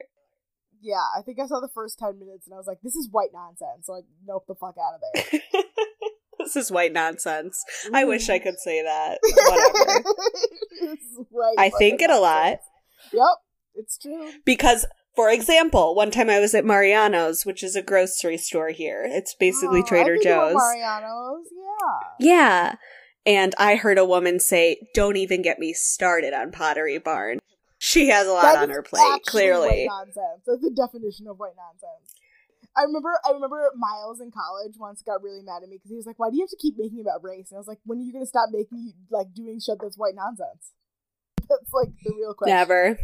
Yeah. 0.81 1.03
I 1.17 1.21
think 1.21 1.39
I 1.39 1.47
saw 1.47 1.59
the 1.59 1.69
first 1.73 1.99
ten 1.99 2.19
minutes 2.19 2.47
and 2.47 2.53
I 2.53 2.57
was 2.57 2.67
like, 2.67 2.79
"This 2.81 2.95
is 2.95 3.09
white 3.11 3.29
nonsense." 3.33 3.85
So 3.85 3.95
I 3.95 4.01
nope 4.25 4.45
the 4.47 4.55
fuck 4.55 4.75
out 4.77 4.95
of 4.95 5.01
there. 5.13 5.63
this 6.39 6.55
is 6.55 6.71
white 6.71 6.93
nonsense. 6.93 7.63
I 7.93 8.05
wish 8.05 8.29
I 8.29 8.39
could 8.39 8.59
say 8.59 8.81
that. 8.83 9.19
Whatever. 9.23 10.03
White 11.29 11.55
I 11.57 11.69
think 11.77 12.01
it 12.01 12.09
a 12.09 12.19
lot. 12.19 12.59
Yep, 13.13 13.23
it's 13.75 13.97
true. 13.97 14.29
Because, 14.45 14.85
for 15.15 15.29
example, 15.29 15.95
one 15.95 16.11
time 16.11 16.29
I 16.29 16.39
was 16.39 16.53
at 16.53 16.65
Mariano's, 16.65 17.45
which 17.45 17.63
is 17.63 17.75
a 17.75 17.81
grocery 17.81 18.37
store 18.37 18.69
here. 18.69 19.03
It's 19.07 19.35
basically 19.35 19.81
Oh, 19.81 19.85
Trader 19.85 20.13
I've 20.15 20.21
been 20.21 20.31
to 20.31 20.41
a 20.41 20.49
Joe's. 20.51 20.55
Mariano's, 20.55 21.47
yeah. 22.19 22.27
Yeah. 22.27 22.75
And 23.25 23.53
I 23.57 23.75
heard 23.75 23.97
a 23.97 24.05
woman 24.05 24.39
say, 24.39 24.77
Don't 24.93 25.17
even 25.17 25.41
get 25.41 25.59
me 25.59 25.73
started 25.73 26.33
on 26.33 26.51
Pottery 26.51 26.97
Barn. 26.97 27.39
She 27.87 28.09
has 28.09 28.27
a 28.27 28.33
lot 28.33 28.41
That 28.41 28.63
on 28.63 28.69
her 28.69 28.81
plate, 28.81 29.23
clearly. 29.25 29.87
Nonsense. 29.87 30.43
That's 30.45 30.61
the 30.61 30.71
definition 30.75 31.25
of 31.27 31.39
white 31.39 31.55
nonsense. 31.55 32.19
I 32.75 32.83
remember 32.83 33.17
I 33.25 33.31
remember 33.31 33.71
Miles 33.77 34.19
in 34.19 34.29
college 34.29 34.75
once 34.77 35.01
got 35.01 35.23
really 35.23 35.41
mad 35.41 35.63
at 35.63 35.69
me 35.69 35.77
because 35.77 35.91
he 35.91 35.95
was 35.95 36.05
like, 36.05 36.19
"Why 36.19 36.29
do 36.29 36.35
you 36.35 36.43
have 36.43 36.49
to 36.49 36.57
keep 36.57 36.75
making 36.77 36.99
about 36.99 37.23
race?" 37.23 37.49
And 37.49 37.55
I 37.55 37.59
was 37.63 37.67
like, 37.67 37.79
"When 37.85 37.99
are 37.99 38.01
you 38.01 38.11
gonna 38.11 38.25
stop 38.25 38.49
making 38.51 38.91
like 39.09 39.33
doing 39.33 39.61
shit 39.61 39.77
that's 39.81 39.97
white 39.97 40.15
nonsense?" 40.15 40.75
That's 41.47 41.71
like 41.71 41.87
the 42.03 42.11
real 42.13 42.33
question. 42.33 42.55
Never. 42.55 42.99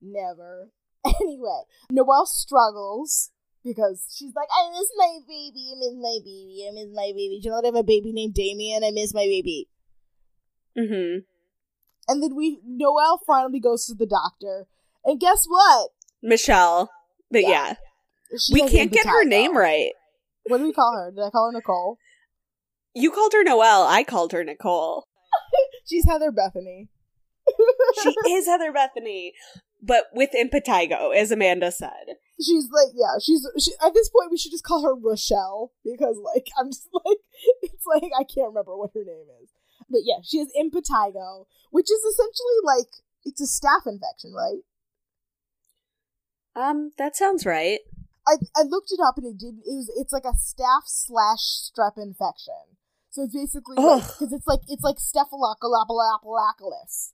Never. 0.00 0.70
Anyway, 1.20 1.62
Noelle 1.90 2.26
struggles 2.26 3.30
because 3.64 4.04
she's 4.14 4.34
like, 4.34 4.48
I 4.52 4.70
miss 4.70 4.90
my 4.96 5.18
baby, 5.26 5.72
I 5.72 5.78
miss 5.78 5.94
my 5.94 6.18
baby, 6.22 6.66
I 6.68 6.74
miss 6.74 6.88
my 6.94 7.12
baby. 7.14 7.38
Do 7.40 7.48
you 7.48 7.50
know 7.50 7.60
I 7.60 7.66
have 7.66 7.74
a 7.74 7.82
baby 7.82 8.12
named 8.12 8.34
Damien? 8.34 8.84
I 8.84 8.90
miss 8.90 9.14
my 9.14 9.24
baby. 9.24 9.68
Mm-hmm. 10.76 11.20
And 12.08 12.22
then 12.22 12.34
we 12.34 12.60
Noel 12.66 13.20
finally 13.26 13.60
goes 13.60 13.86
to 13.86 13.94
the 13.94 14.06
doctor. 14.06 14.66
And 15.04 15.20
guess 15.20 15.44
what? 15.46 15.90
Michelle. 16.22 16.90
But 17.30 17.42
Yeah. 17.42 17.48
yeah. 17.50 17.74
We 18.52 18.68
can't 18.68 18.92
get 18.92 19.06
her 19.06 19.24
name 19.24 19.56
right. 19.56 19.92
What 20.46 20.58
do 20.58 20.64
we 20.64 20.72
call 20.72 20.94
her? 20.96 21.10
Did 21.10 21.22
I 21.22 21.30
call 21.30 21.50
her 21.50 21.52
Nicole? 21.52 21.98
You 22.94 23.10
called 23.10 23.32
her 23.34 23.44
Noel. 23.44 23.84
I 23.84 24.02
called 24.02 24.32
her 24.32 24.42
Nicole. 24.44 25.06
She's 25.86 26.06
Heather 26.06 26.30
Bethany. 26.32 26.88
She 28.02 28.08
is 28.30 28.46
Heather 28.46 28.72
Bethany, 28.72 29.32
but 29.82 30.04
with 30.12 30.30
impetigo, 30.38 31.14
as 31.16 31.30
Amanda 31.30 31.72
said. 31.72 32.16
She's 32.40 32.68
like, 32.70 32.92
yeah, 32.94 33.18
she's 33.22 33.46
she, 33.58 33.72
at 33.84 33.94
this 33.94 34.10
point 34.10 34.30
we 34.30 34.36
should 34.36 34.52
just 34.52 34.64
call 34.64 34.82
her 34.84 34.94
Rochelle 34.94 35.72
because 35.84 36.16
like 36.34 36.48
I'm 36.58 36.68
just 36.68 36.88
like 36.92 37.18
it's 37.62 37.84
like 37.86 38.10
I 38.18 38.24
can't 38.24 38.48
remember 38.48 38.76
what 38.76 38.90
her 38.94 39.04
name 39.04 39.26
is. 39.42 39.48
But 39.90 40.00
yeah, 40.04 40.18
she 40.22 40.38
has 40.38 40.48
impetigo, 40.58 41.46
which 41.70 41.90
is 41.90 42.00
essentially 42.04 42.58
like 42.64 42.88
it's 43.24 43.40
a 43.40 43.46
staph 43.46 43.86
infection, 43.86 44.32
right? 44.34 44.60
Um, 46.54 46.92
that 46.98 47.16
sounds 47.16 47.46
right. 47.46 47.80
I 48.26 48.36
I 48.56 48.62
looked 48.62 48.92
it 48.92 49.00
up 49.04 49.16
and 49.16 49.26
it 49.26 49.38
did 49.38 49.54
it 49.64 49.74
was 49.74 49.90
it's 49.96 50.12
like 50.12 50.24
a 50.24 50.34
staph 50.36 50.86
slash 50.86 51.40
strep 51.40 51.96
infection. 51.96 52.76
So 53.10 53.22
it's 53.24 53.34
basically 53.34 53.76
because 53.76 54.32
it's 54.32 54.46
like 54.46 54.60
it's 54.68 54.82
like 54.82 54.98
Staphylococcus. 54.98 57.12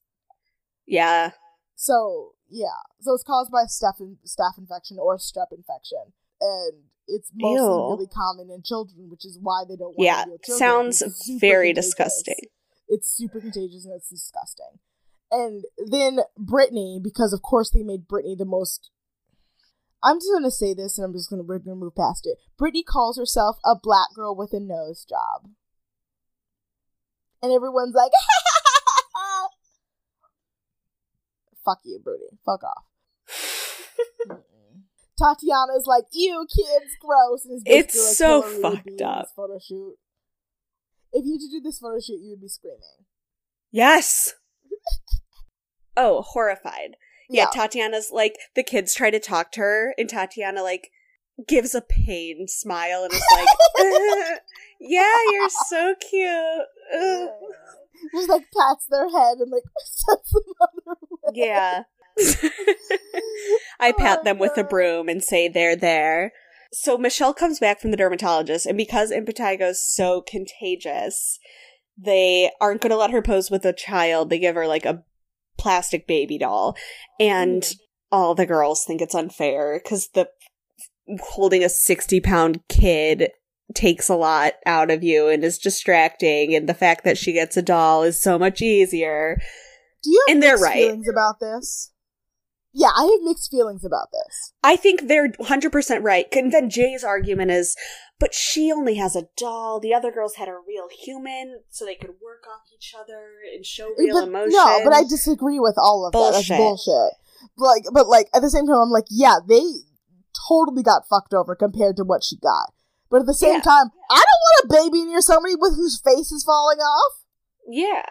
Yeah. 0.86 1.32
So 1.76 2.32
yeah, 2.48 2.66
so 3.00 3.14
it's 3.14 3.24
caused 3.24 3.50
by 3.50 3.62
a 3.62 3.66
staph 3.66 4.00
in, 4.00 4.18
staph 4.26 4.58
infection 4.58 4.98
or 4.98 5.14
a 5.14 5.18
strep 5.18 5.52
infection, 5.52 6.12
and 6.40 6.84
it's 7.06 7.30
mostly 7.34 7.62
Ew. 7.62 7.90
really 7.90 8.06
common 8.06 8.50
in 8.50 8.62
children, 8.62 9.08
which 9.10 9.24
is 9.24 9.38
why 9.40 9.64
they 9.68 9.76
don't 9.76 9.96
want 9.96 10.00
Yeah. 10.00 10.24
to 10.24 10.30
deal 10.30 10.38
children. 10.38 10.58
Sounds 10.58 10.98
because 11.00 11.14
it's 11.16 11.26
super 11.26 11.40
very 11.40 11.68
contagious. 11.68 11.86
disgusting. 11.86 12.46
It's 12.88 13.08
super 13.08 13.40
contagious 13.40 13.84
and 13.84 13.94
it's 13.94 14.08
disgusting. 14.10 14.78
And 15.30 15.64
then 15.90 16.20
Brittany, 16.36 17.00
because 17.02 17.32
of 17.32 17.42
course 17.42 17.70
they 17.70 17.82
made 17.82 18.06
Brittany 18.06 18.36
the 18.38 18.44
most. 18.44 18.90
I'm 20.02 20.18
just 20.18 20.30
gonna 20.32 20.50
say 20.50 20.74
this, 20.74 20.98
and 20.98 21.04
I'm 21.04 21.12
just 21.12 21.30
gonna 21.30 21.42
we're 21.42 21.58
gonna 21.58 21.76
move 21.76 21.96
past 21.96 22.26
it. 22.26 22.38
Brittany 22.58 22.82
calls 22.82 23.16
herself 23.18 23.56
a 23.64 23.74
black 23.80 24.08
girl 24.14 24.36
with 24.36 24.52
a 24.52 24.60
nose 24.60 25.04
job, 25.08 25.50
and 27.42 27.50
everyone's 27.52 27.94
like, 27.94 28.12
"Fuck 31.64 31.78
you, 31.84 31.98
Brittany. 32.04 32.38
Fuck 32.44 32.62
off." 32.64 32.84
Tatiana's 35.18 35.86
like, 35.86 36.04
"Ew, 36.12 36.46
kids, 36.54 36.92
gross." 37.00 37.46
And 37.46 37.62
It's 37.64 38.16
so 38.18 38.42
fucked 38.42 39.00
up. 39.00 39.28
Photo 39.34 39.58
shoot. 39.58 39.96
If 41.14 41.24
you 41.24 41.32
had 41.34 41.40
to 41.40 41.48
do 41.48 41.60
this 41.62 41.78
photo 41.78 41.98
shoot, 42.00 42.20
you 42.20 42.30
would 42.30 42.40
be 42.42 42.48
screaming. 42.48 42.80
Yes. 43.72 44.34
Oh, 45.96 46.22
horrified. 46.22 46.96
Yeah, 47.30 47.44
Yeah. 47.44 47.50
Tatiana's 47.50 48.10
like 48.12 48.34
the 48.56 48.64
kids 48.64 48.94
try 48.94 49.10
to 49.10 49.20
talk 49.20 49.52
to 49.52 49.60
her, 49.60 49.94
and 49.96 50.08
Tatiana 50.08 50.60
like 50.60 50.90
gives 51.46 51.72
a 51.72 51.80
pained 51.80 52.50
smile 52.50 53.04
and 53.04 53.12
is 53.12 53.24
like, 53.32 53.46
"Uh, 53.78 54.38
"Yeah, 54.80 55.14
you're 55.30 55.48
so 55.68 55.94
cute." 56.10 56.66
Uh." 56.92 57.26
Just 58.12 58.28
like 58.28 58.42
pats 58.58 58.86
their 58.90 59.08
head 59.08 59.38
and 59.38 59.52
like 59.52 59.62
sets 59.84 60.32
them 60.32 60.42
on 60.60 60.68
their 60.84 60.94
way. 61.10 61.32
Yeah. 61.32 61.82
I 63.78 63.92
pat 63.92 64.18
Oh, 64.20 64.24
them 64.24 64.38
with 64.40 64.58
a 64.58 64.64
broom 64.64 65.08
and 65.08 65.22
say 65.22 65.46
they're 65.48 65.76
there. 65.76 66.32
So 66.76 66.98
Michelle 66.98 67.32
comes 67.32 67.60
back 67.60 67.80
from 67.80 67.92
the 67.92 67.96
dermatologist, 67.96 68.66
and 68.66 68.76
because 68.76 69.12
impetigo 69.12 69.70
is 69.70 69.80
so 69.80 70.20
contagious, 70.20 71.38
they 71.96 72.50
aren't 72.60 72.80
going 72.80 72.90
to 72.90 72.96
let 72.96 73.12
her 73.12 73.22
pose 73.22 73.48
with 73.50 73.64
a 73.64 73.72
child. 73.72 74.28
They 74.28 74.40
give 74.40 74.56
her 74.56 74.66
like 74.66 74.84
a 74.84 75.04
plastic 75.56 76.06
baby 76.08 76.36
doll, 76.36 76.76
and 77.20 77.62
Mm. 77.62 77.76
all 78.10 78.34
the 78.34 78.44
girls 78.44 78.84
think 78.84 79.00
it's 79.00 79.14
unfair 79.14 79.80
because 79.82 80.08
the 80.14 80.28
holding 81.20 81.62
a 81.62 81.68
sixty 81.68 82.20
pound 82.20 82.60
kid 82.68 83.30
takes 83.74 84.08
a 84.08 84.16
lot 84.16 84.54
out 84.66 84.90
of 84.90 85.04
you 85.04 85.28
and 85.28 85.44
is 85.44 85.58
distracting, 85.58 86.54
and 86.56 86.68
the 86.68 86.74
fact 86.74 87.04
that 87.04 87.16
she 87.16 87.32
gets 87.32 87.56
a 87.56 87.62
doll 87.62 88.02
is 88.02 88.20
so 88.20 88.36
much 88.38 88.60
easier. 88.60 89.40
Do 90.02 90.10
you 90.10 90.24
have 90.26 90.34
And 90.34 90.42
they're 90.42 90.58
right. 90.58 90.74
feelings 90.74 91.08
about 91.08 91.40
this? 91.40 91.92
Yeah, 92.76 92.88
I 92.94 93.04
have 93.04 93.22
mixed 93.22 93.52
feelings 93.52 93.84
about 93.84 94.08
this. 94.12 94.52
I 94.64 94.74
think 94.74 95.06
they're 95.06 95.28
100% 95.30 96.02
right. 96.02 96.26
And 96.32 96.52
then 96.52 96.68
Jay's 96.68 97.04
argument 97.04 97.52
is, 97.52 97.76
but 98.18 98.34
she 98.34 98.72
only 98.72 98.96
has 98.96 99.14
a 99.14 99.28
doll. 99.36 99.78
The 99.78 99.94
other 99.94 100.10
girls 100.10 100.34
had 100.34 100.48
a 100.48 100.58
real 100.66 100.88
human, 101.04 101.60
so 101.70 101.84
they 101.84 101.94
could 101.94 102.10
work 102.20 102.44
off 102.52 102.62
each 102.76 102.92
other 102.98 103.28
and 103.54 103.64
show 103.64 103.90
real 103.96 104.20
But- 104.20 104.28
emotion. 104.28 104.50
No, 104.54 104.80
but 104.82 104.92
I 104.92 105.04
disagree 105.04 105.60
with 105.60 105.76
all 105.78 106.04
of 106.04 106.12
that. 106.12 106.18
Bullshit. 106.18 106.48
That's 106.48 106.58
bullshit. 106.58 107.12
Like, 107.56 107.84
but 107.92 108.08
like 108.08 108.28
at 108.34 108.42
the 108.42 108.50
same 108.50 108.66
time, 108.66 108.78
I'm 108.78 108.90
like, 108.90 109.06
yeah, 109.08 109.36
they 109.46 109.62
totally 110.48 110.82
got 110.82 111.06
fucked 111.08 111.32
over 111.32 111.54
compared 111.54 111.96
to 111.98 112.04
what 112.04 112.24
she 112.24 112.36
got. 112.38 112.72
But 113.08 113.20
at 113.20 113.26
the 113.26 113.34
same 113.34 113.54
Yeah. 113.54 113.60
time, 113.60 113.92
I 114.10 114.16
don't 114.16 114.42
want 114.42 114.64
a 114.64 114.90
baby 114.90 115.04
near 115.04 115.20
somebody 115.20 115.54
with 115.54 115.76
whose 115.76 116.00
face 116.00 116.32
is 116.32 116.42
falling 116.42 116.78
off. 116.80 117.12
Yeah. 117.68 118.02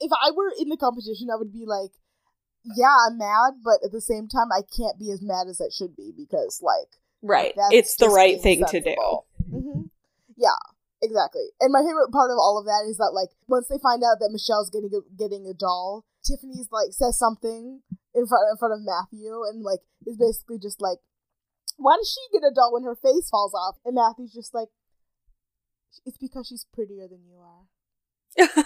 If 0.00 0.10
I 0.20 0.32
were 0.32 0.50
in 0.58 0.70
the 0.70 0.76
competition, 0.76 1.28
I 1.32 1.36
would 1.36 1.52
be 1.52 1.64
like, 1.64 1.92
yeah, 2.74 2.94
I'm 3.06 3.18
mad, 3.18 3.62
but 3.62 3.78
at 3.84 3.92
the 3.92 4.00
same 4.00 4.26
time, 4.28 4.48
I 4.50 4.62
can't 4.62 4.98
be 4.98 5.10
as 5.12 5.22
mad 5.22 5.46
as 5.48 5.60
I 5.60 5.68
should 5.70 5.94
be 5.94 6.12
because, 6.16 6.60
like, 6.62 6.98
Right. 7.22 7.52
That's 7.56 7.74
it's 7.74 7.96
the 7.96 8.08
right 8.08 8.40
being 8.42 8.60
thing 8.62 8.66
to 8.68 8.80
do. 8.80 8.94
sensible. 8.94 9.26
hmm 9.50 9.82
Yeah, 10.36 10.58
exactly. 11.02 11.48
And 11.60 11.72
my 11.72 11.80
favorite 11.80 12.12
part 12.12 12.30
of 12.30 12.38
all 12.38 12.58
of 12.58 12.66
that 12.66 12.86
is 12.88 12.98
that 12.98 13.10
like 13.12 13.30
once 13.48 13.68
they 13.68 13.78
find 13.82 14.02
out 14.04 14.18
that 14.20 14.30
Michelle's 14.30 14.70
getting 14.70 14.90
a, 14.94 15.00
getting 15.16 15.46
a 15.46 15.54
doll, 15.54 16.04
Tiffany's 16.24 16.68
like 16.70 16.92
says 16.92 17.18
something 17.18 17.82
in 18.14 18.26
front 18.26 18.44
in 18.50 18.56
front 18.58 18.74
of 18.74 18.80
Matthew 18.84 19.42
and 19.48 19.62
like 19.62 19.80
is 20.06 20.16
basically 20.16 20.58
just 20.58 20.80
like, 20.80 20.98
why 21.76 21.96
does 21.96 22.08
she 22.08 22.38
get 22.38 22.46
a 22.46 22.54
doll 22.54 22.72
when 22.72 22.84
her 22.84 22.96
face 22.96 23.28
falls 23.28 23.54
off? 23.54 23.76
And 23.84 23.94
Matthew's 23.94 24.32
just 24.32 24.54
like, 24.54 24.68
it's 26.04 26.18
because 26.18 26.46
she's 26.46 26.66
prettier 26.72 27.08
than 27.08 27.26
you 27.26 27.40
are. 27.40 27.66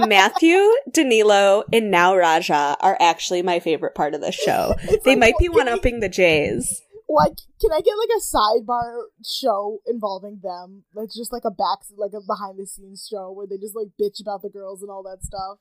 Matthew, 0.00 0.58
Danilo, 0.90 1.64
and 1.72 1.90
now 1.90 2.16
Raja 2.16 2.76
are 2.80 2.96
actually 3.00 3.42
my 3.42 3.60
favorite 3.60 3.94
part 3.94 4.14
of 4.14 4.20
this 4.20 4.34
show. 4.34 4.74
It's 4.82 5.04
They 5.04 5.12
like, 5.12 5.18
might 5.18 5.38
be 5.38 5.48
one 5.48 5.68
upping 5.68 6.00
the 6.00 6.08
Jays. 6.08 6.80
Like, 7.08 7.36
can 7.60 7.70
I 7.72 7.80
get 7.80 7.94
like 7.98 8.08
a 8.16 8.20
sidebar 8.36 9.02
show 9.24 9.78
involving 9.86 10.40
them? 10.42 10.84
That's 10.94 11.14
just 11.16 11.32
like 11.32 11.44
a 11.44 11.50
back, 11.50 11.78
like 11.96 12.12
a 12.12 12.20
behind 12.20 12.58
the 12.58 12.66
scenes 12.66 13.06
show 13.10 13.30
where 13.30 13.46
they 13.46 13.56
just 13.58 13.76
like 13.76 13.88
bitch 14.00 14.20
about 14.20 14.42
the 14.42 14.48
girls 14.50 14.82
and 14.82 14.90
all 14.90 15.02
that 15.04 15.22
stuff. 15.22 15.58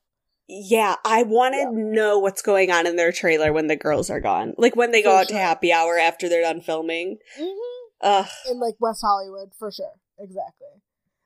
Yeah, 0.47 0.95
I 1.05 1.23
want 1.23 1.53
to 1.53 1.59
Yeah. 1.59 1.69
know 1.71 2.19
what's 2.19 2.41
going 2.41 2.71
on 2.71 2.87
in 2.87 2.95
their 2.95 3.11
trailer 3.11 3.53
when 3.53 3.67
the 3.67 3.75
girls 3.75 4.09
are 4.09 4.19
gone. 4.19 4.53
Like 4.57 4.75
when 4.75 4.91
they 4.91 5.03
go 5.03 5.11
For 5.11 5.17
out 5.21 5.27
to 5.29 5.35
happy 5.37 5.71
hour 5.71 5.97
after 5.97 6.27
they're 6.27 6.41
done 6.41 6.61
filming. 6.61 7.17
Mm-hmm. 7.39 7.87
Ugh. 8.01 8.25
In 8.49 8.59
like 8.59 8.75
West 8.79 9.01
Hollywood, 9.01 9.49
for 9.57 9.71
sure. 9.71 9.93
Exactly. 10.19 10.67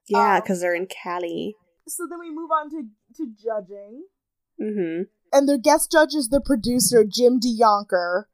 Yeah, 0.08 0.36
Um, 0.36 0.42
because 0.42 0.62
they're 0.62 0.76
in 0.76 0.88
Cali. 0.88 1.56
So 1.88 2.06
then 2.10 2.20
we 2.20 2.30
move 2.30 2.52
on 2.52 2.70
to 2.72 2.84
to 3.18 3.28
judging, 3.42 4.04
Mm-hmm. 4.62 5.04
and 5.32 5.48
their 5.50 5.58
guest 5.58 5.92
judge 5.92 6.14
is 6.16 6.30
the 6.30 6.42
producer 6.42 7.04
Jim 7.04 7.40
DeYonker, 7.40 8.26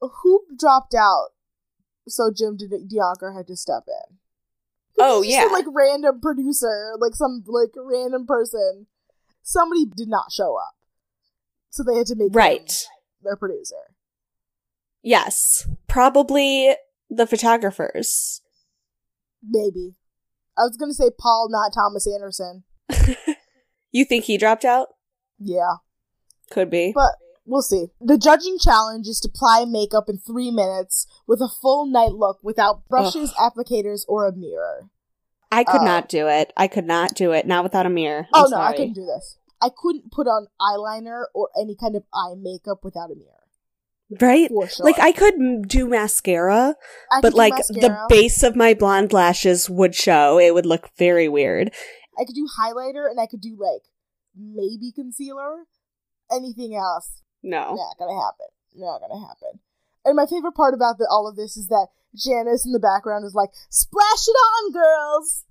who 0.00 0.42
dropped 0.58 0.94
out. 0.94 1.28
So 2.08 2.30
Jim 2.30 2.56
De- 2.56 2.68
DeYonker 2.68 3.36
had 3.36 3.46
to 3.48 3.56
step 3.56 3.84
in. 3.88 4.16
Oh, 4.98 5.22
He's 5.22 5.34
just 5.34 5.46
a, 5.46 5.50
yeah. 5.50 5.52
like 5.52 5.66
random 5.74 6.20
producer, 6.20 6.94
like 6.98 7.14
some 7.14 7.42
like 7.46 7.70
random 7.76 8.26
person. 8.26 8.86
Somebody 9.42 9.84
did 9.86 10.08
not 10.08 10.32
show 10.32 10.56
up, 10.56 10.74
so 11.70 11.82
they 11.82 11.96
had 11.96 12.06
to 12.06 12.14
make 12.16 12.28
him 12.28 12.32
Right. 12.32 12.84
their 13.22 13.36
producer. 13.36 13.94
Yes. 15.02 15.68
Probably 15.86 16.74
the 17.08 17.26
photographers. 17.26 18.40
Maybe. 19.46 19.94
I 20.58 20.62
was 20.62 20.76
gonna 20.76 20.94
say 20.94 21.10
Paul, 21.16 21.48
not 21.50 21.72
Thomas 21.72 22.06
Anderson. 22.06 22.64
you 23.92 24.04
think 24.04 24.24
he 24.24 24.38
dropped 24.38 24.64
out? 24.64 24.88
Yeah. 25.38 25.76
Could 26.50 26.70
be. 26.70 26.92
But 26.94 27.12
we'll 27.44 27.62
see. 27.62 27.88
The 28.00 28.18
judging 28.18 28.58
challenge 28.58 29.06
is 29.08 29.20
to 29.20 29.28
apply 29.28 29.64
makeup 29.66 30.08
in 30.08 30.18
three 30.18 30.50
minutes 30.50 31.06
with 31.26 31.40
a 31.40 31.48
full 31.48 31.86
night 31.86 32.12
look 32.12 32.38
without 32.42 32.88
brushes, 32.88 33.32
applicators, 33.34 34.04
or 34.08 34.26
a 34.26 34.32
mirror. 34.32 34.90
I 35.50 35.64
could 35.64 35.80
uh, 35.80 35.84
not 35.84 36.08
do 36.08 36.28
it. 36.28 36.52
I 36.56 36.68
could 36.68 36.86
not 36.86 37.14
do 37.14 37.32
it. 37.32 37.46
Not 37.46 37.64
without 37.64 37.86
a 37.86 37.90
mirror. 37.90 38.26
Oh 38.32 38.44
I'm 38.44 38.50
no, 38.50 38.56
I 38.58 38.72
couldn't 38.72 38.94
do 38.94 39.06
this. 39.06 39.38
I 39.60 39.70
couldn't 39.74 40.12
put 40.12 40.26
on 40.26 40.48
eyeliner 40.60 41.24
or 41.34 41.48
any 41.58 41.74
kind 41.74 41.96
of 41.96 42.04
eye 42.12 42.34
makeup 42.36 42.80
without 42.82 43.10
a 43.10 43.14
mirror. 43.14 43.45
Right? 44.20 44.48
Sure. 44.48 44.68
Like 44.86 44.98
I 45.00 45.10
could 45.12 45.66
do 45.68 45.88
mascara, 45.88 46.76
I 47.10 47.20
but 47.20 47.34
like 47.34 47.54
mascara. 47.54 47.80
the 47.80 48.06
base 48.08 48.42
of 48.44 48.54
my 48.54 48.72
blonde 48.74 49.12
lashes 49.12 49.68
would 49.68 49.94
show. 49.96 50.38
It 50.38 50.54
would 50.54 50.66
look 50.66 50.90
very 50.96 51.28
weird. 51.28 51.72
I 52.18 52.24
could 52.24 52.36
do 52.36 52.46
highlighter 52.60 53.10
and 53.10 53.18
I 53.18 53.26
could 53.26 53.40
do 53.40 53.56
like 53.58 53.82
maybe 54.36 54.92
concealer. 54.94 55.64
Anything 56.30 56.74
else, 56.74 57.22
No. 57.42 57.74
not 57.74 57.98
gonna 57.98 58.20
happen. 58.20 58.46
Not 58.74 59.00
gonna 59.00 59.20
happen. 59.26 59.60
And 60.04 60.16
my 60.16 60.26
favorite 60.26 60.54
part 60.54 60.74
about 60.74 60.98
the, 60.98 61.06
all 61.10 61.28
of 61.28 61.36
this 61.36 61.56
is 61.56 61.66
that 61.68 61.88
Janice 62.14 62.64
in 62.66 62.72
the 62.72 62.78
background 62.80 63.24
is 63.24 63.34
like, 63.34 63.50
"Splash 63.70 64.26
it 64.28 64.32
on, 64.32 64.72
girls." 64.72 65.44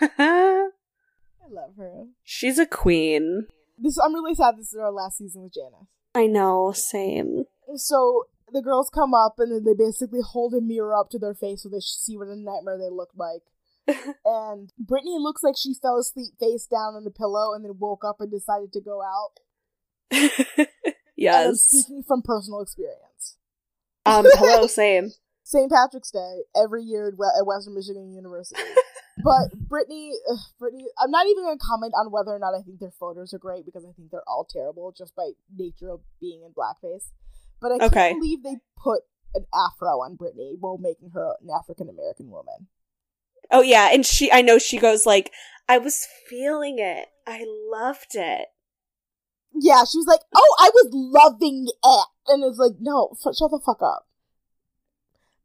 I 0.18 0.68
love 1.50 1.74
her. 1.76 2.06
She's 2.24 2.58
a 2.58 2.66
queen. 2.66 3.46
This 3.78 3.98
I'm 3.98 4.14
really 4.14 4.34
sad. 4.34 4.56
This 4.58 4.72
is 4.72 4.78
our 4.78 4.90
last 4.92 5.18
season 5.18 5.42
with 5.42 5.54
Janice. 5.54 5.86
I 6.14 6.26
know, 6.26 6.72
same. 6.72 7.44
So 7.76 8.26
the 8.52 8.62
girls 8.62 8.90
come 8.92 9.14
up 9.14 9.34
and 9.38 9.52
then 9.52 9.64
they 9.64 9.74
basically 9.74 10.20
hold 10.22 10.54
a 10.54 10.60
mirror 10.60 10.94
up 10.94 11.10
to 11.10 11.18
their 11.18 11.34
face 11.34 11.62
so 11.62 11.68
they 11.68 11.80
see 11.80 12.16
what 12.16 12.28
a 12.28 12.36
nightmare 12.36 12.78
they 12.78 12.90
look 12.90 13.10
like. 13.16 13.42
and 14.24 14.72
Brittany 14.78 15.16
looks 15.18 15.42
like 15.42 15.54
she 15.56 15.74
fell 15.74 15.98
asleep 15.98 16.34
face 16.38 16.66
down 16.66 16.94
on 16.94 17.04
the 17.04 17.10
pillow 17.10 17.54
and 17.54 17.64
then 17.64 17.78
woke 17.78 18.04
up 18.04 18.20
and 18.20 18.30
decided 18.30 18.72
to 18.72 18.80
go 18.80 19.02
out. 19.02 19.40
Yes. 21.18 21.62
speaking 21.62 22.04
from 22.06 22.22
personal 22.22 22.60
experience. 22.60 23.36
Um, 24.06 24.24
hello, 24.34 24.66
same. 24.68 25.10
St. 25.42 25.70
Patrick's 25.70 26.12
Day 26.12 26.42
every 26.56 26.84
year 26.84 27.08
at 27.08 27.14
at 27.14 27.44
Western 27.44 27.74
Michigan 27.74 28.12
University. 28.14 28.62
but 29.24 29.50
Brittany, 29.68 30.12
ugh, 30.30 30.38
Brittany, 30.60 30.86
I'm 31.02 31.10
not 31.10 31.26
even 31.26 31.42
going 31.42 31.58
to 31.58 31.64
comment 31.64 31.92
on 31.98 32.12
whether 32.12 32.30
or 32.30 32.38
not 32.38 32.54
I 32.54 32.62
think 32.62 32.78
their 32.78 32.92
photos 32.92 33.34
are 33.34 33.38
great 33.38 33.66
because 33.66 33.84
I 33.84 33.90
think 33.96 34.12
they're 34.12 34.28
all 34.28 34.44
terrible 34.48 34.94
just 34.96 35.16
by 35.16 35.32
nature 35.56 35.90
of 35.90 36.02
being 36.20 36.42
in 36.44 36.52
blackface. 36.52 37.10
But 37.60 37.72
I 37.72 37.88
can't 37.88 38.20
believe 38.20 38.42
they 38.42 38.56
put 38.76 39.02
an 39.34 39.44
afro 39.52 40.00
on 40.00 40.16
Brittany 40.16 40.56
while 40.58 40.78
making 40.78 41.10
her 41.14 41.34
an 41.42 41.48
African 41.54 41.88
American 41.88 42.30
woman. 42.30 42.68
Oh 43.50 43.62
yeah, 43.62 43.88
and 43.92 44.04
she 44.06 44.30
I 44.30 44.42
know 44.42 44.58
she 44.58 44.78
goes 44.78 45.06
like, 45.06 45.32
I 45.68 45.78
was 45.78 46.06
feeling 46.28 46.78
it. 46.78 47.06
I 47.26 47.44
loved 47.46 48.14
it. 48.14 48.48
Yeah, 49.54 49.84
she 49.90 49.98
was 49.98 50.06
like, 50.06 50.20
"Oh, 50.34 50.56
I 50.60 50.70
was 50.72 50.88
loving 50.92 51.66
it," 51.68 52.06
and 52.28 52.44
it's 52.44 52.58
like, 52.58 52.74
"No, 52.80 53.08
f- 53.12 53.34
shut 53.34 53.50
the 53.50 53.60
fuck 53.64 53.82
up," 53.82 54.06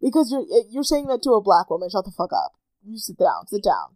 because 0.01 0.30
you're 0.32 0.41
eh, 0.41 0.66
you're 0.70 0.84
saying 0.84 1.07
that 1.07 1.24
to 1.24 1.32
a 1.32 1.41
black 1.41 1.70
woman. 1.70 1.89
Shut 1.89 2.05
the 2.05 2.11
fuck 2.11 2.32
up. 2.34 2.53
You 2.86 2.97
sit 2.97 3.18
down. 3.18 3.47
Sit 3.47 3.64
down. 3.64 3.95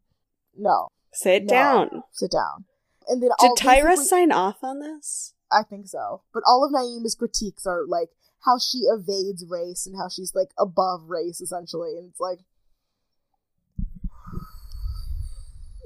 No, 0.57 0.87
Sit 1.13 1.43
no, 1.43 1.49
down. 1.49 2.03
Sit 2.13 2.31
down. 2.31 2.65
And 3.07 3.21
then 3.21 3.29
Did 3.39 3.51
Tyra 3.57 3.89
basically- 3.89 4.05
sign 4.05 4.31
off 4.31 4.63
on 4.63 4.79
this? 4.79 5.33
I 5.51 5.63
think 5.63 5.87
so. 5.87 6.21
But 6.33 6.43
all 6.45 6.63
of 6.65 6.71
Naima's 6.71 7.15
critiques 7.15 7.65
are 7.65 7.85
like 7.87 8.09
how 8.45 8.57
she 8.59 8.79
evades 8.79 9.45
race 9.49 9.85
and 9.85 9.95
how 9.97 10.09
she's 10.09 10.33
like 10.35 10.49
above 10.57 11.09
race 11.09 11.41
essentially, 11.41 11.97
and 11.97 12.09
it's 12.09 12.19
like, 12.19 12.39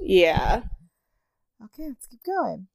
Yeah. 0.00 0.62
okay, 1.64 1.88
let's 1.88 2.06
keep 2.06 2.20
going. 2.24 2.66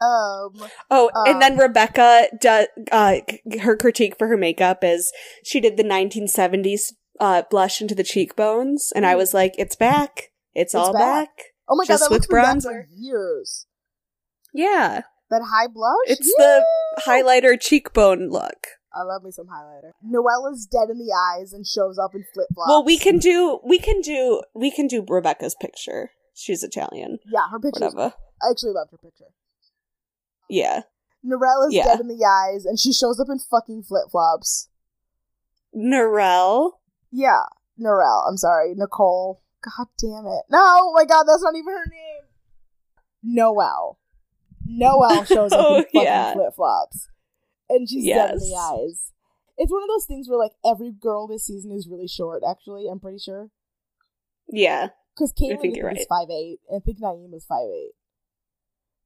Um, 0.00 0.68
Oh, 0.90 1.10
Um, 1.14 1.24
and 1.26 1.42
then 1.42 1.56
Rebecca 1.58 2.28
does 2.40 2.66
uh 2.92 3.16
her 3.62 3.76
critique 3.76 4.16
for 4.16 4.28
her 4.28 4.36
makeup 4.36 4.84
is 4.84 5.12
she 5.44 5.60
did 5.60 5.76
the 5.76 5.82
1970s 5.82 6.92
uh 7.18 7.42
blush 7.50 7.80
into 7.80 7.96
the 7.96 8.04
cheekbones 8.04 8.92
and 8.94 9.04
I 9.04 9.16
was 9.16 9.34
like 9.34 9.54
it's 9.58 9.74
back. 9.74 10.30
It's, 10.54 10.74
all 10.74 10.92
back. 10.92 11.00
back. 11.00 11.44
oh 11.68 11.76
my 11.76 11.84
Just 11.84 12.02
god, 12.02 12.10
that 12.10 12.20
with 12.20 12.28
bronzer. 12.28 12.84
years. 12.90 13.66
Yeah. 14.54 15.02
That 15.30 15.42
high 15.42 15.66
blush. 15.66 15.96
It's 16.06 16.32
Yeah! 16.38 16.62
the 16.96 17.02
highlighter 17.02 17.60
cheekbone 17.60 18.30
look. 18.30 18.66
I 18.94 19.02
love 19.02 19.22
me 19.22 19.30
some 19.30 19.46
highlighter. 19.46 19.92
Noella's 20.04 20.66
dead 20.66 20.88
in 20.90 20.98
the 20.98 21.12
eyes 21.12 21.52
and 21.52 21.66
shows 21.66 21.98
up 21.98 22.14
in 22.14 22.24
flip 22.32 22.48
flops. 22.54 22.68
Well, 22.68 22.84
we 22.84 22.98
can 22.98 23.18
do 23.18 23.60
we 23.64 23.78
can 23.78 24.00
do 24.00 24.42
we 24.54 24.70
can 24.70 24.86
do 24.86 25.04
Rebecca's 25.06 25.54
picture. 25.60 26.10
She's 26.34 26.62
Italian. 26.62 27.18
Yeah, 27.30 27.48
her 27.50 27.60
picture. 27.60 27.84
Whatever. 27.86 28.14
I 28.42 28.50
actually 28.50 28.72
loved 28.72 28.92
her 28.92 28.98
picture. 28.98 29.26
Yeah. 30.48 30.82
Norella's 31.24 31.74
Yeah. 31.74 31.84
dead 31.84 32.00
in 32.00 32.08
the 32.08 32.24
eyes, 32.24 32.64
and 32.64 32.78
she 32.78 32.92
shows 32.92 33.20
up 33.20 33.28
in 33.28 33.38
fucking 33.38 33.82
flip 33.82 34.10
flops. 34.10 34.68
Norel. 35.76 36.72
Yeah, 37.10 37.42
Norel. 37.78 38.26
I'm 38.28 38.36
sorry, 38.36 38.74
Nicole. 38.74 39.42
God 39.62 39.88
damn 39.98 40.26
it! 40.26 40.44
No, 40.50 40.58
oh 40.60 40.92
my 40.94 41.04
God, 41.04 41.24
that's 41.24 41.42
not 41.42 41.56
even 41.56 41.74
her 41.74 41.86
name. 41.90 42.24
Noel. 43.22 43.98
Noel 44.68 45.24
shows 45.24 45.52
up 45.52 45.58
Oh, 45.66 45.76
in 45.76 45.82
fucking 45.84 46.02
yeah. 46.02 46.32
flip 46.34 46.54
flops, 46.54 47.08
and 47.68 47.88
she's 47.88 48.04
dead 48.06 48.32
in 48.32 48.38
the 48.38 48.54
eyes. 48.56 49.12
It's 49.56 49.72
one 49.72 49.82
of 49.82 49.88
those 49.88 50.04
things 50.04 50.28
where 50.28 50.38
like 50.38 50.52
every 50.64 50.92
girl 50.92 51.26
this 51.26 51.46
season 51.46 51.72
is 51.72 51.88
really 51.88 52.06
short. 52.06 52.42
Actually, 52.48 52.86
I'm 52.88 53.00
pretty 53.00 53.18
sure 53.18 53.50
Yeah. 54.48 54.88
because 55.14 55.32
Kahlen 55.32 55.60
think 55.60 55.76
you're 55.76 55.90
is 55.90 56.06
five 56.08 56.28
eight, 56.30 56.58
and 56.68 56.80
I 56.80 56.84
think 56.84 57.00
Naeem 57.00 57.34
is 57.34 57.44
five 57.44 57.66
eight. 57.68 57.92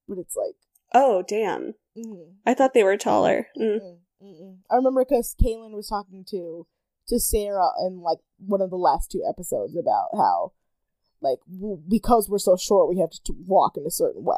But 0.07 0.17
it's 0.19 0.35
like, 0.35 0.55
Oh, 0.93 1.23
damn. 1.23 1.73
mm, 1.97 2.33
I 2.45 2.53
thought 2.53 2.73
they 2.73 2.83
were 2.83 2.97
taller. 2.97 3.47
Mm. 3.57 3.79
Mm-mm, 3.79 3.97
mm-mm. 4.21 4.57
I 4.69 4.75
remember 4.75 5.03
because 5.03 5.35
Kahlen 5.41 5.71
was 5.73 5.87
talking 5.87 6.23
to 6.29 6.67
to 7.07 7.19
Sarah 7.19 7.69
in 7.85 8.01
like 8.01 8.19
one 8.37 8.61
of 8.61 8.69
the 8.69 8.75
last 8.77 9.11
two 9.11 9.23
episodes 9.27 9.75
about 9.75 10.09
how 10.13 10.51
like 11.21 11.39
w- 11.51 11.81
because 11.87 12.29
we're 12.29 12.37
so 12.37 12.55
short 12.57 12.89
we 12.89 12.99
have 12.99 13.09
to 13.11 13.19
t- 13.23 13.33
walk 13.47 13.75
in 13.77 13.85
a 13.85 13.91
certain 13.91 14.23
way. 14.23 14.37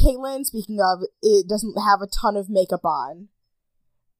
Kahlen, 0.00 0.44
speaking 0.44 0.78
of, 0.80 1.00
it 1.22 1.48
doesn't 1.48 1.74
have 1.80 2.00
a 2.02 2.06
ton 2.06 2.36
of 2.36 2.48
makeup 2.50 2.84
on, 2.84 3.28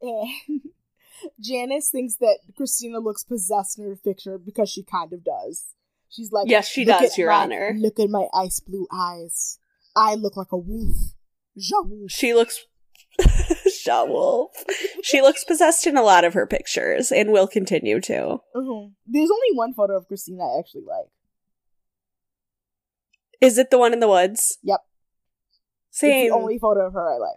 and 0.01 0.29
Janice 1.41 1.91
thinks 1.91 2.17
that 2.17 2.39
Christina 2.57 2.99
looks 2.99 3.25
possessed 3.25 3.79
in 3.79 3.85
her 3.87 3.97
picture 3.97 4.39
because 4.39 4.71
she 4.71 4.83
kind 4.83 5.13
of 5.13 5.25
does. 5.25 5.75
She's 6.09 6.33
like, 6.33 6.49
Yes, 6.49 6.69
she 6.69 6.85
"Look 6.85 7.01
does, 7.01 7.13
at 7.13 7.19
Your 7.19 7.31
my- 7.31 7.43
Honor." 7.43 7.75
Look 7.77 7.99
at 7.99 8.09
my 8.09 8.27
ice 8.35 8.61
blue 8.61 8.87
eyes. 8.93 9.59
I 9.95 10.15
look 10.15 10.37
like 10.37 10.53
a 10.53 10.57
wolf. 10.59 10.97
Ja 11.55 11.81
wolf. 11.83 12.11
She 12.11 12.33
looks 12.35 12.65
Shaw 13.81 14.05
Wolf. 14.05 14.51
She 15.03 15.23
looks 15.23 15.43
possessed 15.45 15.87
in 15.87 15.97
a 15.97 16.03
lot 16.03 16.25
of 16.25 16.35
her 16.35 16.47
pictures 16.47 17.11
and 17.11 17.33
will 17.33 17.47
continue 17.49 17.99
to. 18.03 18.39
Mhm. 18.55 18.93
There's 19.07 19.31
only 19.31 19.55
one 19.55 19.73
photo 19.73 19.97
of 19.97 20.07
Christina 20.07 20.43
I 20.45 20.59
actually 20.59 20.83
like. 20.87 21.07
Is 23.41 23.57
it 23.59 23.71
the 23.71 23.79
one 23.79 23.93
in 23.93 24.01
the 24.01 24.09
woods? 24.09 24.59
Yep. 24.63 24.81
Same. 25.97 26.27
It's 26.27 26.31
the 26.31 26.37
only 26.39 26.59
photo 26.59 26.87
of 26.87 26.93
her 26.93 27.15
I 27.15 27.19
like. 27.19 27.37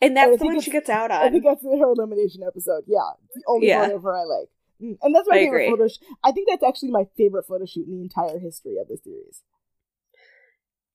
and 0.00 0.16
that's 0.16 0.38
the 0.38 0.44
one 0.46 0.60
she 0.60 0.70
gets 0.72 0.88
out 0.90 1.10
on. 1.12 1.22
I 1.22 1.30
think 1.30 1.44
that's 1.44 1.62
her 1.62 1.92
elimination 1.92 2.42
episode. 2.46 2.84
Yeah, 2.86 2.98
the 3.34 3.42
only 3.46 3.68
Yeah. 3.68 3.82
photo 3.84 3.96
of 3.96 4.02
her 4.02 4.16
I 4.16 4.24
like, 4.24 4.48
Mm, 4.82 4.98
and 5.02 5.14
that's 5.14 5.28
my 5.28 5.36
I 5.36 5.38
favorite 5.38 5.66
agree. 5.66 5.70
photo. 5.70 5.88
Sh- 5.88 5.98
I 6.24 6.32
think 6.32 6.48
that's 6.48 6.64
actually 6.64 6.90
my 6.90 7.04
favorite 7.16 7.46
photo 7.46 7.64
shoot 7.66 7.86
in 7.86 7.94
the 7.96 8.02
entire 8.02 8.38
history 8.40 8.76
of 8.80 8.88
the 8.88 8.96
series. 8.96 9.42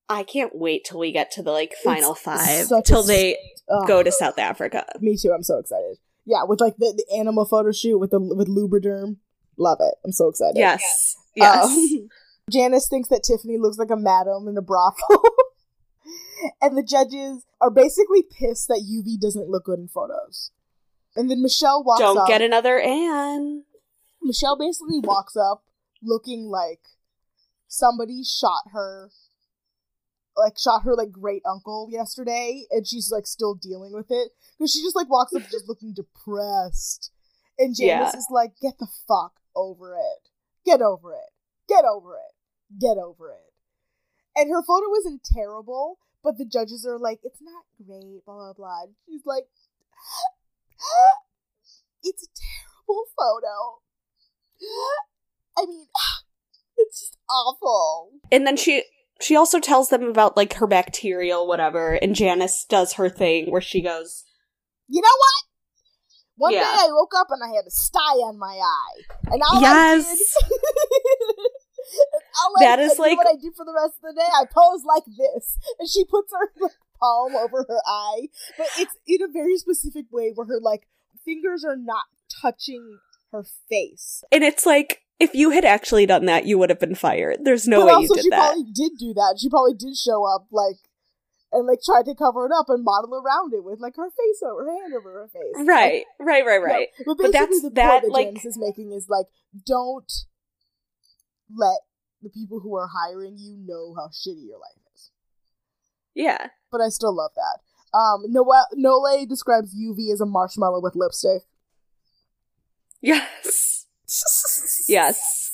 I 0.10 0.24
can't 0.24 0.56
wait 0.56 0.86
till 0.86 1.00
we 1.00 1.12
get 1.12 1.32
to 1.32 1.44
the 1.44 1.52
like 1.52 1.74
final 1.84 2.12
It's 2.14 2.22
five. 2.22 2.84
Till 2.86 3.04
they 3.04 3.38
Ugh. 3.70 3.88
go 3.88 4.04
to 4.04 4.12
South 4.12 4.38
Africa. 4.40 4.86
Me 5.02 5.18
too. 5.18 5.32
I'm 5.34 5.44
so 5.44 5.58
excited. 5.60 5.98
Yeah, 6.26 6.44
with 6.44 6.60
like 6.62 6.76
the, 6.78 6.94
the 6.96 7.18
animal 7.18 7.46
photo 7.46 7.72
shoot 7.72 7.98
with 7.98 8.12
the 8.12 8.20
with 8.20 8.48
Lubriderm. 8.50 9.18
Love 9.58 9.80
it. 9.82 9.96
I'm 10.06 10.12
so 10.12 10.28
excited. 10.28 10.58
Yes. 10.58 11.16
Yes. 11.36 11.66
Um, 11.66 12.10
Janice 12.52 12.88
thinks 12.88 13.10
that 13.10 13.24
Tiffany 13.24 13.58
looks 13.58 13.78
like 13.78 13.90
a 13.90 13.96
madam 13.98 14.48
in 14.48 14.58
a 14.58 14.62
brothel. 14.62 15.24
and 16.62 16.78
the 16.78 16.84
judges 16.84 17.46
are 17.62 17.72
basically 17.72 18.24
pissed 18.24 18.68
that 18.68 18.84
Lluvy 18.88 19.20
doesn't 19.20 19.50
look 19.50 19.66
good 19.66 19.80
in 19.80 19.88
photos. 19.88 20.52
And 21.16 21.32
then 21.32 21.42
Michelle 21.42 21.84
walks 21.84 22.00
Don't 22.02 22.18
up. 22.18 22.28
get 22.28 22.42
another 22.42 22.80
Anne. 22.80 23.64
Michelle 24.22 24.58
basically 24.58 25.00
walks 25.00 25.36
up 25.36 25.64
looking 26.04 26.46
like 26.46 26.80
somebody 27.68 28.24
shot 28.24 28.62
her 28.72 29.10
like 30.36 30.58
shot 30.58 30.84
her 30.84 30.96
like 30.96 31.12
great 31.12 31.42
uncle 31.50 31.88
yesterday 31.92 32.64
and 32.70 32.86
she's 32.88 33.10
like 33.12 33.26
still 33.26 33.56
dealing 33.56 33.92
with 33.92 34.06
it 34.12 34.30
because 34.58 34.72
she 34.72 34.82
just 34.84 34.96
like 34.96 35.10
walks 35.10 35.34
up 35.34 35.42
just 35.52 35.68
looking 35.68 35.94
depressed 35.94 37.12
and 37.58 37.76
Janice 37.76 38.12
Yeah. 38.14 38.18
is 38.20 38.28
like 38.30 38.52
get 38.62 38.78
the 38.78 38.88
fuck 39.08 39.34
over 39.56 39.96
it 39.96 40.30
get 40.66 40.82
over 40.82 41.14
it 41.14 41.32
get 41.68 41.84
over 41.86 42.16
it 42.16 42.80
get 42.80 42.98
over 42.98 43.32
it 43.32 43.47
and 44.38 44.50
her 44.50 44.64
photo 44.64 44.86
isn't 45.00 45.22
terrible 45.36 45.98
but 46.24 46.38
the 46.38 46.46
judges 46.46 46.86
are 46.86 46.98
like 47.00 47.20
it's 47.24 47.42
not 47.42 47.64
great 47.86 48.24
blah 48.26 48.36
blah 48.36 48.54
blah 48.54 48.84
and 48.84 48.94
she's 49.06 49.22
like 49.26 49.44
it's 52.04 52.24
a 52.24 52.28
terrible 52.38 53.04
photo 53.18 53.82
I 55.58 55.66
mean, 55.66 55.88
it's 56.78 57.00
just 57.02 57.18
awful. 57.30 58.12
And 58.32 58.46
then 58.46 58.58
she 58.58 58.84
she 59.20 59.36
also 59.36 59.60
tells 59.60 59.90
them 59.90 60.04
about 60.04 60.38
like 60.38 60.54
her 60.56 60.68
bacterial 60.68 61.48
whatever, 61.48 61.94
and 61.96 62.16
Janice 62.16 62.66
does 62.68 62.94
her 62.94 63.10
thing 63.10 63.52
where 63.52 63.62
she 63.62 63.82
goes, 63.82 64.24
You 64.88 65.02
know 65.02 65.08
what? 65.08 65.44
One 66.36 66.54
Yeah. 66.54 66.62
day 66.62 66.68
I 66.70 66.88
woke 66.92 67.14
up 67.18 67.28
and 67.32 67.42
I 67.44 67.56
had 67.56 67.66
a 67.66 67.72
sty 67.72 68.00
on 68.00 68.38
my 68.38 68.60
eye, 68.62 69.02
and 69.32 69.42
all 69.42 69.62
Yes. 69.62 70.08
I 70.08 70.16
did, 70.48 70.50
That 72.60 72.80
is 72.80 72.98
like- 73.00 73.18
what 73.18 73.28
I 73.28 73.36
do 73.36 73.52
for 73.56 73.66
the 73.66 73.74
rest 73.74 73.96
of 73.98 74.14
the 74.16 74.20
day. 74.22 74.28
I 74.28 74.46
pose 74.46 74.84
like 74.84 75.06
this, 75.06 75.58
and 75.80 75.90
she 75.90 76.06
puts 76.06 76.32
her 76.32 76.52
like, 76.60 76.72
palm 77.00 77.36
over 77.36 77.66
her 77.68 77.80
eye, 77.88 78.28
but 78.58 78.68
it's 78.80 78.96
in 79.06 79.22
a 79.22 79.28
very 79.32 79.58
specific 79.58 80.06
way 80.12 80.32
where 80.34 80.48
her 80.48 80.60
like 80.62 80.88
fingers 81.24 81.64
are 81.66 81.76
not 81.78 82.06
touching 82.42 83.00
her 83.32 83.46
face. 83.70 84.24
And 84.32 84.44
it's 84.44 84.66
like, 84.66 85.02
if 85.20 85.34
you 85.36 85.50
had 85.52 85.66
actually 85.66 86.06
done 86.06 86.26
that, 86.26 86.46
you 86.46 86.58
would 86.58 86.70
have 86.70 86.80
been 86.80 86.96
fired. 86.96 87.40
There's 87.44 87.68
no 87.68 87.82
but 87.82 87.86
way 87.88 87.94
also, 87.94 88.02
you 88.02 88.08
did 88.08 88.18
that. 88.18 88.24
she 88.24 88.30
that. 88.30 88.38
probably 88.38 88.64
did 88.74 88.92
do 89.00 89.14
that. 89.16 89.38
She 89.42 89.50
probably 89.50 89.74
did 89.74 89.96
show 89.98 90.24
up 90.26 90.48
like 90.52 90.78
and 91.52 91.66
like 91.68 91.80
tried 91.86 92.06
to 92.06 92.16
cover 92.16 92.46
it 92.46 92.52
up 92.58 92.66
and 92.70 92.84
model 92.84 93.14
around 93.16 93.54
it 93.54 93.64
with 93.64 93.80
like 93.80 93.96
her 93.96 94.10
face 94.10 94.42
over 94.44 94.66
her 94.66 94.82
hand 94.82 94.94
over 94.94 95.12
her 95.12 95.28
face. 95.28 95.68
Right, 95.68 96.04
right, 96.20 96.46
right, 96.46 96.62
right. 96.62 96.88
no, 97.06 97.16
but 97.16 97.24
But 97.24 97.32
that's- 97.32 97.62
the 97.62 97.70
that, 97.72 97.90
point 97.92 98.04
that 98.04 98.12
like- 98.12 98.28
Janice 98.28 98.46
is 98.46 98.58
making 98.58 98.92
is 98.92 99.08
like, 99.10 99.28
don't 99.66 100.12
let 101.56 101.80
the 102.28 102.40
people 102.40 102.60
who 102.60 102.76
are 102.76 102.88
hiring 102.88 103.36
you 103.38 103.58
know 103.66 103.94
how 103.96 104.08
shitty 104.08 104.46
your 104.48 104.58
life 104.60 104.82
is. 104.94 105.12
Yeah. 106.14 106.48
But 106.72 106.82
I 106.82 106.90
still 106.90 107.16
love 107.16 107.32
that. 107.36 107.60
Um, 107.98 108.24
Noel 108.28 108.68
Nole 108.74 109.26
describes 109.26 109.74
Lluvy 109.76 110.12
as 110.14 110.20
a 110.22 110.26
marshmallow 110.26 110.82
with 110.82 110.96
lipstick. 110.96 111.44
Yes. 113.02 113.86
Yes. 114.88 115.52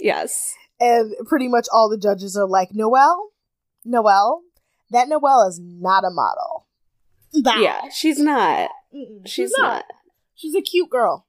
Yes. 0.00 0.54
and 0.80 1.14
pretty 1.28 1.46
much 1.46 1.68
all 1.72 1.88
the 1.88 1.96
judges 1.96 2.36
are 2.36 2.48
like, 2.48 2.70
Noel, 2.72 3.30
Noel, 3.84 4.42
that 4.90 5.08
Noel 5.08 5.46
is 5.48 5.60
not 5.62 6.02
a 6.04 6.10
model. 6.10 6.66
Bye. 7.44 7.60
Yeah. 7.62 7.88
She's 7.90 8.18
not. 8.18 8.70
Mm-mm, 8.92 9.24
She's, 9.26 9.52
not. 9.56 9.84
She's 10.34 10.56
a 10.56 10.60
cute 10.60 10.90
girl. 10.90 11.26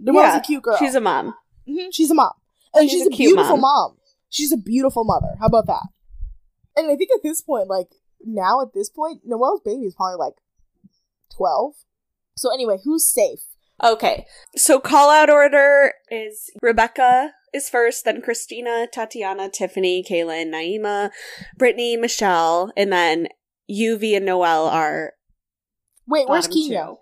Noel's 0.00 0.24
Yeah, 0.24 0.36
a 0.38 0.40
cute 0.42 0.62
girl. 0.64 0.76
She's 0.78 0.96
a 0.96 1.00
mom. 1.00 1.34
Mhm, 1.68 1.88
she's 1.92 2.10
a 2.10 2.14
mom, 2.14 2.32
and 2.76 2.90
She's 2.90 3.00
she's, 3.00 3.06
a 3.06 3.14
a, 3.14 3.16
beautiful 3.16 3.56
mom. 3.56 3.60
mom. 3.60 3.96
She's 4.28 4.52
a 4.52 4.56
beautiful 4.56 5.04
mother. 5.04 5.36
How 5.40 5.46
about 5.46 5.66
that? 5.66 5.86
And 6.76 6.90
I 6.90 6.96
think 6.96 7.10
at 7.14 7.22
this 7.22 7.40
point, 7.40 7.68
like 7.68 7.88
now 8.24 8.60
at 8.60 8.74
this 8.74 8.90
point, 8.90 9.22
Noel's 9.24 9.60
baby 9.64 9.84
is 9.84 9.94
probably 9.94 10.16
like 10.18 10.34
twelve. 11.34 11.74
So 12.36 12.52
anyway, 12.52 12.78
who's 12.84 13.10
safe? 13.10 13.40
Okay. 13.82 14.26
So 14.56 14.80
call 14.80 15.10
out 15.10 15.30
order 15.30 15.92
is 16.10 16.50
Rebecca 16.62 17.32
is 17.52 17.68
first, 17.68 18.04
then 18.04 18.20
Christina, 18.20 18.86
Tatiana, 18.92 19.48
Tiffany, 19.48 20.02
Kahlen, 20.02 20.50
Naima, 20.52 21.10
Brittany, 21.56 21.96
Michelle, 21.96 22.72
and 22.76 22.92
then 22.92 23.28
Lluvy 23.70 24.16
and 24.16 24.26
Noelle 24.26 24.66
are 24.66 25.12
Wait, 26.06 26.28
where's 26.28 26.48
Keenyah? 26.48 26.86
two. 26.88 26.96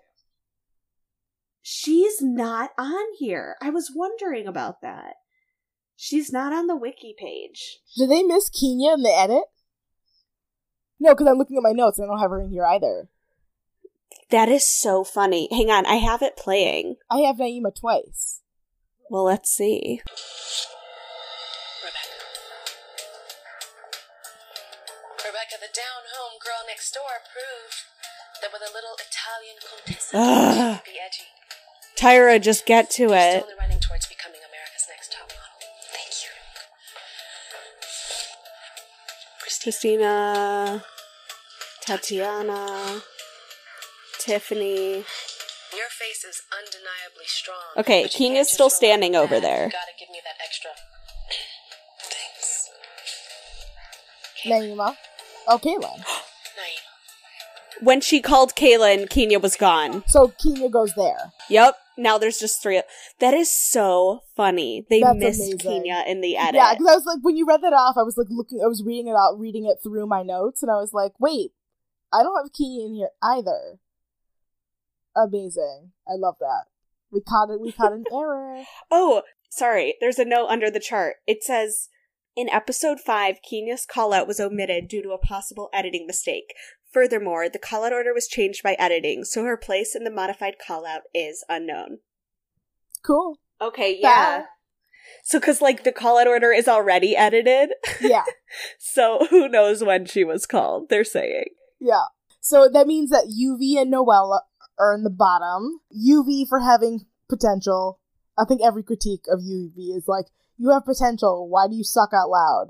She's 1.61 2.21
not 2.21 2.71
on 2.77 3.05
here. 3.17 3.55
I 3.61 3.69
was 3.71 3.91
wondering 3.93 4.47
about 4.47 4.81
that. 4.81 5.15
She's 5.97 6.31
not 6.31 6.51
on 6.53 6.67
the 6.67 6.75
wiki 6.75 7.15
page. 7.17 7.79
Did 7.97 8.09
they 8.09 8.23
miss 8.23 8.49
Keenyah 8.49 8.95
in 8.95 9.03
the 9.03 9.15
edit? 9.15 9.43
No, 10.99 11.13
because 11.13 11.27
I'm 11.27 11.37
looking 11.37 11.57
at 11.57 11.63
my 11.63 11.71
notes 11.71 11.99
and 11.99 12.05
I 12.05 12.11
don't 12.11 12.21
have 12.21 12.31
her 12.31 12.41
in 12.41 12.49
here 12.49 12.65
either. 12.65 13.09
That 14.31 14.49
is 14.49 14.65
so 14.65 15.03
funny. 15.03 15.47
Hang 15.51 15.69
on, 15.69 15.85
I 15.85 15.95
have 15.95 16.21
it 16.21 16.35
playing. 16.35 16.95
I 17.09 17.19
have 17.19 17.37
Naima 17.37 17.73
twice. 17.79 18.41
Well, 19.09 19.23
let's 19.23 19.51
see. 19.51 20.01
Rebecca. 21.83 22.09
Rebecca, 25.23 25.55
the 25.61 25.71
down 25.73 26.03
home 26.17 26.39
girl 26.43 26.65
next 26.67 26.91
door, 26.91 27.03
proved 27.31 27.75
that 28.41 28.51
with 28.51 28.63
a 28.63 28.73
little 28.73 28.95
Italian 28.97 29.57
contessa, 29.61 30.17
Ugh. 30.17 30.81
she 30.85 30.91
be 30.91 30.97
edgy. 30.99 31.23
Tyra, 31.95 32.41
just 32.41 32.65
get 32.65 32.89
to 32.91 33.09
She's 33.09 33.11
it. 33.11 33.45
Christina. 39.65 40.83
Christina, 40.83 40.83
Tatiana, 41.81 43.01
Tiffany. 44.19 44.93
Your 44.93 45.89
face 45.89 46.23
is 46.23 46.43
undeniably 46.53 47.25
strong. 47.25 47.57
Okay, 47.75 48.03
but 48.03 48.13
you 48.13 48.27
Keenyah's 48.27 48.35
can't 48.35 48.37
just 48.37 48.53
still 48.53 48.69
standing 48.69 49.15
over 49.15 49.39
there. 49.39 49.65
You 49.65 49.71
gotta 49.71 49.97
give 49.99 50.09
me 50.11 50.19
that 50.23 50.35
extra. 50.45 50.69
Thanks. 52.03 52.69
Naima. 54.45 54.95
Oh, 55.47 55.57
Kahlen. 55.57 56.03
When 57.81 58.01
she 58.01 58.21
called 58.21 58.55
Kahlen, 58.55 59.09
Keenyah 59.09 59.41
was 59.41 59.55
gone. 59.55 60.03
So 60.07 60.27
Keenyah 60.27 60.69
goes 60.69 60.93
there. 60.95 61.33
Yep. 61.49 61.75
Now 61.97 62.19
there's 62.19 62.37
just 62.37 62.61
three. 62.61 62.83
That 63.19 63.33
is 63.33 63.49
so 63.49 64.21
funny. 64.35 64.85
They 64.89 64.99
That's 64.99 65.17
missed 65.17 65.41
amazing. 65.41 65.83
Keenyah 65.83 66.05
in 66.05 66.21
the 66.21 66.35
edit. 66.35 66.55
Yeah, 66.55 66.73
because 66.73 66.87
I 66.87 66.95
was 66.95 67.05
like, 67.05 67.19
when 67.21 67.37
you 67.37 67.45
read 67.47 67.61
that 67.61 67.73
off, 67.73 67.95
I 67.97 68.03
was 68.03 68.17
like 68.17 68.27
looking, 68.29 68.59
I 68.63 68.67
was 68.67 68.83
reading 68.85 69.07
it 69.07 69.15
out, 69.15 69.39
reading 69.39 69.65
it 69.65 69.77
through 69.81 70.05
my 70.07 70.21
notes, 70.21 70.61
and 70.61 70.69
I 70.69 70.75
was 70.75 70.91
like, 70.93 71.13
wait, 71.19 71.51
I 72.11 72.23
don't 72.23 72.35
have 72.35 72.51
Keenyah 72.51 72.87
in 72.87 72.93
here 72.95 73.09
either. 73.23 73.79
Amazing. 75.15 75.91
I 76.07 76.13
love 76.17 76.35
that. 76.39 76.65
We 77.11 77.21
caught 77.21 77.49
it. 77.49 77.61
We 77.61 77.71
caught 77.71 77.93
an 77.93 78.03
error. 78.13 78.63
Oh, 78.91 79.21
sorry. 79.49 79.95
There's 80.01 80.19
a 80.19 80.25
note 80.25 80.47
under 80.47 80.69
the 80.69 80.81
chart. 80.81 81.15
It 81.25 81.41
says 81.41 81.87
in 82.35 82.49
episode 82.49 82.99
5, 82.99 83.37
Keenyah's 83.49 83.87
callout 83.89 84.27
was 84.27 84.41
omitted 84.41 84.89
due 84.89 85.01
to 85.01 85.11
a 85.11 85.17
possible 85.17 85.69
editing 85.73 86.05
mistake. 86.05 86.53
Furthermore, 86.91 87.47
the 87.47 87.59
callout 87.59 87.91
order 87.91 88.13
was 88.13 88.27
changed 88.27 88.61
by 88.61 88.75
editing, 88.77 89.23
so 89.23 89.45
her 89.45 89.57
place 89.57 89.95
in 89.95 90.03
the 90.03 90.11
modified 90.11 90.55
callout 90.65 91.01
is 91.13 91.45
unknown. 91.47 91.99
Cool. 93.05 93.39
Okay, 93.61 93.97
yeah. 93.99 94.39
Bye. 94.39 94.45
So, 95.23 95.39
because 95.39 95.61
like 95.61 95.83
the 95.83 95.91
call 95.91 96.17
out 96.19 96.27
order 96.27 96.51
is 96.51 96.67
already 96.67 97.15
edited, 97.15 97.69
Yeah. 98.01 98.23
so 98.79 99.27
who 99.29 99.47
knows 99.47 99.83
when 99.83 100.05
she 100.05 100.23
was 100.23 100.45
called, 100.45 100.89
they're 100.89 101.03
saying. 101.03 101.45
Yeah. 101.79 102.05
So 102.41 102.69
that 102.71 102.87
means 102.87 103.09
that 103.09 103.25
Lluvy 103.25 103.79
and 103.81 103.91
Noella 103.93 104.41
are 104.79 104.93
in 104.93 105.03
the 105.03 105.09
bottom. 105.09 105.79
Lluvy 105.95 106.47
for 106.47 106.59
having 106.59 107.05
potential. 107.29 107.99
I 108.37 108.45
think 108.45 108.61
every 108.63 108.83
critique 108.83 109.25
of 109.31 109.39
Lluvy 109.39 109.95
is 109.95 110.03
like, 110.07 110.25
you 110.57 110.69
have 110.71 110.85
potential. 110.85 111.47
Why 111.49 111.67
do 111.67 111.75
you 111.75 111.83
suck 111.83 112.09
out 112.13 112.29
loud? 112.29 112.67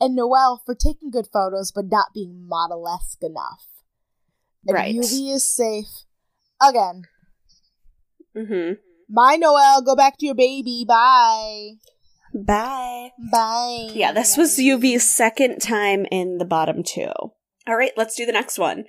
And 0.00 0.16
Noelle 0.16 0.60
for 0.64 0.74
taking 0.74 1.10
good 1.10 1.28
photos 1.32 1.70
but 1.72 1.86
not 1.90 2.06
being 2.14 2.46
model 2.48 2.88
esque 2.88 3.22
enough. 3.22 3.66
And 4.66 4.74
Right. 4.74 4.94
Lluvy 4.94 5.32
is 5.34 5.46
safe. 5.54 6.04
Again. 6.60 7.02
Mm-hmm. 8.36 8.72
Bye, 9.14 9.36
Noel. 9.36 9.82
Go 9.82 9.94
back 9.94 10.18
to 10.18 10.26
your 10.26 10.34
baby. 10.34 10.84
Bye. 10.86 11.72
Bye. 12.34 13.10
Bye. 13.30 13.90
Yeah, 13.92 14.12
this 14.12 14.36
was 14.36 14.56
Lluvy's 14.56 15.08
second 15.10 15.60
time 15.60 16.06
in 16.10 16.38
the 16.38 16.44
bottom 16.44 16.82
two. 16.82 17.10
All 17.66 17.76
right, 17.76 17.92
let's 17.96 18.16
do 18.16 18.24
the 18.24 18.32
next 18.32 18.58
one. 18.58 18.84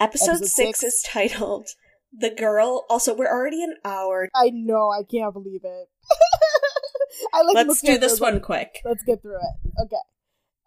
Episode, 0.00 0.30
Episode 0.30 0.46
six, 0.48 0.80
six. 0.80 0.82
is 0.82 1.02
titled 1.06 1.68
The 2.12 2.30
Girl. 2.30 2.84
Also, 2.90 3.14
we're 3.14 3.30
already 3.30 3.62
an 3.62 3.74
hour. 3.84 4.28
I 4.34 4.50
know. 4.52 4.90
I 4.90 5.02
can't 5.08 5.32
believe 5.32 5.60
it. 5.62 5.88
I 7.34 7.42
like 7.42 7.54
Let's 7.66 7.80
do 7.82 7.98
this 7.98 8.18
one 8.20 8.40
quick. 8.40 8.80
Let's 8.84 9.04
get 9.04 9.22
through 9.22 9.36
it. 9.36 9.70
Okay. 9.84 9.96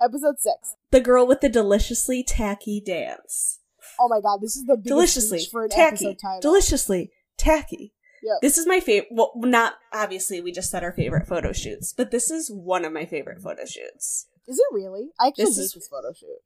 Episode 0.01 0.35
six. 0.39 0.75
The 0.91 1.01
Girl 1.01 1.25
with 1.27 1.41
the 1.41 1.49
Deliciously 1.49 2.23
Tacky 2.23 2.81
Dance. 2.85 3.59
Oh 3.99 4.07
my 4.07 4.21
god, 4.21 4.39
this 4.41 4.55
is 4.55 4.63
the 4.65 4.75
biggest 4.75 4.87
Deliciously 4.87 5.45
for 5.51 5.63
an 5.65 5.69
tacky. 5.69 6.05
episode 6.07 6.17
title. 6.21 6.41
Deliciously 6.41 7.11
tacky. 7.37 7.93
Yep. 8.23 8.37
This 8.41 8.57
is 8.57 8.65
my 8.65 8.79
favorite. 8.79 9.09
Well, 9.11 9.31
not 9.35 9.73
obviously, 9.91 10.39
we 10.41 10.51
just 10.51 10.71
said 10.71 10.83
our 10.83 10.93
favorite 10.93 11.27
photo 11.27 11.51
shoots, 11.51 11.93
but 11.93 12.09
this 12.11 12.31
is 12.31 12.49
one 12.49 12.85
of 12.85 12.93
my 12.93 13.05
favorite 13.05 13.41
photo 13.41 13.65
shoots. 13.65 14.27
Is 14.47 14.57
it 14.59 14.73
really? 14.73 15.09
I 15.19 15.27
actually 15.27 15.45
This 15.45 15.57
hate 15.57 15.63
is- 15.63 15.73
this 15.73 15.87
photo 15.87 16.13
shoot. 16.13 16.39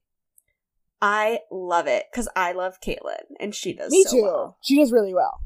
I 1.02 1.42
love 1.52 1.86
it 1.86 2.06
because 2.12 2.28
I 2.36 2.54
love 2.54 2.80
Kahlen 2.82 3.36
and 3.40 3.54
she 3.54 3.74
does 3.74 3.92
Me 3.92 4.04
so 4.04 4.12
too. 4.18 4.24
well. 4.24 4.58
She 4.62 4.78
does 4.80 4.92
really 4.92 5.14
well. 5.14 5.42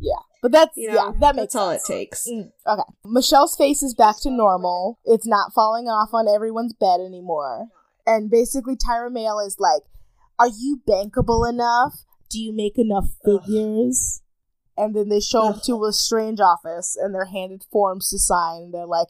Yeah, 0.00 0.18
but 0.42 0.50
that's 0.52 0.76
You 0.76 0.88
know, 0.88 0.94
yeah, 0.94 1.12
that 1.20 1.36
makes 1.36 1.52
that's 1.52 1.56
all 1.56 1.70
it 1.70 1.80
takes. 1.86 2.26
Mm, 2.28 2.50
okay. 2.66 2.82
Michelle's 3.04 3.56
face 3.56 3.82
is 3.82 3.94
back 3.94 4.18
to 4.22 4.30
normal. 4.30 4.98
It's 5.04 5.26
not 5.26 5.52
falling 5.52 5.86
off 5.86 6.10
on 6.12 6.26
everyone's 6.28 6.72
bed 6.72 7.00
anymore. 7.00 7.68
And 8.06 8.30
basically, 8.30 8.74
Tyra 8.76 9.10
Mail 9.12 9.38
is 9.38 9.56
like, 9.60 9.82
"Are 10.38 10.48
you 10.48 10.80
bankable 10.88 11.48
enough? 11.48 12.04
Do 12.30 12.40
you 12.40 12.52
make 12.52 12.78
enough 12.78 13.08
figures?" 13.24 14.22
And 14.78 14.94
then 14.94 15.08
they 15.08 15.20
show 15.20 15.48
up 15.48 15.62
to 15.64 15.84
a 15.84 15.92
strange 15.92 16.40
office 16.40 16.96
and 16.96 17.12
they're 17.12 17.24
handed 17.24 17.64
forms 17.70 18.10
to 18.10 18.18
sign. 18.18 18.62
And 18.62 18.74
they're 18.74 18.86
like, 18.86 19.08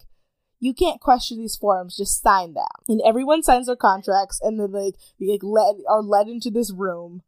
"You 0.58 0.72
can't 0.72 1.00
question 1.00 1.38
these 1.38 1.56
forms. 1.56 1.96
Just 1.96 2.22
sign 2.22 2.54
them." 2.54 2.64
And 2.88 3.02
everyone 3.04 3.42
signs 3.42 3.66
their 3.66 3.76
contracts, 3.76 4.40
and 4.42 4.58
then 4.58 4.72
like 4.72 4.94
they 5.20 5.26
like 5.26 5.42
led 5.42 5.76
are 5.86 6.02
led 6.02 6.26
into 6.26 6.50
this 6.50 6.72
room. 6.72 7.22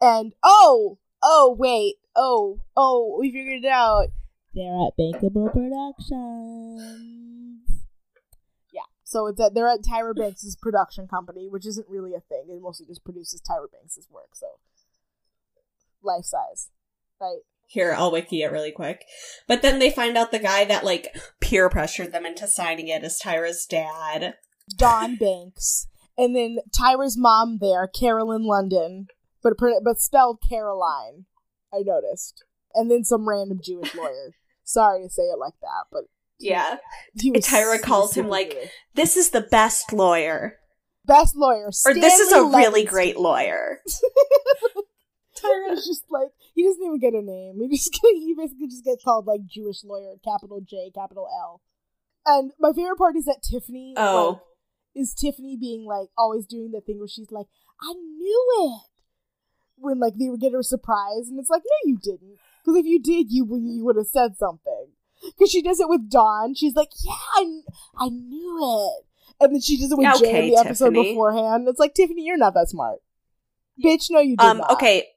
And 0.00 0.34
oh, 0.42 0.98
oh 1.22 1.54
wait, 1.58 1.96
oh, 2.14 2.60
oh, 2.76 3.16
we 3.18 3.32
figured 3.32 3.64
it 3.64 3.68
out. 3.68 4.08
They're 4.54 4.86
at 4.86 4.96
Bankable 4.98 5.52
Productions. 5.52 7.62
Yeah, 8.72 8.82
so 9.04 9.26
it's 9.26 9.40
at 9.40 9.54
they're 9.54 9.68
at 9.68 9.82
Tyra 9.82 10.14
Banks' 10.14 10.56
production 10.56 11.08
company, 11.08 11.48
which 11.48 11.66
isn't 11.66 11.88
really 11.88 12.14
a 12.14 12.20
thing. 12.20 12.44
It 12.48 12.60
mostly 12.60 12.86
just 12.86 13.04
produces 13.04 13.40
Tyra 13.40 13.70
Banks' 13.72 14.06
work. 14.10 14.34
So 14.34 14.46
life 16.06 16.24
size, 16.24 16.70
right? 17.20 17.40
Here, 17.68 17.92
I'll 17.92 18.12
wiki 18.12 18.42
it 18.42 18.52
really 18.52 18.70
quick. 18.70 19.04
But 19.48 19.60
then 19.60 19.80
they 19.80 19.90
find 19.90 20.16
out 20.16 20.30
the 20.30 20.38
guy 20.38 20.64
that 20.64 20.84
like 20.84 21.08
peer 21.40 21.68
pressured 21.68 22.12
them 22.12 22.24
into 22.24 22.46
signing 22.46 22.88
it 22.88 23.02
is 23.02 23.20
Tyra's 23.22 23.66
dad. 23.66 24.34
Don 24.76 25.16
Banks, 25.20 25.88
and 26.16 26.34
then 26.36 26.58
Tyra's 26.70 27.16
mom 27.18 27.58
there, 27.60 27.88
Carolyn 27.88 28.44
London, 28.44 29.08
but 29.42 29.54
but 29.84 30.00
spelled 30.00 30.38
Caroline. 30.48 31.26
I 31.74 31.78
noticed. 31.84 32.44
And 32.74 32.90
then 32.90 33.04
some 33.04 33.28
random 33.28 33.58
Jewish 33.62 33.94
lawyer. 33.96 34.32
Sorry 34.64 35.02
to 35.02 35.08
say 35.10 35.22
it 35.22 35.38
like 35.38 35.54
that, 35.60 35.84
but 35.90 36.04
Yeah. 36.38 36.76
Tyra 37.18 37.80
calls 37.80 38.14
him 38.16 38.28
like, 38.28 38.56
this 38.94 39.16
is 39.16 39.30
the 39.30 39.40
best 39.40 39.92
lawyer. 39.92 40.58
best 41.04 41.34
lawyer. 41.36 41.70
Or 41.84 41.94
this 41.94 42.18
is 42.20 42.28
a 42.28 42.36
Stanley 42.36 42.56
really 42.56 42.84
great 42.84 43.16
lawyer. 43.18 43.80
Tyra's 45.40 45.86
just 45.86 46.04
like 46.10 46.28
he 46.54 46.64
doesn't 46.64 46.82
even 46.84 46.98
get 46.98 47.14
a 47.14 47.22
name. 47.22 47.58
He 47.60 47.68
just 47.76 47.98
he 48.02 48.34
basically 48.36 48.68
just 48.68 48.84
gets 48.84 49.04
called 49.04 49.26
like 49.26 49.46
Jewish 49.46 49.84
lawyer, 49.84 50.14
capital 50.24 50.60
J, 50.60 50.90
capital 50.94 51.28
L. 51.32 51.60
And 52.26 52.52
my 52.58 52.72
favorite 52.72 52.96
part 52.98 53.16
is 53.16 53.24
that 53.26 53.42
Tiffany 53.42 53.94
Oh. 53.96 54.28
like, 54.30 54.40
is 54.94 55.14
Tiffany 55.14 55.56
being 55.56 55.84
like 55.84 56.08
always 56.18 56.46
doing 56.46 56.72
the 56.72 56.80
thing 56.80 56.98
where 56.98 57.06
she's 57.08 57.30
like, 57.30 57.46
I 57.80 57.92
knew 57.92 58.46
it 58.58 58.80
when 59.76 59.98
like 60.00 60.14
they 60.18 60.28
would 60.28 60.40
get 60.40 60.52
her 60.54 60.62
surprise, 60.62 61.28
and 61.28 61.38
it's 61.38 61.50
like, 61.50 61.62
no, 61.64 61.90
you 61.90 61.98
didn't, 62.02 62.38
because 62.64 62.76
if 62.78 62.86
you 62.86 62.98
did, 63.00 63.30
you 63.30 63.44
would- 63.44 63.62
you 63.62 63.84
would 63.84 63.96
have 63.96 64.06
said 64.06 64.36
something. 64.36 64.88
Because 65.22 65.50
she 65.50 65.60
does 65.62 65.80
it 65.80 65.88
with 65.88 66.10
Don, 66.10 66.54
she's 66.54 66.74
like, 66.74 66.90
yeah, 67.04 67.12
I, 67.36 67.60
I 67.98 68.08
knew 68.08 68.58
it, 68.98 69.04
and 69.40 69.54
then 69.54 69.60
she 69.60 69.76
does 69.78 69.92
it 69.92 69.98
with 69.98 70.18
Jay 70.18 70.28
Okay, 70.28 70.48
in 70.48 70.54
the 70.54 70.60
episode 70.60 70.94
beforehand. 70.94 71.68
It's 71.68 71.78
like 71.78 71.94
Tiffany, 71.94 72.24
you're 72.24 72.36
not 72.38 72.54
that 72.54 72.68
smart, 72.70 73.00
bitch. 73.82 74.06
No, 74.10 74.20
you 74.20 74.36
did 74.36 74.44
Um, 74.46 74.58
not. 74.58 74.72
okay. 74.72 75.08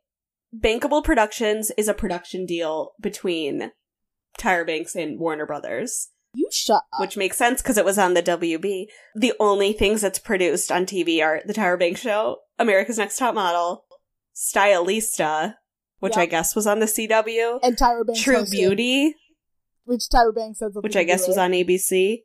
Bankable 0.56 1.04
Productions 1.04 1.72
is 1.78 1.88
a 1.88 1.93
production 1.93 2.45
deal 2.45 2.93
between 3.00 3.72
Tyra 4.39 4.66
Banks 4.66 4.95
and 4.95 5.20
Warner 5.20 5.45
Brothers, 5.45 6.10
you 6.34 6.47
shut 6.52 6.84
up. 6.93 7.00
which 7.02 7.18
makes 7.18 7.38
sense 7.38 7.62
because 7.62 7.78
it 7.78 7.86
was 7.86 7.97
on 7.97 8.14
the 8.14 8.24
WB. 8.24 8.86
The 9.16 9.34
only 9.39 9.74
things 9.74 10.02
that's 10.02 10.20
produced 10.20 10.72
on 10.72 10.86
TV 10.86 11.22
are 11.24 11.41
The 11.45 11.54
Tyra 11.54 11.78
Banks 11.78 12.02
Show, 12.02 12.38
America's 12.58 12.97
Next 12.97 13.18
Top 13.18 13.36
Model, 13.36 13.86
Stylista, 14.36 15.56
which 16.00 16.16
Yeah. 16.16 16.24
I 16.24 16.26
guess 16.28 16.56
was 16.56 16.66
on 16.68 16.80
the 16.80 16.86
CW, 16.88 17.60
and 17.62 17.78
Tyra 17.78 18.06
Banks 18.06 18.22
True 18.22 18.38
hosted, 18.38 18.52
Beauty, 18.52 19.16
which 19.84 20.04
Tyra 20.12 20.34
Banks 20.34 20.60
said 20.60 20.74
something 20.74 20.82
which 20.84 20.95
I 20.95 21.04
guess 21.04 21.28
was 21.28 21.38
on 21.38 21.52
ABC, 21.52 22.24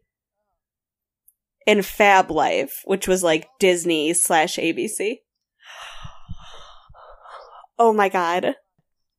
and 1.67 1.85
Fab 1.85 2.31
Life, 2.31 2.83
which 2.85 3.09
was 3.09 3.23
like 3.23 3.49
Disney 3.59 4.13
slash 4.15 4.57
ABC. 4.57 5.19
Oh 7.79 7.93
my 7.93 8.09
god. 8.09 8.55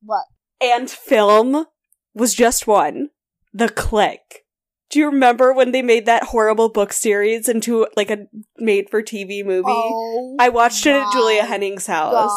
what 0.02 0.24
and 0.60 0.88
film 0.90 1.66
was 2.14 2.34
just 2.34 2.66
one 2.66 3.10
the 3.52 3.68
Clique 3.68 4.44
do 4.88 4.98
you 5.00 5.06
remember 5.06 5.52
when 5.52 5.72
they 5.72 5.82
made 5.82 6.06
that 6.06 6.22
horrible 6.24 6.68
book 6.68 6.92
series 6.92 7.48
into 7.48 7.86
like 7.96 8.10
a 8.10 8.26
made 8.58 8.88
for 8.88 9.02
tv 9.02 9.44
movie 9.44 9.64
Oh, 9.68 10.36
i 10.38 10.48
watched 10.48 10.86
it 10.86 10.94
at 10.94 11.12
julia 11.12 11.44
henning's 11.44 11.86
house 11.86 12.30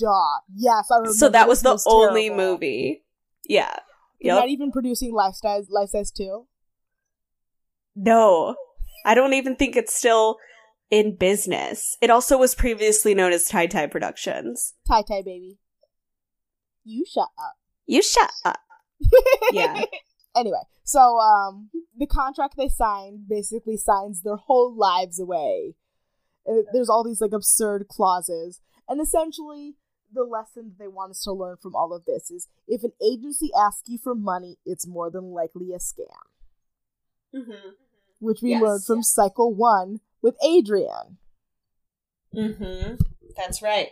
God. 0.00 0.40
Yes, 0.54 0.86
I 0.90 0.96
remember. 0.96 1.12
so 1.14 1.28
that 1.30 1.48
was 1.48 1.62
the 1.62 1.78
only 1.86 2.28
terrible. 2.28 2.44
movie 2.52 3.02
yeah 3.46 3.76
yep 4.20 4.36
not 4.40 4.48
even 4.48 4.70
producing 4.72 5.12
Life-Size, 5.12 5.66
Life-Size 5.68 6.10
2. 6.12 6.46
no 7.96 8.54
i 9.04 9.14
don't 9.14 9.34
even 9.34 9.56
think 9.56 9.76
it's 9.76 9.94
still 9.94 10.36
in 10.98 11.16
business 11.16 11.96
it 12.00 12.10
also 12.10 12.38
was 12.38 12.54
previously 12.54 13.14
known 13.14 13.32
as 13.32 13.46
Ty 13.46 13.66
Ty 13.66 13.86
productions 13.88 14.74
Ty 14.86 15.02
Ty 15.02 15.22
Baby. 15.22 15.58
You 16.84 17.04
shut 17.12 17.28
up. 17.38 17.54
you 17.86 18.02
shut 18.02 18.30
up 18.44 18.60
yeah 19.52 19.82
Anyway, 20.36 20.58
so 20.82 21.18
um, 21.18 21.70
the 21.96 22.06
contract 22.06 22.54
they 22.56 22.68
signed 22.68 23.28
basically 23.28 23.76
signs 23.76 24.22
their 24.22 24.34
whole 24.34 24.74
lives 24.74 25.20
away. 25.20 25.74
There's 26.72 26.88
all 26.90 27.04
these 27.04 27.20
like 27.20 27.32
absurd 27.32 27.86
clauses, 27.88 28.60
and 28.88 29.00
essentially 29.00 29.76
the 30.12 30.24
lesson 30.24 30.74
they 30.78 30.88
want 30.88 31.12
us 31.12 31.22
to 31.22 31.32
learn 31.32 31.56
from 31.62 31.76
all 31.76 31.94
of 31.94 32.04
this 32.04 32.32
is 32.32 32.48
if 32.66 32.82
an 32.82 32.90
agency 33.00 33.50
asks 33.56 33.88
you 33.88 33.96
for 33.96 34.14
money, 34.14 34.56
it's 34.66 34.86
more 34.88 35.08
than 35.08 35.30
likely 35.32 35.72
a 35.72 35.78
scam, 35.78 36.26
mm-hmm. 37.34 37.68
which 38.18 38.42
we 38.42 38.50
Yes. 38.50 38.62
learned 38.62 38.84
from 38.84 39.02
Cycle 39.04 39.54
One 39.54 40.00
with 40.24 40.34
Adrian. 40.44 41.18
Mm-hmm. 42.34 42.94
That's 43.36 43.62
right. 43.62 43.88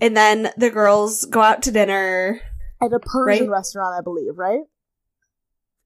And 0.00 0.14
then 0.16 0.50
the 0.56 0.68
girls 0.70 1.24
go 1.24 1.40
out 1.40 1.62
to 1.62 1.70
dinner. 1.70 2.40
at 2.82 2.92
a 2.92 2.98
Persian 2.98 3.46
Right? 3.46 3.50
restaurant, 3.58 3.94
I 3.96 4.02
believe, 4.02 4.36
right? 4.36 4.62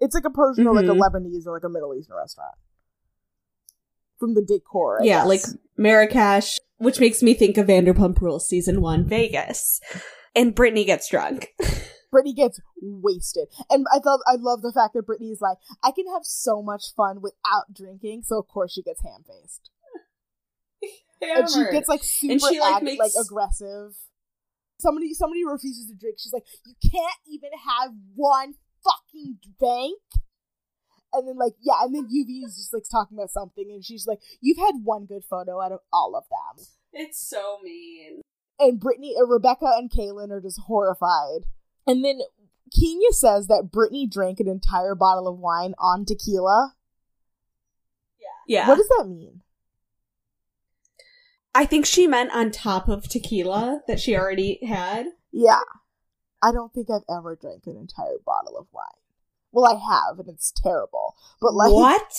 It's 0.01 0.15
like 0.15 0.25
a 0.25 0.31
Persian 0.31 0.67
or 0.67 0.75
like 0.75 0.87
a 0.87 0.89
Mhm. 0.89 0.99
Lebanese 1.01 1.47
or 1.47 1.53
like 1.53 1.65
a 1.65 1.69
Middle 1.69 1.95
Eastern 1.95 2.17
restaurant. 2.17 2.55
From 4.19 4.35
the 4.35 4.41
decor, 4.43 5.03
I 5.03 5.05
yeah, 5.05 5.19
guess. 5.21 5.27
like 5.29 5.43
Marrakesh, 5.77 6.59
which 6.79 6.99
makes 7.01 7.23
me 7.23 7.35
think 7.35 7.59
of 7.59 7.67
Vanderpump 7.67 8.19
Rules 8.23 8.49
season 8.49 8.81
one, 8.81 9.05
Vegas. 9.07 9.79
And 10.35 10.55
Brittany 10.55 10.85
gets 10.87 11.09
drunk. 11.11 11.55
Brittany 12.11 12.35
gets 12.35 12.61
wasted, 12.81 13.49
and 13.71 13.87
I 13.93 13.99
thought 13.99 14.21
I 14.27 14.37
love 14.37 14.63
the 14.63 14.73
fact 14.73 14.95
that 14.95 15.07
Brittany 15.07 15.31
is 15.31 15.41
like, 15.41 15.59
I 15.83 15.91
can 15.91 16.07
have 16.13 16.25
so 16.25 16.63
much 16.63 16.95
fun 16.97 17.21
without 17.21 17.73
drinking, 17.75 18.23
so 18.25 18.39
of 18.39 18.47
course 18.49 18.73
she 18.73 18.83
gets 18.83 19.03
ham 19.03 19.25
faced, 19.27 19.71
and 21.23 21.49
she 21.51 21.65
gets 21.73 21.89
like 21.89 22.03
super 22.03 22.33
And 22.33 22.41
she, 22.41 22.61
like, 22.61 22.77
ag- 22.77 22.83
makes- 22.83 22.99
like 23.01 23.13
aggressive. 23.25 23.93
Somebody 24.79 25.15
somebody 25.15 25.45
refuses 25.45 25.87
to 25.89 25.95
drink. 25.95 26.17
She's 26.19 26.35
like, 26.35 26.45
you 26.67 26.75
can't 26.91 27.17
even 27.27 27.51
have 27.67 27.93
one 28.15 28.55
fucking 28.85 29.39
drink. 29.59 30.01
And 31.13 31.27
then 31.27 31.37
like 31.39 31.55
yeah, 31.63 31.77
and 31.83 31.95
then 31.95 32.05
Lluvy 32.05 32.45
is 32.45 32.57
just 32.57 32.75
like 32.75 32.83
talking 32.91 33.17
about 33.17 33.31
something, 33.31 33.65
and 33.71 33.83
she's 33.83 34.07
like, 34.07 34.19
"You've 34.43 34.59
had 34.59 34.75
one 34.85 35.07
good 35.07 35.25
photo 35.25 35.63
out 35.63 35.73
of 35.73 35.79
all 35.93 36.15
of 36.15 36.25
them." 36.29 36.67
It's 36.93 37.19
so 37.19 37.59
mean. 37.63 38.21
and 38.59 38.79
Brittany, 38.79 39.15
uh, 39.19 39.25
Rebecca, 39.25 39.71
and 39.79 39.91
Kahlen 39.91 40.31
are 40.31 40.43
just 40.43 40.61
horrified. 40.67 41.47
And 41.87 42.05
then 42.05 42.21
Keenyah 42.77 43.13
says 43.13 43.47
that 43.47 43.71
Brittany 43.71 44.07
drank 44.07 44.41
an 44.41 44.49
entire 44.49 44.95
bottle 44.95 45.29
of 45.29 45.39
wine 45.39 45.75
on 45.79 46.05
tequila. 46.05 46.75
Yeah. 48.21 48.61
Yeah. 48.61 48.69
What 48.69 48.79
does 48.79 48.89
that 48.99 49.09
mean? 49.09 49.43
I 51.57 51.65
think 51.65 51.87
she 51.87 52.07
meant 52.07 52.33
on 52.33 52.51
top 52.51 52.87
of 52.87 53.09
tequila 53.09 53.81
that 53.89 53.99
she 53.99 54.15
already 54.15 54.59
had. 54.67 55.07
Yeah, 55.33 55.63
I 56.43 56.53
don't 56.53 56.71
think 56.75 56.89
I've 56.91 57.01
ever 57.09 57.35
drank 57.35 57.63
an 57.65 57.79
entire 57.79 58.19
bottle 58.27 58.59
of 58.59 58.67
wine. 58.73 58.85
Well, 59.53 59.65
I 59.65 59.79
have, 59.79 60.19
and 60.19 60.29
it's 60.29 60.53
terrible. 60.53 61.15
But 61.41 61.55
like, 61.55 61.73
what? 61.73 62.13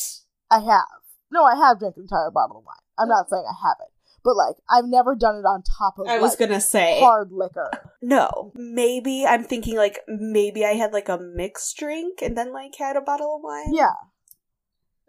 I 0.49 0.61
have. 0.61 1.03
No, 1.29 1.43
I 1.43 1.55
have 1.55 1.77
drank 1.77 1.97
an 1.97 2.03
entire 2.03 2.31
bottle 2.31 2.57
of 2.57 2.65
wine. 2.65 2.77
I'm 2.97 3.09
not 3.09 3.29
saying 3.29 3.43
I 3.47 3.53
haven't, 3.61 3.91
but 4.23 4.35
like, 4.35 4.55
I've 4.69 4.85
never 4.85 5.15
done 5.15 5.35
it 5.35 5.45
on 5.45 5.63
top 5.63 5.99
of. 5.99 6.07
I 6.07 6.19
was 6.19 6.31
like, 6.31 6.49
gonna 6.49 6.61
say 6.61 6.99
hard 6.99 7.31
liquor. 7.31 7.69
no. 8.01 8.51
Maybe 8.55 9.25
I'm 9.25 9.43
thinking 9.43 9.77
like 9.77 9.99
maybe 10.07 10.65
I 10.65 10.73
had 10.73 10.93
like 10.93 11.09
a 11.09 11.17
mixed 11.17 11.77
drink 11.77 12.21
and 12.21 12.37
then 12.37 12.51
like 12.53 12.75
had 12.77 12.95
a 12.97 13.01
bottle 13.01 13.35
of 13.37 13.41
wine. 13.43 13.73
Yeah, 13.73 13.95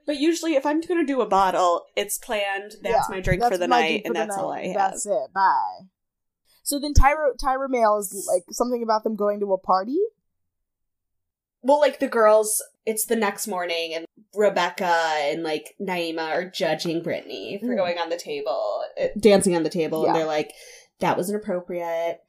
But 0.06 0.16
usually, 0.18 0.54
if 0.54 0.64
I'm 0.64 0.80
gonna 0.80 1.04
do 1.04 1.20
a 1.20 1.26
bottle, 1.26 1.86
it's 1.96 2.18
planned. 2.18 2.72
That's 2.82 3.09
yeah, 3.09 3.14
my 3.14 3.20
drink 3.20 3.40
that's 3.40 3.52
for 3.52 3.59
the 3.59 3.68
night, 3.68 4.02
for 4.02 4.09
and 4.09 4.14
the 4.16 4.18
that's 4.20 4.36
all 4.36 4.52
I 4.52 4.66
have. 4.68 4.74
That's 4.74 5.06
it. 5.06 5.32
Bye. 5.34 5.86
So 6.62 6.78
then 6.78 6.92
Tyra 6.92 7.34
Tyra 7.42 7.68
Mail 7.68 7.96
is 7.98 8.28
like 8.32 8.44
something 8.50 8.82
about 8.82 9.02
them 9.04 9.16
going 9.16 9.40
to 9.40 9.52
a 9.52 9.59
party. 9.59 9.96
Well, 11.62 11.80
like 11.80 11.98
the 11.98 12.09
girls, 12.09 12.62
it's 12.89 13.05
the 13.05 13.16
next 13.16 13.47
morning, 13.47 13.93
and 13.95 14.07
Rebecca 14.34 14.84
and 15.20 15.43
like 15.43 15.74
Naima 15.80 16.30
are 16.30 16.45
judging 16.51 17.03
Brittany 17.03 17.59
for 17.61 17.66
Mm. 17.68 17.76
going 17.76 17.99
on 17.99 18.09
the 18.09 18.16
table, 18.16 18.82
uh, 19.01 19.09
dancing 19.18 19.55
on 19.55 19.62
the 19.62 19.70
table, 19.70 20.03
Yeah. 20.03 20.09
and 20.09 20.16
they're 20.16 20.26
like, 20.26 20.53
"That 21.01 21.16
was 21.16 21.28
inappropriate," 21.28 22.20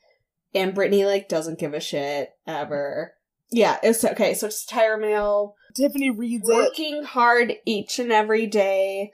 and 0.53 0.75
Brittany 0.75 1.05
like 1.05 1.29
doesn't 1.29 1.59
give 1.59 1.73
a 1.73 1.79
shit 1.79 2.31
ever. 2.45 3.15
Yeah, 3.51 3.79
it's 3.81 4.03
okay. 4.03 4.33
So 4.33 4.47
it's 4.47 4.65
Tyra 4.65 4.99
Mail 4.99 5.55
Tiffany 5.75 6.09
reads 6.11 6.47
it. 6.49 6.53
working 6.53 7.03
hard 7.03 7.55
each 7.65 7.97
and 7.99 8.11
every 8.11 8.45
day. 8.45 9.11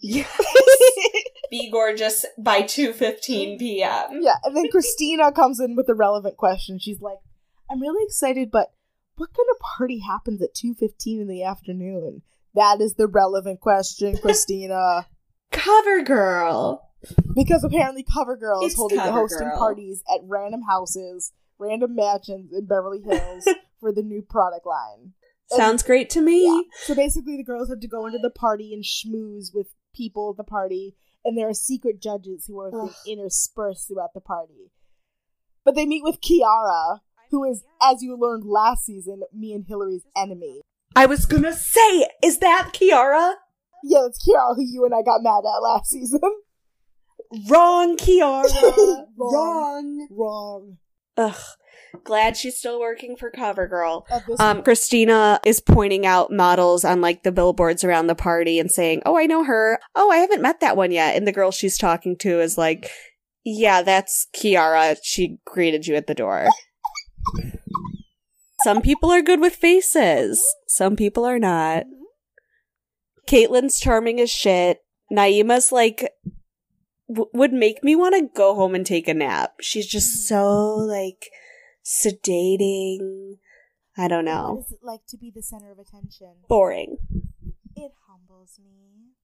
Yes. 0.00 0.28
Be 1.50 1.70
gorgeous 1.70 2.24
by 2.38 2.62
two 2.62 2.92
fifteen 2.92 3.58
p.m. 3.58 4.20
Yeah, 4.22 4.36
and 4.44 4.56
then 4.56 4.68
Christina 4.70 5.32
comes 5.32 5.58
in 5.60 5.74
with 5.76 5.88
a 5.88 5.94
relevant 5.94 6.36
question. 6.36 6.78
She's 6.78 7.00
like, 7.00 7.18
"I'm 7.70 7.80
really 7.80 8.04
excited, 8.04 8.50
but 8.50 8.72
what 9.20 9.30
kind 9.34 9.46
of 9.52 9.58
party 9.60 10.00
happens 10.00 10.42
at 10.42 10.54
2:15 10.54 11.20
in 11.20 11.28
the 11.28 11.42
afternoon?" 11.42 12.22
That 12.54 12.80
is 12.80 12.94
the 12.94 13.06
relevant 13.06 13.60
question, 13.60 14.16
Christina, 14.22 15.06
Cover 15.52 16.02
girl. 16.02 16.88
because 17.34 17.62
apparently 17.64 18.02
CoverGirl 18.04 18.62
is 18.64 18.72
It's 18.72 18.76
holding 18.76 18.98
hosting 18.98 19.46
CoverGirl. 19.48 19.58
parties 19.58 20.02
at 20.12 20.20
random 20.24 20.62
houses, 20.68 21.32
random 21.58 21.94
mansions 21.94 22.52
in 22.52 22.66
Beverly 22.66 23.00
Hills 23.04 23.46
for 23.78 23.92
the 23.92 24.02
new 24.02 24.22
product 24.22 24.66
line. 24.66 25.12
Sounds 25.50 25.82
great 25.82 26.10
to 26.10 26.20
me. 26.20 26.44
Yeah. 26.46 26.60
So 26.84 26.94
basically, 26.94 27.36
the 27.36 27.44
girls 27.44 27.68
have 27.70 27.80
to 27.80 27.88
go 27.88 28.06
into 28.06 28.18
the 28.18 28.30
party 28.30 28.72
and 28.74 28.84
schmooze 28.84 29.52
with 29.54 29.68
people 29.94 30.30
at 30.30 30.36
the 30.36 30.48
party, 30.48 30.94
and 31.24 31.36
there 31.36 31.48
are 31.48 31.54
secret 31.54 32.00
judges 32.00 32.46
who 32.46 32.58
are 32.60 32.70
Ugh. 32.84 32.92
interspersed 33.06 33.88
throughout 33.88 34.14
the 34.14 34.20
party. 34.20 34.70
But 35.64 35.74
they 35.74 35.86
meet 35.86 36.04
with 36.04 36.20
Kiara, 36.20 37.00
who 37.30 37.44
is, 37.44 37.64
as 37.82 38.02
you 38.02 38.16
learned 38.18 38.44
last 38.44 38.84
season, 38.84 39.22
me 39.34 39.52
and 39.52 39.64
Hillary's 39.66 40.04
enemy. 40.16 40.60
I 40.96 41.06
was 41.06 41.26
gonna 41.26 41.52
say, 41.52 42.06
is 42.22 42.38
that 42.38 42.70
Kiara? 42.72 43.34
Yeah, 43.84 44.06
it's 44.06 44.26
Kiara 44.26 44.56
who 44.56 44.62
you 44.62 44.84
and 44.84 44.94
I 44.94 45.02
got 45.02 45.22
mad 45.22 45.42
at 45.46 45.62
last 45.62 45.90
season. 45.90 46.20
Wrong, 47.48 47.96
Kiara. 47.96 49.06
Wrong. 49.16 50.08
Wrong. 50.10 50.76
Ugh. 51.16 51.36
Glad 52.04 52.36
she's 52.36 52.56
still 52.56 52.78
working 52.78 53.16
for 53.16 53.30
CoverGirl. 53.30 54.04
Um, 54.38 54.62
Christina 54.62 55.40
is 55.44 55.60
pointing 55.60 56.06
out 56.06 56.32
models 56.32 56.84
on 56.84 57.00
like 57.00 57.24
the 57.24 57.32
billboards 57.32 57.82
around 57.82 58.06
the 58.06 58.14
party 58.14 58.60
and 58.60 58.70
saying, 58.70 59.02
"Oh, 59.04 59.16
I 59.16 59.26
know 59.26 59.42
her. 59.42 59.80
Oh, 59.96 60.10
I 60.10 60.18
haven't 60.18 60.42
met 60.42 60.60
that 60.60 60.76
one 60.76 60.92
yet." 60.92 61.16
And 61.16 61.26
the 61.26 61.32
girl 61.32 61.50
she's 61.50 61.76
talking 61.76 62.16
to 62.18 62.40
is 62.40 62.56
like, 62.56 62.90
"Yeah, 63.44 63.82
that's 63.82 64.28
Kiara. 64.36 64.96
She 65.02 65.38
greeted 65.44 65.86
you 65.86 65.96
at 65.96 66.06
the 66.06 66.14
door." 66.14 66.48
Some 68.62 68.82
people 68.82 69.10
are 69.10 69.22
good 69.22 69.40
with 69.40 69.54
faces. 69.54 70.42
Some 70.66 70.96
people 70.96 71.24
are 71.24 71.38
not. 71.38 71.84
Kahlen's 73.26 73.80
charming 73.80 74.20
as 74.20 74.30
shit. 74.30 74.84
Naima's 75.10 75.72
like 75.72 76.12
w- 77.08 77.30
would 77.32 77.52
make 77.52 77.82
me 77.82 77.96
want 77.96 78.14
to 78.14 78.30
go 78.34 78.54
home 78.54 78.74
and 78.74 78.84
take 78.84 79.08
a 79.08 79.14
nap. 79.14 79.54
She's 79.60 79.86
just 79.86 80.10
mm-hmm. 80.10 80.34
so 80.34 80.74
like 80.76 81.30
sedating. 81.84 83.38
I 83.96 84.08
don't 84.08 84.24
know. 84.24 84.54
What 84.54 84.66
is 84.66 84.72
it 84.72 84.78
like 84.82 85.06
to 85.08 85.16
be 85.16 85.32
the 85.34 85.42
center 85.42 85.72
of 85.72 85.78
attention? 85.78 86.34
Boring. 86.48 86.98
It 87.76 87.92
humbles 88.08 88.58
me. 88.62 89.14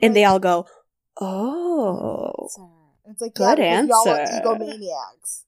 And 0.00 0.14
they 0.14 0.24
all 0.24 0.38
go, 0.38 0.66
"Oh." 1.20 2.32
Answer. 2.42 2.84
It's 3.06 3.20
like 3.20 3.34
Good 3.34 3.58
yeah, 3.58 3.82
because 3.82 4.04
y'all 4.06 4.14
are 4.14 4.20
answer. 4.20 4.40
egomaniacs. 4.40 5.43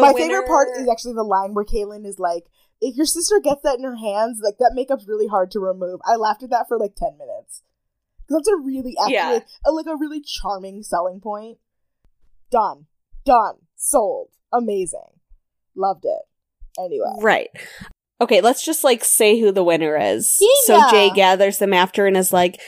My 0.00 0.12
favorite 0.12 0.46
part 0.46 0.68
is 0.76 0.88
actually 0.88 1.14
the 1.14 1.22
line 1.24 1.54
where 1.54 1.64
Kahlen 1.64 2.06
is 2.06 2.18
like, 2.18 2.46
"If 2.80 2.96
your 2.96 3.06
sister 3.06 3.40
gets 3.40 3.62
that 3.62 3.78
in 3.78 3.84
her 3.84 3.96
hands, 3.96 4.40
like 4.42 4.58
that 4.58 4.72
makeup's 4.74 5.06
really 5.08 5.26
hard 5.26 5.50
to 5.52 5.60
remove." 5.60 6.00
I 6.04 6.16
laughed 6.16 6.42
at 6.42 6.50
that 6.50 6.68
for 6.68 6.78
like 6.78 6.94
ten 6.94 7.16
minutes. 7.18 7.62
'Cause 8.28 8.38
That's 8.38 8.48
a 8.48 8.56
really 8.56 8.96
actually 8.98 9.14
Yeah. 9.14 9.40
a, 9.66 9.72
like 9.72 9.86
a 9.86 9.96
really 9.96 10.20
charming 10.20 10.82
selling 10.82 11.20
point. 11.20 11.58
Done, 12.50 12.86
done, 13.24 13.66
sold, 13.76 14.30
amazing, 14.52 15.20
loved 15.74 16.04
it. 16.04 16.22
Anyway, 16.78 17.12
Right. 17.20 17.50
Okay, 18.20 18.40
let's 18.40 18.64
just 18.64 18.84
like 18.84 19.04
say 19.04 19.40
who 19.40 19.50
the 19.50 19.64
winner 19.64 19.96
is. 19.96 20.30
So 20.64 20.80
Jay 20.90 21.10
gathers 21.10 21.58
them 21.58 21.72
after 21.72 22.06
and 22.06 22.16
is 22.16 22.32
like, 22.32 22.60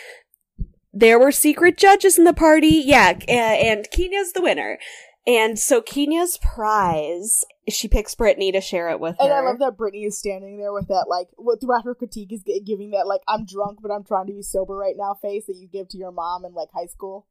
there 0.92 1.18
were 1.18 1.30
secret 1.32 1.76
judges 1.76 2.18
in 2.18 2.24
the 2.24 2.32
party. 2.32 2.82
Yeah, 2.84 3.18
and 3.28 3.86
Keenyah's 3.90 4.32
the 4.32 4.42
winner. 4.42 4.78
And 5.26 5.56
so 5.58 5.80
Keenyah's 5.80 6.36
prize, 6.38 7.44
she 7.68 7.86
picks 7.86 8.14
Brittany 8.14 8.50
to 8.52 8.60
share 8.60 8.88
it 8.90 8.98
with 8.98 9.16
and 9.20 9.28
her. 9.28 9.34
I 9.34 9.40
love 9.48 9.60
that 9.60 9.76
Brittany 9.76 10.04
is 10.04 10.18
standing 10.18 10.58
there 10.58 10.72
with 10.72 10.88
that 10.88 11.06
like 11.08 11.28
what 11.36 11.60
throughout 11.60 11.84
her 11.84 11.94
critique 11.94 12.32
is 12.32 12.42
giving 12.42 12.90
that 12.90 13.06
like 13.06 13.20
I'm 13.28 13.44
drunk 13.46 13.78
but 13.80 13.90
I'm 13.92 14.02
trying 14.04 14.26
to 14.26 14.32
be 14.32 14.42
sober 14.42 14.74
right 14.76 14.96
now 14.96 15.14
face 15.14 15.46
that 15.46 15.56
you 15.56 15.68
give 15.68 15.88
to 15.90 15.96
your 15.96 16.10
mom 16.10 16.44
in 16.44 16.54
like 16.54 16.68
high 16.74 16.86
school 16.86 17.28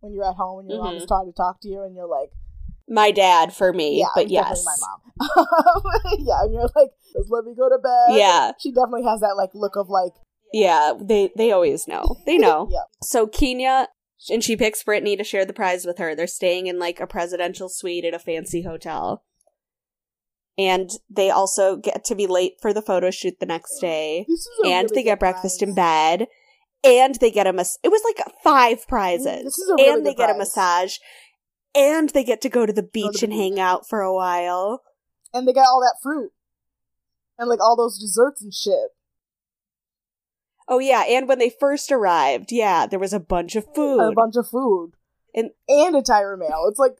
when 0.00 0.14
you're 0.14 0.24
at 0.24 0.36
home 0.36 0.60
and 0.60 0.70
your 0.70 0.82
mom 0.82 0.94
Mhm. 0.94 0.96
is 1.02 1.06
trying 1.06 1.26
to 1.26 1.32
talk 1.32 1.60
to 1.60 1.68
you 1.68 1.82
and 1.82 1.94
you're 1.94 2.06
like 2.08 2.30
My 2.88 3.10
dad 3.10 3.52
for 3.52 3.72
me, 3.72 4.00
yeah, 4.00 4.08
but 4.16 4.30
yes. 4.30 4.64
my 4.64 4.74
mom. 4.80 5.00
yeah, 6.20 6.42
and 6.42 6.54
you're 6.54 6.68
like, 6.74 6.90
just 7.12 7.30
let 7.30 7.44
me 7.44 7.54
go 7.54 7.68
to 7.68 7.78
bed. 7.78 8.16
Yeah. 8.18 8.52
she 8.58 8.72
definitely 8.72 9.04
has 9.04 9.20
that 9.20 9.36
like 9.36 9.50
look 9.54 9.76
of 9.76 9.88
like, 9.90 10.14
Yeah, 10.54 10.94
they 10.98 11.30
they 11.36 11.52
always 11.52 11.86
know. 11.86 12.16
They 12.24 12.38
know. 12.38 12.66
yeah, 12.72 12.84
So 13.02 13.26
Keenyah 13.26 13.86
and 14.28 14.44
she 14.44 14.56
picks 14.56 14.82
Brittany 14.82 15.16
to 15.16 15.24
share 15.24 15.44
the 15.44 15.52
prize 15.52 15.86
with 15.86 15.98
her. 15.98 16.14
They're 16.14 16.26
staying 16.26 16.66
in 16.66 16.78
like 16.78 17.00
a 17.00 17.06
presidential 17.06 17.68
suite 17.68 18.04
at 18.04 18.14
a 18.14 18.18
fancy 18.18 18.62
hotel. 18.62 19.24
And 20.58 20.90
they 21.08 21.30
also 21.30 21.76
get 21.76 22.04
to 22.06 22.14
be 22.14 22.26
late 22.26 22.54
for 22.60 22.74
the 22.74 22.82
photo 22.82 23.10
shoot 23.10 23.40
the 23.40 23.46
next 23.46 23.78
day. 23.80 24.26
this 24.28 24.40
is 24.40 24.48
a 24.64 24.68
And 24.68 24.84
really 24.90 24.94
they 24.96 25.02
get 25.04 25.20
breakfast 25.20 25.62
in 25.62 25.74
bed. 25.74 26.26
And 26.84 27.14
they 27.16 27.30
get 27.30 27.46
a 27.46 27.52
mas- 27.52 27.78
it 27.82 27.88
was 27.88 28.02
like 28.04 28.26
five 28.42 28.86
prizes. 28.86 29.44
This 29.44 29.58
is 29.58 29.70
a 29.70 29.74
really 29.74 29.90
and 29.90 30.06
they 30.06 30.14
get 30.14 30.34
a 30.34 30.36
massage. 30.38 30.96
And 31.74 32.10
they 32.10 32.24
get 32.24 32.40
to 32.42 32.48
go 32.48 32.66
to 32.66 32.72
the 32.72 32.82
beach 32.82 33.20
the 33.20 33.26
and 33.26 33.32
hang 33.32 33.60
out 33.60 33.88
for 33.88 34.00
a 34.00 34.12
while. 34.14 34.82
and 35.32 35.46
they 35.46 35.52
got 35.52 35.66
all 35.68 35.80
that 35.80 35.96
fruit 36.02 36.32
and 37.38 37.48
like 37.48 37.60
all 37.60 37.76
those 37.76 37.98
desserts 37.98 38.42
and 38.42 38.52
shit. 38.52 38.90
Oh 40.72 40.78
yeah, 40.78 41.02
and 41.06 41.26
when 41.28 41.38
they 41.40 41.50
first 41.50 41.90
arrived, 41.90 42.52
yeah, 42.52 42.86
there 42.86 43.00
was 43.00 43.12
a 43.12 43.20
bunch 43.20 43.56
of 43.56 43.66
food. 43.74 43.98
a 44.00 44.12
bunch 44.12 44.36
of 44.36 44.48
food 44.48 44.92
And- 45.34 45.50
and 45.68 45.96
a 45.96 46.00
Tyra 46.00 46.38
mail. 46.38 46.64
It's 46.68 46.78
like 46.78 46.96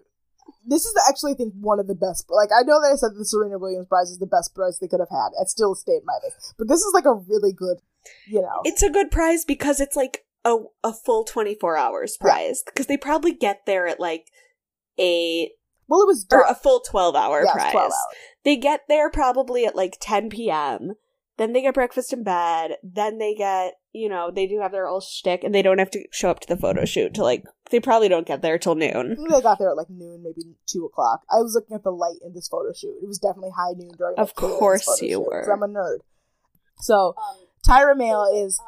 this 0.66 0.84
is 0.84 0.94
actually 1.08 1.32
I 1.32 1.36
think 1.36 1.54
one 1.60 1.78
of 1.80 1.86
the 1.86 1.94
best. 1.94 2.26
Like 2.28 2.50
I 2.52 2.62
know 2.64 2.80
that 2.82 2.90
I 2.92 2.96
said 2.96 3.12
the 3.16 3.24
Serena 3.24 3.58
Williams 3.58 3.86
prize 3.86 4.10
is 4.10 4.18
the 4.18 4.26
best 4.26 4.54
prize 4.54 4.78
they 4.80 4.88
could 4.88 5.00
have 5.00 5.08
had. 5.08 5.28
It 5.40 5.48
still 5.48 5.74
stayed 5.76 6.02
my 6.04 6.18
list, 6.24 6.54
but 6.58 6.68
this 6.68 6.80
is 6.80 6.92
like 6.92 7.04
a 7.06 7.14
really 7.14 7.52
good, 7.52 7.78
you 8.26 8.42
know. 8.42 8.60
It's 8.64 8.82
a 8.82 8.90
good 8.90 9.10
prize 9.12 9.44
because 9.44 9.80
it's 9.80 9.96
like 9.96 10.24
a 10.44 10.56
a 10.82 10.92
full 10.92 11.22
24 11.24 11.76
hours 11.76 12.16
prize 12.16 12.62
because 12.66 12.86
they 12.88 12.96
probably 12.96 13.32
get 13.32 13.66
there 13.66 13.86
at 13.86 14.00
like 14.00 14.26
a 14.98 15.50
well, 15.86 16.02
it 16.02 16.06
was 16.06 16.26
or 16.32 16.42
a 16.48 16.54
full 16.54 16.80
12 16.80 17.14
hour 17.16 17.42
yeah, 17.44 17.52
prize. 17.52 17.72
twelve 17.72 17.92
hours. 17.92 18.16
They 18.44 18.56
get 18.56 18.82
there 18.88 19.10
probably 19.10 19.64
at 19.66 19.76
like 19.76 19.96
10 20.00 20.28
p.m. 20.30 20.92
Then 21.40 21.54
they 21.54 21.62
get 21.62 21.72
breakfast 21.72 22.12
in 22.12 22.22
bed. 22.22 22.72
Then 22.82 23.16
they 23.16 23.34
get, 23.34 23.72
you 23.94 24.10
know, 24.10 24.30
they 24.30 24.46
do 24.46 24.60
have 24.60 24.72
their 24.72 24.86
old 24.86 25.04
shtick 25.04 25.42
and 25.42 25.54
they 25.54 25.62
don't 25.62 25.78
have 25.78 25.90
to 25.92 26.04
show 26.12 26.28
up 26.28 26.40
to 26.40 26.46
the 26.46 26.54
photo 26.54 26.84
shoot 26.84 27.14
till 27.14 27.24
like, 27.24 27.44
they 27.70 27.80
probably 27.80 28.10
don't 28.10 28.26
get 28.26 28.42
there 28.42 28.58
till 28.58 28.74
noon. 28.74 29.16
think 29.16 29.30
they 29.30 29.40
got 29.40 29.58
there 29.58 29.70
at 29.70 29.76
like 29.78 29.88
noon, 29.88 30.22
maybe 30.22 30.42
two 30.66 30.84
o'clock. 30.84 31.22
I 31.30 31.36
was 31.36 31.54
looking 31.54 31.74
at 31.74 31.82
the 31.82 31.92
light 31.92 32.18
in 32.22 32.34
this 32.34 32.46
photo 32.46 32.74
shoot. 32.74 32.94
It 33.02 33.06
was 33.06 33.18
definitely 33.18 33.52
high 33.56 33.72
noon 33.74 33.92
during. 33.96 34.16
Of 34.18 34.34
course 34.34 34.86
you 35.00 35.08
shoot, 35.08 35.20
were. 35.20 35.50
I'm 35.50 35.62
a 35.62 35.66
nerd. 35.66 36.00
So 36.76 37.14
Tyra 37.66 37.96
Mail 37.96 38.26
is. 38.30 38.60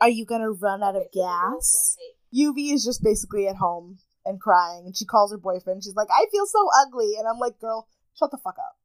Are 0.00 0.08
you 0.08 0.24
gonna 0.24 0.52
run 0.52 0.82
out 0.82 0.96
of 0.96 1.02
gas? 1.12 1.98
Lluvy 2.34 2.72
is 2.72 2.82
just 2.82 3.04
basically 3.04 3.46
at 3.46 3.56
home 3.56 3.98
and 4.24 4.40
crying, 4.40 4.84
and 4.86 4.96
she 4.96 5.04
calls 5.04 5.32
her 5.32 5.38
boyfriend. 5.38 5.84
She's 5.84 5.96
like, 5.96 6.08
"I 6.10 6.24
feel 6.32 6.46
so 6.46 6.66
ugly," 6.80 7.16
and 7.18 7.28
I'm 7.28 7.38
like, 7.38 7.58
"Girl, 7.60 7.88
shut 8.18 8.30
the 8.30 8.38
fuck 8.38 8.56
up. 8.58 8.78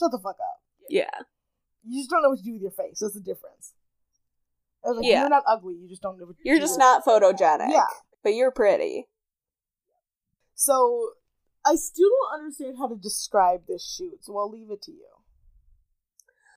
Shut 0.00 0.10
the 0.10 0.18
fuck 0.18 0.34
up. 0.40 0.62
Yeah. 0.88 1.10
You 1.84 2.00
just 2.00 2.10
don't 2.10 2.22
know 2.22 2.30
what 2.30 2.38
to 2.38 2.44
do 2.44 2.52
with 2.52 2.62
your 2.62 2.70
face. 2.70 3.00
That's 3.00 3.14
the 3.14 3.20
difference." 3.20 3.74
I 4.84 4.88
was 4.88 4.98
like, 4.98 5.06
Yeah. 5.06 5.20
"You're 5.20 5.28
not 5.28 5.44
ugly. 5.46 5.74
You 5.74 5.88
just 5.88 6.02
don't 6.02 6.18
know 6.18 6.26
what 6.26 6.36
to 6.36 6.42
You're 6.44 6.58
just 6.58 6.78
not 6.78 7.04
photogenic. 7.04 7.70
Yeah. 7.70 7.86
But 8.22 8.34
you're 8.34 8.50
pretty. 8.50 9.08
So 10.54 11.12
I 11.64 11.74
still 11.74 12.08
don't 12.08 12.40
understand 12.40 12.76
how 12.78 12.88
to 12.88 12.96
describe 12.96 13.66
this 13.66 13.86
shoot, 13.86 14.24
so 14.24 14.36
I'll 14.38 14.50
leave 14.50 14.70
it 14.70 14.82
to 14.82 14.92
you. 14.92 15.06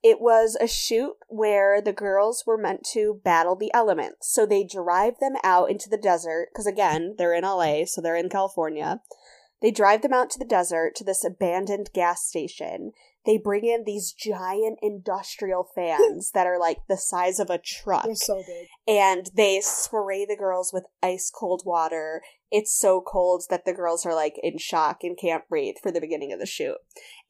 It 0.02 0.20
was 0.20 0.56
a 0.60 0.66
shoot 0.66 1.14
where 1.28 1.80
the 1.80 1.94
girls 1.94 2.44
were 2.46 2.58
meant 2.58 2.84
to 2.92 3.20
battle 3.24 3.56
the 3.56 3.72
elements. 3.72 4.30
So 4.30 4.44
they 4.44 4.62
drive 4.62 5.18
them 5.18 5.36
out 5.42 5.70
into 5.70 5.88
the 5.88 5.96
desert, 5.96 6.48
because 6.52 6.66
again, 6.66 7.14
they're 7.16 7.32
in 7.32 7.44
LA, 7.44 7.86
so 7.86 8.02
they're 8.02 8.16
in 8.16 8.28
California. 8.28 9.00
They 9.62 9.70
drive 9.70 10.02
them 10.02 10.12
out 10.12 10.28
to 10.30 10.38
the 10.38 10.44
desert 10.44 10.94
to 10.96 11.04
this 11.04 11.24
abandoned 11.24 11.90
gas 11.94 12.26
station. 12.26 12.92
They 13.26 13.38
bring 13.38 13.64
in 13.64 13.84
these 13.84 14.12
giant 14.12 14.78
industrial 14.82 15.66
fans 15.74 16.30
that 16.34 16.46
are 16.46 16.58
like 16.58 16.78
the 16.88 16.96
size 16.98 17.38
of 17.38 17.48
a 17.48 17.58
truck. 17.58 18.04
They're 18.04 18.14
so 18.14 18.42
big. 18.46 18.66
and 18.86 19.30
they 19.34 19.60
spray 19.62 20.26
the 20.26 20.36
girls 20.36 20.72
with 20.72 20.84
ice 21.02 21.30
cold 21.34 21.62
water. 21.64 22.22
It's 22.50 22.78
so 22.78 23.00
cold 23.00 23.44
that 23.50 23.64
the 23.64 23.72
girls 23.72 24.04
are 24.04 24.14
like 24.14 24.34
in 24.42 24.58
shock 24.58 24.98
and 25.02 25.16
can't 25.18 25.48
breathe 25.48 25.76
for 25.82 25.90
the 25.90 26.00
beginning 26.00 26.32
of 26.32 26.38
the 26.38 26.46
shoot. 26.46 26.76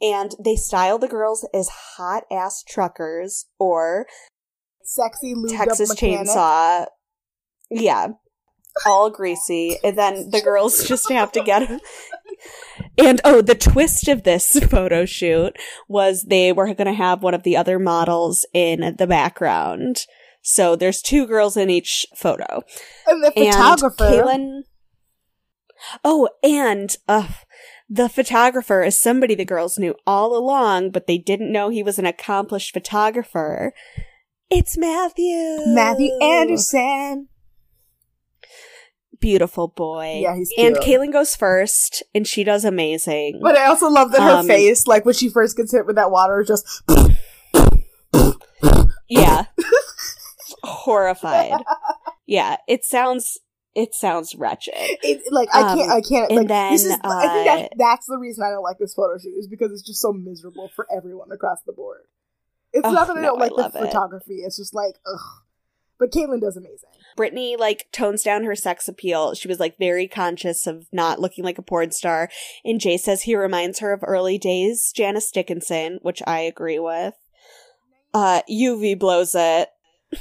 And 0.00 0.32
they 0.44 0.56
style 0.56 0.98
the 0.98 1.08
girls 1.08 1.46
as 1.54 1.68
hot 1.96 2.24
ass 2.30 2.62
truckers 2.62 3.46
or 3.58 4.06
Sexy 4.82 5.34
Texas. 5.48 5.94
Chainsaw. 5.94 6.86
Yeah. 7.70 8.08
All 8.86 9.10
greasy. 9.10 9.78
And 9.84 9.96
then 9.96 10.30
the 10.30 10.40
girls 10.40 10.86
just 10.88 11.10
have 11.10 11.32
to 11.32 11.42
get 11.42 11.62
And 12.96 13.20
oh, 13.24 13.42
the 13.42 13.54
twist 13.54 14.08
of 14.08 14.22
this 14.22 14.58
photo 14.70 15.04
shoot 15.04 15.56
was 15.88 16.24
they 16.24 16.52
were 16.52 16.66
going 16.74 16.86
to 16.86 16.92
have 16.92 17.22
one 17.22 17.34
of 17.34 17.42
the 17.42 17.56
other 17.56 17.78
models 17.78 18.46
in 18.52 18.94
the 18.98 19.06
background. 19.06 20.06
So 20.42 20.76
there's 20.76 21.00
two 21.00 21.26
girls 21.26 21.56
in 21.56 21.70
each 21.70 22.06
photo. 22.14 22.62
And 23.06 23.24
the 23.24 23.32
photographer. 23.32 24.04
Kahlen. 24.04 24.62
Oh, 26.04 26.28
and 26.42 26.94
uh, 27.08 27.28
the 27.88 28.08
photographer 28.08 28.82
is 28.82 28.98
somebody 28.98 29.34
the 29.34 29.44
girls 29.44 29.78
knew 29.78 29.94
all 30.06 30.36
along, 30.36 30.90
but 30.90 31.06
they 31.06 31.18
didn't 31.18 31.52
know 31.52 31.68
he 31.68 31.82
was 31.82 31.98
an 31.98 32.06
accomplished 32.06 32.72
photographer. 32.72 33.72
It's 34.50 34.76
Matthew. 34.76 35.58
Matthew 35.66 36.12
Anderson. 36.20 37.28
Beautiful 39.24 39.68
boy. 39.68 40.18
Yeah, 40.22 40.36
he's 40.36 40.52
And 40.58 40.78
cute. 40.80 41.00
Kahlen 41.00 41.10
goes 41.10 41.34
first, 41.34 42.02
and 42.14 42.26
she 42.26 42.44
does 42.44 42.62
amazing. 42.62 43.40
But 43.42 43.56
I 43.56 43.64
also 43.66 43.88
love 43.88 44.12
that 44.12 44.20
her 44.20 44.40
Um, 44.40 44.46
face, 44.46 44.86
like 44.86 45.06
when 45.06 45.14
she 45.14 45.30
first 45.30 45.56
gets 45.56 45.72
hit 45.72 45.86
with 45.86 45.96
that 45.96 46.10
water, 46.10 46.42
is 46.42 46.46
just 46.48 46.82
yeah. 49.08 49.46
Horrified. 50.62 51.52
Yeah, 52.26 52.56
it 52.68 52.84
sounds 52.84 53.38
it 53.74 53.94
sounds 53.94 54.34
wretched. 54.34 54.74
it, 54.76 55.22
like 55.32 55.48
I 55.54 55.74
can't, 55.74 55.90
Um, 55.90 55.96
I 55.96 56.00
can't. 56.00 56.30
and 56.30 56.48
Like 56.48 56.70
this 56.72 56.84
is, 56.84 56.88
then, 56.90 57.00
I 57.02 57.28
think 57.28 57.48
uh, 57.50 57.56
that, 57.56 57.72
that's 57.78 58.06
the 58.06 58.18
reason 58.18 58.44
I 58.44 58.50
don't 58.50 58.62
like 58.62 58.78
this 58.78 58.94
photo 58.94 59.16
shoot 59.18 59.34
is 59.38 59.48
because 59.48 59.72
it's 59.72 59.82
just 59.86 60.00
so 60.00 60.12
miserable 60.12 60.70
for 60.76 60.86
everyone 60.94 61.32
across 61.32 61.58
the 61.66 61.72
board. 61.72 62.02
It's 62.72 62.86
Ugh, 62.86 62.92
not 62.92 63.06
that 63.08 63.16
I 63.16 63.22
no, 63.22 63.28
don't 63.28 63.40
like 63.40 63.52
the 63.56 63.66
it. 63.78 63.86
photography; 63.86 64.42
it's 64.44 64.56
just 64.58 64.74
like 64.74 64.96
ugh. 65.06 65.43
But 66.04 66.12
Kahlen 66.12 66.42
does 66.42 66.54
amazing. 66.54 66.90
Brittany 67.16 67.56
like 67.56 67.86
tones 67.90 68.22
down 68.22 68.44
her 68.44 68.54
sex 68.54 68.88
appeal. 68.88 69.32
She 69.32 69.48
was 69.48 69.58
like 69.58 69.78
very 69.78 70.06
conscious 70.06 70.66
of 70.66 70.86
not 70.92 71.18
looking 71.18 71.44
like 71.44 71.56
a 71.56 71.62
porn 71.62 71.92
star. 71.92 72.28
And 72.62 72.78
Jay 72.78 72.98
says 72.98 73.22
he 73.22 73.34
reminds 73.34 73.78
her 73.78 73.90
of 73.90 74.04
early 74.06 74.36
days 74.36 74.92
Janice 74.94 75.30
Dickinson, 75.30 76.00
which 76.02 76.22
I 76.26 76.40
agree 76.40 76.78
with. 76.78 77.14
Uh, 78.12 78.42
Lluvy 78.50 78.98
blows 78.98 79.34
it. 79.34 79.70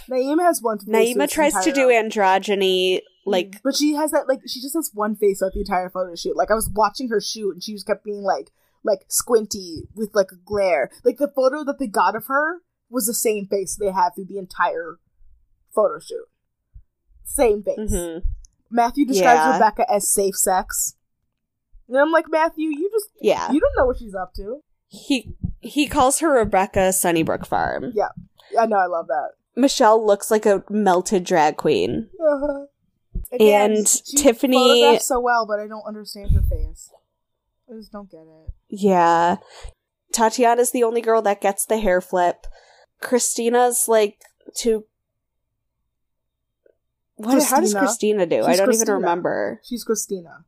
Naima 0.09 0.43
has 0.43 0.61
one. 0.61 0.79
face 0.79 0.87
Naima 0.87 1.29
tries 1.29 1.61
to 1.65 1.73
do 1.73 1.89
androgyny, 1.89 3.01
like 3.25 3.59
but 3.61 3.75
she 3.75 3.95
has 3.95 4.11
that 4.11 4.29
like 4.29 4.39
she 4.47 4.61
just 4.61 4.75
has 4.75 4.89
one 4.93 5.17
face 5.17 5.39
throughout 5.39 5.51
the 5.53 5.59
entire 5.59 5.89
photo 5.89 6.15
shoot. 6.15 6.37
Like 6.37 6.49
I 6.49 6.55
was 6.55 6.69
watching 6.73 7.09
her 7.09 7.19
shoot, 7.19 7.51
and 7.51 7.61
she 7.61 7.73
just 7.73 7.87
kept 7.87 8.05
being 8.05 8.23
like 8.23 8.51
like 8.85 9.03
squinty 9.09 9.83
with 9.93 10.11
like 10.13 10.31
a 10.31 10.37
glare. 10.45 10.91
Like 11.03 11.17
the 11.17 11.31
photo 11.35 11.65
that 11.65 11.77
they 11.77 11.87
got 11.87 12.15
of 12.15 12.27
her 12.27 12.61
was 12.89 13.05
the 13.05 13.13
same 13.13 13.47
face 13.47 13.75
they 13.75 13.91
had 13.91 14.11
through 14.15 14.27
the 14.29 14.37
entire 14.37 14.99
photo 15.73 15.99
shoot. 15.99 16.25
Same 17.23 17.63
face. 17.63 17.77
mhm. 17.91 18.23
Matthew 18.69 19.05
describes 19.05 19.39
Yeah. 19.39 19.53
Rebecca 19.53 19.91
as 19.91 20.07
safe 20.11 20.35
sex. 20.35 20.95
And 21.87 21.97
I'm 21.97 22.11
like, 22.11 22.25
Matthew, 22.29 22.69
you 22.69 22.89
just 22.91 23.09
yeah. 23.21 23.51
you 23.51 23.59
don't 23.59 23.75
know 23.77 23.85
what 23.85 23.97
she's 23.97 24.15
up 24.15 24.33
to. 24.35 24.61
He 24.87 25.35
he 25.59 25.87
calls 25.87 26.19
her 26.19 26.31
Rebecca 26.31 26.91
Sunnybrook 26.93 27.45
Farm. 27.45 27.91
Yeah. 27.95 28.09
I 28.59 28.65
know, 28.65 28.77
I 28.77 28.85
love 28.85 29.07
that. 29.07 29.31
Michelle 29.55 30.03
looks 30.05 30.29
like 30.31 30.45
a 30.45 30.63
melted 30.69 31.23
drag 31.23 31.57
queen. 31.57 32.09
Uh-huh. 32.19 32.65
And 33.39 33.87
she 33.87 34.17
Tiffany- 34.17 34.99
so 34.99 35.19
well, 35.19 35.45
but 35.45 35.59
I 35.59 35.67
don't 35.67 35.85
understand 35.87 36.31
her 36.31 36.41
face. 36.41 36.91
I 37.69 37.75
just 37.75 37.91
don't 37.91 38.09
get 38.09 38.21
it. 38.21 38.53
Yeah. 38.69 39.37
Tatiana's 40.11 40.71
the 40.71 40.83
only 40.83 41.01
girl 41.01 41.21
that 41.23 41.41
gets 41.41 41.65
the 41.65 41.77
hair 41.79 42.01
flip. 42.01 42.45
Christina's 43.01 43.87
like 43.87 44.21
too. 44.55 44.85
What, 47.15 47.43
how 47.43 47.59
does 47.59 47.73
Christina? 47.73 48.25
Do? 48.25 48.43
I 48.43 48.55
don't 48.55 48.65
Christina. 48.65 48.91
even 48.91 49.01
remember. 49.01 49.61
She's 49.63 49.83
Christina. 49.83 50.45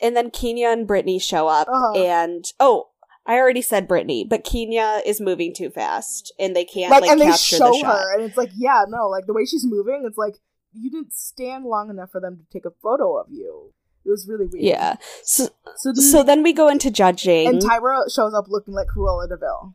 And 0.00 0.16
then 0.16 0.30
Keenyah 0.30 0.72
and 0.72 0.86
Brittany 0.86 1.18
show 1.18 1.48
up, 1.48 1.68
Uh-huh. 1.68 1.98
and 1.98 2.44
oh, 2.60 2.88
I 3.26 3.34
already 3.36 3.62
said 3.62 3.86
Brittany, 3.88 4.24
but 4.24 4.44
Keenyah 4.44 5.00
is 5.04 5.20
moving 5.20 5.52
too 5.52 5.70
fast, 5.70 6.32
and 6.38 6.54
they 6.56 6.64
can't 6.64 6.90
like, 6.90 7.02
like, 7.02 7.10
and 7.10 7.20
they 7.20 7.26
capture 7.26 7.56
show 7.56 7.72
the 7.72 7.78
shot. 7.80 7.98
her, 8.00 8.14
and 8.14 8.22
it's 8.22 8.36
like, 8.36 8.50
yeah, 8.56 8.84
no, 8.88 9.08
like 9.08 9.26
the 9.26 9.32
way 9.34 9.44
she's 9.44 9.66
moving, 9.66 10.04
it's 10.06 10.16
like 10.16 10.36
you 10.72 10.90
didn't 10.90 11.12
stand 11.12 11.64
long 11.64 11.90
enough 11.90 12.10
for 12.12 12.20
them 12.20 12.36
to 12.38 12.44
take 12.50 12.64
a 12.64 12.70
photo 12.82 13.16
of 13.18 13.26
you. 13.30 13.72
It 14.04 14.10
was 14.10 14.26
really 14.28 14.46
weird. 14.46 14.64
Yeah. 14.64 14.94
So, 15.24 15.48
So, 15.76 15.92
then, 15.92 16.02
so 16.02 16.22
then 16.22 16.42
we 16.42 16.52
go 16.54 16.68
into 16.68 16.90
judging. 16.90 17.46
and 17.48 17.60
Tyra 17.60 18.04
shows 18.14 18.32
up 18.32 18.46
looking 18.48 18.72
like 18.72 18.86
Cruella 18.96 19.28
de 19.28 19.36
Vil. 19.36 19.74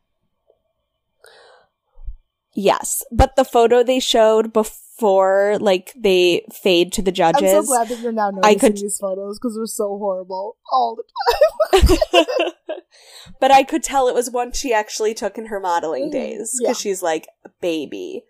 yes, 2.55 3.03
but 3.11 3.35
the 3.35 3.45
photo 3.45 3.83
they 3.83 3.99
showed 3.99 4.53
before, 4.53 4.79
like 5.59 5.93
they 5.95 6.45
fade 6.51 6.91
to 6.93 7.01
the 7.01 7.11
judges. 7.11 7.41
I'm 7.53 7.63
so 7.63 7.67
glad 7.67 7.87
that 7.89 7.99
you're 7.99 8.11
now 8.11 8.29
noticing 8.31 8.59
could- 8.59 8.77
these 8.77 8.97
photos 8.99 9.37
because 9.39 9.55
they're 9.55 9.65
so 9.65 9.97
horrible 9.97 10.57
all 10.71 10.95
the 10.95 11.77
time. 12.17 12.51
but 13.39 13.51
I 13.51 13.63
could 13.63 13.83
tell 13.83 14.07
it 14.07 14.15
was 14.15 14.29
one 14.31 14.51
she 14.51 14.73
actually 14.73 15.13
took 15.13 15.37
in 15.37 15.47
her 15.47 15.59
modeling 15.59 16.09
Mhm. 16.09 16.11
days 16.11 16.57
Yeah. 16.59 16.69
because 16.69 16.79
she's 16.81 17.01
like 17.03 17.27
a 17.45 17.49
baby. 17.61 18.23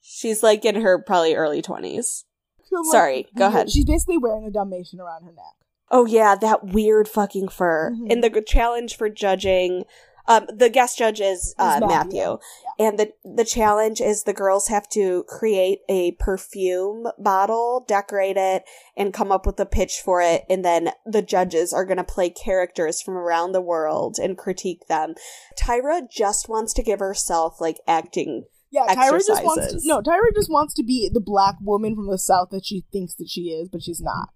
She's 0.00 0.42
like 0.42 0.64
in 0.64 0.76
her 0.76 1.02
probably 1.02 1.34
early 1.34 1.62
twenties. 1.62 2.24
time. 2.72 2.84
Sorry, 2.90 3.26
go 3.36 3.46
ahead. 3.46 3.70
She's 3.70 3.84
basically 3.84 4.18
wearing 4.18 4.44
a 4.44 4.50
Dalmatian 4.50 5.00
around 5.00 5.24
her 5.24 5.32
neck. 5.32 5.54
Oh 5.90 6.04
yeah, 6.04 6.34
that 6.34 6.64
weird 6.64 7.08
fucking 7.08 7.48
fur. 7.48 7.92
Mhm. 7.92 8.10
And 8.12 8.22
the 8.24 8.42
challenge 8.42 8.96
for 8.96 9.08
judging, 9.08 9.84
um, 10.28 10.46
the 10.54 10.68
guest 10.68 10.98
judge 10.98 11.20
is 11.20 11.54
uh, 11.58 11.78
Matthew, 11.80 11.88
Matthew, 11.88 12.38
and 12.78 12.98
the 12.98 13.12
the 13.24 13.44
challenge 13.44 14.00
is 14.00 14.22
the 14.22 14.32
girls 14.32 14.68
have 14.68 14.88
to 14.90 15.24
create 15.28 15.80
a 15.88 16.12
perfume 16.12 17.06
bottle, 17.18 17.84
decorate 17.86 18.36
it, 18.36 18.64
and 18.96 19.14
come 19.14 19.30
up 19.30 19.46
with 19.46 19.58
a 19.60 19.66
pitch 19.66 20.00
for 20.04 20.20
it, 20.20 20.44
and 20.50 20.64
then 20.64 20.90
the 21.04 21.22
judges 21.22 21.72
are 21.72 21.84
going 21.84 21.96
to 21.96 22.04
play 22.04 22.30
characters 22.30 23.00
from 23.00 23.14
around 23.14 23.52
the 23.52 23.60
world 23.60 24.16
and 24.18 24.38
critique 24.38 24.86
them. 24.88 25.14
Tyra 25.58 26.02
just 26.10 26.48
wants 26.48 26.72
to 26.74 26.82
give 26.82 26.98
herself 26.98 27.60
like 27.60 27.78
acting. 27.86 28.44
Yeah, 28.70 28.86
Tyra 28.94 29.24
just 29.24 29.44
wants 29.44 29.54
to, 29.54 29.62
Exercises. 29.62 29.84
no. 29.86 30.02
Tyra 30.02 30.34
just 30.34 30.50
wants 30.50 30.74
to 30.74 30.82
be 30.82 31.08
the 31.12 31.20
black 31.20 31.54
woman 31.62 31.94
from 31.94 32.08
the 32.08 32.18
south 32.18 32.48
that 32.50 32.66
she 32.66 32.84
thinks 32.92 33.14
that 33.14 33.28
she 33.28 33.42
is, 33.42 33.68
but 33.68 33.82
she's 33.82 34.02
not. 34.02 34.28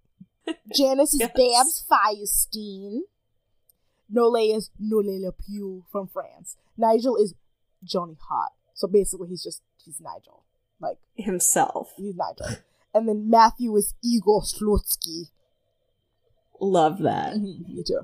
Janice 0.74 1.14
is 1.14 1.20
Yes. 1.20 1.30
Babs 1.34 1.84
Firestein. 1.90 3.00
Nole 4.10 4.36
is 4.56 4.70
Nole 4.78 5.20
Le 5.22 5.32
Pew 5.32 5.84
from 5.90 6.08
France. 6.08 6.56
Nigel 6.76 7.16
is 7.16 7.34
Johnny 7.84 8.16
Hot. 8.28 8.52
So 8.74 8.88
basically, 8.88 9.28
he's 9.28 9.42
just 9.42 9.62
he's 9.84 10.00
Nigel. 10.00 10.44
Like 10.80 10.98
Himself. 11.14 11.92
he's 11.96 12.14
Nigel. 12.16 12.56
And 12.92 13.08
then 13.08 13.30
Matthew 13.30 13.76
is 13.76 13.94
Igor 14.02 14.42
Slutsky. 14.42 15.30
Love 16.60 16.98
that. 16.98 17.36
Me 17.38 17.82
too. 17.86 18.00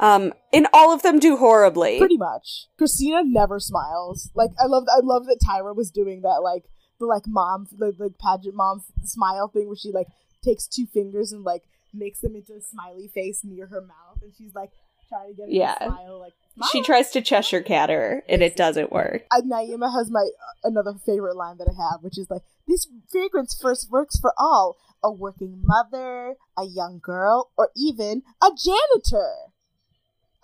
Um, 0.00 0.32
and 0.52 0.68
all 0.72 0.92
of 0.92 1.02
them 1.02 1.18
do 1.18 1.36
horribly. 1.36 1.98
Pretty 1.98 2.16
much. 2.16 2.66
Christina 2.76 3.22
never 3.24 3.58
smiles. 3.58 4.30
Like 4.34 4.50
I 4.60 4.66
love 4.66 4.84
I 4.90 5.00
love 5.02 5.26
that 5.26 5.40
Tyra 5.44 5.74
was 5.74 5.90
doing 5.90 6.22
that 6.22 6.40
like 6.42 6.64
the 7.00 7.06
like 7.06 7.26
mom 7.26 7.66
the, 7.72 7.92
the 7.92 8.10
pageant 8.20 8.54
mom 8.54 8.82
smile 9.04 9.48
thing 9.48 9.66
where 9.66 9.76
she 9.76 9.90
like 9.92 10.08
takes 10.44 10.66
two 10.66 10.86
fingers 10.86 11.32
and 11.32 11.42
like 11.44 11.64
makes 11.92 12.20
them 12.20 12.36
into 12.36 12.52
a 12.54 12.60
smiley 12.60 13.08
face 13.08 13.42
near 13.44 13.66
her 13.66 13.80
mouth 13.80 14.22
and 14.22 14.32
she's 14.36 14.54
like 14.54 14.70
trying 15.08 15.30
to 15.30 15.34
get 15.34 15.44
her 15.46 15.50
Yeah. 15.50 15.76
smile 15.86 16.18
like 16.20 16.32
She 16.72 16.82
tries 16.82 17.10
to 17.12 17.20
Cheshire 17.20 17.60
cat 17.62 17.88
her, 17.88 18.24
and 18.28 18.42
it 18.42 18.56
doesn't 18.56 18.90
work. 18.92 19.24
Uh, 19.30 19.40
Naima 19.42 19.92
has 19.94 20.10
my 20.10 20.20
uh, 20.22 20.68
another 20.68 20.94
favorite 21.06 21.36
line 21.36 21.56
that 21.58 21.68
I 21.68 21.76
have, 21.90 22.02
which 22.02 22.18
is 22.18 22.28
like, 22.30 22.42
"This 22.66 22.88
fragrance 23.10 23.56
first 23.60 23.90
works 23.92 24.18
for 24.18 24.32
all: 24.36 24.76
a 25.02 25.10
working 25.12 25.62
mother, 25.64 26.34
a 26.56 26.64
young 26.64 26.98
girl, 26.98 27.50
or 27.56 27.70
even 27.76 28.22
a 28.42 28.50
janitor." 28.56 29.32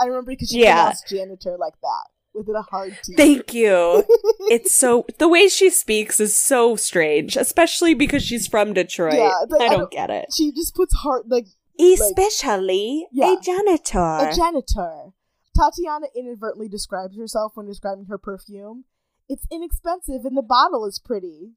I 0.01 0.05
remember 0.07 0.32
because 0.32 0.51
she 0.51 0.61
Yeah. 0.62 0.74
pronounced 0.82 1.09
janitor 1.09 1.57
like 1.59 1.74
that 1.82 2.05
with 2.32 2.49
a 2.49 2.62
hard 2.62 2.97
T. 3.05 3.15
Thank 3.16 3.53
you. 3.55 4.05
It's 4.51 4.74
so 4.74 5.07
the 5.19 5.27
way 5.28 5.49
she 5.49 5.70
speaks 5.70 6.20
is 6.20 6.36
so 6.36 6.77
strange, 6.77 7.36
especially 7.36 7.95
because 7.95 8.23
she's 8.23 8.47
from 8.47 8.73
Detroit. 8.74 9.15
Yeah, 9.15 9.32
like, 9.49 9.62
I 9.62 9.65
I 9.65 9.69
don't 9.69 9.78
don't- 9.81 9.91
get 9.91 10.11
it. 10.11 10.27
she 10.36 10.53
just 10.53 10.74
puts 10.74 10.95
hard 10.95 11.24
like 11.28 11.47
Especially 11.78 13.06
Yeah. 13.12 13.34
a 13.34 13.40
janitor. 13.40 13.98
a 13.98 14.32
janitor. 14.34 15.12
Tatiana 15.56 16.06
inadvertently 16.16 16.68
describes 16.68 17.16
herself 17.16 17.52
when 17.56 17.66
describing 17.66 18.06
her 18.06 18.18
perfume. 18.18 18.84
It's 19.28 19.46
inexpensive 19.51 20.24
and 20.24 20.36
the 20.36 20.42
bottle 20.42 20.84
is 20.86 20.98
pretty. 20.98 21.52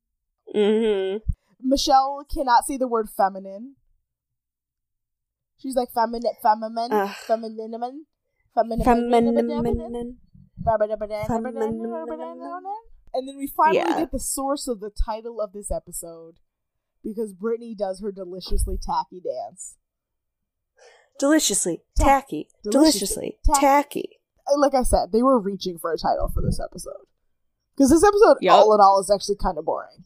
mm-hmm. 0.56 1.18
Michelle 1.60 2.23
cannot 2.34 2.65
say 2.65 2.77
the 2.77 2.88
word 2.88 3.10
feminine. 3.10 3.76
She's 5.57 5.76
like 5.76 5.89
feminine, 5.91 6.34
feminine, 6.41 6.91
Ugh. 6.94 7.15
feminine, 7.26 7.72
feminine, 8.53 8.85
Feminine. 8.85 10.18
And 13.14 13.27
then 13.27 13.38
we 13.38 13.48
finally 13.48 13.77
Yeah. 13.80 13.99
get 13.99 14.11
the 14.11 14.19
source 14.19 14.68
of 14.68 14.80
the 14.80 14.91
title 14.91 15.41
of 15.41 15.53
this 15.53 15.72
episode 15.72 16.35
because 17.03 17.34
Brittany 17.34 17.73
does 17.76 18.02
her 18.02 18.11
deliciously 18.11 18.77
tacky 18.77 19.19
dance. 19.22 19.77
Deliciously 21.19 21.81
tacky. 21.98 22.48
Deliciously 22.64 23.38
tacky. 23.56 24.19
Like 24.56 24.73
I 24.73 24.84
said, 24.84 25.11
they 25.11 25.23
were 25.23 25.39
reaching 25.39 25.77
for 25.77 25.91
a 25.91 25.98
title 25.98 26.30
for 26.34 26.41
this 26.41 26.60
episode 26.64 26.94
because 27.76 27.89
this 27.89 28.03
episode, 28.03 28.38
Yup. 28.41 28.53
all 28.56 28.73
in 28.73 28.80
all, 28.81 28.99
is 29.02 29.11
actually 29.14 29.35
kind 29.35 29.57
of 29.57 29.65
boring. 29.65 30.03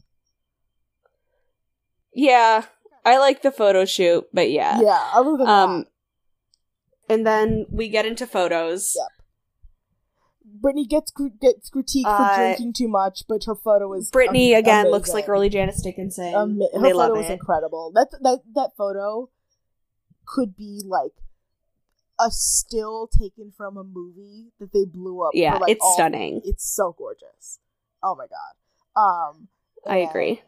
Yeah, 2.14 2.64
I 3.04 3.18
like 3.18 3.42
the 3.42 3.50
photo 3.50 3.84
shoot, 3.84 4.26
but 4.32 4.50
yeah. 4.50 4.80
Yeah, 4.80 5.10
other 5.14 5.36
than 5.36 5.48
Um, 5.48 5.78
that, 7.08 7.14
and 7.14 7.26
then 7.26 7.66
we 7.70 7.88
get 7.88 8.04
into 8.06 8.26
photos. 8.26 8.94
Yep. 8.96 9.08
Brittany 10.60 10.86
gets 10.86 11.10
gets 11.40 11.70
critiqued 11.70 12.02
Uh, 12.04 12.28
for 12.28 12.36
drinking 12.36 12.72
too 12.74 12.88
much, 12.88 13.24
but 13.28 13.44
her 13.44 13.54
photo 13.54 13.92
is 13.94 14.10
Brittany 14.10 14.52
again 14.54 14.90
looks 14.90 15.08
like 15.10 15.24
amazing. 15.24 15.32
early 15.32 15.48
Janice 15.48 15.82
Dickinson. 15.82 16.34
And 16.34 16.62
her 16.74 16.80
they 16.80 16.92
love 16.92 17.10
photo 17.10 17.20
is 17.20 17.30
it. 17.30 17.32
incredible. 17.34 17.90
That 17.94 18.08
that 18.22 18.40
that 18.54 18.70
photo 18.76 19.30
could 20.26 20.56
be 20.56 20.82
like 20.84 21.12
a 22.20 22.30
still 22.30 23.08
taken 23.08 23.52
from 23.56 23.76
a 23.76 23.84
movie 23.84 24.52
that 24.60 24.72
they 24.72 24.84
blew 24.84 25.22
up. 25.22 25.30
Yeah, 25.34 25.54
for, 25.54 25.60
like, 25.60 25.72
it's 25.72 25.84
all- 25.84 25.94
stunning. 25.94 26.42
It's 26.44 26.64
so 26.64 26.94
gorgeous. 26.96 27.58
Oh 28.02 28.14
my 28.16 28.26
god. 28.26 29.00
Um, 29.00 29.48
I 29.86 29.98
agree. 29.98 30.42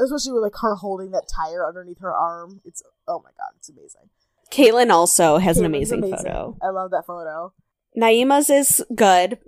Especially 0.00 0.32
with 0.32 0.42
like 0.42 0.56
her 0.60 0.74
holding 0.76 1.10
that 1.12 1.28
tire 1.28 1.66
underneath 1.66 2.00
her 2.00 2.12
arm. 2.14 2.60
It's 2.64 2.82
oh 3.06 3.20
my 3.22 3.30
god, 3.36 3.52
it's 3.56 3.68
amazing. 3.68 4.10
Kahlen 4.50 4.90
also 4.90 5.38
has 5.38 5.58
an 5.58 5.64
Kahlen's 5.64 5.92
amazing, 5.92 6.16
photo. 6.16 6.56
I 6.62 6.68
love 6.70 6.90
that 6.90 7.06
photo. 7.06 7.52
Naima's 7.96 8.50
is 8.50 8.84
good. 8.94 9.38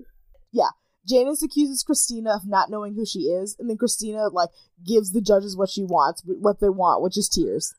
Yeah. 0.52 0.70
Janice 1.08 1.42
accuses 1.42 1.84
Christina 1.84 2.34
of 2.34 2.46
not 2.46 2.68
knowing 2.70 2.94
who 2.94 3.06
she 3.06 3.20
is, 3.20 3.56
and 3.58 3.70
then 3.70 3.76
Christina 3.76 4.28
like 4.28 4.50
gives 4.84 5.12
the 5.12 5.20
judges 5.20 5.56
what 5.56 5.68
she 5.70 5.84
wants, 5.84 6.22
what 6.24 6.60
they 6.60 6.68
want, 6.68 7.02
which 7.02 7.16
is 7.16 7.28
tears. 7.28 7.74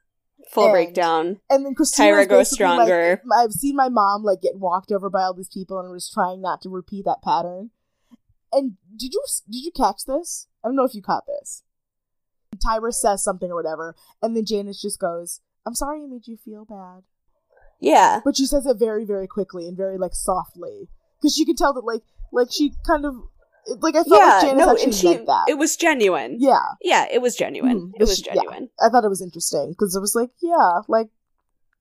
Full 0.51 0.65
And- 0.65 0.71
breakdown. 0.73 1.39
And 1.49 1.65
then 1.65 1.75
Christina 1.75 2.09
Tyra 2.11 2.29
goes 2.29 2.49
basically 2.49 2.65
like, 2.65 2.87
stronger. 2.87 3.21
I've 3.35 3.51
seen 3.53 3.75
my 3.75 3.89
mom 3.89 4.23
like 4.23 4.41
get 4.41 4.57
walked 4.57 4.91
over 4.91 5.09
by 5.09 5.23
all 5.23 5.33
these 5.33 5.49
people, 5.49 5.79
and 5.79 5.91
was 5.91 6.09
trying 6.09 6.41
not 6.41 6.61
to 6.61 6.69
repeat 6.69 7.05
that 7.05 7.21
pattern. 7.21 7.71
And 8.51 8.77
did 8.95 9.13
you 9.13 9.21
did 9.49 9.65
you 9.65 9.71
catch 9.71 10.05
this? 10.05 10.47
I 10.63 10.67
don't 10.69 10.75
know 10.75 10.85
if 10.85 10.95
you 10.95 11.01
caught 11.01 11.25
this. 11.27 11.63
Tyra 12.55 12.93
says 12.93 13.23
something 13.23 13.51
or 13.51 13.55
whatever, 13.55 13.95
and 14.21 14.35
then 14.35 14.45
Janice 14.45 14.81
just 14.81 14.99
goes, 14.99 15.41
I'm 15.65 15.75
sorry 15.75 16.01
I 16.01 16.07
made 16.07 16.27
you 16.27 16.37
feel 16.37 16.65
bad. 16.65 17.03
Yeah. 17.79 18.21
But 18.23 18.37
she 18.37 18.45
says 18.45 18.65
it 18.65 18.77
very, 18.79 19.05
very 19.05 19.27
quickly 19.27 19.67
and 19.67 19.77
very 19.77 19.97
like 19.97 20.15
softly. 20.15 20.87
Because 21.21 21.37
you 21.37 21.45
can 21.45 21.55
tell 21.55 21.73
that 21.73 21.83
like 21.85 22.03
like 22.31 22.47
she 22.51 22.73
kind 22.85 23.05
of 23.05 23.15
like 23.81 23.95
I 23.95 24.03
felt 24.03 24.09
like 24.09 24.19
Yeah, 24.21 24.41
Janice 24.41 24.65
no, 24.65 24.71
actually 24.71 24.91
she, 24.93 25.07
meant 25.09 25.25
that. 25.27 25.45
it 25.49 25.57
was 25.57 25.75
genuine. 25.75 26.37
yeah. 26.39 26.59
Yeah, 26.81 27.05
it 27.11 27.21
was 27.21 27.35
genuine. 27.35 27.91
Mhm. 27.91 27.91
It 27.95 28.03
was 28.03 28.17
She- 28.17 28.23
yeah. 28.25 28.35
genuine. 28.35 28.69
I 28.79 28.89
thought 28.89 29.03
it 29.05 29.09
was 29.09 29.21
interesting 29.21 29.69
because 29.71 29.95
it 29.95 29.99
was 29.99 30.15
like, 30.15 30.29
yeah, 30.41 30.81
like, 30.87 31.09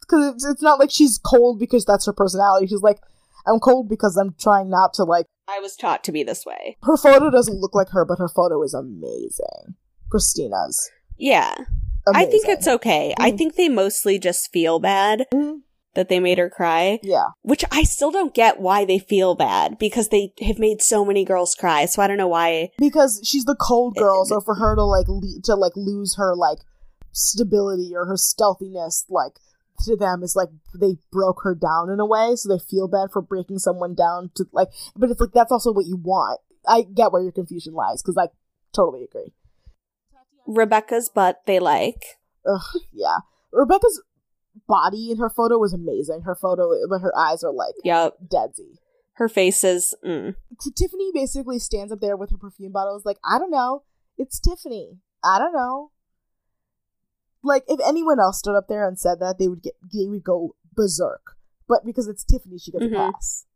because 0.00 0.34
it's, 0.34 0.44
it's 0.44 0.62
not 0.62 0.78
like 0.78 0.90
she's 0.90 1.18
cold 1.18 1.58
because 1.58 1.84
that's 1.84 2.06
her 2.06 2.12
personality. 2.12 2.66
She's 2.66 2.82
like, 2.82 2.98
I'm 3.46 3.60
cold 3.60 3.88
because 3.88 4.16
I'm 4.16 4.34
trying 4.38 4.68
not 4.70 4.94
to 4.94 5.04
like. 5.04 5.26
I 5.48 5.60
was 5.60 5.76
taught 5.76 6.02
to 6.04 6.12
be 6.12 6.22
this 6.24 6.44
way. 6.44 6.76
Her 6.82 6.96
photo 6.96 7.30
doesn't 7.30 7.60
look 7.60 7.74
like 7.74 7.90
her, 7.90 8.04
but 8.04 8.18
her 8.18 8.28
photo 8.28 8.62
is 8.64 8.74
amazing. 8.74 9.76
Christina's. 10.10 10.90
Yeah. 11.16 11.54
I 12.14 12.24
think 12.26 12.46
it's 12.48 12.68
okay. 12.68 13.14
I 13.18 13.32
Mhm. 13.32 13.38
think 13.38 13.54
they 13.56 13.68
mostly 13.68 14.18
just 14.18 14.52
feel 14.52 14.78
bad 14.78 15.26
Mhm. 15.34 15.62
That 15.96 16.08
they 16.08 16.20
made 16.20 16.38
her 16.38 16.48
cry, 16.48 17.00
Yeah, 17.02 17.26
which 17.42 17.64
I 17.72 17.82
still 17.82 18.12
don't 18.12 18.32
get 18.32 18.60
why 18.60 18.84
they 18.84 18.98
feel 19.00 19.34
bad 19.34 19.78
because 19.78 20.08
they 20.10 20.32
have 20.40 20.58
made 20.60 20.80
so 20.80 21.04
many 21.04 21.24
girls 21.24 21.54
cry. 21.54 21.86
So 21.86 22.00
I 22.00 22.06
don't 22.06 22.16
know 22.16 22.28
why. 22.28 22.70
because 22.78 23.20
she's 23.24 23.44
the 23.44 23.56
cold 23.56 23.96
girl, 23.96 24.24
so 24.24 24.40
for 24.40 24.54
her 24.54 24.76
to 24.76 24.84
like 24.84 25.08
le- 25.08 25.40
to 25.44 25.54
like 25.56 25.72
lose 25.74 26.14
her 26.16 26.34
like 26.36 26.58
stability 27.12 27.92
or 27.94 28.06
her 28.06 28.16
stealthiness, 28.16 29.04
like 29.08 29.32
to 29.84 29.96
them 29.96 30.22
is 30.22 30.34
like 30.36 30.48
they 30.78 30.96
broke 31.12 31.40
her 31.42 31.54
down 31.54 31.90
in 31.90 32.00
a 32.00 32.06
way, 32.06 32.34
so 32.36 32.48
they 32.48 32.58
feel 32.58 32.88
bad 32.88 33.10
for 33.12 33.20
breaking 33.20 33.58
someone 33.58 33.94
down 33.94 34.30
to 34.36 34.46
like. 34.52 34.68
But 34.94 35.10
it's 35.10 35.20
like 35.20 35.32
that's 35.32 35.52
also 35.52 35.72
what 35.72 35.86
you 35.86 35.96
want. 35.96 36.40
I 36.68 36.82
get 36.82 37.12
where 37.12 37.22
your 37.22 37.32
confusion 37.32 37.74
lies 37.74 38.02
because 38.02 38.16
I 38.18 38.28
totally 38.74 39.04
agree. 39.04 39.32
Rebecca's 40.46 41.08
butt 41.08 41.42
they 41.46 41.58
like. 41.58 42.02
Ugh, 42.48 42.80
yeah. 42.92 43.18
Rebecca's 43.52 44.02
body 44.66 45.10
in 45.10 45.18
her 45.18 45.30
photo 45.30 45.58
was 45.58 45.72
amazing. 45.72 46.22
Her 46.22 46.34
photo, 46.34 46.70
but 46.88 47.00
her 47.00 47.16
eyes 47.16 47.42
are 47.44 47.52
like 47.52 47.74
Yep. 47.84 48.16
deadsy. 48.28 48.78
Her 49.14 49.28
face 49.28 49.64
is. 49.64 49.94
Mm. 50.04 50.34
Tiffany 50.76 51.10
basically 51.12 51.58
stands 51.58 51.92
up 51.92 52.00
there 52.00 52.16
with 52.16 52.30
her 52.30 52.36
perfume 52.38 52.72
bottles, 52.72 53.04
like, 53.04 53.18
I 53.24 53.38
don't 53.38 53.50
know, 53.50 53.82
it's 54.18 54.38
Tiffany. 54.40 54.98
I 55.24 55.38
don't 55.38 55.52
know. 55.52 55.90
Like, 57.42 57.64
if 57.68 57.80
anyone 57.86 58.18
else 58.20 58.38
stood 58.38 58.56
up 58.56 58.66
there 58.68 58.86
and 58.88 58.98
said 58.98 59.20
that, 59.20 59.38
they 59.38 59.48
would 59.48 59.62
get 59.62 59.74
they 59.92 60.06
would 60.06 60.24
go 60.24 60.56
berserk. 60.74 61.36
But 61.68 61.84
because 61.84 62.08
it's 62.08 62.24
Tiffany, 62.24 62.58
she 62.58 62.70
gets 62.72 62.84
Mhm. 62.84 62.92
a 63.08 63.12
pass. 63.12 63.46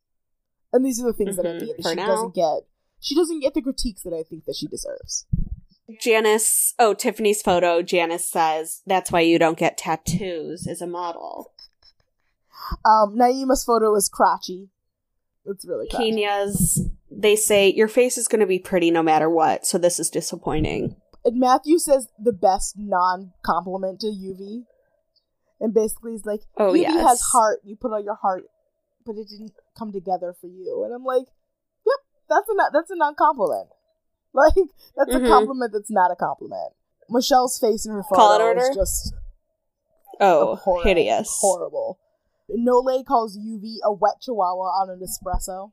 And 0.73 0.85
these 0.85 1.01
are 1.03 1.07
the 1.07 1.13
things 1.13 1.37
that 1.37 1.47
I 1.47 1.51
Mhm. 1.51 1.61
mean. 1.63 1.77
For 1.83 1.89
She 1.91 1.95
now. 1.97 2.07
doesn't 2.07 2.35
get. 2.35 2.67
She 3.01 3.15
doesn't 3.15 3.41
get 3.41 3.55
the 3.55 3.63
critiques 3.63 4.03
that 4.03 4.13
I 4.13 4.23
think 4.23 4.45
that 4.45 4.57
she 4.57 4.67
deserves. 4.69 5.27
Janice, 6.01 6.75
oh, 6.79 6.95
Tiffany's 6.95 7.43
photo, 7.43 7.83
Janice 7.83 8.27
says, 8.27 8.83
that's 8.87 9.11
why 9.11 9.21
you 9.21 9.39
don't 9.39 9.59
get 9.59 9.79
tattoos 9.79 10.67
as 10.67 10.81
a 10.81 10.87
model. 10.87 11.53
Um, 12.85 13.17
Naima's 13.17 13.65
photo 13.65 13.95
is 13.97 14.11
crotchy. 14.11 14.69
It's 15.47 15.67
really 15.67 15.89
crotchy. 15.89 16.13
Keenyah's, 16.13 16.89
they 17.11 17.37
say, 17.37 17.73
your 17.73 17.89
face 17.89 18.19
is 18.19 18.29
going 18.29 18.41
to 18.41 18.47
be 18.47 18.59
pretty 18.59 18.91
no 18.91 19.03
matter 19.03 19.29
what, 19.29 19.67
so 19.67 19.79
this 19.79 19.99
is 19.99 20.11
disappointing. 20.11 20.97
And 21.25 21.39
Matthew 21.39 21.79
says 21.79 22.09
the 22.19 22.33
best 22.33 22.77
non 22.79 23.33
compliment 23.45 24.01
to 24.01 24.07
Lluvy. 24.07 24.65
And 25.61 25.75
basically 25.75 26.13
he's 26.13 26.25
like, 26.25 26.41
Oh, 26.57 26.73
Lluvy 26.73 26.83
yes. 26.83 27.09
has 27.09 27.21
heart, 27.21 27.61
you 27.65 27.77
put 27.77 27.93
all 27.93 28.03
your 28.03 28.15
heart, 28.15 28.45
but 29.05 29.17
it 29.17 29.29
didn't 29.29 29.53
come 29.77 29.93
together 29.93 30.35
for 30.41 30.47
you. 30.47 30.83
And 30.85 30.95
I'm 30.95 31.05
like, 31.05 31.27
Yep, 31.87 31.97
that's 32.29 32.49
a 32.49 32.55
that's 32.73 32.91
a 32.91 32.97
non 32.97 33.15
compliment. 33.15 33.69
Like, 34.35 34.55
that's 34.97 35.11
Mhm. 35.11 35.27
a 35.27 35.29
compliment 35.29 35.73
that's 35.73 35.91
not 35.91 36.11
a 36.13 36.17
compliment. 36.17 36.73
Michelle's 37.09 37.59
face 37.59 37.85
in 37.85 37.93
her 37.93 38.03
photo 38.05 38.15
Call 38.17 38.41
it 38.41 38.43
order? 38.45 38.61
is 38.71 38.77
just 38.77 39.15
Oh, 40.21 40.57
hideous. 40.85 41.39
Horrible. 41.41 41.99
Nole 42.49 43.03
calls 43.05 43.37
Lluvy 43.39 43.77
a 43.85 43.93
wet 43.93 44.21
chihuahua 44.21 44.67
on 44.83 44.91
an 44.91 45.01
espresso. 45.01 45.73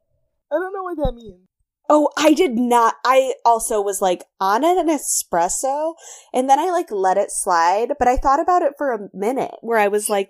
I 0.51 0.55
don't 0.55 0.73
know 0.73 0.83
what 0.83 0.97
that 0.97 1.13
means. 1.13 1.47
Oh, 1.89 2.09
I 2.17 2.33
did 2.33 2.55
not. 2.55 2.95
I 3.05 3.35
also 3.45 3.81
was 3.81 4.01
like 4.01 4.23
on 4.39 4.63
an 4.63 4.87
espresso, 4.87 5.95
and 6.33 6.49
then 6.49 6.59
I 6.59 6.69
like 6.69 6.91
let 6.91 7.17
it 7.17 7.31
slide, 7.31 7.93
but 7.99 8.07
I 8.07 8.17
thought 8.17 8.39
about 8.39 8.61
it 8.61 8.73
for 8.77 8.91
a 8.91 9.09
minute 9.13 9.55
where 9.61 9.77
I 9.77 9.87
was 9.87 10.09
like, 10.09 10.29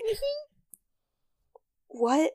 what? 1.88 2.32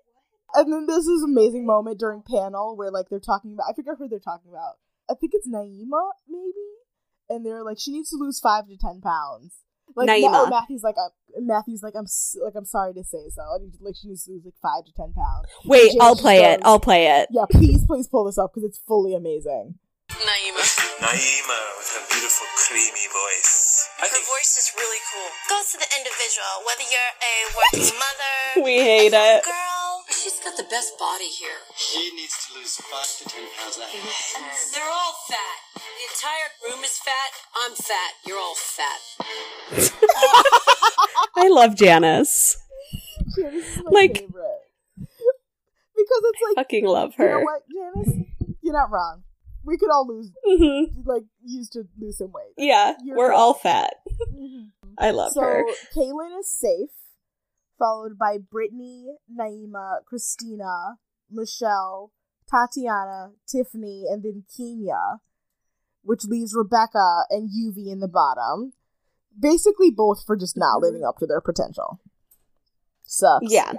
And 0.54 0.72
then 0.72 0.86
there's 0.86 1.06
this 1.06 1.22
amazing 1.22 1.64
moment 1.66 1.98
during 1.98 2.22
panel 2.22 2.76
where 2.76 2.90
like 2.90 3.08
they're 3.08 3.20
talking 3.20 3.52
about 3.52 3.66
I 3.70 3.74
forget 3.74 3.94
who 3.98 4.08
they're 4.08 4.18
talking 4.18 4.50
about. 4.50 4.76
I 5.10 5.14
think 5.14 5.32
it's 5.34 5.48
Naima, 5.48 6.10
maybe? 6.28 6.68
And 7.28 7.44
they're 7.46 7.64
like, 7.64 7.78
she 7.78 7.92
needs 7.92 8.10
to 8.10 8.16
lose 8.16 8.40
five 8.40 8.66
to 8.66 8.76
ten 8.76 9.00
pounds. 9.00 9.54
Like 9.94 10.08
Naima. 10.08 10.30
Ma- 10.32 10.50
Matthew's 10.50 10.82
like, 10.82 10.96
uh, 10.96 11.10
Matthew's 11.40 11.82
like, 11.82 11.94
I'm 11.96 12.04
s- 12.04 12.36
like, 12.42 12.54
I'm 12.56 12.64
sorry 12.64 12.94
to 12.94 13.04
say 13.04 13.28
so. 13.34 13.42
And 13.56 13.72
like, 13.80 13.94
she 14.00 14.08
needs 14.08 14.24
to 14.24 14.32
lose 14.32 14.44
like 14.44 14.54
five 14.62 14.84
to 14.86 14.92
ten 14.96 15.12
pounds. 15.12 15.48
Wait, 15.64 15.92
Janice 15.92 16.00
I'll 16.00 16.14
just 16.14 16.22
play 16.22 16.38
it. 16.44 16.60
I'll 16.64 16.80
play 16.80 17.06
it. 17.20 17.28
Yeah, 17.30 17.44
please, 17.50 17.84
please 17.86 18.08
pull 18.08 18.24
this 18.24 18.38
up 18.38 18.52
because 18.54 18.64
it's 18.68 18.78
fully 18.86 19.14
amazing. 19.14 19.76
Naima. 20.12 20.64
Naima 21.00 21.58
with 21.78 21.88
her 21.92 22.04
beautiful 22.12 22.46
creamy 22.56 23.06
voice. 23.10 23.88
I 23.98 24.06
Her 24.06 24.12
think 24.12 24.24
voice 24.26 24.52
is 24.60 24.72
really 24.76 25.00
cool. 25.12 25.28
Goes 25.48 25.72
to 25.72 25.78
the 25.78 25.88
individual, 25.98 26.52
whether 26.68 26.84
you're 26.88 27.12
a 27.20 27.34
working 27.56 27.96
mother, 27.96 28.36
We 28.64 28.76
hate 28.80 29.12
a 29.14 29.38
it. 29.40 29.44
girl. 29.44 29.71
She's 30.22 30.38
got 30.44 30.56
the 30.56 30.62
best 30.70 30.96
body 30.98 31.24
here. 31.28 31.58
She 31.76 32.12
needs 32.14 32.46
to 32.46 32.58
lose 32.58 32.76
five 32.76 33.06
to 33.18 33.24
ten 33.28 33.44
pounds. 33.58 33.76
That 33.76 33.90
They're 34.72 34.84
all 34.84 35.14
fat. 35.28 35.58
The 35.74 36.04
entire 36.14 36.48
room 36.76 36.84
is 36.84 36.98
fat. 36.98 37.30
I'm 37.56 37.74
fat. 37.74 38.12
You're 38.26 38.38
all 38.38 38.54
fat. 38.54 39.00
I 41.36 41.48
love 41.48 41.74
Janice. 41.76 42.56
Janice 43.36 43.66
is 43.78 43.82
my 43.84 43.90
Like- 43.90 44.18
favorite. 44.18 44.60
because 44.96 46.22
it's 46.24 46.40
like, 46.46 46.54
Fucking 46.56 46.86
love 46.86 47.14
you 47.18 47.24
know 47.24 47.30
her. 47.38 47.44
what, 47.44 47.62
Janice? 47.96 48.26
You're 48.62 48.74
not 48.74 48.90
wrong. 48.90 49.22
We 49.64 49.76
could 49.78 49.90
all 49.90 50.06
lose, 50.08 50.30
hmm 50.44 50.84
like, 51.04 51.22
use 51.44 51.68
to 51.70 51.84
lose 52.00 52.18
some 52.18 52.32
weight. 52.32 52.52
Yeah, 52.58 52.94
You're 53.04 53.16
we're 53.16 53.28
right. 53.30 53.36
all 53.38 53.54
fat. 53.54 53.94
Mhm. 54.32 54.70
I 54.98 55.10
love 55.12 55.32
so 55.32 55.40
her. 55.40 55.64
So 55.92 56.00
Kaylin 56.00 56.38
is 56.40 56.50
safe, 56.50 56.90
followed 57.82 58.16
by 58.16 58.38
Brittany, 58.38 59.06
Naima, 59.28 60.04
Christina, 60.06 60.98
Michelle, 61.28 62.12
Tatiana, 62.48 63.32
Tiffany, 63.48 64.04
and 64.08 64.22
then 64.22 64.44
Keenyah, 64.48 65.18
which 66.02 66.24
leaves 66.24 66.54
Rebecca 66.54 67.24
and 67.28 67.50
Lluvy 67.50 67.90
in 67.90 67.98
the 67.98 68.06
bottom. 68.06 68.72
Basically, 69.36 69.90
both 69.90 70.24
for 70.24 70.36
just 70.36 70.56
not 70.56 70.76
mm-hmm. 70.76 70.84
living 70.84 71.04
up 71.04 71.16
to 71.18 71.26
their 71.26 71.40
potential. 71.40 72.00
Sucks. 73.02 73.46
Yeah. 73.48 73.72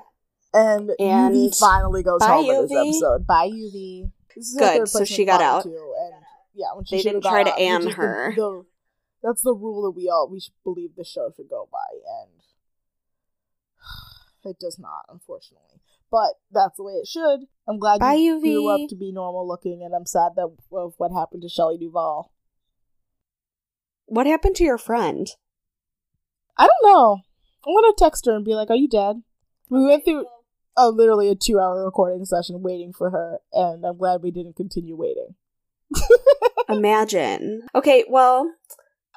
And, 0.54 0.92
And 1.00 1.34
Lluvy 1.34 1.58
finally 1.58 2.04
goes 2.04 2.22
home 2.22 2.50
in 2.50 2.68
this 2.68 2.72
episode. 2.72 3.26
Bye, 3.26 3.52
Lluvy. 3.52 4.12
Good, 4.58 4.90
so 4.90 5.06
she 5.06 5.24
got 5.24 5.42
out. 5.42 5.64
Two, 5.64 5.70
and 5.70 6.24
yeah, 6.54 6.74
when 6.76 6.84
she 6.84 6.98
They 6.98 7.04
didn't 7.04 7.22
try 7.22 7.44
to 7.44 7.52
out, 7.52 7.60
Anne 7.60 7.82
is 7.82 7.86
the- 7.88 7.94
her. 7.94 8.34
the- 8.36 8.66
that's 9.22 9.44
the 9.44 9.54
rule 9.54 9.84
that 9.84 9.92
we 9.92 10.10
all 10.10 10.28
we 10.30 10.42
should 10.42 10.54
believe 10.66 10.96
the 10.98 11.06
show 11.06 11.32
should 11.34 11.48
go 11.50 11.70
by, 11.72 11.80
and 12.22 12.43
it 14.46 14.60
does 14.60 14.78
not, 14.80 15.06
unfortunately. 15.10 15.82
But 16.12 16.34
that's 16.52 16.78
the 16.78 16.84
way 16.84 16.94
it 16.94 17.08
should. 17.08 17.48
I'm 17.68 17.80
glad 17.80 18.00
Bye, 18.00 18.16
you 18.16 18.40
grew 18.40 18.70
up 18.70 18.90
to 18.90 18.96
be 18.96 19.12
normal 19.12 19.48
looking, 19.48 19.82
and 19.84 19.94
I'm 19.96 20.06
sad 20.06 20.34
that 20.36 20.50
of 20.72 20.94
what 20.98 21.12
happened 21.12 21.42
to 21.44 21.50
Shelley 21.50 21.78
Duvall. 21.78 22.32
What 24.06 24.28
happened 24.28 24.56
to 24.58 24.64
your 24.64 24.78
friend? 24.78 25.28
I 26.58 26.68
don't 26.68 26.92
know. 26.92 27.22
I'm 27.66 27.74
gonna 27.74 27.94
text 27.98 28.26
her 28.26 28.36
and 28.36 28.46
be 28.46 28.54
like, 28.54 28.70
"Are 28.70 28.76
you 28.76 28.88
dead?" 28.88 29.24
We 29.70 29.84
went 29.84 30.06
through 30.06 30.26
oh, 30.78 30.90
literally 30.90 31.30
a 31.30 31.36
two-hour 31.36 31.84
recording 31.84 32.26
session 32.26 32.62
waiting 32.62 32.94
for 32.94 33.10
her, 33.10 33.40
and 33.52 33.86
I'm 33.86 33.98
glad 33.98 34.22
we 34.22 34.32
didn't 34.32 34.56
continue 34.56 34.96
waiting. 34.96 35.36
Imagine. 36.70 37.68
Okay, 37.76 38.04
well, 38.08 38.54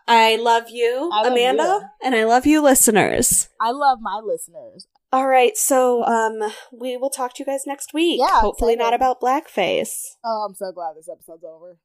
I 0.06 0.36
love 0.36 0.70
you, 0.70 1.10
I 1.12 1.22
love 1.22 1.32
Amanda, 1.32 1.62
you. 1.62 1.82
and 2.02 2.14
I 2.14 2.24
love 2.24 2.46
you, 2.46 2.62
listeners. 2.62 3.48
I 3.60 3.70
love 3.70 3.98
my 4.00 4.20
listeners. 4.24 4.86
All 5.12 5.28
right, 5.28 5.56
so 5.56 6.04
um, 6.04 6.40
we 6.72 6.96
will 6.96 7.10
talk 7.10 7.34
to 7.34 7.42
you 7.42 7.46
guys 7.46 7.62
next 7.66 7.94
week. 7.94 8.20
Yeah, 8.20 8.40
hopefully 8.40 8.76
not 8.76 8.92
about 8.92 9.20
blackface. 9.20 9.92
Oh, 10.24 10.46
I'm 10.48 10.54
so 10.54 10.72
glad 10.72 10.96
this 10.96 11.08
episode's 11.10 11.44
over. 11.44 11.78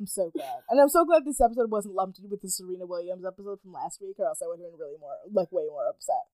I'm 0.00 0.06
so 0.06 0.30
glad. 0.34 0.58
And 0.68 0.80
I'm 0.80 0.88
so 0.88 1.04
glad 1.04 1.24
this 1.24 1.40
episode 1.40 1.70
wasn't 1.70 1.94
lumped 1.94 2.18
in 2.18 2.28
with 2.28 2.42
the 2.42 2.50
Serena 2.50 2.84
Williams 2.84 3.24
episode 3.24 3.60
from 3.62 3.72
last 3.72 4.00
week, 4.02 4.16
or 4.18 4.26
else 4.26 4.40
I 4.42 4.48
would 4.48 4.58
have 4.58 4.70
been 4.70 4.78
really 4.78 4.98
more, 4.98 5.16
like, 5.32 5.52
way 5.52 5.64
more 5.68 5.88
upset. 5.88 6.26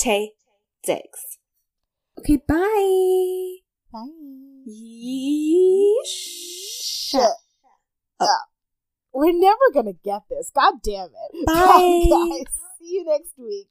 Taye 0.00 0.28
Diggs. 0.84 1.38
Okay, 2.18 2.36
bye. 2.36 3.56
Bye. 3.92 4.08
Yeesh. 4.68 6.14
Shit. 6.80 7.20
up. 8.20 8.28
We're 9.12 9.32
never 9.32 9.58
gonna 9.72 9.92
get 9.92 10.22
this. 10.30 10.50
God 10.54 10.74
damn 10.84 11.08
it. 11.08 11.46
Bye. 11.46 12.06
guys. 12.08 12.44
See 12.86 12.94
you 12.94 13.04
next 13.04 13.36
week. 13.36 13.64